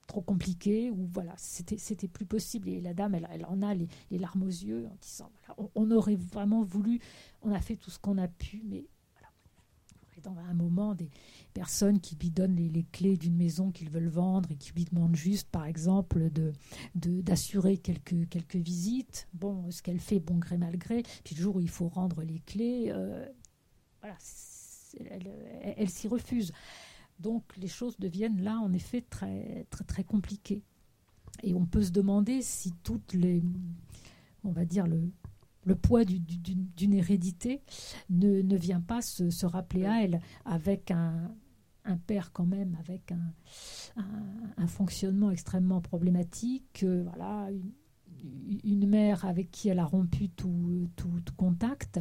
trop 0.08 0.22
compliqué, 0.22 0.92
ou 0.92 1.08
voilà, 1.12 1.34
c'était, 1.38 1.78
c'était 1.78 2.08
plus 2.08 2.26
possible. 2.26 2.70
Et 2.70 2.80
la 2.82 2.94
dame, 2.94 3.16
elle, 3.16 3.28
elle 3.32 3.46
en 3.46 3.62
a 3.62 3.74
les, 3.74 3.88
larmes 4.12 4.44
aux 4.44 4.48
yeux 4.48 4.88
en 4.88 4.96
disant 5.02 5.32
voilà, 5.46 5.72
on, 5.76 5.92
aurait 5.92 6.16
vraiment 6.16 6.64
voulu, 6.64 7.00
on 7.42 7.52
a 7.52 7.60
fait 7.62 7.76
tout 7.76 7.90
ce 7.90 8.00
qu'on 8.00 8.18
a 8.18 8.28
pu, 8.28 8.62
mais 8.66 8.86
dans 10.24 10.38
un 10.38 10.54
moment 10.54 10.96
des 10.96 11.10
personnes 11.54 12.00
qui 12.00 12.16
lui 12.16 12.32
donnent 12.32 12.56
les, 12.56 12.86
clés 12.92 13.18
d'une 13.18 13.36
maison 13.36 13.72
qu'ils 13.72 13.90
veulent 13.90 14.08
vendre 14.08 14.50
et 14.52 14.56
qui 14.56 14.72
lui 14.74 14.86
demandent 14.86 15.16
juste, 15.16 15.50
par 15.50 15.66
exemple, 15.66 16.30
de, 16.32 16.54
d'assurer 16.96 17.78
quelques, 17.78 18.28
quelques 18.30 18.56
visites. 18.56 19.28
Bon, 19.34 19.70
ce 19.72 19.82
qu'elle 19.82 20.00
fait, 20.00 20.20
bon 20.20 20.38
gré 20.38 20.58
mal 20.58 20.78
gré. 20.78 21.04
Puis 21.24 21.36
le 21.36 21.42
jour 21.42 21.58
où 21.58 21.60
il 21.60 21.70
faut 21.70 21.88
rendre 21.88 22.24
les 22.24 22.40
clés, 22.40 22.88
euh, 22.90 23.26
voilà, 24.02 24.18
elle, 25.78 25.90
s'y 25.90 26.08
refuse. 26.08 26.52
Donc 27.20 27.44
les 27.58 27.68
choses 27.68 27.98
deviennent 28.00 28.42
là, 28.42 28.58
en 28.58 28.74
effet, 28.74 29.02
très, 29.02 29.66
très, 29.70 29.84
très 29.84 30.04
compliquées. 30.04 30.62
Et 31.42 31.54
on 31.54 31.66
peut 31.66 31.84
se 31.84 31.92
demander 31.92 32.42
si 32.42 32.74
toutes 32.84 33.14
les, 33.14 33.42
on 34.44 34.52
va 34.52 34.66
dire, 34.66 34.88
le, 34.88 35.12
le 35.66 35.76
poids 35.76 36.04
d'une 36.06 36.94
hérédité 36.94 37.62
ne, 38.10 38.56
vient 38.56 38.82
pas 38.82 39.02
se, 39.02 39.46
rappeler 39.46 39.86
à 39.86 40.04
elle 40.04 40.22
avec 40.46 40.92
un, 40.92 41.32
père 42.08 42.32
quand 42.32 42.46
même, 42.46 42.78
avec 42.80 43.12
un, 43.12 44.68
fonctionnement 44.68 45.32
extrêmement 45.32 45.82
problématique, 45.82 46.84
euh, 46.84 47.04
voilà, 47.04 47.50
une, 48.64 48.88
mère 48.88 49.26
avec 49.26 49.52
qui 49.52 49.70
elle 49.70 49.80
a 49.80 49.86
rompu 49.86 50.30
tout, 50.30 50.90
contact, 51.38 52.00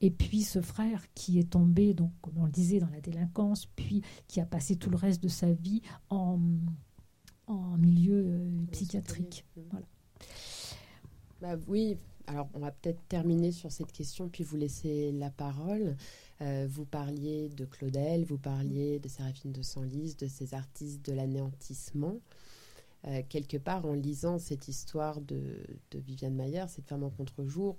et 0.00 0.10
puis 0.10 0.42
ce 0.42 0.60
frère 0.60 1.04
qui 1.14 1.38
est 1.38 1.50
tombé, 1.50 1.94
donc 1.94 2.12
comme 2.20 2.38
on 2.38 2.44
le 2.44 2.50
disait, 2.50 2.80
dans 2.80 2.90
la 2.90 3.00
délinquance, 3.00 3.66
puis 3.66 4.02
qui 4.26 4.40
a 4.40 4.46
passé 4.46 4.76
tout 4.76 4.90
le 4.90 4.96
reste 4.96 5.22
de 5.22 5.28
sa 5.28 5.52
vie 5.52 5.82
en, 6.08 6.38
milieu 7.78 8.24
euh, 8.26 8.66
psychiatrique. 8.70 9.44
Voilà. 9.70 9.86
Bah 11.40 11.56
oui, 11.66 11.96
alors, 12.30 12.48
on 12.54 12.60
va 12.60 12.70
peut-être 12.70 13.02
terminer 13.08 13.50
sur 13.50 13.72
cette 13.72 13.90
question, 13.90 14.28
puis 14.28 14.44
vous 14.44 14.56
laisser 14.56 15.10
la 15.10 15.30
parole. 15.30 15.96
Euh, 16.40 16.64
vous 16.70 16.84
parliez 16.84 17.48
de 17.48 17.64
Claudel, 17.64 18.24
vous 18.24 18.38
parliez 18.38 19.00
de 19.00 19.08
Séraphine 19.08 19.50
de 19.50 19.62
Senlis, 19.62 20.14
de 20.14 20.28
ces 20.28 20.54
artistes 20.54 21.04
de 21.04 21.12
l'anéantissement. 21.12 22.20
Euh, 23.08 23.22
quelque 23.28 23.56
part, 23.56 23.84
en 23.84 23.94
lisant 23.94 24.38
cette 24.38 24.68
histoire 24.68 25.20
de, 25.20 25.56
Viviane 25.92 26.36
Mayer, 26.36 26.66
cette 26.68 26.86
femme 26.86 27.02
en 27.02 27.10
contre-jour, 27.10 27.76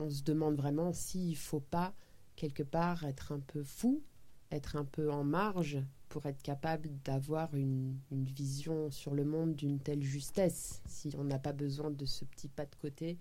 on 0.00 0.10
se 0.10 0.24
demande 0.24 0.56
vraiment 0.56 0.92
s'il 0.92 1.30
ne 1.30 1.36
faut 1.36 1.60
pas, 1.60 1.94
quelque 2.34 2.64
part, 2.64 3.04
être 3.04 3.30
un 3.30 3.38
peu 3.38 3.62
fou, 3.62 4.02
être 4.50 4.74
un 4.74 4.84
peu 4.84 5.12
en 5.12 5.22
marge 5.22 5.78
pour 6.08 6.26
être 6.26 6.42
capable 6.42 6.90
d'avoir 7.04 7.54
une, 7.54 7.96
vision 8.10 8.90
sur 8.90 9.14
le 9.14 9.24
monde 9.24 9.54
d'une 9.54 9.78
telle 9.78 10.02
justesse, 10.02 10.82
si 10.84 11.14
on 11.16 11.22
n'a 11.22 11.38
pas 11.38 11.52
besoin 11.52 11.92
de 11.92 12.06
ce 12.06 12.24
petit 12.24 12.48
pas 12.48 12.66
de 12.66 12.74
côté 12.74 13.18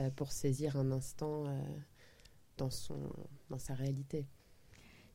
euh, 0.00 0.10
pour 0.10 0.32
saisir 0.32 0.76
un 0.76 0.90
instant 0.92 1.46
euh, 1.46 1.62
dans, 2.56 2.70
son, 2.70 3.12
dans 3.50 3.58
sa 3.58 3.74
réalité. 3.74 4.26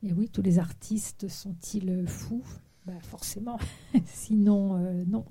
Et 0.03 0.13
oui, 0.13 0.29
tous 0.29 0.41
les 0.41 0.59
artistes 0.59 1.27
sont-ils 1.27 2.07
fous? 2.07 2.45
Bah, 2.85 2.99
Forcément, 3.01 3.57
sinon 4.05 4.77
euh, 4.77 5.03
non. 5.07 5.25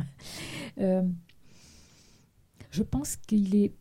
je 0.76 2.82
pense 2.82 3.16
qu'il 3.16 3.54
est 3.54 3.74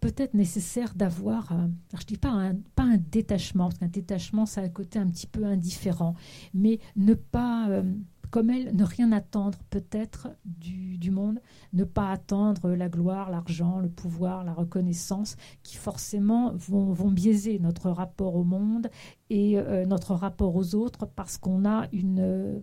peut-être 0.00 0.34
nécessaire 0.34 0.94
d'avoir, 0.94 1.52
je 1.98 2.04
dis 2.04 2.18
pas 2.18 2.30
un, 2.30 2.54
pas 2.74 2.84
un 2.84 2.98
détachement, 2.98 3.68
parce 3.68 3.78
qu'un 3.78 3.88
détachement, 3.88 4.46
ça 4.46 4.60
a 4.60 4.64
un 4.64 4.68
côté 4.68 4.98
un 4.98 5.08
petit 5.08 5.26
peu 5.26 5.44
indifférent, 5.44 6.14
mais 6.52 6.80
ne 6.96 7.14
pas 7.14 7.82
comme 8.30 8.50
elle, 8.50 8.74
ne 8.74 8.84
rien 8.84 9.12
attendre 9.12 9.58
peut-être 9.70 10.28
du, 10.44 11.10
monde, 11.10 11.40
ne 11.72 11.84
pas 11.84 12.10
attendre 12.10 12.70
la 12.70 12.88
gloire, 12.88 13.30
l'argent, 13.30 13.78
le 13.78 13.88
pouvoir, 13.88 14.44
la 14.44 14.52
reconnaissance, 14.52 15.36
qui 15.62 15.76
forcément 15.76 16.52
vont, 16.54 17.10
biaiser 17.10 17.58
notre 17.58 17.90
rapport 17.90 18.34
au 18.34 18.44
monde 18.44 18.88
et 19.30 19.58
euh, 19.58 19.86
notre 19.86 20.14
rapport 20.14 20.54
aux 20.54 20.74
autres 20.74 21.06
parce 21.06 21.38
qu'on 21.38 21.64
a 21.64 21.88
une 21.92 22.62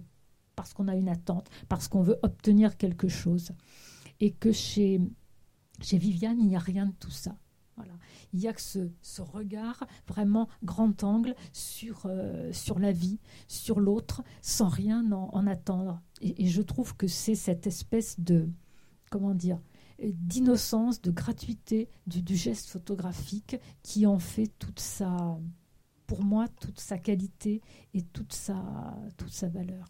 parce 0.55 0.73
qu'on 0.73 0.87
attente, 0.87 1.49
parce 1.67 1.87
qu'on 1.87 2.01
veut 2.01 2.17
obtenir 2.23 2.77
quelque 2.77 3.07
chose. 3.07 3.51
Et 4.21 4.31
que 4.31 4.51
chez 4.51 5.01
Viviane, 5.81 6.39
il 6.39 6.47
n'y 6.47 6.55
a 6.55 6.59
rien 6.59 6.85
de 6.85 6.93
tout 6.93 7.11
ça. 7.11 7.35
Voilà. 7.75 7.93
Il 8.33 8.39
y 8.39 8.47
a 8.47 8.53
que 8.53 8.61
ce, 8.61 9.21
regard 9.21 9.85
vraiment 10.07 10.47
grand 10.63 11.03
angle 11.03 11.35
sur, 11.51 12.03
euh, 12.05 12.51
sur 12.53 12.79
la 12.79 12.91
vie, 12.91 13.19
sur 13.47 13.79
l'autre, 13.79 14.23
sans 14.41 14.69
rien 14.69 15.11
en, 15.11 15.47
attendre. 15.47 16.01
Et, 16.21 16.47
je 16.47 16.61
trouve 16.61 16.95
que 16.95 17.07
c'est 17.07 17.35
cette 17.35 17.67
espèce 17.67 18.19
de, 18.19 18.47
comment 19.11 19.35
dire, 19.35 19.59
d'innocence, 20.01 21.01
de 21.01 21.11
gratuité 21.11 21.89
du, 22.07 22.21
du, 22.21 22.35
geste 22.35 22.67
photographique 22.67 23.57
qui 23.83 24.05
en 24.05 24.19
fait 24.19 24.51
toute 24.59 24.79
sa, 24.79 25.37
pour 26.07 26.23
moi, 26.23 26.47
toute 26.47 26.79
sa 26.79 26.97
qualité 26.97 27.61
et 27.93 28.03
toute 28.03 28.33
sa, 28.33 28.55
toute 29.17 29.31
sa 29.31 29.49
valeur. 29.49 29.89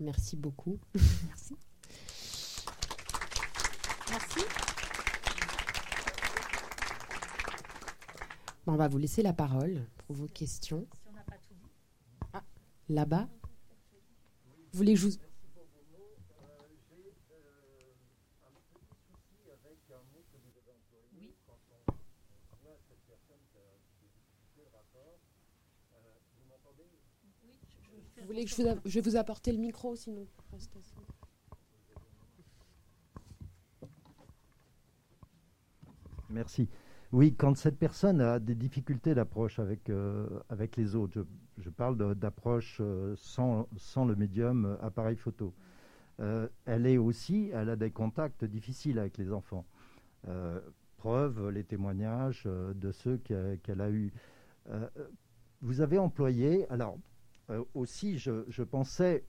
Merci 0.00 0.36
beaucoup. 0.36 0.78
Merci. 1.28 1.54
Merci. 4.10 4.81
On 8.66 8.76
va 8.76 8.86
vous 8.86 8.98
laisser 8.98 9.22
la 9.22 9.32
parole 9.32 9.84
pour 10.06 10.14
vos 10.14 10.28
questions. 10.28 10.86
Ah, 12.32 12.42
là-bas. 12.88 13.28
Vous 14.72 14.78
voulez 14.78 14.94
que 14.94 15.00
je 15.00 15.06
vous... 15.08 15.12
Vous 28.16 28.28
voulez 28.28 28.44
que 28.44 28.50
je 28.50 28.62
vous, 28.62 28.68
je 28.84 28.94
vais 28.94 29.00
vous 29.00 29.16
apporter 29.16 29.50
le 29.50 29.58
micro 29.58 29.96
sinon 29.96 30.26
Merci. 36.30 36.68
Oui, 37.12 37.34
quand 37.34 37.54
cette 37.58 37.78
personne 37.78 38.22
a 38.22 38.38
des 38.38 38.54
difficultés 38.54 39.14
d'approche 39.14 39.58
avec, 39.58 39.90
euh, 39.90 40.26
avec 40.48 40.78
les 40.78 40.96
autres, 40.96 41.26
je, 41.58 41.68
parle 41.68 42.14
d'approche 42.14 42.78
euh, 42.80 43.12
sans, 43.18 43.68
sans, 43.76 44.06
le 44.06 44.16
médium 44.16 44.64
euh, 44.64 44.76
appareil 44.80 45.16
photo, 45.16 45.54
elle 46.66 46.86
est 46.86 46.98
aussi, 46.98 47.50
elle 47.52 47.68
a 47.68 47.74
des 47.74 47.90
contacts 47.90 48.44
difficiles 48.44 49.00
avec 49.00 49.18
les 49.18 49.32
enfants. 49.32 49.66
preuve, 50.98 51.48
les 51.48 51.64
témoignages 51.64 52.44
de 52.44 52.92
ceux 52.92 53.16
qu'elle 53.16 53.80
a 53.80 53.90
eus. 53.90 54.12
vous 55.62 55.80
avez 55.80 55.98
employé, 55.98 56.70
alors 56.70 56.96
aussi, 57.74 58.18
je, 58.18 58.44
je 58.46 58.62
pensais 58.62 59.24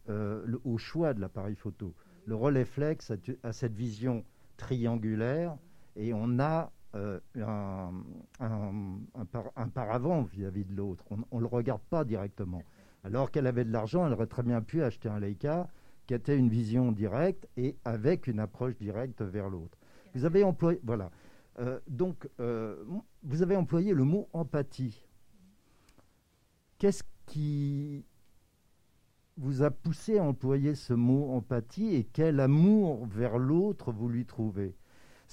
au 0.63 0.77
choix 0.77 1.15
de 1.15 1.21
l'appareil 1.21 1.55
photo. 1.55 1.95
Le 2.27 2.35
relais 2.35 2.65
flex 2.65 3.11
a 3.41 3.53
cette 3.53 3.75
vision 3.75 4.23
triangulaire 4.57 5.57
et 5.95 6.13
on 6.13 6.37
a 6.39 6.71
euh, 6.95 7.19
un, 7.39 7.91
un, 8.39 9.67
paravent 9.69 10.21
vis-à-vis 10.23 10.65
de 10.65 10.75
l'autre. 10.75 11.05
On 11.31 11.37
ne 11.37 11.41
le 11.41 11.47
regarde 11.47 11.81
pas 11.89 12.03
directement. 12.05 12.61
Alors 13.03 13.31
qu'elle 13.31 13.47
avait 13.47 13.65
de 13.65 13.71
l'argent, 13.71 14.05
elle 14.05 14.13
aurait 14.13 14.27
très 14.27 14.43
bien 14.43 14.61
pu 14.61 14.83
acheter 14.83 15.09
un 15.09 15.19
Leica 15.19 15.67
qui 16.05 16.13
était 16.13 16.37
une 16.37 16.49
vision 16.49 16.91
directe 16.91 17.47
et 17.57 17.77
avec 17.85 18.27
une 18.27 18.39
approche 18.39 18.77
directe 18.77 19.21
vers 19.21 19.49
l'autre. 19.49 19.77
Vous 20.13 20.25
avez 20.25 20.43
employé, 20.43 20.79
voilà. 20.83 21.11
Euh, 21.59 21.79
donc, 21.87 22.29
euh, 22.39 22.83
vous 23.23 23.41
avez 23.41 23.55
employé 23.55 23.93
le 23.93 24.03
mot 24.03 24.27
empathie. 24.33 25.05
Qu'est-ce 26.77 27.03
qui 27.25 28.05
vous 29.37 29.63
a 29.63 29.71
poussé 29.71 30.19
à 30.19 30.23
employer 30.23 30.75
ce 30.75 30.93
mot 30.93 31.31
empathie 31.31 31.95
et 31.95 32.03
quel 32.03 32.39
amour 32.39 33.05
vers 33.07 33.37
l'autre 33.37 33.91
vous 33.91 34.09
lui 34.09 34.25
trouvez? 34.25 34.75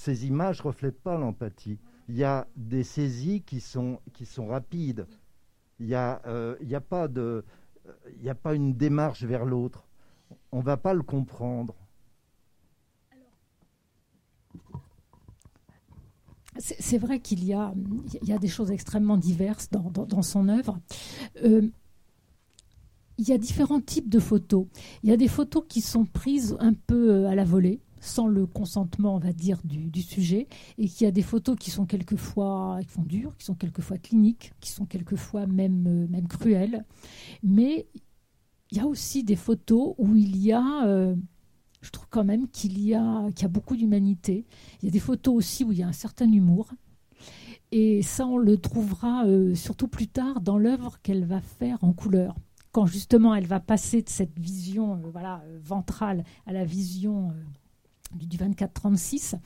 Ces 0.01 0.27
images 0.27 0.61
ne 0.61 0.69
reflètent 0.69 1.03
pas 1.03 1.19
l'empathie. 1.19 1.79
Il 2.09 2.17
y 2.17 2.25
a 2.25 2.49
des 2.57 2.85
saisies 2.85 3.43
qui 3.43 3.61
sont, 3.61 4.01
qui 4.15 4.25
sont 4.25 4.47
rapides. 4.47 5.07
Il 5.79 5.89
n'y 5.89 5.95
a, 5.95 6.23
euh, 6.27 6.57
a, 6.73 6.81
pas 6.81 7.05
a 7.05 8.35
pas 8.35 8.55
une 8.55 8.73
démarche 8.73 9.25
vers 9.25 9.45
l'autre. 9.45 9.87
On 10.53 10.61
ne 10.61 10.63
va 10.63 10.79
pas 10.79 10.95
le 10.95 11.03
comprendre. 11.03 11.75
c'est 16.59 16.99
vrai 16.99 17.21
qu'il 17.21 17.45
y 17.45 17.49
y 17.49 17.55
a 18.33 18.39
des 18.39 18.49
choses 18.49 18.71
extrêmement 18.71 19.17
diverses 19.17 19.69
dans, 19.71 19.91
dans, 19.91 20.23
son 20.23 20.49
œuvre. 20.49 20.79
Euh, 21.45 21.69
il 23.19 23.29
y 23.29 23.33
a 23.33 23.39
différents 23.39 23.81
types 23.81 24.09
de 24.09 24.19
photos. 24.19 24.67
Il 25.03 25.11
y 25.11 25.13
a 25.13 25.17
des 25.17 25.29
photos 25.29 25.63
qui 25.69 25.83
sont 25.83 26.07
prises 26.07 26.57
un 26.59 26.73
peu 26.73 27.11
euh, 27.11 27.29
à 27.29 27.35
la 27.35 27.45
volée, 27.45 27.81
sans 28.01 28.27
le 28.27 28.47
consentement, 28.47 29.15
on 29.17 29.19
va 29.19 29.33
dire, 29.33 29.61
du, 29.65 30.03
sujet, 30.03 30.49
et 30.79 30.89
qu'il 30.89 31.05
y 31.05 31.09
a 31.09 31.13
des 31.13 31.23
photos 31.23 31.57
qui 31.59 31.71
sont 31.71 31.87
quelquefois 31.87 32.79
qui 32.81 32.89
font 32.89 33.03
dures, 33.03 33.37
qui 33.37 33.45
sont 33.45 33.55
quelquefois 33.55 33.99
cliniques, 33.99 34.53
qui 34.61 34.71
sont 34.71 34.87
quelquefois 34.87 35.47
même, 35.47 35.87
euh, 35.87 36.07
même 36.09 36.27
cruelles. 36.27 36.85
Mais 37.43 37.87
il 38.71 38.79
y 38.79 38.81
a 38.81 38.87
aussi 38.87 39.25
des 39.25 39.37
photos 39.37 39.95
où 39.99 40.17
il 40.17 40.37
y 40.37 40.53
a 40.53 41.15
je 41.83 41.91
trouve 41.91 42.09
quand 42.11 42.25
même 42.25 42.49
qu'il 42.49 42.81
y, 42.81 42.95
a, 42.95 43.27
y 43.41 43.45
a 43.45 43.49
beaucoup 43.49 43.77
d'humanité. 43.77 44.45
Il 44.83 44.87
y 44.87 44.89
a 44.89 44.93
des 44.93 45.01
photos 45.01 45.35
aussi 45.35 45.65
où 45.65 45.73
il 45.73 45.79
y 45.79 45.83
a 45.83 45.89
un 45.89 45.93
certain 45.93 46.31
humour. 46.31 46.71
Et 47.73 48.03
ça, 48.03 48.27
on 48.27 48.39
le 48.39 48.59
trouvera 48.59 49.25
euh, 49.27 49.55
surtout 49.55 49.89
plus 49.89 50.09
tard 50.09 50.41
dans 50.41 50.59
l'œuvre 50.59 50.99
qu'elle 51.03 51.25
va 51.25 51.41
faire 51.41 51.79
en 51.83 51.93
couleur. 51.93 52.35
Quand 52.73 52.87
justement 52.87 53.35
elle 53.35 53.47
va 53.47 53.61
passer 53.61 54.03
de 54.03 54.09
cette 54.09 54.39
vision 54.39 54.95
euh, 54.95 55.11
voilà, 55.11 55.43
euh, 55.47 55.59
ventrale 55.63 56.25
à 56.47 56.53
la 56.53 56.65
vision 56.65 57.33
du 58.15 58.37
24-36 58.37 59.37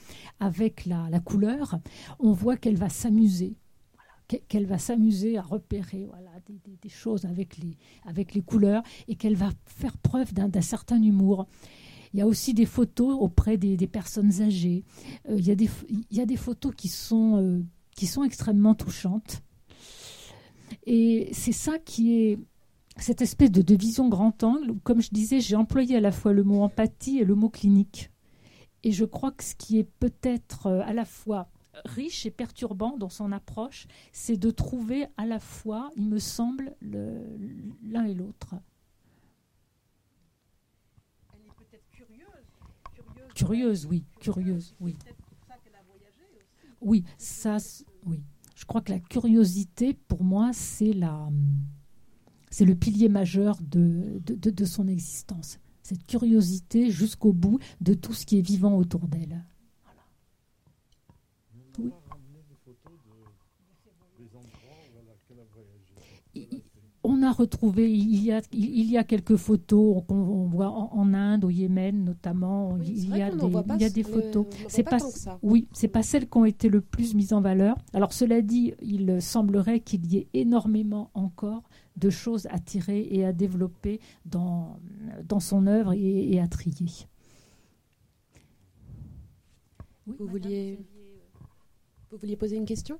avec 0.41 0.87
la, 0.87 1.09
la, 1.11 1.21
couleur, 1.21 1.79
on 2.19 2.33
voit 2.33 2.57
qu'elle 2.57 2.77
va 2.77 2.89
s'amuser. 2.89 3.57
qu'elle 4.49 4.67
va 4.67 4.79
s'amuser 4.79 5.37
à 5.39 5.43
repérer 5.43 6.07
voilà, 6.07 6.31
des, 6.83 6.89
choses 6.89 7.25
avec 7.25 7.59
les, 7.59 7.77
avec 8.05 8.35
les 8.35 8.43
couleurs 8.43 8.83
et 9.09 9.17
qu'elle 9.17 9.37
va 9.37 9.51
faire 9.67 9.97
preuve 9.99 10.33
d'un 10.33 10.61
certain 10.61 11.03
humour. 11.03 11.47
Il 12.12 12.19
y 12.19 12.23
a 12.23 12.27
aussi 12.27 12.55
des 12.55 12.67
photos 12.67 13.17
auprès 13.19 13.59
des, 13.59 13.77
personnes 13.89 14.41
âgées. 14.41 14.85
Euh, 15.29 15.37
il, 15.37 15.47
y 15.47 15.51
a 15.51 15.57
des, 15.57 15.69
il 15.89 16.17
y 16.17 16.25
des 16.25 16.37
photos 16.37 16.73
qui 16.77 16.89
sont, 16.89 17.43
euh, 17.43 17.65
qui 17.97 18.07
sont 18.07 18.23
extrêmement 18.23 18.75
touchantes. 18.75 19.43
Et 20.87 21.29
c'est 21.33 21.53
ça 21.53 21.79
qui 21.79 22.15
est 22.15 22.39
cette 22.97 23.21
espèce 23.21 23.51
de, 23.51 23.62
de, 23.62 23.75
vision 23.75 24.09
grand 24.09 24.45
angle. 24.45 24.75
Comme 24.85 25.03
je 25.03 25.11
disais, 25.11 25.41
j'ai 25.41 25.57
employé 25.57 25.97
à 25.97 26.01
la 26.01 26.12
fois 26.12 26.33
le 26.33 26.45
mot 26.45 26.62
empathie 26.62 27.19
et 27.19 27.25
le 27.25 27.35
mot 27.35 27.49
clinique. 27.49 28.11
Et 28.85 28.93
je 28.93 29.07
crois 29.07 29.32
que 29.32 29.43
ce 29.43 29.55
qui 29.55 29.78
est 29.78 29.91
peut-être 29.99 30.66
euh, 30.66 30.82
à 30.85 30.93
la 30.93 31.07
fois 31.07 31.49
riche 31.87 32.26
et 32.26 32.30
perturbant 32.30 32.97
dans 32.97 33.09
son 33.09 33.32
approche, 33.32 33.87
c'est 34.12 34.37
de 34.37 34.51
trouver 34.51 35.07
à 35.16 35.26
la 35.26 35.41
fois, 35.41 35.91
il 35.97 36.07
me 36.07 36.18
semble, 36.18 36.76
l'un 36.82 38.05
et 38.05 38.14
l'autre. 38.14 38.55
Curieuse, 43.35 43.87
oui, 43.87 44.05
curieuse, 44.20 44.76
oui. 44.78 44.97
Oui, 46.80 47.05
ça, 47.18 47.57
oui. 48.05 48.22
Je 48.55 48.64
crois 48.66 48.82
que 48.82 48.93
la 48.93 49.01
curiosité, 49.01 49.95
pour 49.95 50.22
moi, 50.22 50.53
c'est 50.53 50.93
la, 50.93 51.28
c'est 52.51 52.66
le 52.66 52.76
pilier 52.76 53.09
majeur 53.09 53.57
de, 53.62 54.20
de, 54.24 54.51
de 54.51 54.64
son 54.64 54.87
existence. 54.87 55.59
Cette 55.85 56.07
curiosité 56.07 56.91
jusqu'au 56.91 57.35
bout 57.35 57.59
de 57.82 57.93
tout 57.93 58.14
ce 58.14 58.24
qui 58.24 58.39
est 58.39 58.43
vivant 58.43 58.74
autour 58.74 59.07
d'elle. 59.07 59.45
Voilà. 59.85 60.01
Oui. 61.78 61.93
On 67.05 67.23
a 67.23 67.31
retrouvé, 67.31 67.93
il 67.93 68.25
y 68.25 68.33
a, 68.33 68.41
il 68.53 68.91
y 68.91 68.97
a 68.97 69.05
quelques 69.05 69.37
photos 69.37 70.03
qu'on 70.09 70.47
voit 70.47 70.71
en, 70.71 71.13
Inde, 71.13 71.45
au 71.45 71.51
Yémen 71.51 72.03
notamment. 72.03 72.79
il, 72.79 73.15
y 73.15 73.21
a 73.23 73.31
des, 73.31 73.47
il 73.47 73.81
y 73.81 73.85
a 73.85 73.91
des 73.91 74.03
photos. 74.03 74.47
C'est 74.69 74.83
pas, 74.83 74.97
oui, 75.43 75.69
c'est 75.73 75.89
pas 75.89 76.03
celles 76.03 76.29
qui 76.29 76.39
ont 76.39 76.47
été 76.47 76.71
le 76.71 76.81
plus 76.81 77.15
mises 77.15 77.35
en 77.35 77.43
valeur. 77.43 77.77
Alors 77.93 78.15
cela 78.15 78.41
dit, 78.41 78.73
il 78.81 79.21
semblerait 79.21 79.81
qu'il 79.81 80.07
y 80.07 80.17
ait 80.17 80.29
énormément 80.33 81.11
encore 81.13 81.63
de 81.97 82.09
choses 82.09 82.47
à 82.51 82.59
tirer 82.59 83.07
et 83.11 83.25
à 83.25 83.33
développer 83.33 84.01
dans, 84.25 84.79
dans 85.29 85.41
son 85.41 85.67
œuvre 85.67 85.93
et, 85.93 86.41
à 86.41 86.49
trier. 86.49 86.89
vous, 90.07 90.27
vouliez, 90.27 90.79
vous 92.11 92.17
vouliez 92.17 92.37
poser 92.37 92.57
une 92.57 92.65
question? 92.65 92.99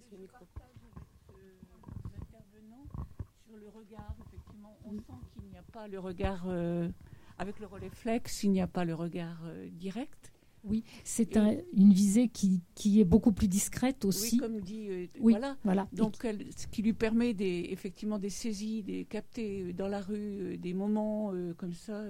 Sur 0.00 0.18
le 3.56 3.68
regard, 3.68 4.16
effectivement, 4.26 4.76
on 4.84 4.96
sent 4.96 5.20
qu'il 5.32 5.48
n'y 5.50 5.56
a 5.56 5.62
pas 5.72 5.88
le 5.88 5.98
regard 5.98 6.44
euh, 6.48 6.88
avec 7.38 7.60
le 7.60 7.66
relais 7.66 7.90
flex, 7.90 8.42
il 8.42 8.50
n'y 8.50 8.60
a 8.60 8.66
pas 8.66 8.84
le 8.84 8.94
regard 8.94 9.40
euh, 9.44 9.68
direct. 9.70 10.32
Oui, 10.64 10.82
c'est 11.04 11.36
une 11.36 11.92
visée 11.92 12.28
qui, 12.28 12.62
qui, 12.74 12.98
est 12.98 13.04
beaucoup 13.04 13.32
plus 13.32 13.48
discrète 13.48 14.06
aussi. 14.06 14.36
Oui, 14.36 14.40
comme 14.40 14.60
dit, 14.60 14.88
euh, 14.88 15.06
voilà. 15.20 15.58
voilà. 15.62 15.86
Donc, 15.92 16.16
ce 16.22 16.66
qui 16.68 16.80
lui 16.80 16.94
permet 16.94 17.34
des, 17.34 17.66
effectivement 17.68 18.18
des 18.18 18.30
saisies, 18.30 18.82
des 18.82 19.04
capter 19.04 19.74
dans 19.74 19.88
la 19.88 20.00
rue 20.00 20.56
des 20.56 20.72
moments 20.72 21.34
comme 21.58 21.74
ça, 21.74 22.02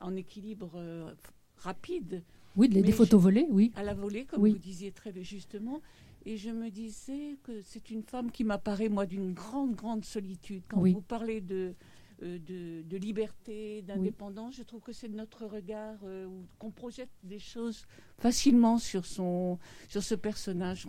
en 0.00 0.16
équilibre 0.16 1.14
rapide. 1.58 2.22
Oui, 2.56 2.70
des, 2.70 2.90
photos 2.90 3.20
volées, 3.20 3.46
oui. 3.50 3.70
À 3.76 3.82
la 3.82 3.92
volée, 3.92 4.24
comme 4.24 4.48
vous 4.48 4.56
disiez 4.56 4.90
très 4.90 5.12
justement. 5.22 5.82
Et 6.28 6.36
je 6.36 6.50
me 6.50 6.68
disais 6.68 7.38
que 7.42 7.62
c'est 7.62 7.88
une 7.88 8.02
femme 8.02 8.30
qui 8.30 8.44
m'apparaît, 8.44 8.90
moi, 8.90 9.06
d'une 9.06 9.32
grande, 9.32 9.74
grande 9.74 10.04
solitude. 10.04 10.62
Quand 10.68 10.82
vous 10.82 11.00
parlez 11.00 11.40
de, 11.40 11.74
euh, 12.22 12.38
de, 12.84 12.96
liberté, 12.98 13.80
d'indépendance, 13.80 14.54
je 14.56 14.62
trouve 14.62 14.82
que 14.82 14.92
c'est 14.92 15.08
notre 15.08 15.46
regard 15.46 15.96
euh, 16.04 16.28
qu'on 16.58 16.70
projette 16.70 17.08
des 17.22 17.38
choses 17.38 17.86
facilement 18.18 18.76
sur, 18.76 19.06
son, 19.06 19.58
sur 19.88 20.02
ce 20.02 20.14
personnage. 20.14 20.86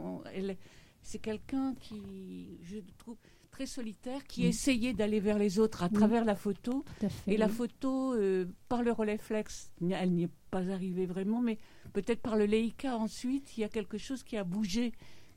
c'est 1.04 1.20
quelqu'un 1.20 1.74
qui, 1.80 2.60
je 2.64 2.80
trouve, 2.98 3.16
très 3.50 3.66
solitaire, 3.66 4.26
qui 4.26 4.46
essayait 4.46 4.94
d'aller 4.94 5.22
vers 5.22 5.40
les 5.40 5.58
autres 5.58 5.84
à 5.84 5.90
travers 5.90 6.26
la 6.26 6.36
photo. 6.36 6.84
et 7.28 7.38
la 7.38 7.48
photo, 7.48 8.14
euh, 8.14 8.46
par 8.68 8.84
le 8.84 8.92
relais 8.92 9.18
flex, 9.18 9.72
elle 9.90 10.12
n'y 10.12 10.24
est 10.24 10.32
pas 10.52 10.70
arrivée 10.70 11.06
vraiment, 11.06 11.42
mais 11.42 11.60
peut-être 11.94 12.22
par 12.22 12.36
le 12.36 12.46
Leica 12.46 12.98
ensuite, 12.98 13.58
il 13.58 13.62
y 13.62 13.64
a 13.64 13.70
quelque 13.70 13.98
chose 13.98 14.24
qui 14.24 14.36
a 14.36 14.44
bougé 14.44 14.92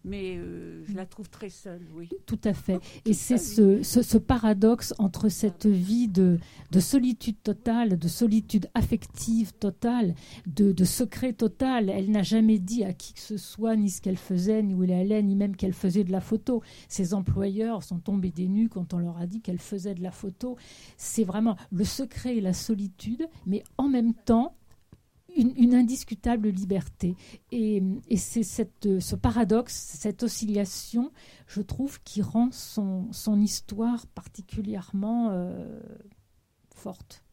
mais 0.05 0.37
euh, 0.37 0.83
je 0.85 0.95
la 0.95 1.07
trouve 1.07 1.29
très 1.29 1.49
seule, 1.49 1.87
oui. 1.95 2.09
Tout 2.27 2.41
à 2.45 2.53
fait. 2.53 2.79
Et 3.05 3.13
c'est 3.13 3.39
ce, 3.39 3.83
ce, 3.83 4.19
paradoxe 4.19 4.95
entre 4.99 5.29
cette 5.29 5.67
vie 5.67 6.09
de, 6.09 6.39
de, 6.71 6.81
solitude 6.81 7.37
totale, 7.43 7.99
de 7.99 8.09
solitude 8.09 8.69
affective 8.75 9.53
totale, 9.53 10.15
de, 10.47 10.73
de 10.73 10.85
secret 10.85 11.33
total. 11.33 11.89
Elle 11.89 12.11
n'a 12.11 12.23
jamais 12.23 12.59
dit 12.59 12.85
à 12.85 12.93
qui 12.93 13.15
que 13.15 13.21
ce 13.21 13.37
soit 13.37 13.77
ni 13.77 13.91
ce 13.91 14.01
qu'elle 14.01 14.17
faisait, 14.17 14.63
ni 14.63 14.75
où 14.75 14.83
elle 14.85 14.93
allait, 14.93 15.23
ni 15.23 15.37
même 15.37 15.57
qu'elle 15.57 15.73
faisait 15.73 16.05
de 16.05 16.13
la 16.13 16.21
photo. 16.21 16.63
Ses 16.89 17.15
employeurs 17.15 17.83
sont 17.83 17.99
tombés 17.99 18.31
des 18.31 18.49
nues 18.49 18.69
quand 18.69 18.95
on 18.95 18.99
leur 18.99 19.19
a 19.19 19.27
dit 19.27 19.41
qu'elle 19.41 19.59
faisait 19.59 19.95
de 19.95 20.03
la 20.03 20.13
photo. 20.13 20.57
C'est 20.97 21.25
vraiment 21.25 21.57
le 21.71 21.85
secret 21.85 22.37
et 22.37 22.41
la 22.41 22.53
solitude, 22.53 23.29
mais 23.47 23.63
en 23.79 23.89
même 23.89 24.15
temps, 24.15 24.55
une, 25.37 25.74
indiscutable 25.74 26.49
liberté. 26.49 27.14
Et, 27.51 27.83
c'est 28.16 28.43
ce 28.43 29.14
paradoxe, 29.14 29.74
cette 29.74 30.22
oscillation, 30.22 31.12
je 31.47 31.62
trouve, 31.62 32.01
qui 32.03 32.22
rend 32.22 32.51
son, 32.53 33.41
histoire 33.41 34.07
particulièrement 34.09 35.31
euh, 35.31 35.81
forte. 36.74 37.24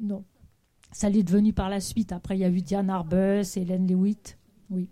Non. 0.00 0.24
Ça 0.90 1.08
l'est 1.08 1.22
devenu 1.22 1.52
par 1.52 1.70
la 1.70 1.80
suite. 1.80 2.12
Après, 2.12 2.36
il 2.36 2.40
y 2.40 2.44
a 2.44 2.50
eu 2.50 2.60
Diane 2.60 2.90
Arbus, 2.90 3.56
Hélène 3.56 3.86
Lewitt. 3.86 4.36
Oui. 4.68 4.90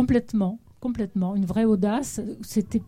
Complètement, 0.00 0.58
complètement. 0.80 1.36
Une 1.36 1.44
vraie 1.44 1.66
audace. 1.66 2.22
C'était 2.40 2.80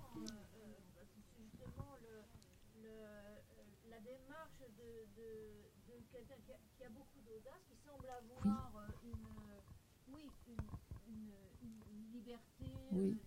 oui. 12.93 13.18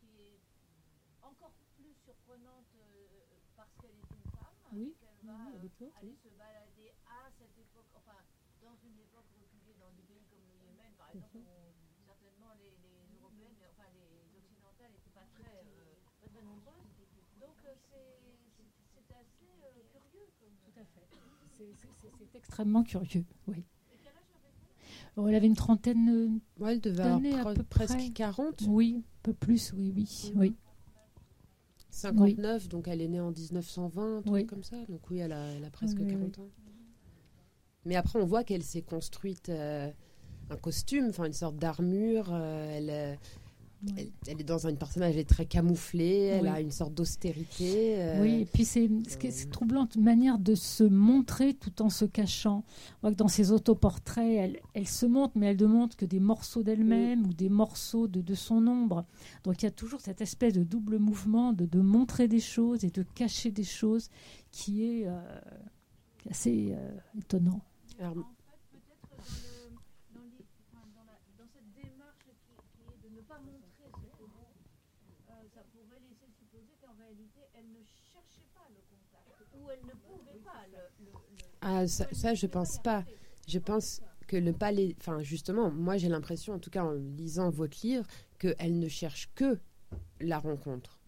qui 0.00 0.06
est 0.20 0.38
encore 1.22 1.52
plus 1.78 1.94
surprenante 2.04 2.66
parce 3.56 3.70
qu'elle 3.80 3.90
est 3.90 3.94
une 3.94 4.30
femme, 4.32 4.52
oui. 4.74 4.94
qu'elle 5.00 5.26
va 5.26 5.32
aller 5.98 6.14
se 6.22 6.28
balader 6.36 6.92
par 11.08 11.16
exemple, 11.16 11.48
certainement 12.04 12.52
les, 12.60 12.76
les, 12.84 13.16
Européennes, 13.16 13.56
enfin 13.72 13.88
les 13.96 14.36
Occidentales 14.36 14.92
n'étaient 14.92 15.16
pas 15.16 15.26
très, 15.32 15.56
euh, 15.64 15.96
pas 16.20 16.28
très 16.28 16.42
nombreuses. 16.44 16.92
Donc 17.40 17.56
euh, 17.64 17.74
c'est 21.56 22.18
C'est 22.30 22.38
extrêmement 22.38 22.82
curieux, 22.84 23.24
oui. 23.46 23.64
Oh, 25.16 25.26
elle 25.26 25.34
avait 25.34 25.48
une 25.48 25.56
trentaine 25.56 26.08
euh, 26.08 26.62
ouais, 26.62 26.74
elle 26.74 26.80
devait 26.80 27.02
avoir 27.02 27.54
presque 27.68 28.12
40. 28.14 28.62
Oui, 28.68 29.02
un 29.04 29.18
peu 29.24 29.32
plus, 29.32 29.72
oui, 29.72 29.92
oui. 29.96 30.32
oui. 30.36 30.54
59, 31.90 32.68
donc 32.68 32.86
elle 32.86 33.00
est 33.00 33.08
née 33.08 33.20
en 33.20 33.32
1920, 33.32 34.22
oui. 34.26 34.46
comme 34.46 34.62
ça. 34.62 34.76
Donc 34.88 35.10
oui, 35.10 35.18
elle 35.18 35.32
a, 35.32 35.54
elle 35.54 35.64
a 35.64 35.70
presque 35.70 36.06
40 36.06 36.38
ans. 36.38 36.48
Mais 37.84 37.96
après, 37.96 38.20
on 38.20 38.26
voit 38.26 38.44
qu'elle 38.44 38.62
s'est 38.62 38.82
construite 38.82 39.48
euh, 39.48 39.90
un 40.50 40.56
costume, 40.56 41.06
enfin 41.10 41.24
une 41.24 41.32
sorte 41.32 41.56
d'armure. 41.56 42.28
Euh, 42.32 42.76
elle, 42.76 43.18
elle, 44.26 44.40
est 44.40 44.44
dans 44.44 44.66
un 44.66 44.74
personnage, 44.74 45.14
elle 45.14 45.20
est 45.20 45.28
très 45.28 45.46
camouflée, 45.46 46.24
elle 46.24 46.48
a 46.48 46.60
une 46.60 46.72
sorte 46.72 46.94
d'austérité. 46.94 47.94
Euh, 47.98 48.22
oui, 48.22 48.40
et 48.40 48.44
puis 48.44 48.64
c'est 48.64 48.88
ce 49.30 49.46
troublant, 49.46 49.88
une 49.94 50.02
manière 50.02 50.38
de 50.38 50.54
se 50.54 50.82
montrer 50.82 51.54
tout 51.54 51.82
en 51.82 51.88
se 51.88 52.04
cachant. 52.04 52.64
On 52.96 53.00
voit 53.02 53.10
que 53.12 53.16
dans 53.16 53.28
ses 53.28 53.52
autoportraits, 53.52 54.36
elle, 54.36 54.60
elle 54.74 54.88
se 54.88 55.06
montre, 55.06 55.34
mais 55.36 55.46
elle 55.46 55.60
ne 55.60 55.66
montre 55.66 55.96
que 55.96 56.06
des 56.06 56.18
morceaux 56.18 56.62
d'elle-même 56.62 57.26
ou 57.26 57.32
des 57.32 57.48
morceaux 57.48 58.08
de, 58.08 58.20
de, 58.20 58.34
son 58.34 58.66
ombre. 58.66 59.04
Donc 59.44 59.62
il 59.62 59.66
y 59.66 59.68
a 59.68 59.72
toujours 59.72 60.00
cette 60.00 60.20
espèce 60.20 60.54
de 60.54 60.64
double 60.64 60.98
mouvement 60.98 61.52
de, 61.52 61.64
de 61.64 61.80
montrer 61.80 62.26
des 62.26 62.40
choses 62.40 62.84
et 62.84 62.90
de 62.90 63.04
cacher 63.14 63.52
des 63.52 63.64
choses 63.64 64.10
qui 64.50 64.84
est 64.84 65.06
euh, 65.06 65.20
assez 66.28 66.72
euh, 66.72 66.90
étonnant. 67.16 67.60
Alors, 68.00 68.14
Ah, 81.70 81.86
ça, 81.86 82.32
je 82.32 82.46
pense 82.46 82.78
pas. 82.78 83.04
Je 83.46 83.58
pense 83.58 84.00
que 84.26 84.38
le 84.38 84.54
palais, 84.54 84.96
enfin 84.98 85.22
justement, 85.22 85.70
moi 85.70 85.98
j'ai 85.98 86.08
l'impression, 86.08 86.54
en 86.54 86.58
tout 86.58 86.70
cas 86.70 86.82
en 86.82 86.92
lisant 86.92 87.50
votre 87.50 87.76
livre, 87.82 88.06
qu'elle 88.38 88.78
ne 88.78 88.88
cherche 88.88 89.30
que 89.34 89.58
la 90.18 90.38
rencontre, 90.38 90.98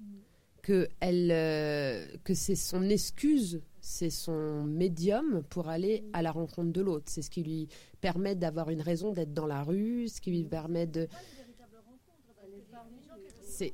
que 0.62 0.88
elle, 1.00 1.30
euh, 1.32 2.06
que 2.24 2.34
c'est 2.34 2.56
son 2.56 2.82
excuse, 2.90 3.62
c'est 3.80 4.10
son 4.10 4.64
médium 4.64 5.42
pour 5.48 5.70
aller 5.70 6.04
à 6.12 6.20
la 6.20 6.30
rencontre 6.30 6.72
de 6.72 6.82
l'autre. 6.82 7.06
C'est 7.08 7.22
ce 7.22 7.30
qui 7.30 7.42
lui 7.42 7.68
permet 8.02 8.34
d'avoir 8.34 8.68
une 8.68 8.82
raison 8.82 9.12
d'être 9.14 9.32
dans 9.32 9.46
la 9.46 9.62
rue, 9.62 10.08
ce 10.08 10.20
qui 10.20 10.30
lui 10.30 10.44
permet 10.44 10.86
de. 10.86 11.08
C'est. 13.44 13.72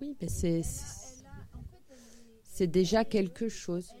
Oui, 0.00 0.16
mais 0.20 0.28
c'est 0.28 0.62
c'est 2.56 2.66
déjà 2.66 3.04
quelque 3.04 3.50
chose. 3.50 3.92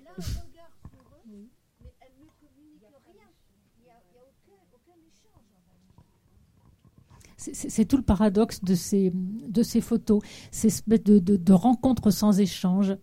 C'est 7.36 7.84
tout 7.84 7.98
le 7.98 8.02
paradoxe 8.02 8.64
de 8.64 8.74
ces, 8.74 9.12
de 9.12 9.62
ces 9.62 9.82
photos, 9.82 10.22
ces 10.50 10.70
de, 10.86 11.18
de, 11.18 11.36
de 11.36 11.52
rencontres 11.52 12.10
sans 12.10 12.40
échange. 12.40 12.96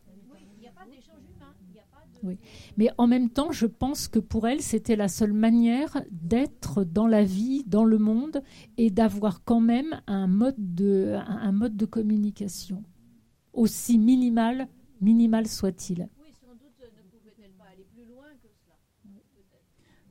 Oui. 2.24 2.40
Mais 2.78 2.90
en 2.98 3.06
même 3.06 3.30
temps, 3.30 3.52
je 3.52 3.68
pense 3.68 4.08
que 4.08 4.18
pour 4.18 4.48
elle, 4.48 4.62
c'était 4.62 4.96
la 4.96 5.08
seule 5.08 5.34
manière 5.34 6.02
d'être 6.10 6.84
dans 6.84 7.06
la 7.06 7.24
vie, 7.24 7.64
dans 7.68 7.86
le 7.86 8.00
monde, 8.00 8.42
et 8.78 8.90
d'avoir 8.90 9.44
quand 9.44 9.62
même 9.62 10.02
un 10.08 10.26
mode 10.26 10.56
de, 10.58 11.16
un 11.28 11.52
mode 11.52 11.76
de 11.78 11.86
communication 11.86 12.84
aussi 13.54 14.00
minimal 14.00 14.68
minimal 15.04 15.48
soit-il. 15.48 16.10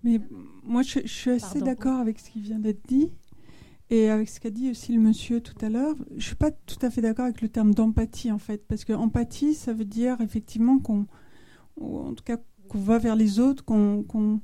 Mais 0.05 0.20
moi, 0.64 0.82
je, 0.82 1.06
suis 1.06 1.31
assez 1.31 1.60
d'accord 1.60 2.01
avec 2.01 2.19
ce 2.19 2.31
qui 2.31 2.40
vient 2.40 2.59
d'être 2.59 2.86
dit 2.89 3.12
et 3.90 4.10
avec 4.10 4.28
ce 4.28 4.40
qu'a 4.40 4.51
dit 4.51 4.70
aussi 4.70 4.93
le 4.93 5.01
monsieur 5.01 5.40
tout 5.40 5.55
à 5.64 5.69
l'heure. 5.69 5.94
Je 6.10 6.14
ne 6.14 6.20
suis 6.20 6.35
pas 6.35 6.51
tout 6.51 6.78
à 6.82 6.90
fait 6.90 7.01
d'accord 7.01 7.27
avec 7.27 7.40
le 7.40 7.48
terme 7.48 7.74
d'empathie, 7.74 8.32
en 8.32 8.39
fait, 8.39 8.66
parce 8.66 8.85
que 8.85 8.93
empathie, 8.93 9.55
ça 9.55 9.73
veut 9.73 9.85
dire 9.85 10.20
effectivement 10.20 10.78
qu'on, 10.78 11.06
en 11.81 12.14
tout 12.14 12.24
cas, 12.24 12.39
qu'on 12.69 12.78
va 12.78 12.98
vers 12.98 13.16
les 13.16 13.39
autres, 13.39 13.64
qu'on. 13.64 14.40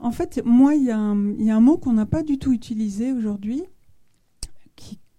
En 0.00 0.12
fait, 0.12 0.40
moi, 0.44 0.74
il 0.74 0.82
y, 0.82 0.86
y, 0.86 0.90
a 0.90 0.96
un 1.56 1.60
mot 1.60 1.76
qu'on 1.76 1.92
n'a 1.92 2.06
pas 2.06 2.22
du 2.22 2.38
tout 2.38 2.52
utilisé 2.52 3.12
aujourd'hui, 3.12 3.64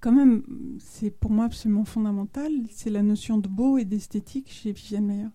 quand 0.07 0.13
même, 0.13 0.41
c'est 0.79 1.11
pour 1.11 1.31
moi 1.31 1.43
absolument 1.43 1.83
fondamental, 1.83 2.49
c'est 2.71 2.89
la 2.89 3.03
notion 3.03 3.39
de 3.39 3.49
beau 3.49 3.77
et 3.77 3.83
d'esthétique 3.83 4.49
chez 4.49 4.71
Viviane 4.71 5.05
Meyer. 5.05 5.27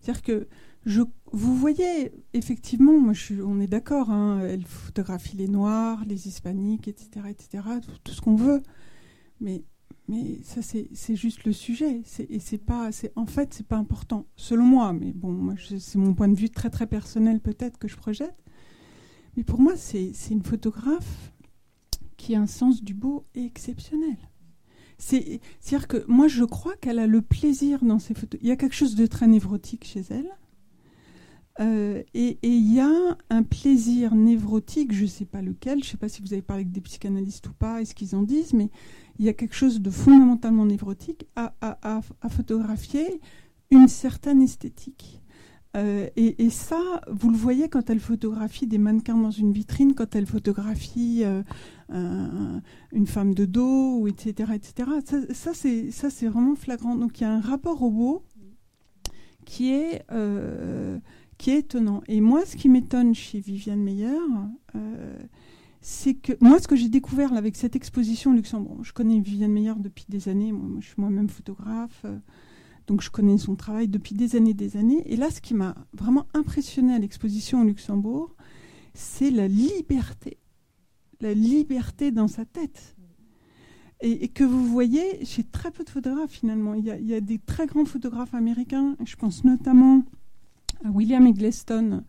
C'est-à-dire 0.00 0.22
que 0.22 0.48
je, 0.84 1.02
vous 1.30 1.54
voyez, 1.54 2.10
effectivement, 2.32 2.98
moi 2.98 3.12
on 3.44 3.60
est 3.60 3.68
d'accord, 3.68 4.10
hein, 4.10 4.40
elle 4.40 4.64
photographie 4.66 5.36
les 5.36 5.46
Noirs, 5.46 6.04
les 6.04 6.26
Hispaniques, 6.26 6.88
etc., 6.88 7.26
etc., 7.28 7.62
tout, 8.02 8.12
ce 8.12 8.20
qu'on 8.20 8.34
veut. 8.34 8.60
Mais, 9.40 9.62
mais 10.08 10.40
ça, 10.42 10.62
c'est 10.62 11.14
juste 11.14 11.44
le 11.44 11.52
sujet. 11.52 12.02
Et 12.28 12.40
c'est 12.40 12.58
pas, 12.58 12.90
en 13.14 13.26
fait, 13.26 13.54
c'est 13.54 13.68
pas 13.68 13.76
important, 13.76 14.26
selon 14.34 14.64
moi. 14.64 14.92
Mais 14.94 15.12
bon, 15.12 15.54
c'est 15.78 15.98
mon 15.98 16.14
point 16.14 16.26
de 16.26 16.36
vue 16.36 16.50
très, 16.50 16.70
très 16.70 16.88
personnel 16.88 17.38
peut-être 17.38 17.78
que 17.78 17.86
je 17.86 17.96
projette. 17.96 18.34
Mais 19.36 19.44
pour 19.44 19.60
moi, 19.60 19.76
c'est 19.76 20.10
une 20.28 20.42
photographe 20.42 21.32
qui 22.28 22.34
a 22.34 22.40
un 22.42 22.46
sens 22.46 22.84
du 22.84 22.92
beau 22.92 23.24
exceptionnel. 23.34 24.18
C'est-à-dire 24.98 25.88
que 25.88 26.04
moi, 26.08 26.28
je 26.28 26.44
crois 26.44 26.76
qu'elle 26.76 26.98
a 26.98 27.06
le 27.06 27.22
plaisir 27.22 27.82
dans 27.82 27.98
ses 27.98 28.12
photos. 28.12 28.38
Il 28.42 28.48
y 28.48 28.50
a 28.50 28.56
quelque 28.56 28.74
chose 28.74 28.96
de 28.96 29.06
très 29.06 29.26
névrotique 29.26 29.86
chez 29.86 30.02
elle. 30.10 30.28
Euh, 31.60 32.02
et 32.12 32.38
il 32.42 32.70
y 32.70 32.80
a 32.80 33.16
un 33.30 33.42
plaisir 33.42 34.14
névrotique, 34.14 34.92
je 34.92 35.04
ne 35.04 35.08
sais 35.08 35.24
pas 35.24 35.40
lequel, 35.40 35.82
je 35.82 35.86
ne 35.88 35.90
sais 35.92 35.96
pas 35.96 36.10
si 36.10 36.20
vous 36.20 36.34
avez 36.34 36.42
parlé 36.42 36.64
avec 36.64 36.72
des 36.72 36.82
psychanalystes 36.82 37.48
ou 37.48 37.54
pas, 37.54 37.80
et 37.80 37.86
ce 37.86 37.94
qu'ils 37.94 38.14
en 38.14 38.22
disent, 38.22 38.52
mais 38.52 38.68
il 39.18 39.24
y 39.24 39.30
a 39.30 39.32
quelque 39.32 39.54
chose 39.54 39.80
de 39.80 39.88
fondamentalement 39.88 40.66
névrotique 40.66 41.26
à, 41.34 41.54
à, 41.62 42.00
à 42.20 42.28
photographier 42.28 43.22
une 43.70 43.88
certaine 43.88 44.42
esthétique. 44.42 45.22
Euh, 45.76 46.08
et, 46.16 46.50
ça, 46.50 47.02
vous 47.08 47.30
le 47.30 47.36
voyez 47.36 47.68
quand 47.68 47.90
elle 47.90 48.00
photographie 48.00 48.66
des 48.66 48.78
mannequins 48.78 49.16
dans 49.16 49.30
une 49.30 49.52
vitrine, 49.52 49.94
quand 49.94 50.14
elle 50.14 50.26
photographie 50.26 51.22
euh, 51.24 51.42
une 52.92 53.06
femme 53.06 53.34
de 53.34 53.44
dos, 53.44 54.06
etc. 54.06 54.52
etc. 54.54 54.90
Ça, 55.32 55.52
ça 55.52 56.10
c'est 56.10 56.26
vraiment 56.26 56.54
flagrant. 56.54 56.96
Donc 56.96 57.20
il 57.20 57.24
y 57.24 57.26
a 57.26 57.32
un 57.32 57.40
rapport 57.40 57.82
au 57.82 57.90
beau 57.90 58.24
qui 59.44 59.72
est, 59.72 60.04
euh, 60.10 60.98
qui 61.36 61.50
est 61.50 61.58
étonnant. 61.58 62.02
Et 62.08 62.20
moi, 62.20 62.44
ce 62.46 62.56
qui 62.56 62.68
m'étonne 62.68 63.14
chez 63.14 63.40
Viviane 63.40 63.82
Meyer, 63.82 64.18
c'est 65.80 66.14
que 66.14 66.32
moi, 66.40 66.58
ce 66.58 66.66
que 66.66 66.76
j'ai 66.76 66.88
découvert 66.88 67.34
avec 67.34 67.56
cette 67.56 67.76
exposition 67.76 68.32
au 68.32 68.34
Luxembourg, 68.34 68.82
je 68.82 68.92
connais 68.92 69.20
Viviane 69.20 69.52
Meyer 69.52 69.74
depuis 69.78 70.06
des 70.08 70.28
années, 70.28 70.50
moi 70.50 70.80
je 70.80 70.86
suis 70.86 70.94
moi-même 70.98 71.28
photographe. 71.28 72.04
Donc 72.88 73.02
je 73.02 73.10
connais 73.10 73.36
son 73.36 73.54
travail 73.54 73.86
depuis 73.86 74.14
des 74.14 74.34
années 74.34 74.54
des 74.54 74.78
années. 74.78 75.02
Et 75.06 75.16
là, 75.16 75.30
ce 75.30 75.42
qui 75.42 75.52
m'a 75.52 75.74
vraiment 75.92 76.26
impressionné 76.32 76.94
à 76.94 76.98
l'exposition 76.98 77.60
au 77.60 77.64
Luxembourg, 77.64 78.34
c'est 78.94 79.30
la 79.30 79.46
liberté. 79.46 80.38
La 81.20 81.34
liberté 81.34 82.10
dans 82.10 82.28
sa 82.28 82.46
tête. 82.46 82.96
Et, 84.00 84.28
que 84.28 84.44
vous 84.44 84.64
voyez 84.64 85.24
chez 85.24 85.44
très 85.44 85.70
peu 85.70 85.84
de 85.84 85.90
photographes 85.90 86.30
finalement. 86.30 86.74
Il 86.74 86.84
y, 86.84 87.14
a, 87.14 87.20
des 87.20 87.38
très 87.38 87.66
grands 87.66 87.84
photographes 87.84 88.32
américains, 88.32 88.96
je 89.04 89.16
pense 89.16 89.44
notamment 89.44 90.04
à 90.84 90.90
William 90.90 91.26
Eggleston, 91.26 92.04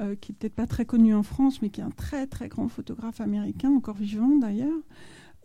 euh, 0.00 0.16
qui 0.16 0.32
n'est 0.32 0.36
peut-être 0.36 0.56
pas 0.56 0.66
très 0.66 0.84
connu 0.84 1.14
en 1.14 1.22
France, 1.22 1.62
mais 1.62 1.70
qui 1.70 1.80
est 1.80 1.84
un 1.84 1.90
très 1.90 2.26
très 2.26 2.48
grand 2.48 2.68
photographe 2.68 3.20
américain, 3.20 3.70
encore 3.70 3.96
vivant 3.96 4.36
d'ailleurs. 4.36 4.82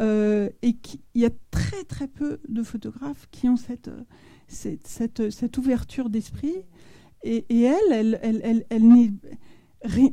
Euh, 0.01 0.49
et 0.64 0.76
il 1.14 1.22
y 1.22 1.26
a 1.26 1.31
très 1.51 1.84
très 1.84 2.07
peu 2.07 2.39
de 2.49 2.64
photographes 2.64 3.27
qui 3.30 3.47
ont 3.47 3.55
cette, 3.55 3.91
cette, 4.48 4.88
cette, 5.32 5.57
ouverture 5.57 6.10
d'esprit. 6.10 6.56
Et, 7.24 7.45
elle, 7.49 7.91
elle, 7.91 8.20
elle, 8.22 8.41
elle, 8.44 8.65
elle 8.70 8.88
n'est 8.88 9.11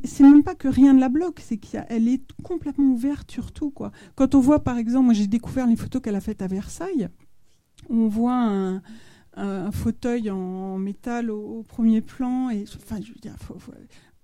c'est 0.03 0.23
même 0.23 0.43
pas 0.43 0.55
que 0.55 0.67
rien 0.67 0.93
ne 0.93 0.99
la 0.99 1.09
bloque, 1.09 1.39
c'est 1.39 1.57
qu'elle 1.57 2.07
est 2.07 2.21
complètement 2.43 2.91
ouverte 2.91 3.31
sur 3.31 3.51
tout. 3.51 3.71
Quoi. 3.71 3.91
Quand 4.15 4.35
on 4.35 4.39
voit, 4.39 4.63
par 4.63 4.77
exemple, 4.77 5.05
moi 5.05 5.13
j'ai 5.13 5.27
découvert 5.27 5.67
les 5.67 5.75
photos 5.75 6.01
qu'elle 6.01 6.15
a 6.15 6.21
faites 6.21 6.41
à 6.41 6.47
Versailles, 6.47 7.07
on 7.89 8.07
voit 8.07 8.81
un, 9.35 9.71
fauteuil 9.71 10.29
en 10.29 10.77
métal 10.77 11.31
au, 11.31 11.63
premier 11.63 12.01
plan. 12.01 12.49
Et, 12.49 12.65
enfin, 12.75 12.99
je 13.01 13.13
veux 13.13 13.19
dire, 13.19 13.35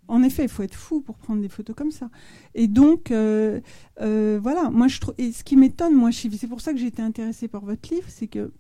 en 0.10 0.24
effet, 0.24 0.44
il 0.44 0.50
faut 0.50 0.64
être 0.64 0.76
fou 0.76 1.02
pour 1.02 1.18
prendre 1.18 1.42
des 1.42 1.50
photos 1.50 1.76
comme 1.76 1.92
ça. 1.92 2.10
Et 2.54 2.68
donc, 2.68 3.12
euh, 3.12 3.60
euh, 4.02 4.40
voilà, 4.42 4.70
moi 4.70 4.88
je 4.88 5.00
trouve. 5.00 5.16
Et 5.18 5.32
ce 5.32 5.44
qui 5.44 5.58
m'étonne, 5.58 5.96
moi, 5.96 6.12
c'est 6.12 6.48
pour 6.48 6.62
ça 6.62 6.74
que 6.74 6.78
j'ai 6.78 6.88
été 6.88 7.02
intéressée 7.02 7.48
par 7.48 7.64
votre 7.64 7.94
livre, 7.94 8.08
c'est 8.10 8.28
que 8.28 8.52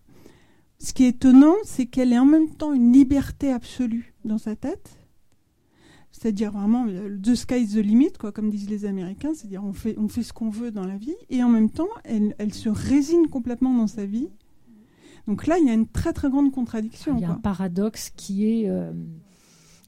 ce 0.79 0.93
qui 0.93 1.05
est 1.05 1.09
étonnant, 1.09 1.55
c'est 1.63 1.85
qu'elle 1.85 2.13
est 2.13 2.19
en 2.19 2.25
même 2.25 2.49
temps 2.49 2.73
une 2.73 2.93
liberté 2.93 3.51
absolue 3.51 4.13
dans 4.25 4.37
sa 4.37 4.55
tête. 4.55 4.99
C'est-à-dire 6.11 6.51
vraiment, 6.51 6.87
the 6.87 7.35
sky 7.35 7.61
is 7.61 7.73
the 7.73 7.83
limit, 7.83 8.13
quoi, 8.19 8.31
comme 8.31 8.49
disent 8.49 8.69
les 8.69 8.85
Américains. 8.85 9.33
C'est-à-dire, 9.33 9.63
on 9.63 9.73
fait, 9.73 9.95
on 9.97 10.07
fait 10.07 10.23
ce 10.23 10.33
qu'on 10.33 10.49
veut 10.49 10.71
dans 10.71 10.85
la 10.85 10.97
vie. 10.97 11.15
Et 11.29 11.43
en 11.43 11.49
même 11.49 11.69
temps, 11.69 11.89
elle, 12.03 12.35
elle 12.39 12.53
se 12.53 12.69
résigne 12.69 13.27
complètement 13.27 13.73
dans 13.73 13.87
sa 13.87 14.05
vie. 14.05 14.29
Donc 15.27 15.45
là, 15.45 15.59
il 15.59 15.67
y 15.67 15.69
a 15.69 15.73
une 15.73 15.87
très 15.87 16.13
très 16.13 16.29
grande 16.29 16.51
contradiction. 16.51 17.15
Il 17.17 17.21
y 17.21 17.25
a 17.25 17.31
un 17.31 17.35
paradoxe 17.35 18.11
qui 18.15 18.45
est 18.45 18.71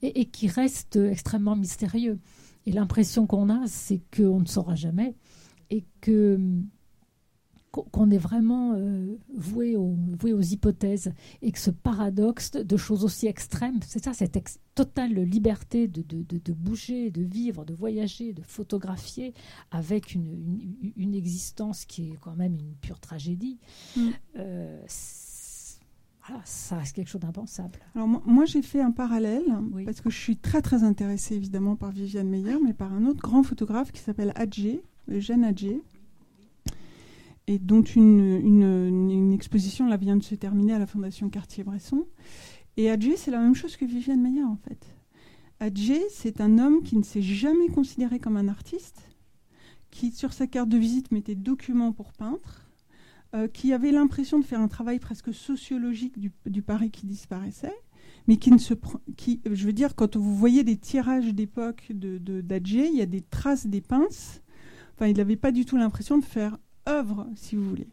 et, 0.02 0.26
qui 0.26 0.48
reste 0.48 0.98
extrêmement 0.98 1.56
mystérieux. 1.56 2.20
Et 2.66 2.72
l'impression 2.72 3.26
qu'on 3.26 3.50
a, 3.50 3.68
c'est 3.68 4.02
qu'on 4.16 4.42
ne 4.42 4.46
saura 4.46 4.76
jamais 4.76 5.16
et 5.70 5.86
que 6.02 6.40
qu'on 7.72 8.10
est 8.10 8.18
vraiment 8.18 8.74
euh, 8.74 9.16
voué, 9.36 9.76
aux, 9.76 9.96
voué, 10.20 10.34
aux, 10.34 10.42
hypothèses 10.42 11.14
et 11.42 11.52
que 11.52 11.60
ce 11.60 11.70
paradoxe 11.70 12.52
de 12.52 12.78
choses 12.78 13.04
aussi 13.04 13.28
extrêmes, 13.28 13.80
c'est 13.86 14.04
ça, 14.04 14.14
cette 14.14 14.40
totale 14.74 15.14
liberté 15.14 15.88
de, 15.88 16.02
de, 16.02 16.24
de, 16.24 16.54
bouger, 16.54 17.12
de 17.12 17.22
vivre, 17.22 17.66
de 17.66 17.74
voyager, 17.74 18.34
de 18.34 18.42
photographier 18.42 19.34
avec 19.72 20.14
une, 20.16 20.60
une, 20.96 21.14
existence 21.14 21.86
qui 21.86 22.12
est 22.12 22.18
quand 22.20 22.36
même 22.36 22.56
une 22.56 22.74
pure 22.82 23.00
tragédie, 23.00 23.60
mm. 23.96 24.10
euh, 24.38 24.82
ça 26.44 26.78
reste 26.78 26.96
quelque 26.96 27.10
chose 27.10 27.22
d'impensable. 27.22 27.80
Alors 27.96 28.08
moi, 28.08 28.46
j'ai 28.46 28.62
fait 28.62 28.82
un 28.82 28.92
parallèle 28.92 29.46
parce 29.86 30.02
que 30.02 30.10
je 30.10 30.18
suis 30.18 30.38
très 30.38 30.62
très 30.62 30.84
intéressée 30.84 31.36
évidemment 31.36 31.76
par 31.76 31.92
Viviane 31.92 32.30
Meyer, 32.30 32.58
mais 32.64 32.74
par 32.74 32.94
un 32.94 33.06
autre 33.06 33.22
grand 33.22 33.44
photographe 33.44 33.92
qui 33.92 34.02
s'appelle 34.02 34.32
Adjé, 34.36 34.84
Eugène 35.10 35.44
Adjé, 35.44 35.82
et 37.50 37.58
dont 37.58 37.82
une, 37.82 39.34
exposition 39.34 39.88
là 39.88 39.98
vient 39.98 40.16
de 40.16 40.24
se 40.24 40.36
terminer 40.36 40.74
à 40.74 40.80
la 40.80 40.86
Fondation 40.86 41.30
Cartier-Bresson. 41.30 42.06
Et 42.78 42.92
Adjé, 42.92 43.18
c'est 43.18 43.32
la 43.32 43.40
même 43.40 43.56
chose 43.56 43.76
que 43.76 43.86
Viviane 43.86 44.22
Meyer 44.22 44.44
en 44.44 44.56
fait. 44.56 44.86
Adjé, 45.60 46.00
c'est 46.12 46.42
un 46.42 46.60
homme 46.60 46.84
qui 46.84 46.96
ne 46.96 47.02
s'est 47.02 47.24
jamais 47.24 47.68
considéré 47.70 48.20
comme 48.20 48.38
un 48.38 48.50
artiste, 48.50 49.02
qui 49.90 50.12
sur 50.12 50.32
sa 50.32 50.46
carte 50.46 50.70
de 50.70 50.78
visite 50.78 51.12
mettait 51.12 51.34
documents 51.34 51.92
pour 51.92 52.14
peintre 52.14 52.70
euh, 53.34 53.48
qui 53.48 53.74
avait 53.74 53.92
l'impression 53.92 54.38
de 54.38 54.46
faire 54.46 54.62
un 54.62 54.68
travail 54.68 55.00
presque 55.00 55.34
sociologique 55.34 56.20
du, 56.20 56.62
Paris 56.62 56.92
qui 56.92 57.08
disparaissait, 57.08 57.76
mais 58.28 58.38
qui 58.38 58.52
ne 58.52 58.60
se 58.60 58.76
qui, 59.18 59.42
je 59.52 59.66
veux 59.66 59.74
dire, 59.74 59.96
quand 59.96 60.18
vous 60.18 60.36
voyez 60.36 60.64
des 60.64 60.78
tirages 60.78 61.34
d'époque 61.34 61.88
de, 61.90 62.20
d'Adjé, 62.42 62.90
il 62.90 62.96
y 62.96 63.02
a 63.02 63.08
des 63.08 63.22
traces 63.22 63.66
des 63.66 63.82
pinces. 63.82 64.44
Enfin, 64.94 65.08
il 65.08 65.18
n'avait 65.18 65.36
pas 65.36 65.52
du 65.52 65.66
tout 65.66 65.78
l'impression 65.78 66.20
de 66.20 66.26
faire 66.26 66.60
œuvre, 66.88 67.28
si 67.36 67.56
vous 67.56 67.68
voulez. 67.68 67.88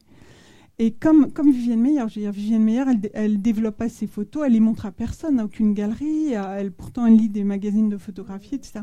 Et 0.79 0.93
comme, 0.93 1.33
comme 1.33 1.51
Vivienne 1.51 1.81
Meyer, 1.81 2.05
je 2.09 2.17
veux 2.17 2.21
dire, 2.21 2.33
Vivienne 2.33 2.63
Meyer, 2.63 2.85
elle, 2.87 3.11
elle 3.15 3.43
développe 3.43 3.79
pas 3.79 3.89
ses 3.89 4.07
photos, 4.07 4.43
elle 4.47 4.53
les 4.53 4.61
montre 4.61 4.85
à 4.85 4.93
personne, 4.93 5.41
à 5.41 5.45
aucune 5.45 5.73
galerie. 5.73 6.33
Elle, 6.33 6.71
pourtant, 6.71 7.07
elle 7.07 7.17
lit 7.17 7.31
des 7.31 7.45
magazines 7.45 7.89
de 7.89 7.97
photographie, 7.97 8.57
etc. 8.57 8.81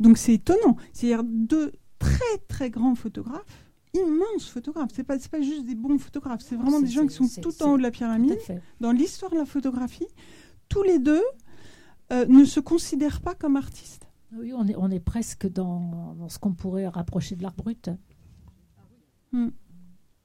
Donc 0.00 0.16
c'est 0.16 0.34
étonnant. 0.34 0.76
C'est-à-dire 0.94 1.24
deux 1.24 1.72
très 1.98 2.38
très 2.48 2.70
grands 2.70 2.94
photographes 2.94 3.66
immenses 3.94 4.48
photographes. 4.48 4.90
C'est 4.94 5.04
pas, 5.04 5.18
pas 5.18 5.40
juste 5.40 5.64
des 5.64 5.74
bons 5.74 5.98
photographes, 5.98 6.42
c'est 6.42 6.56
vraiment 6.56 6.80
des 6.80 6.88
gens 6.88 7.06
qui 7.06 7.14
sont 7.14 7.28
tout 7.40 7.62
en 7.62 7.72
haut 7.72 7.76
de 7.78 7.82
la 7.82 7.90
pyramide. 7.90 8.38
Dans 8.80 8.92
l'histoire 8.92 9.30
de 9.30 9.36
la 9.36 9.46
photographie, 9.46 10.06
tous 10.68 10.82
les 10.82 10.98
deux 10.98 11.22
euh, 12.12 12.26
ne 12.26 12.44
se 12.44 12.60
considèrent 12.60 13.20
pas 13.20 13.34
comme 13.34 13.56
artistes. 13.56 14.06
Oui, 14.36 14.52
on 14.52 14.66
est, 14.66 14.74
on 14.76 14.90
est 14.90 15.00
presque 15.00 15.48
dans, 15.48 16.16
ce 16.28 16.38
qu'on 16.38 16.52
pourrait 16.52 16.88
rapprocher 16.88 17.36
de 17.36 17.42
l'art 17.42 17.54
brut. 17.54 17.90
Hmm. 19.32 19.50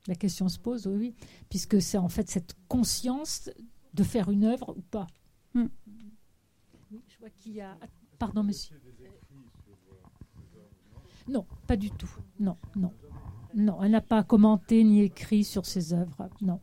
La 0.08 0.16
question 0.16 0.50
se 0.50 0.58
pose, 0.58 0.88
oui, 0.88 1.14
puisque 1.50 1.82
c'est 1.82 1.98
en 1.98 2.10
fait 2.10 2.30
cette 2.30 2.56
conscience 2.68 3.50
de 3.94 4.04
faire 4.04 4.30
une 4.30 4.46
œuvre 4.46 4.76
ou 4.78 4.82
pas. 4.82 5.08
Hmm. 5.54 5.68
je 6.92 7.18
vois 7.20 7.30
qu'il 7.30 7.54
y 7.54 7.62
a. 7.62 7.78
Pardon, 8.18 8.44
monsieur. 8.44 8.80
Non, 11.28 11.46
pas 11.68 11.78
du 11.78 11.92
tout. 11.92 12.10
Non, 12.40 12.58
non. 12.76 12.92
Non, 13.54 13.82
elle 13.84 13.92
n'a 13.92 14.02
pas 14.02 14.24
commenté 14.24 14.84
ni 14.84 15.02
écrit 15.02 15.44
sur 15.44 15.66
ses 15.66 15.94
œuvres. 15.94 16.30
Non. 16.42 16.60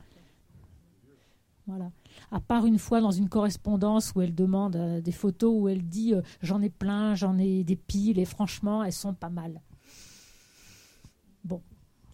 Voilà. 1.66 1.92
À 2.30 2.40
part 2.40 2.64
une 2.64 2.78
fois 2.78 3.00
dans 3.00 3.10
une 3.10 3.28
correspondance 3.28 4.12
où 4.14 4.22
elle 4.22 4.34
demande 4.34 4.76
euh, 4.76 5.00
des 5.02 5.12
photos, 5.12 5.54
où 5.54 5.68
elle 5.68 5.86
dit 5.86 6.14
euh, 6.14 6.22
J'en 6.40 6.62
ai 6.62 6.70
plein, 6.70 7.14
j'en 7.14 7.36
ai 7.36 7.62
des 7.62 7.76
piles, 7.76 8.18
et 8.18 8.24
franchement, 8.24 8.82
elles 8.82 8.92
sont 8.92 9.12
pas 9.12 9.28
mal. 9.28 9.60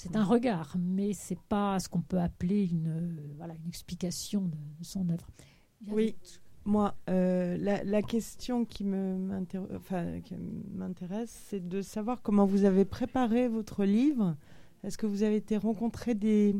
C'est 0.05 0.17
un 0.17 0.25
regard, 0.25 0.77
mais 0.79 1.13
c'est 1.13 1.39
pas 1.49 1.79
ce 1.81 1.89
qu'on 1.89 2.03
peut 2.03 2.21
appeler 2.21 2.69
une, 2.71 2.89
euh, 2.89 3.35
voilà, 3.37 3.55
une 3.55 3.69
explication 3.69 4.43
de, 4.43 4.57
son 4.83 5.09
œuvre. 5.09 5.27
Oui, 5.87 6.15
moi, 6.65 6.95
la, 7.07 7.85
la, 7.85 8.03
question 8.03 8.65
qui 8.65 8.85
m'intéresse, 8.85 9.71
c'est 11.49 11.67
de 11.69 11.83
savoir 11.83 12.23
comment 12.23 12.47
vous 12.47 12.65
avez 12.65 12.85
préparé 12.85 13.49
votre 13.49 13.85
livre. 13.85 14.37
Est-ce 14.83 14.97
que 14.97 15.07
vous 15.07 15.23
avez 15.23 15.37
été 15.37 15.57
rencontrer 15.57 16.15
des 16.15 16.55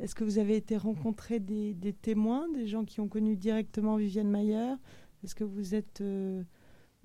est-ce 0.00 0.14
que 0.14 0.24
vous 0.24 0.38
avez 0.38 0.56
été 0.56 0.78
rencontrer 0.78 1.40
des, 1.40 1.76
témoins, 2.00 2.48
des 2.48 2.66
gens 2.66 2.86
qui 2.86 3.00
ont 3.00 3.08
connu 3.08 3.36
directement 3.36 3.96
Viviane 3.96 4.30
Mayer 4.30 4.74
Est-ce 5.22 5.34
que 5.34 5.44
vous 5.44 5.74
êtes 5.74 6.00
euh, 6.00 6.42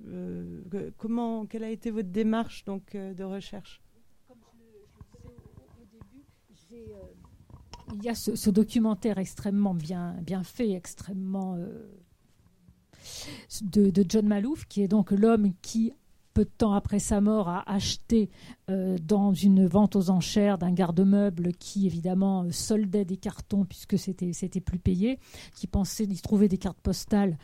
euh, 0.08 0.92
comment 0.98 1.46
quelle 1.46 1.66
a 1.66 1.70
été 1.70 1.92
votre 1.92 2.08
démarche 2.08 2.64
donc 2.64 2.96
euh, 2.96 3.14
de 3.14 3.26
recherche 3.26 3.82
Comme 4.30 4.38
je, 4.58 4.64
le 4.64 5.36
disais 5.46 5.66
au, 5.78 5.86
début, 5.92 6.24
il 7.94 8.04
y 8.04 8.10
a 8.10 8.16
ce, 8.16 8.50
documentaire 8.50 9.20
extrêmement 9.20 9.74
bien 9.74 10.16
bien 10.22 10.44
fait, 10.44 10.72
extrêmement 10.72 11.58
de, 13.62 13.90
de, 13.90 14.06
John 14.08 14.28
Malouf, 14.28 14.66
qui 14.66 14.82
est 14.82 14.88
donc 14.88 15.12
l'homme 15.12 15.54
qui 15.62 15.94
peu 16.36 16.44
de 16.44 16.50
temps 16.50 16.74
après 16.74 17.00
sa 17.00 17.22
mort, 17.22 17.48
a 17.48 17.64
acheté 17.72 18.30
euh, 18.70 18.98
dans 19.02 19.34
une 19.34 19.66
vente 19.66 19.96
aux 19.96 20.10
enchères 20.10 20.58
d'un 20.58 20.74
garde-meuble 20.74 21.54
qui, 21.54 21.88
évidemment, 21.88 22.44
euh, 22.44 22.52
soldait 22.52 23.06
des 23.06 23.16
cartons 23.16 23.64
puisque 23.64 23.98
c'était, 23.98 24.34
c'était 24.34 24.60
plus 24.60 24.78
payé, 24.78 25.18
qui 25.56 25.66
pensait 25.66 26.04
y 26.04 26.20
trouver 26.20 26.50
des 26.50 26.58
cartes 26.58 26.82
postales 26.82 27.38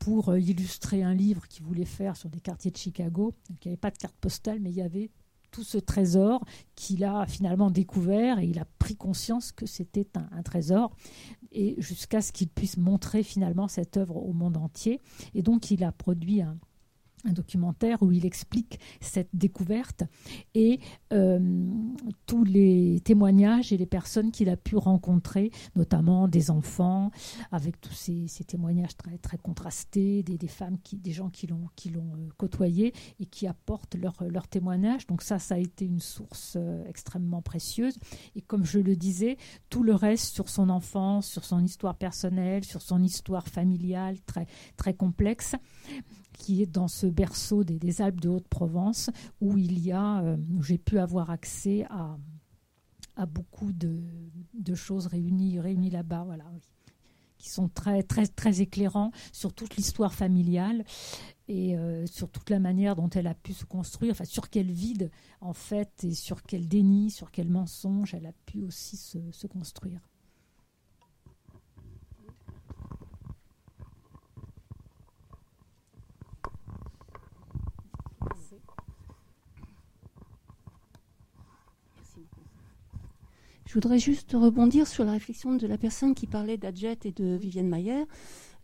pour 0.00 0.30
euh, 0.30 0.40
illustrer 0.40 1.04
un 1.04 1.14
livre 1.14 1.46
qu'il 1.46 1.64
voulait 1.64 1.84
faire 1.84 2.16
sur 2.16 2.28
des 2.28 2.40
quartiers 2.40 2.72
de 2.72 2.76
Chicago. 2.76 3.32
il 3.48 3.54
n'y 3.64 3.68
avait 3.68 3.76
pas 3.76 3.92
de 3.92 3.98
carte 3.98 4.16
postale, 4.20 4.58
mais 4.60 4.70
il 4.70 4.76
y 4.76 4.82
avait 4.82 5.10
tout 5.54 5.62
ce 5.62 5.78
trésor 5.78 6.44
qu'il 6.74 7.04
a 7.04 7.26
finalement 7.26 7.70
découvert 7.70 8.40
et 8.40 8.46
il 8.46 8.58
a 8.58 8.64
pris 8.80 8.96
conscience 8.96 9.52
que 9.52 9.66
c'était 9.66 10.08
un, 10.16 10.42
trésor 10.42 10.90
et 11.52 11.76
jusqu'à 11.78 12.20
ce 12.20 12.32
qu'il 12.32 12.48
puisse 12.48 12.76
montrer 12.76 13.22
finalement 13.22 13.68
cette 13.68 13.96
œuvre 13.96 14.16
au 14.16 14.32
monde 14.32 14.56
entier. 14.56 15.00
Et 15.32 15.42
donc 15.42 15.70
il 15.70 15.84
a 15.84 15.92
produit 15.92 16.42
un, 16.42 16.58
un 17.24 17.32
documentaire 17.32 18.02
où 18.02 18.12
il 18.12 18.26
explique 18.26 18.78
cette 19.00 19.30
découverte 19.32 20.04
et 20.54 20.80
euh, 21.12 21.38
tous 22.26 22.44
les 22.44 23.00
témoignages 23.04 23.72
et 23.72 23.76
les 23.76 23.86
personnes 23.86 24.30
qu'il 24.30 24.48
a 24.48 24.56
pu 24.56 24.76
rencontrer, 24.76 25.50
notamment 25.76 26.28
des 26.28 26.50
enfants, 26.50 27.10
avec 27.50 27.80
tous 27.80 27.92
ces, 27.92 28.26
témoignages 28.46 28.96
très, 28.96 29.18
très 29.18 29.38
contrastés, 29.38 30.22
des, 30.22 30.38
des, 30.38 30.48
femmes, 30.48 30.78
qui, 30.82 30.96
des 30.96 31.12
gens 31.12 31.30
qui 31.30 31.46
l'ont, 31.46 31.68
qui 31.76 31.90
l'ont 31.90 32.12
euh, 32.16 32.28
côtoyé 32.36 32.92
et 33.20 33.26
qui 33.26 33.46
apportent 33.46 33.94
leur, 33.94 34.14
leur 34.28 34.48
témoignage. 34.48 35.06
Donc 35.06 35.22
ça, 35.22 35.38
ça 35.38 35.54
a 35.54 35.58
été 35.58 35.86
une 35.86 36.00
source 36.00 36.54
euh, 36.56 36.84
extrêmement 36.86 37.42
précieuse. 37.42 37.96
Et 38.36 38.42
comme 38.42 38.64
je 38.64 38.78
le 38.78 38.96
disais, 38.96 39.36
tout 39.70 39.82
le 39.82 39.94
reste 39.94 40.34
sur 40.34 40.48
son 40.48 40.68
enfance, 40.68 41.26
sur 41.26 41.44
son 41.44 41.64
histoire 41.64 41.96
personnelle, 41.96 42.64
sur 42.64 42.82
son 42.82 43.02
histoire 43.02 43.48
familiale, 43.48 44.20
très, 44.26 44.46
très 44.76 44.94
complexe, 44.94 45.54
qui 46.36 46.62
est 46.62 46.66
dans 46.66 46.88
ce 46.88 47.06
berceau 47.06 47.64
des, 47.64 48.02
Alpes 48.02 48.20
de 48.20 48.28
Haute-Provence, 48.28 49.10
où 49.40 49.56
il 49.56 49.78
y 49.78 49.92
a, 49.92 50.22
euh, 50.22 50.36
j'ai 50.60 50.78
pu 50.78 50.98
avoir 50.98 51.30
accès 51.30 51.86
à, 51.90 52.16
beaucoup 53.26 53.72
de, 53.72 54.74
choses 54.74 55.06
réunies, 55.06 55.60
réunies 55.60 55.90
là-bas, 55.90 56.24
voilà, 56.24 56.44
qui 57.38 57.48
sont 57.48 57.68
très, 57.68 58.02
très, 58.02 58.26
très 58.26 58.60
éclairants 58.60 59.12
sur 59.32 59.52
toute 59.52 59.76
l'histoire 59.76 60.12
familiale 60.12 60.84
et 61.46 61.76
euh, 61.76 62.06
sur 62.06 62.28
toute 62.28 62.50
la 62.50 62.58
manière 62.58 62.96
dont 62.96 63.10
elle 63.10 63.28
a 63.28 63.34
pu 63.34 63.52
se 63.52 63.64
construire, 63.64 64.12
enfin 64.12 64.24
sur 64.24 64.50
quel 64.50 64.70
vide 64.72 65.10
en 65.40 65.52
fait 65.52 66.02
et 66.02 66.14
sur 66.14 66.42
quel 66.42 66.66
déni, 66.66 67.10
sur 67.10 67.30
quel 67.30 67.48
mensonge 67.48 68.14
elle 68.14 68.26
a 68.26 68.32
pu 68.46 68.62
aussi 68.62 68.96
se 68.96 69.46
construire. 69.46 70.00
Je 83.74 83.80
voudrais 83.80 83.98
juste 83.98 84.30
rebondir 84.34 84.86
sur 84.86 85.04
la 85.04 85.10
réflexion 85.10 85.56
de 85.56 85.66
la 85.66 85.76
personne 85.76 86.14
qui 86.14 86.28
parlait 86.28 86.56
d'Adjet 86.56 86.96
et 87.02 87.10
de 87.10 87.34
Vivienne 87.34 87.68
Mayer. 87.68 88.04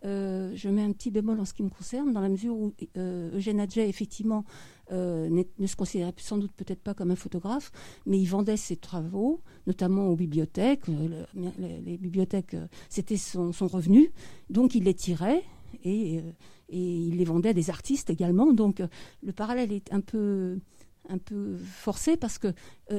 Euh, 0.05 0.53
je 0.55 0.69
mets 0.69 0.83
un 0.83 0.93
petit 0.93 1.11
bémol 1.11 1.41
en 1.41 1.45
ce 1.45 1.53
qui 1.53 1.65
me 1.65 1.69
concerne, 1.69 2.13
dans 2.13 2.21
la 2.21 2.29
mesure 2.29 2.57
où 2.57 2.73
euh, 2.97 3.37
Eugène 3.37 3.59
Adjet, 3.59 3.89
effectivement, 3.89 4.45
euh, 4.93 5.29
ne 5.59 5.67
se 5.67 5.75
considérait 5.75 6.15
sans 6.19 6.39
doute 6.39 6.53
peut-être 6.53 6.81
pas 6.81 6.95
comme 6.95 7.11
un 7.11 7.17
photographe, 7.17 7.73
mais 8.07 8.21
il 8.21 8.27
vendait 8.27 8.57
ses 8.57 8.77
travaux, 8.77 9.41
notamment 9.67 10.07
aux 10.07 10.15
bibliothèques. 10.15 10.85
les, 10.87 11.99
bibliothèques, 11.99 12.55
c'était 12.89 13.17
son, 13.17 13.51
revenu, 13.67 14.13
donc 14.49 14.77
il 14.77 14.85
les 14.85 14.95
tirait 14.95 15.43
et, 15.83 16.21
il 16.69 17.17
les 17.17 17.25
vendait 17.25 17.49
à 17.49 17.53
des 17.53 17.69
artistes 17.69 18.11
également. 18.11 18.53
Donc 18.53 18.81
le 19.25 19.33
parallèle 19.33 19.73
est 19.73 19.93
un 19.93 20.03
peu 20.03 20.61
un 21.11 21.19
peu 21.19 21.57
forcés 21.57 22.17
parce 22.17 22.39
que 22.39 22.49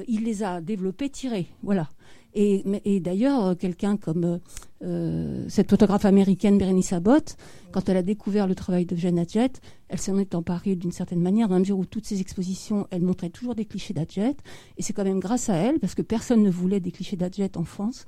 il 0.08 0.24
les 0.24 0.44
a 0.44 0.62
développés 0.62 1.10
tirés. 1.10 1.48
Voilà. 1.64 1.90
Et, 2.34 3.00
d'ailleurs, 3.02 3.46
euh, 3.46 3.56
quelqu'un 3.56 3.98
comme 3.98 4.24
euh, 4.24 4.38
euh, 4.84 5.46
cette 5.50 5.70
photographe 5.70 6.06
américaine 6.06 6.58
Berenice 6.58 6.94
Abbott, 6.94 7.36
quand 7.72 7.90
elle 7.90 7.98
a 7.98 8.04
découvert 8.04 8.48
le 8.48 8.56
travail 8.56 8.86
de 8.86 8.96
Jeanne 8.96 9.20
Adjet, 9.20 9.52
elle 9.90 10.00
s'en 10.00 10.18
est 10.18 10.34
emparée 10.34 10.78
d'une 10.78 10.94
certaine 10.94 11.22
manière, 11.22 11.50
dans 11.50 11.56
la 11.56 11.60
mesure 11.60 11.78
où 11.78 11.86
toutes 11.86 12.06
ses 12.06 12.22
expositions, 12.22 12.88
elle 12.90 13.02
montrait 13.02 13.30
toujours 13.30 13.54
des 13.54 13.66
clichés 13.66 13.94
d'Adjet. 13.94 14.38
Et 14.78 14.82
c'est 14.82 14.94
quand 14.94 15.04
même 15.04 15.20
grâce 15.20 15.50
à 15.50 15.56
elle, 15.56 15.80
parce 15.80 15.94
que 15.94 16.02
personne 16.02 16.42
ne 16.42 16.50
voulait 16.50 16.80
des 16.80 16.92
clichés 16.92 17.18
d'Adjet 17.18 17.58
en 17.58 17.64
France, 17.64 18.06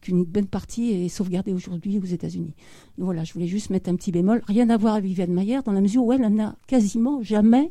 qu'une 0.00 0.24
bonne 0.24 0.46
partie 0.46 0.90
est 0.92 1.08
sauvegardée 1.10 1.52
aujourd'hui 1.52 1.98
aux 1.98 2.06
États-Unis. 2.06 2.54
Donc 2.96 3.04
voilà, 3.04 3.24
je 3.24 3.34
voulais 3.34 3.46
juste 3.46 3.68
mettre 3.68 3.90
un 3.90 3.94
petit 3.94 4.10
bémol. 4.10 4.40
Rien 4.46 4.70
à 4.70 4.78
voir 4.78 4.94
avec 4.94 5.04
Viviane 5.04 5.32
Maillère, 5.32 5.62
dans 5.62 5.72
la 5.72 5.82
mesure 5.82 6.02
où 6.02 6.12
elle 6.14 6.20
n'a 6.20 6.56
quasiment 6.66 7.22
jamais 7.22 7.70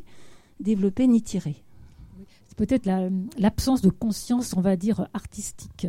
développé 0.60 1.06
ni 1.06 1.22
tiré 1.22 1.62
peut-être 2.60 2.90
l'absence 3.38 3.80
de 3.80 3.88
conscience, 3.88 4.54
on 4.54 4.60
va 4.60 4.76
dire, 4.76 5.08
artistique. 5.14 5.86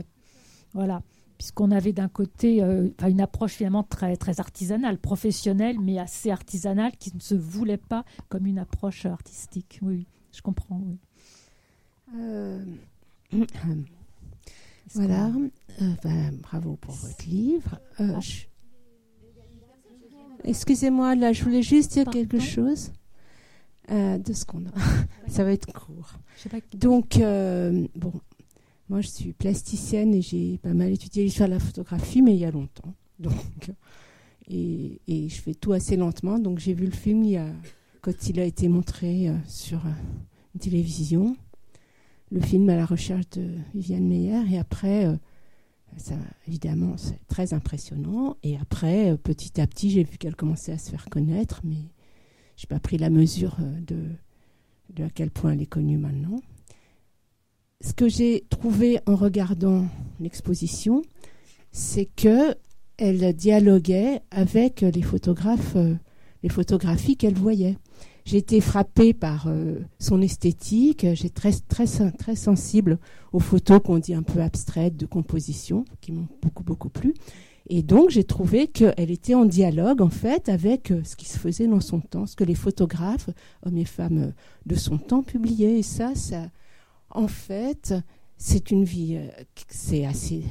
Voilà. 0.73 1.01
Puisqu'on 1.37 1.69
avait 1.69 1.91
d'un 1.91 2.07
côté 2.07 2.63
euh, 2.63 2.87
une 3.05 3.19
approche 3.19 3.53
finalement 3.53 3.83
très, 3.83 4.15
très 4.15 4.39
artisanale, 4.39 4.97
professionnelle, 4.97 5.79
mais 5.81 5.99
assez 5.99 6.31
artisanale, 6.31 6.93
qui 6.97 7.13
ne 7.13 7.19
se 7.19 7.35
voulait 7.35 7.75
pas 7.75 8.05
comme 8.29 8.45
une 8.45 8.57
approche 8.57 9.05
artistique. 9.05 9.79
Oui, 9.81 10.07
je 10.31 10.41
comprends. 10.41 10.81
Euh, 12.15 12.63
voilà. 14.93 15.29
Euh, 15.81 15.93
ben, 16.03 16.37
bravo 16.41 16.77
pour 16.79 16.93
votre 16.93 17.25
livre. 17.27 17.79
Ah. 17.99 18.19
Excusez-moi, 20.45 21.15
là, 21.15 21.33
je 21.33 21.43
voulais 21.43 21.63
juste 21.63 21.91
dire 21.91 22.05
quelque 22.05 22.39
chose. 22.39 22.93
Euh, 23.91 24.17
deux 24.17 24.33
secondes. 24.33 24.71
Ça 25.27 25.43
va 25.43 25.51
être 25.51 25.71
court. 25.73 26.13
Donc, 26.73 27.17
euh, 27.17 27.87
bon, 27.95 28.13
moi 28.89 29.01
je 29.01 29.07
suis 29.07 29.33
plasticienne 29.33 30.13
et 30.13 30.21
j'ai 30.21 30.57
pas 30.59 30.73
mal 30.73 30.91
étudié 30.91 31.23
l'histoire 31.23 31.49
de 31.49 31.55
la 31.55 31.59
photographie, 31.59 32.21
mais 32.21 32.33
il 32.33 32.39
y 32.39 32.45
a 32.45 32.51
longtemps. 32.51 32.93
Donc, 33.19 33.33
et, 34.49 35.01
et 35.07 35.27
je 35.27 35.41
fais 35.41 35.53
tout 35.53 35.73
assez 35.73 35.97
lentement. 35.97 36.39
Donc, 36.39 36.59
j'ai 36.59 36.73
vu 36.73 36.85
le 36.85 36.91
film 36.91 37.23
il 37.23 37.31
y 37.31 37.37
a, 37.37 37.47
quand 38.01 38.29
il 38.29 38.39
a 38.39 38.45
été 38.45 38.69
montré 38.69 39.27
euh, 39.27 39.35
sur 39.45 39.81
une 40.55 40.61
télévision. 40.61 41.35
Le 42.31 42.39
film 42.39 42.69
à 42.69 42.77
la 42.77 42.85
recherche 42.85 43.29
de 43.31 43.45
Viviane 43.75 44.07
Meyer. 44.07 44.41
Et 44.53 44.57
après, 44.57 45.05
ça, 45.97 46.15
évidemment, 46.47 46.95
c'est 46.95 47.19
très 47.27 47.53
impressionnant. 47.53 48.37
Et 48.41 48.55
après, 48.55 49.17
petit 49.17 49.59
à 49.59 49.67
petit, 49.67 49.89
j'ai 49.89 50.05
vu 50.05 50.17
qu'elle 50.17 50.37
commençait 50.37 50.71
à 50.71 50.77
se 50.77 50.91
faire 50.91 51.09
connaître, 51.09 51.59
mais 51.65 51.89
je 52.61 52.67
n'ai 52.67 52.77
pas 52.77 52.79
pris 52.79 52.99
la 52.99 53.09
mesure 53.09 53.57
euh, 53.59 53.79
de, 54.95 55.03
à 55.03 55.09
quel 55.09 55.31
point 55.31 55.53
elle 55.53 55.61
est 55.63 55.65
connue 55.65 55.97
maintenant. 55.97 56.39
Ce 57.81 57.93
que 57.93 58.07
j'ai 58.07 58.43
trouvé 58.51 58.99
en 59.07 59.15
regardant 59.15 59.87
l'exposition, 60.19 61.01
c'est 61.71 62.05
que 62.05 62.55
elle 62.97 63.33
dialoguait 63.33 64.21
avec 64.29 64.81
les 64.81 65.01
photographes, 65.01 65.75
euh, 65.75 65.95
les 66.43 66.49
photographies 66.49 67.17
qu'elle 67.17 67.33
voyait. 67.33 67.77
J'ai 68.25 68.37
été 68.37 68.61
frappée 68.61 69.15
par 69.15 69.47
euh, 69.47 69.79
son 69.97 70.21
esthétique. 70.21 71.07
J'ai 71.15 71.31
très, 71.31 71.53
très, 71.67 71.87
très 72.11 72.35
sensible 72.35 72.99
aux 73.33 73.39
photos 73.39 73.79
qu'on 73.83 73.97
dit 73.97 74.13
un 74.13 74.21
peu 74.21 74.39
abstraites 74.39 74.95
de 74.95 75.07
composition, 75.07 75.83
qui 75.99 76.11
m'ont 76.11 76.27
beaucoup, 76.43 76.63
beaucoup 76.63 76.89
plu. 76.89 77.15
Et 77.69 77.83
donc, 77.83 78.09
j'ai 78.09 78.23
trouvé 78.23 78.67
qu'elle 78.67 79.11
était 79.11 79.35
en 79.35 79.45
dialogue, 79.45 80.01
en 80.01 80.09
fait, 80.09 80.49
avec 80.49 80.91
euh, 80.91 81.03
ce 81.03 81.15
qui 81.15 81.25
se 81.25 81.37
faisait 81.37 81.67
dans 81.67 81.79
son 81.79 81.99
temps, 81.99 82.25
ce 82.25 82.35
que 82.35 82.43
les 82.43 82.55
photographes, 82.55 83.29
hommes 83.65 83.77
et 83.77 83.85
femmes 83.85 84.17
euh, 84.17 84.31
de 84.65 84.75
son 84.75 84.97
temps, 84.97 85.23
publiaient. 85.23 85.79
Et 85.79 85.83
ça, 85.83 86.15
ça 86.15 86.47
en 87.11 87.27
fait, 87.27 87.93
c'est 88.37 88.71
une 88.71 88.83
vie, 88.83 89.15
euh, 89.17 89.43
c'est 89.67 90.05
assez. 90.05 90.43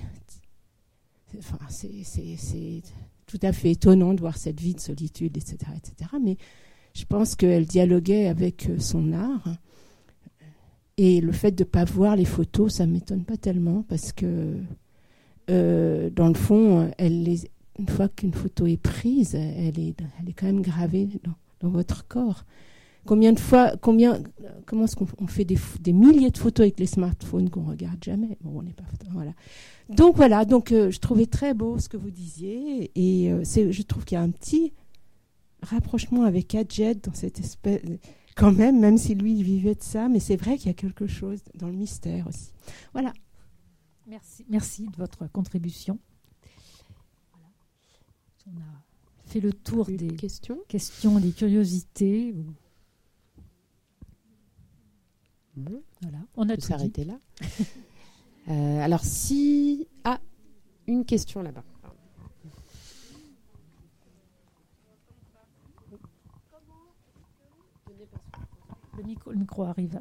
Enfin, 1.39 1.59
c'est 1.69 2.83
tout 3.27 3.39
à 3.43 3.53
fait 3.53 3.73
étonnant 3.73 4.15
de 4.15 4.21
voir 4.21 4.37
cette 4.37 4.61
vie 4.61 4.75
de 4.75 4.81
solitude, 4.81 5.37
etc. 5.37 5.59
etc. 5.77 6.11
mais 6.21 6.37
je 6.95 7.05
pense 7.05 7.37
qu'elle 7.37 7.67
dialoguait 7.67 8.27
avec 8.27 8.69
son 8.79 9.13
art. 9.13 9.49
Et 10.97 11.21
le 11.21 11.33
fait 11.33 11.53
de 11.53 11.63
ne 11.63 11.69
pas 11.69 11.85
voir 11.85 12.17
les 12.17 12.25
photos, 12.25 12.75
ça 12.75 12.87
ne 12.87 12.93
m'étonne 12.93 13.25
pas 13.25 13.37
tellement, 13.37 13.85
parce 13.89 14.13
que 14.13 14.57
euh, 15.51 16.11
dans 16.11 16.29
le 16.29 16.35
fond, 16.35 16.91
une 16.99 17.89
fois 17.89 18.09
qu'une 18.09 18.33
photo 18.33 18.67
est 18.67 18.81
prise, 18.81 19.35
elle 19.35 19.79
est, 19.79 19.95
elle 20.21 20.29
est 20.29 20.33
quand 20.33 20.47
même 20.47 20.63
gravée 20.63 21.09
dans, 21.61 21.69
votre 21.69 22.07
corps. 22.07 22.45
Combien 23.07 23.33
de 23.33 23.41
fois, 23.41 23.77
combien, 23.81 24.23
comment 24.67 24.85
est-ce 24.85 24.97
qu'on 24.97 25.27
fait 25.27 25.45
des, 25.45 25.93
milliers 25.93 26.31
de 26.31 26.39
photos 26.39 26.65
avec 26.65 26.79
les 26.79 26.87
smartphones 26.87 27.49
qu'on 27.51 27.65
regarde 27.65 28.03
jamais? 28.03 28.37
Bon, 28.43 28.59
on 28.59 28.63
n'est 28.63 28.73
pas 28.73 28.85
voilà. 29.13 29.33
Donc 29.89 30.17
voilà, 30.17 30.45
donc 30.45 30.71
euh, 30.71 30.91
je 30.91 31.01
trouvais 31.01 31.27
très 31.27 31.53
beau 31.53 31.79
ce 31.79 31.89
que 31.89 31.97
vous 31.97 32.11
disiez 32.11 32.91
et 32.95 33.33
euh, 33.33 33.43
je 33.45 33.83
trouve 33.83 34.05
qu'il 34.05 34.17
y 34.17 34.19
a 34.19 34.23
un 34.23 34.31
petit 34.31 34.73
rapprochement 35.63 36.23
avec 36.23 36.55
Adjet 36.55 36.95
dans 36.95 37.13
cette 37.13 37.41
espèce, 37.41 37.81
quand 38.37 38.53
même, 38.53 38.79
même 38.79 38.99
si 38.99 39.15
lui 39.15 39.33
il 39.33 39.43
vivait 39.43 39.75
de 39.75 39.83
ça, 39.83 40.09
mais 40.09 40.21
c'est 40.21 40.37
vrai 40.37 40.57
qu'il 40.57 40.69
y 40.69 40.71
a 40.71 40.75
quelque 40.75 41.07
chose 41.07 41.41
dans 41.55 41.67
le 41.67 41.75
mystère 41.75 42.27
aussi. 42.29 42.53
Voilà. 42.93 43.13
Merci, 44.11 44.45
merci 44.49 44.89
de 44.89 44.97
votre 44.97 45.29
contribution. 45.29 45.97
On 48.45 48.57
a 48.59 48.83
fait 49.27 49.39
le 49.39 49.53
tour 49.53 49.87
des 49.87 50.17
questions, 50.17 50.59
questions 50.67 51.21
des 51.21 51.31
curiosités. 51.31 52.35
Voilà, 55.55 56.19
on 56.35 56.49
a 56.49 56.59
s'arrêter 56.59 57.05
là. 57.05 57.19
Euh, 58.49 58.81
alors, 58.81 59.05
si. 59.05 59.87
Ah, 60.03 60.19
une 60.87 61.05
question 61.05 61.43
là-bas. 61.43 61.63
Le 68.97 69.03
micro, 69.05 69.31
le 69.31 69.37
micro 69.37 69.63
arrive. 69.65 70.01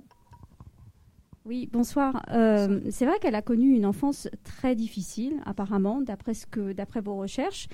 Oui, 1.49 1.67
bonsoir. 1.73 2.23
Euh, 2.31 2.79
c'est 2.91 3.07
vrai 3.07 3.17
qu'elle 3.19 3.33
a 3.33 3.41
connu 3.41 3.75
une 3.75 3.87
enfance 3.87 4.27
très 4.43 4.75
difficile, 4.75 5.33
apparemment, 5.47 5.99
d'après 5.99 6.35
ce 6.35 6.45
que, 6.45 6.73
d'après 6.73 7.01
vos 7.01 7.15
recherches. 7.15 7.67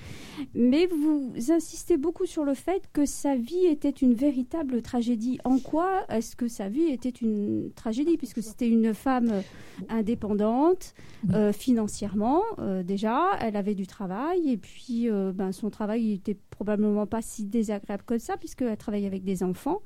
Mais 0.54 0.86
vous 0.86 1.34
insistez 1.50 1.98
beaucoup 1.98 2.24
sur 2.24 2.46
le 2.46 2.54
fait 2.54 2.84
que 2.94 3.04
sa 3.04 3.36
vie 3.36 3.66
était 3.66 3.90
une 3.90 4.14
véritable 4.14 4.80
tragédie. 4.80 5.38
En 5.44 5.58
quoi 5.58 6.06
est-ce 6.08 6.36
que 6.36 6.48
sa 6.48 6.70
vie 6.70 6.86
était 6.86 7.10
une 7.10 7.70
tragédie, 7.76 8.16
puisque 8.16 8.42
c'était 8.42 8.66
une 8.66 8.94
femme 8.94 9.42
indépendante 9.90 10.94
euh, 11.34 11.52
financièrement 11.52 12.42
euh, 12.58 12.82
déjà, 12.82 13.32
elle 13.40 13.56
avait 13.56 13.74
du 13.74 13.86
travail 13.86 14.52
et 14.52 14.56
puis 14.56 15.10
ben, 15.34 15.52
son 15.52 15.68
travail 15.68 16.12
était 16.12 16.38
probablement 16.48 17.06
pas 17.06 17.20
si 17.20 17.44
désagréable 17.44 18.04
que 18.06 18.16
ça, 18.16 18.38
puisqu'elle 18.38 18.74
travaillait 18.78 19.06
avec 19.06 19.22
des 19.22 19.42
enfants. 19.42 19.82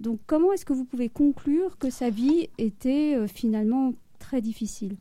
Donc, 0.00 0.20
comment 0.26 0.52
est-ce 0.54 0.64
que 0.64 0.72
vous 0.72 0.86
pouvez 0.86 1.10
conclure 1.10 1.76
que 1.76 1.90
sa 1.90 2.08
vie 2.08 2.48
était 2.56 3.25
finalement 3.28 3.92
très 4.18 4.40
difficile. 4.40 4.96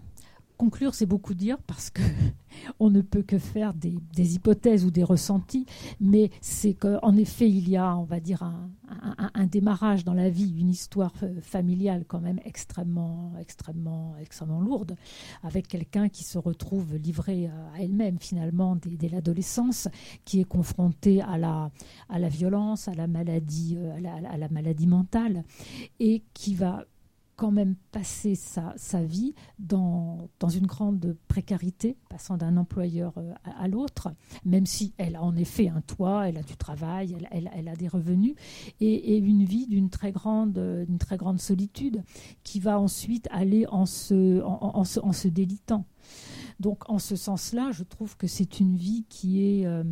Conclure, 0.58 0.96
c'est 0.96 1.06
beaucoup 1.06 1.34
dire 1.34 1.58
parce 1.68 1.90
que 1.90 2.02
on 2.80 2.90
ne 2.90 3.02
peut 3.02 3.24
que 3.24 3.38
faire 3.38 3.74
des, 3.74 4.36
hypothèses 4.36 4.86
ou 4.86 4.92
des 4.92 5.04
ressentis, 5.04 5.66
mais 6.00 6.30
c'est 6.40 6.74
qu'en 6.74 7.18
effet, 7.18 7.50
il 7.50 7.68
y 7.68 7.76
a, 7.76 7.98
on 7.98 8.06
va 8.06 8.22
dire, 8.22 8.42
un, 8.44 9.46
démarrage 9.48 10.06
dans 10.06 10.14
la 10.14 10.30
vie, 10.30 10.58
une 10.58 10.70
histoire 10.70 11.14
familiale 11.42 12.06
quand 12.08 12.22
même 12.22 12.40
extrêmement, 12.46 13.34
extrêmement, 13.40 14.16
extrêmement 14.20 14.62
lourde, 14.62 14.96
avec 15.44 15.68
quelqu'un 15.68 16.08
qui 16.08 16.24
se 16.24 16.38
retrouve 16.38 16.96
livré 16.96 17.48
à 17.48 17.82
elle-même 17.82 18.18
finalement 18.20 18.78
dès, 18.78 19.10
l'adolescence, 19.10 19.90
qui 20.24 20.40
est 20.40 20.46
confronté 20.46 21.22
à 21.22 21.38
la, 21.38 22.30
violence, 22.30 22.88
à 22.88 22.94
la 22.94 23.08
maladie, 23.08 23.76
euh, 23.78 24.00
à 24.30 24.38
la 24.38 24.50
maladie 24.50 24.88
mentale, 24.88 25.44
et 26.00 26.24
qui 26.34 26.56
va 26.56 26.86
quand 27.36 27.52
même 27.52 27.76
passer 27.92 28.36
sa, 28.36 28.74
sa 28.78 29.04
vie 29.04 29.34
dans, 29.60 30.30
dans, 30.40 30.50
une 30.50 30.66
grande 30.66 31.18
précarité, 31.28 31.98
passant 32.10 32.38
d'un 32.38 32.58
employeur 32.58 33.14
euh, 33.18 33.34
à, 33.44 33.68
l'autre, 33.68 34.14
même 34.46 34.66
si 34.66 34.94
elle 34.98 35.16
a 35.16 35.24
en 35.24 35.36
effet 35.36 35.68
un 35.68 35.82
toit, 35.82 36.30
elle 36.30 36.38
a 36.38 36.44
du 36.44 36.56
travail, 36.56 37.16
elle, 37.32 37.50
elle, 37.54 37.68
a 37.68 37.76
des 37.76 37.88
revenus, 37.88 38.36
et, 38.80 39.18
une 39.18 39.44
vie 39.44 39.68
d'une 39.68 39.90
très, 39.90 40.12
grande, 40.12 40.88
très 41.00 41.18
grande 41.18 41.40
solitude 41.40 42.04
qui 42.44 42.60
va 42.60 42.80
ensuite 42.80 43.28
aller 43.32 43.66
en 43.68 43.86
se, 43.86 44.42
en, 44.44 44.84
en 44.84 45.14
se 45.14 45.28
délitant. 45.28 45.86
Donc 46.60 46.90
en 46.90 47.00
ce 47.00 47.16
sens-là, 47.16 47.72
je 47.72 47.84
trouve 47.84 48.16
que 48.18 48.28
c'est 48.28 48.60
une 48.60 48.76
vie 48.76 49.06
qui 49.10 49.44
est... 49.44 49.66
Euh, 49.66 49.84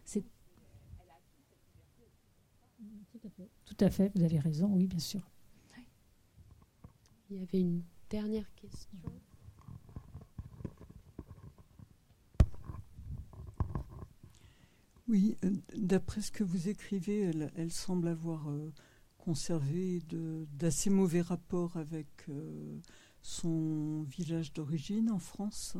C'est. 0.05 0.24
Elle 1.01 1.09
a 1.09 1.14
acquis 1.14 1.43
cette 1.48 1.60
liberté 1.68 2.02
aussi. 2.05 3.10
Tout 3.12 3.26
à 3.26 3.30
fait. 3.30 3.51
Tout 3.64 3.76
à 3.80 3.90
fait, 3.90 4.12
vous 4.14 4.22
avez 4.22 4.38
raison, 4.38 4.72
oui, 4.72 4.86
bien 4.86 4.98
sûr. 4.98 5.30
Il 7.28 7.38
y 7.38 7.43
avait 7.43 7.60
une 7.60 7.82
dernière 8.09 8.52
question. 8.55 8.98
Oui, 15.09 15.37
euh, 15.45 15.51
d'après 15.77 16.20
ce 16.20 16.33
que 16.33 16.43
vous 16.43 16.69
écrivez, 16.69 17.31
elle, 17.57 17.70
semble 17.70 18.09
avoir 18.09 18.49
euh, 18.49 18.73
conservé 19.19 20.03
d'assez 20.53 20.91
mauvais 20.91 21.20
rapports 21.20 21.77
avec 21.77 22.09
euh, 22.28 22.81
son 23.23 24.03
village 24.03 24.53
d'origine 24.53 25.11
en 25.11 25.19
France. 25.19 25.77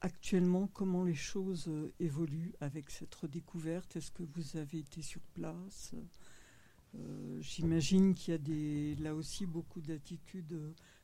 Actuellement, 0.00 0.66
comment 0.68 1.04
les 1.04 1.14
choses 1.14 1.70
évoluent 2.00 2.54
avec 2.60 2.88
cette 2.88 3.14
redécouverte? 3.14 3.94
Est-ce 3.96 4.10
que 4.10 4.22
vous 4.22 4.56
avez 4.56 4.78
été 4.78 5.02
sur 5.02 5.20
place? 5.34 5.92
J'imagine 7.40 8.14
qu'il 8.14 8.32
y 8.32 8.96
a 8.96 9.02
là 9.02 9.14
aussi 9.14 9.44
beaucoup 9.44 9.82
d'attitudes 9.82 10.58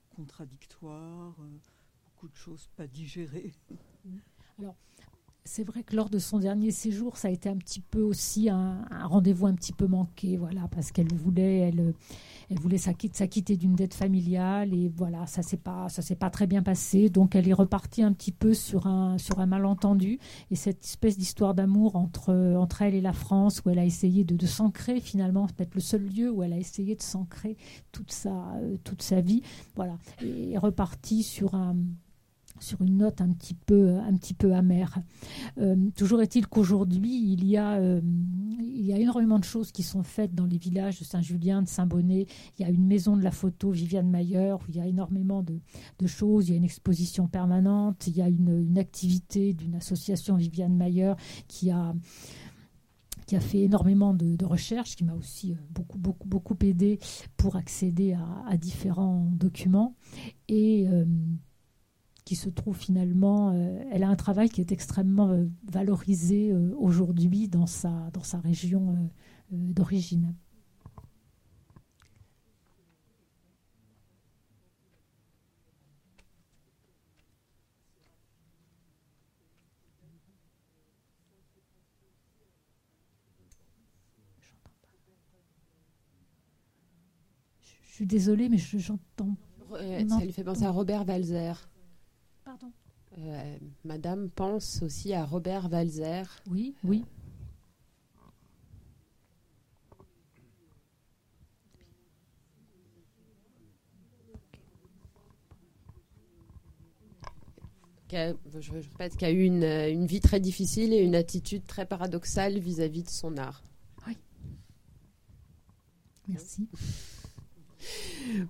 contradictoires, 0.08 1.36
beaucoup 2.06 2.28
de 2.28 2.36
choses 2.36 2.70
pas 2.74 2.86
digérées. 2.86 3.52
Alors, 4.58 4.76
c'est 5.44 5.64
vrai 5.64 5.82
que 5.82 5.96
lors 5.96 6.08
de 6.08 6.18
son 6.18 6.38
dernier 6.38 6.70
séjour, 6.70 7.16
ça 7.16 7.28
a 7.28 7.30
été 7.30 7.48
un 7.48 7.56
petit 7.56 7.80
peu 7.80 8.00
aussi 8.00 8.48
un, 8.48 8.84
rendez-vous 9.04 9.46
un 9.46 9.54
petit 9.54 9.72
peu 9.72 9.86
manqué, 9.86 10.36
voilà, 10.36 10.68
parce 10.68 10.92
qu'elle 10.92 11.12
voulait, 11.12 11.58
elle, 11.58 11.94
elle 12.48 12.60
voulait 12.60 12.78
s'acquitter 12.78 13.56
d'une 13.56 13.74
dette 13.74 13.94
familiale 13.94 14.72
et 14.72 14.88
voilà, 14.88 15.26
ça 15.26 15.42
s'est 15.42 15.56
pas, 15.56 15.88
ça 15.88 16.00
s'est 16.00 16.14
pas 16.14 16.30
très 16.30 16.46
bien 16.46 16.62
passé. 16.62 17.10
Donc, 17.10 17.34
elle 17.34 17.48
est 17.48 17.54
repartie 17.54 18.02
un 18.02 18.12
petit 18.12 18.30
peu 18.30 18.54
sur 18.54 18.86
un, 18.86 19.18
sur 19.18 19.40
un 19.40 19.46
malentendu 19.46 20.20
et 20.50 20.54
cette 20.54 20.84
espèce 20.84 21.18
d'histoire 21.18 21.54
d'amour 21.54 21.96
entre, 21.96 22.32
entre 22.56 22.82
elle 22.82 22.94
et 22.94 23.00
la 23.00 23.12
France, 23.12 23.62
où 23.64 23.70
elle 23.70 23.80
a 23.80 23.84
essayé 23.84 24.22
de, 24.24 24.46
s'ancrer 24.46 25.00
finalement, 25.00 25.46
peut-être 25.46 25.74
le 25.74 25.80
seul 25.80 26.02
lieu 26.02 26.30
où 26.30 26.42
elle 26.42 26.52
a 26.52 26.58
essayé 26.58 26.94
de 26.94 27.02
s'ancrer 27.02 27.56
toute 27.90 28.12
sa, 28.12 28.32
toute 28.84 29.02
sa 29.02 29.20
vie, 29.20 29.42
voilà, 29.74 29.98
est 30.20 30.58
repartie 30.58 31.22
sur 31.22 31.54
un 31.54 31.76
sur 32.62 32.80
une 32.82 32.98
note 32.98 33.20
un 33.20 33.32
petit 33.32 33.54
peu, 33.54 33.98
un 33.98 34.16
amère. 34.52 34.98
Euh, 35.58 35.76
toujours 35.96 36.22
est-il 36.22 36.46
qu'aujourd'hui, 36.46 37.32
il, 37.32 37.44
y 37.44 37.56
a, 37.56 37.72
euh, 37.74 38.00
il 38.60 38.86
y 38.86 38.92
a 38.92 38.98
énormément 38.98 39.38
de 39.38 39.44
choses 39.44 39.72
qui 39.72 39.82
sont 39.82 40.02
faites 40.02 40.34
dans 40.34 40.46
les 40.46 40.58
villages 40.58 40.98
de 40.98 41.04
Saint-Julien, 41.04 41.62
de 41.62 41.68
Saint-Bonnet. 41.68 42.26
Il 42.58 42.62
y 42.62 42.64
a 42.64 42.70
une 42.70 42.86
maison 42.86 43.16
de 43.16 43.22
la 43.22 43.30
photo, 43.30 43.70
Viviane 43.70 44.08
Mayer, 44.08 44.54
où 44.54 44.64
il 44.68 44.76
y 44.76 44.80
a 44.80 44.86
énormément 44.86 45.42
de, 45.42 45.60
choses. 46.06 46.48
Il 46.48 46.52
y 46.52 46.54
a 46.54 46.56
une 46.56 46.64
exposition 46.64 47.28
permanente. 47.28 48.06
Il 48.06 48.16
y 48.16 48.22
a 48.22 48.28
une, 48.28 48.66
une 48.66 48.78
activité 48.78 49.52
d'une 49.54 49.74
association 49.74 50.36
Viviane 50.36 50.76
Mayer 50.76 51.14
qui 51.48 51.70
a 51.70 51.94
qui 53.26 53.36
a 53.36 53.40
fait 53.40 53.60
énormément 53.60 54.14
de, 54.14 54.44
recherches, 54.44 54.96
qui 54.96 55.04
m'a 55.04 55.14
aussi 55.14 55.54
beaucoup, 55.70 55.98
beaucoup, 55.98 56.56
aidé 56.60 56.98
pour 57.36 57.56
accéder 57.56 58.14
à, 58.46 58.56
différents 58.56 59.30
documents. 59.32 59.94
Et 60.48 60.86
euh, 60.88 61.04
qui 62.32 62.36
se 62.36 62.48
trouve 62.48 62.78
finalement, 62.78 63.50
euh, 63.50 63.84
elle 63.90 64.02
a 64.04 64.08
un 64.08 64.16
travail 64.16 64.48
qui 64.48 64.62
est 64.62 64.72
extrêmement 64.72 65.28
euh, 65.28 65.44
valorisé 65.70 66.50
euh, 66.50 66.74
aujourd'hui 66.78 67.46
dans 67.46 67.66
sa, 67.66 67.90
dans 68.14 68.22
sa 68.22 68.38
région 68.38 68.96
d'origine. 69.50 70.34
Je 87.82 87.92
suis 87.92 88.06
désolée, 88.06 88.48
mais 88.48 88.56
j'entends. 88.56 89.36
Euh, 89.74 90.08
ça 90.08 90.24
lui 90.24 90.32
fait 90.32 90.44
penser 90.44 90.64
à 90.64 90.70
Robert 90.70 91.06
Walzer. 91.06 91.68
Euh, 93.18 93.56
Madame 93.84 94.30
pense 94.30 94.82
aussi 94.82 95.12
à 95.12 95.24
Robert 95.24 95.70
Walzer. 95.70 96.24
Oui, 96.50 96.74
oui. 96.84 97.04
je, 108.12 108.60
je 108.60 108.72
répète 108.72 109.16
qu'il 109.16 109.26
a 109.26 109.30
eu 109.30 109.44
une, 109.44 109.64
une, 109.64 110.06
vie 110.06 110.20
très 110.20 110.40
difficile 110.40 110.92
et 110.92 110.98
une 110.98 111.14
attitude 111.14 111.64
très 111.66 111.86
paradoxale 111.86 112.58
vis-à-vis 112.58 113.00
-vis 113.00 113.04
de 113.04 113.10
son 113.10 113.36
art. 113.38 113.62
Oui. 114.06 114.16
Merci. 116.28 116.68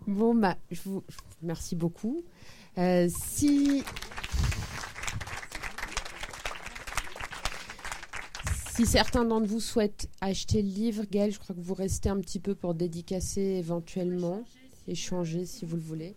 Bon, 0.06 0.34
bah, 0.34 0.56
je 0.70 0.80
vous, 0.82 1.02
je 1.09 1.16
vous 1.16 1.40
remercie 1.40 1.76
beaucoup. 1.76 2.24
Euh, 2.78 3.09
si. 3.09 3.82
Si 8.82 8.88
certains 8.88 9.24
d'entre 9.24 9.46
vous 9.46 9.60
souhaitent 9.60 10.09
acheter 10.20 10.60
le 10.60 10.68
livre, 10.68 11.04
Gaël, 11.09 11.30
je 11.30 11.38
crois 11.38 11.54
que 11.54 11.60
vous 11.60 11.72
restez 11.72 12.09
un 12.09 12.18
petit 12.18 12.40
peu 12.40 12.56
pour 12.56 12.74
dédicacer 12.74 13.40
éventuellement, 13.40 14.42
échanger 14.88 15.46
si 15.46 15.64
vous 15.64 15.76
le 15.76 15.82
voulez. 15.82 16.16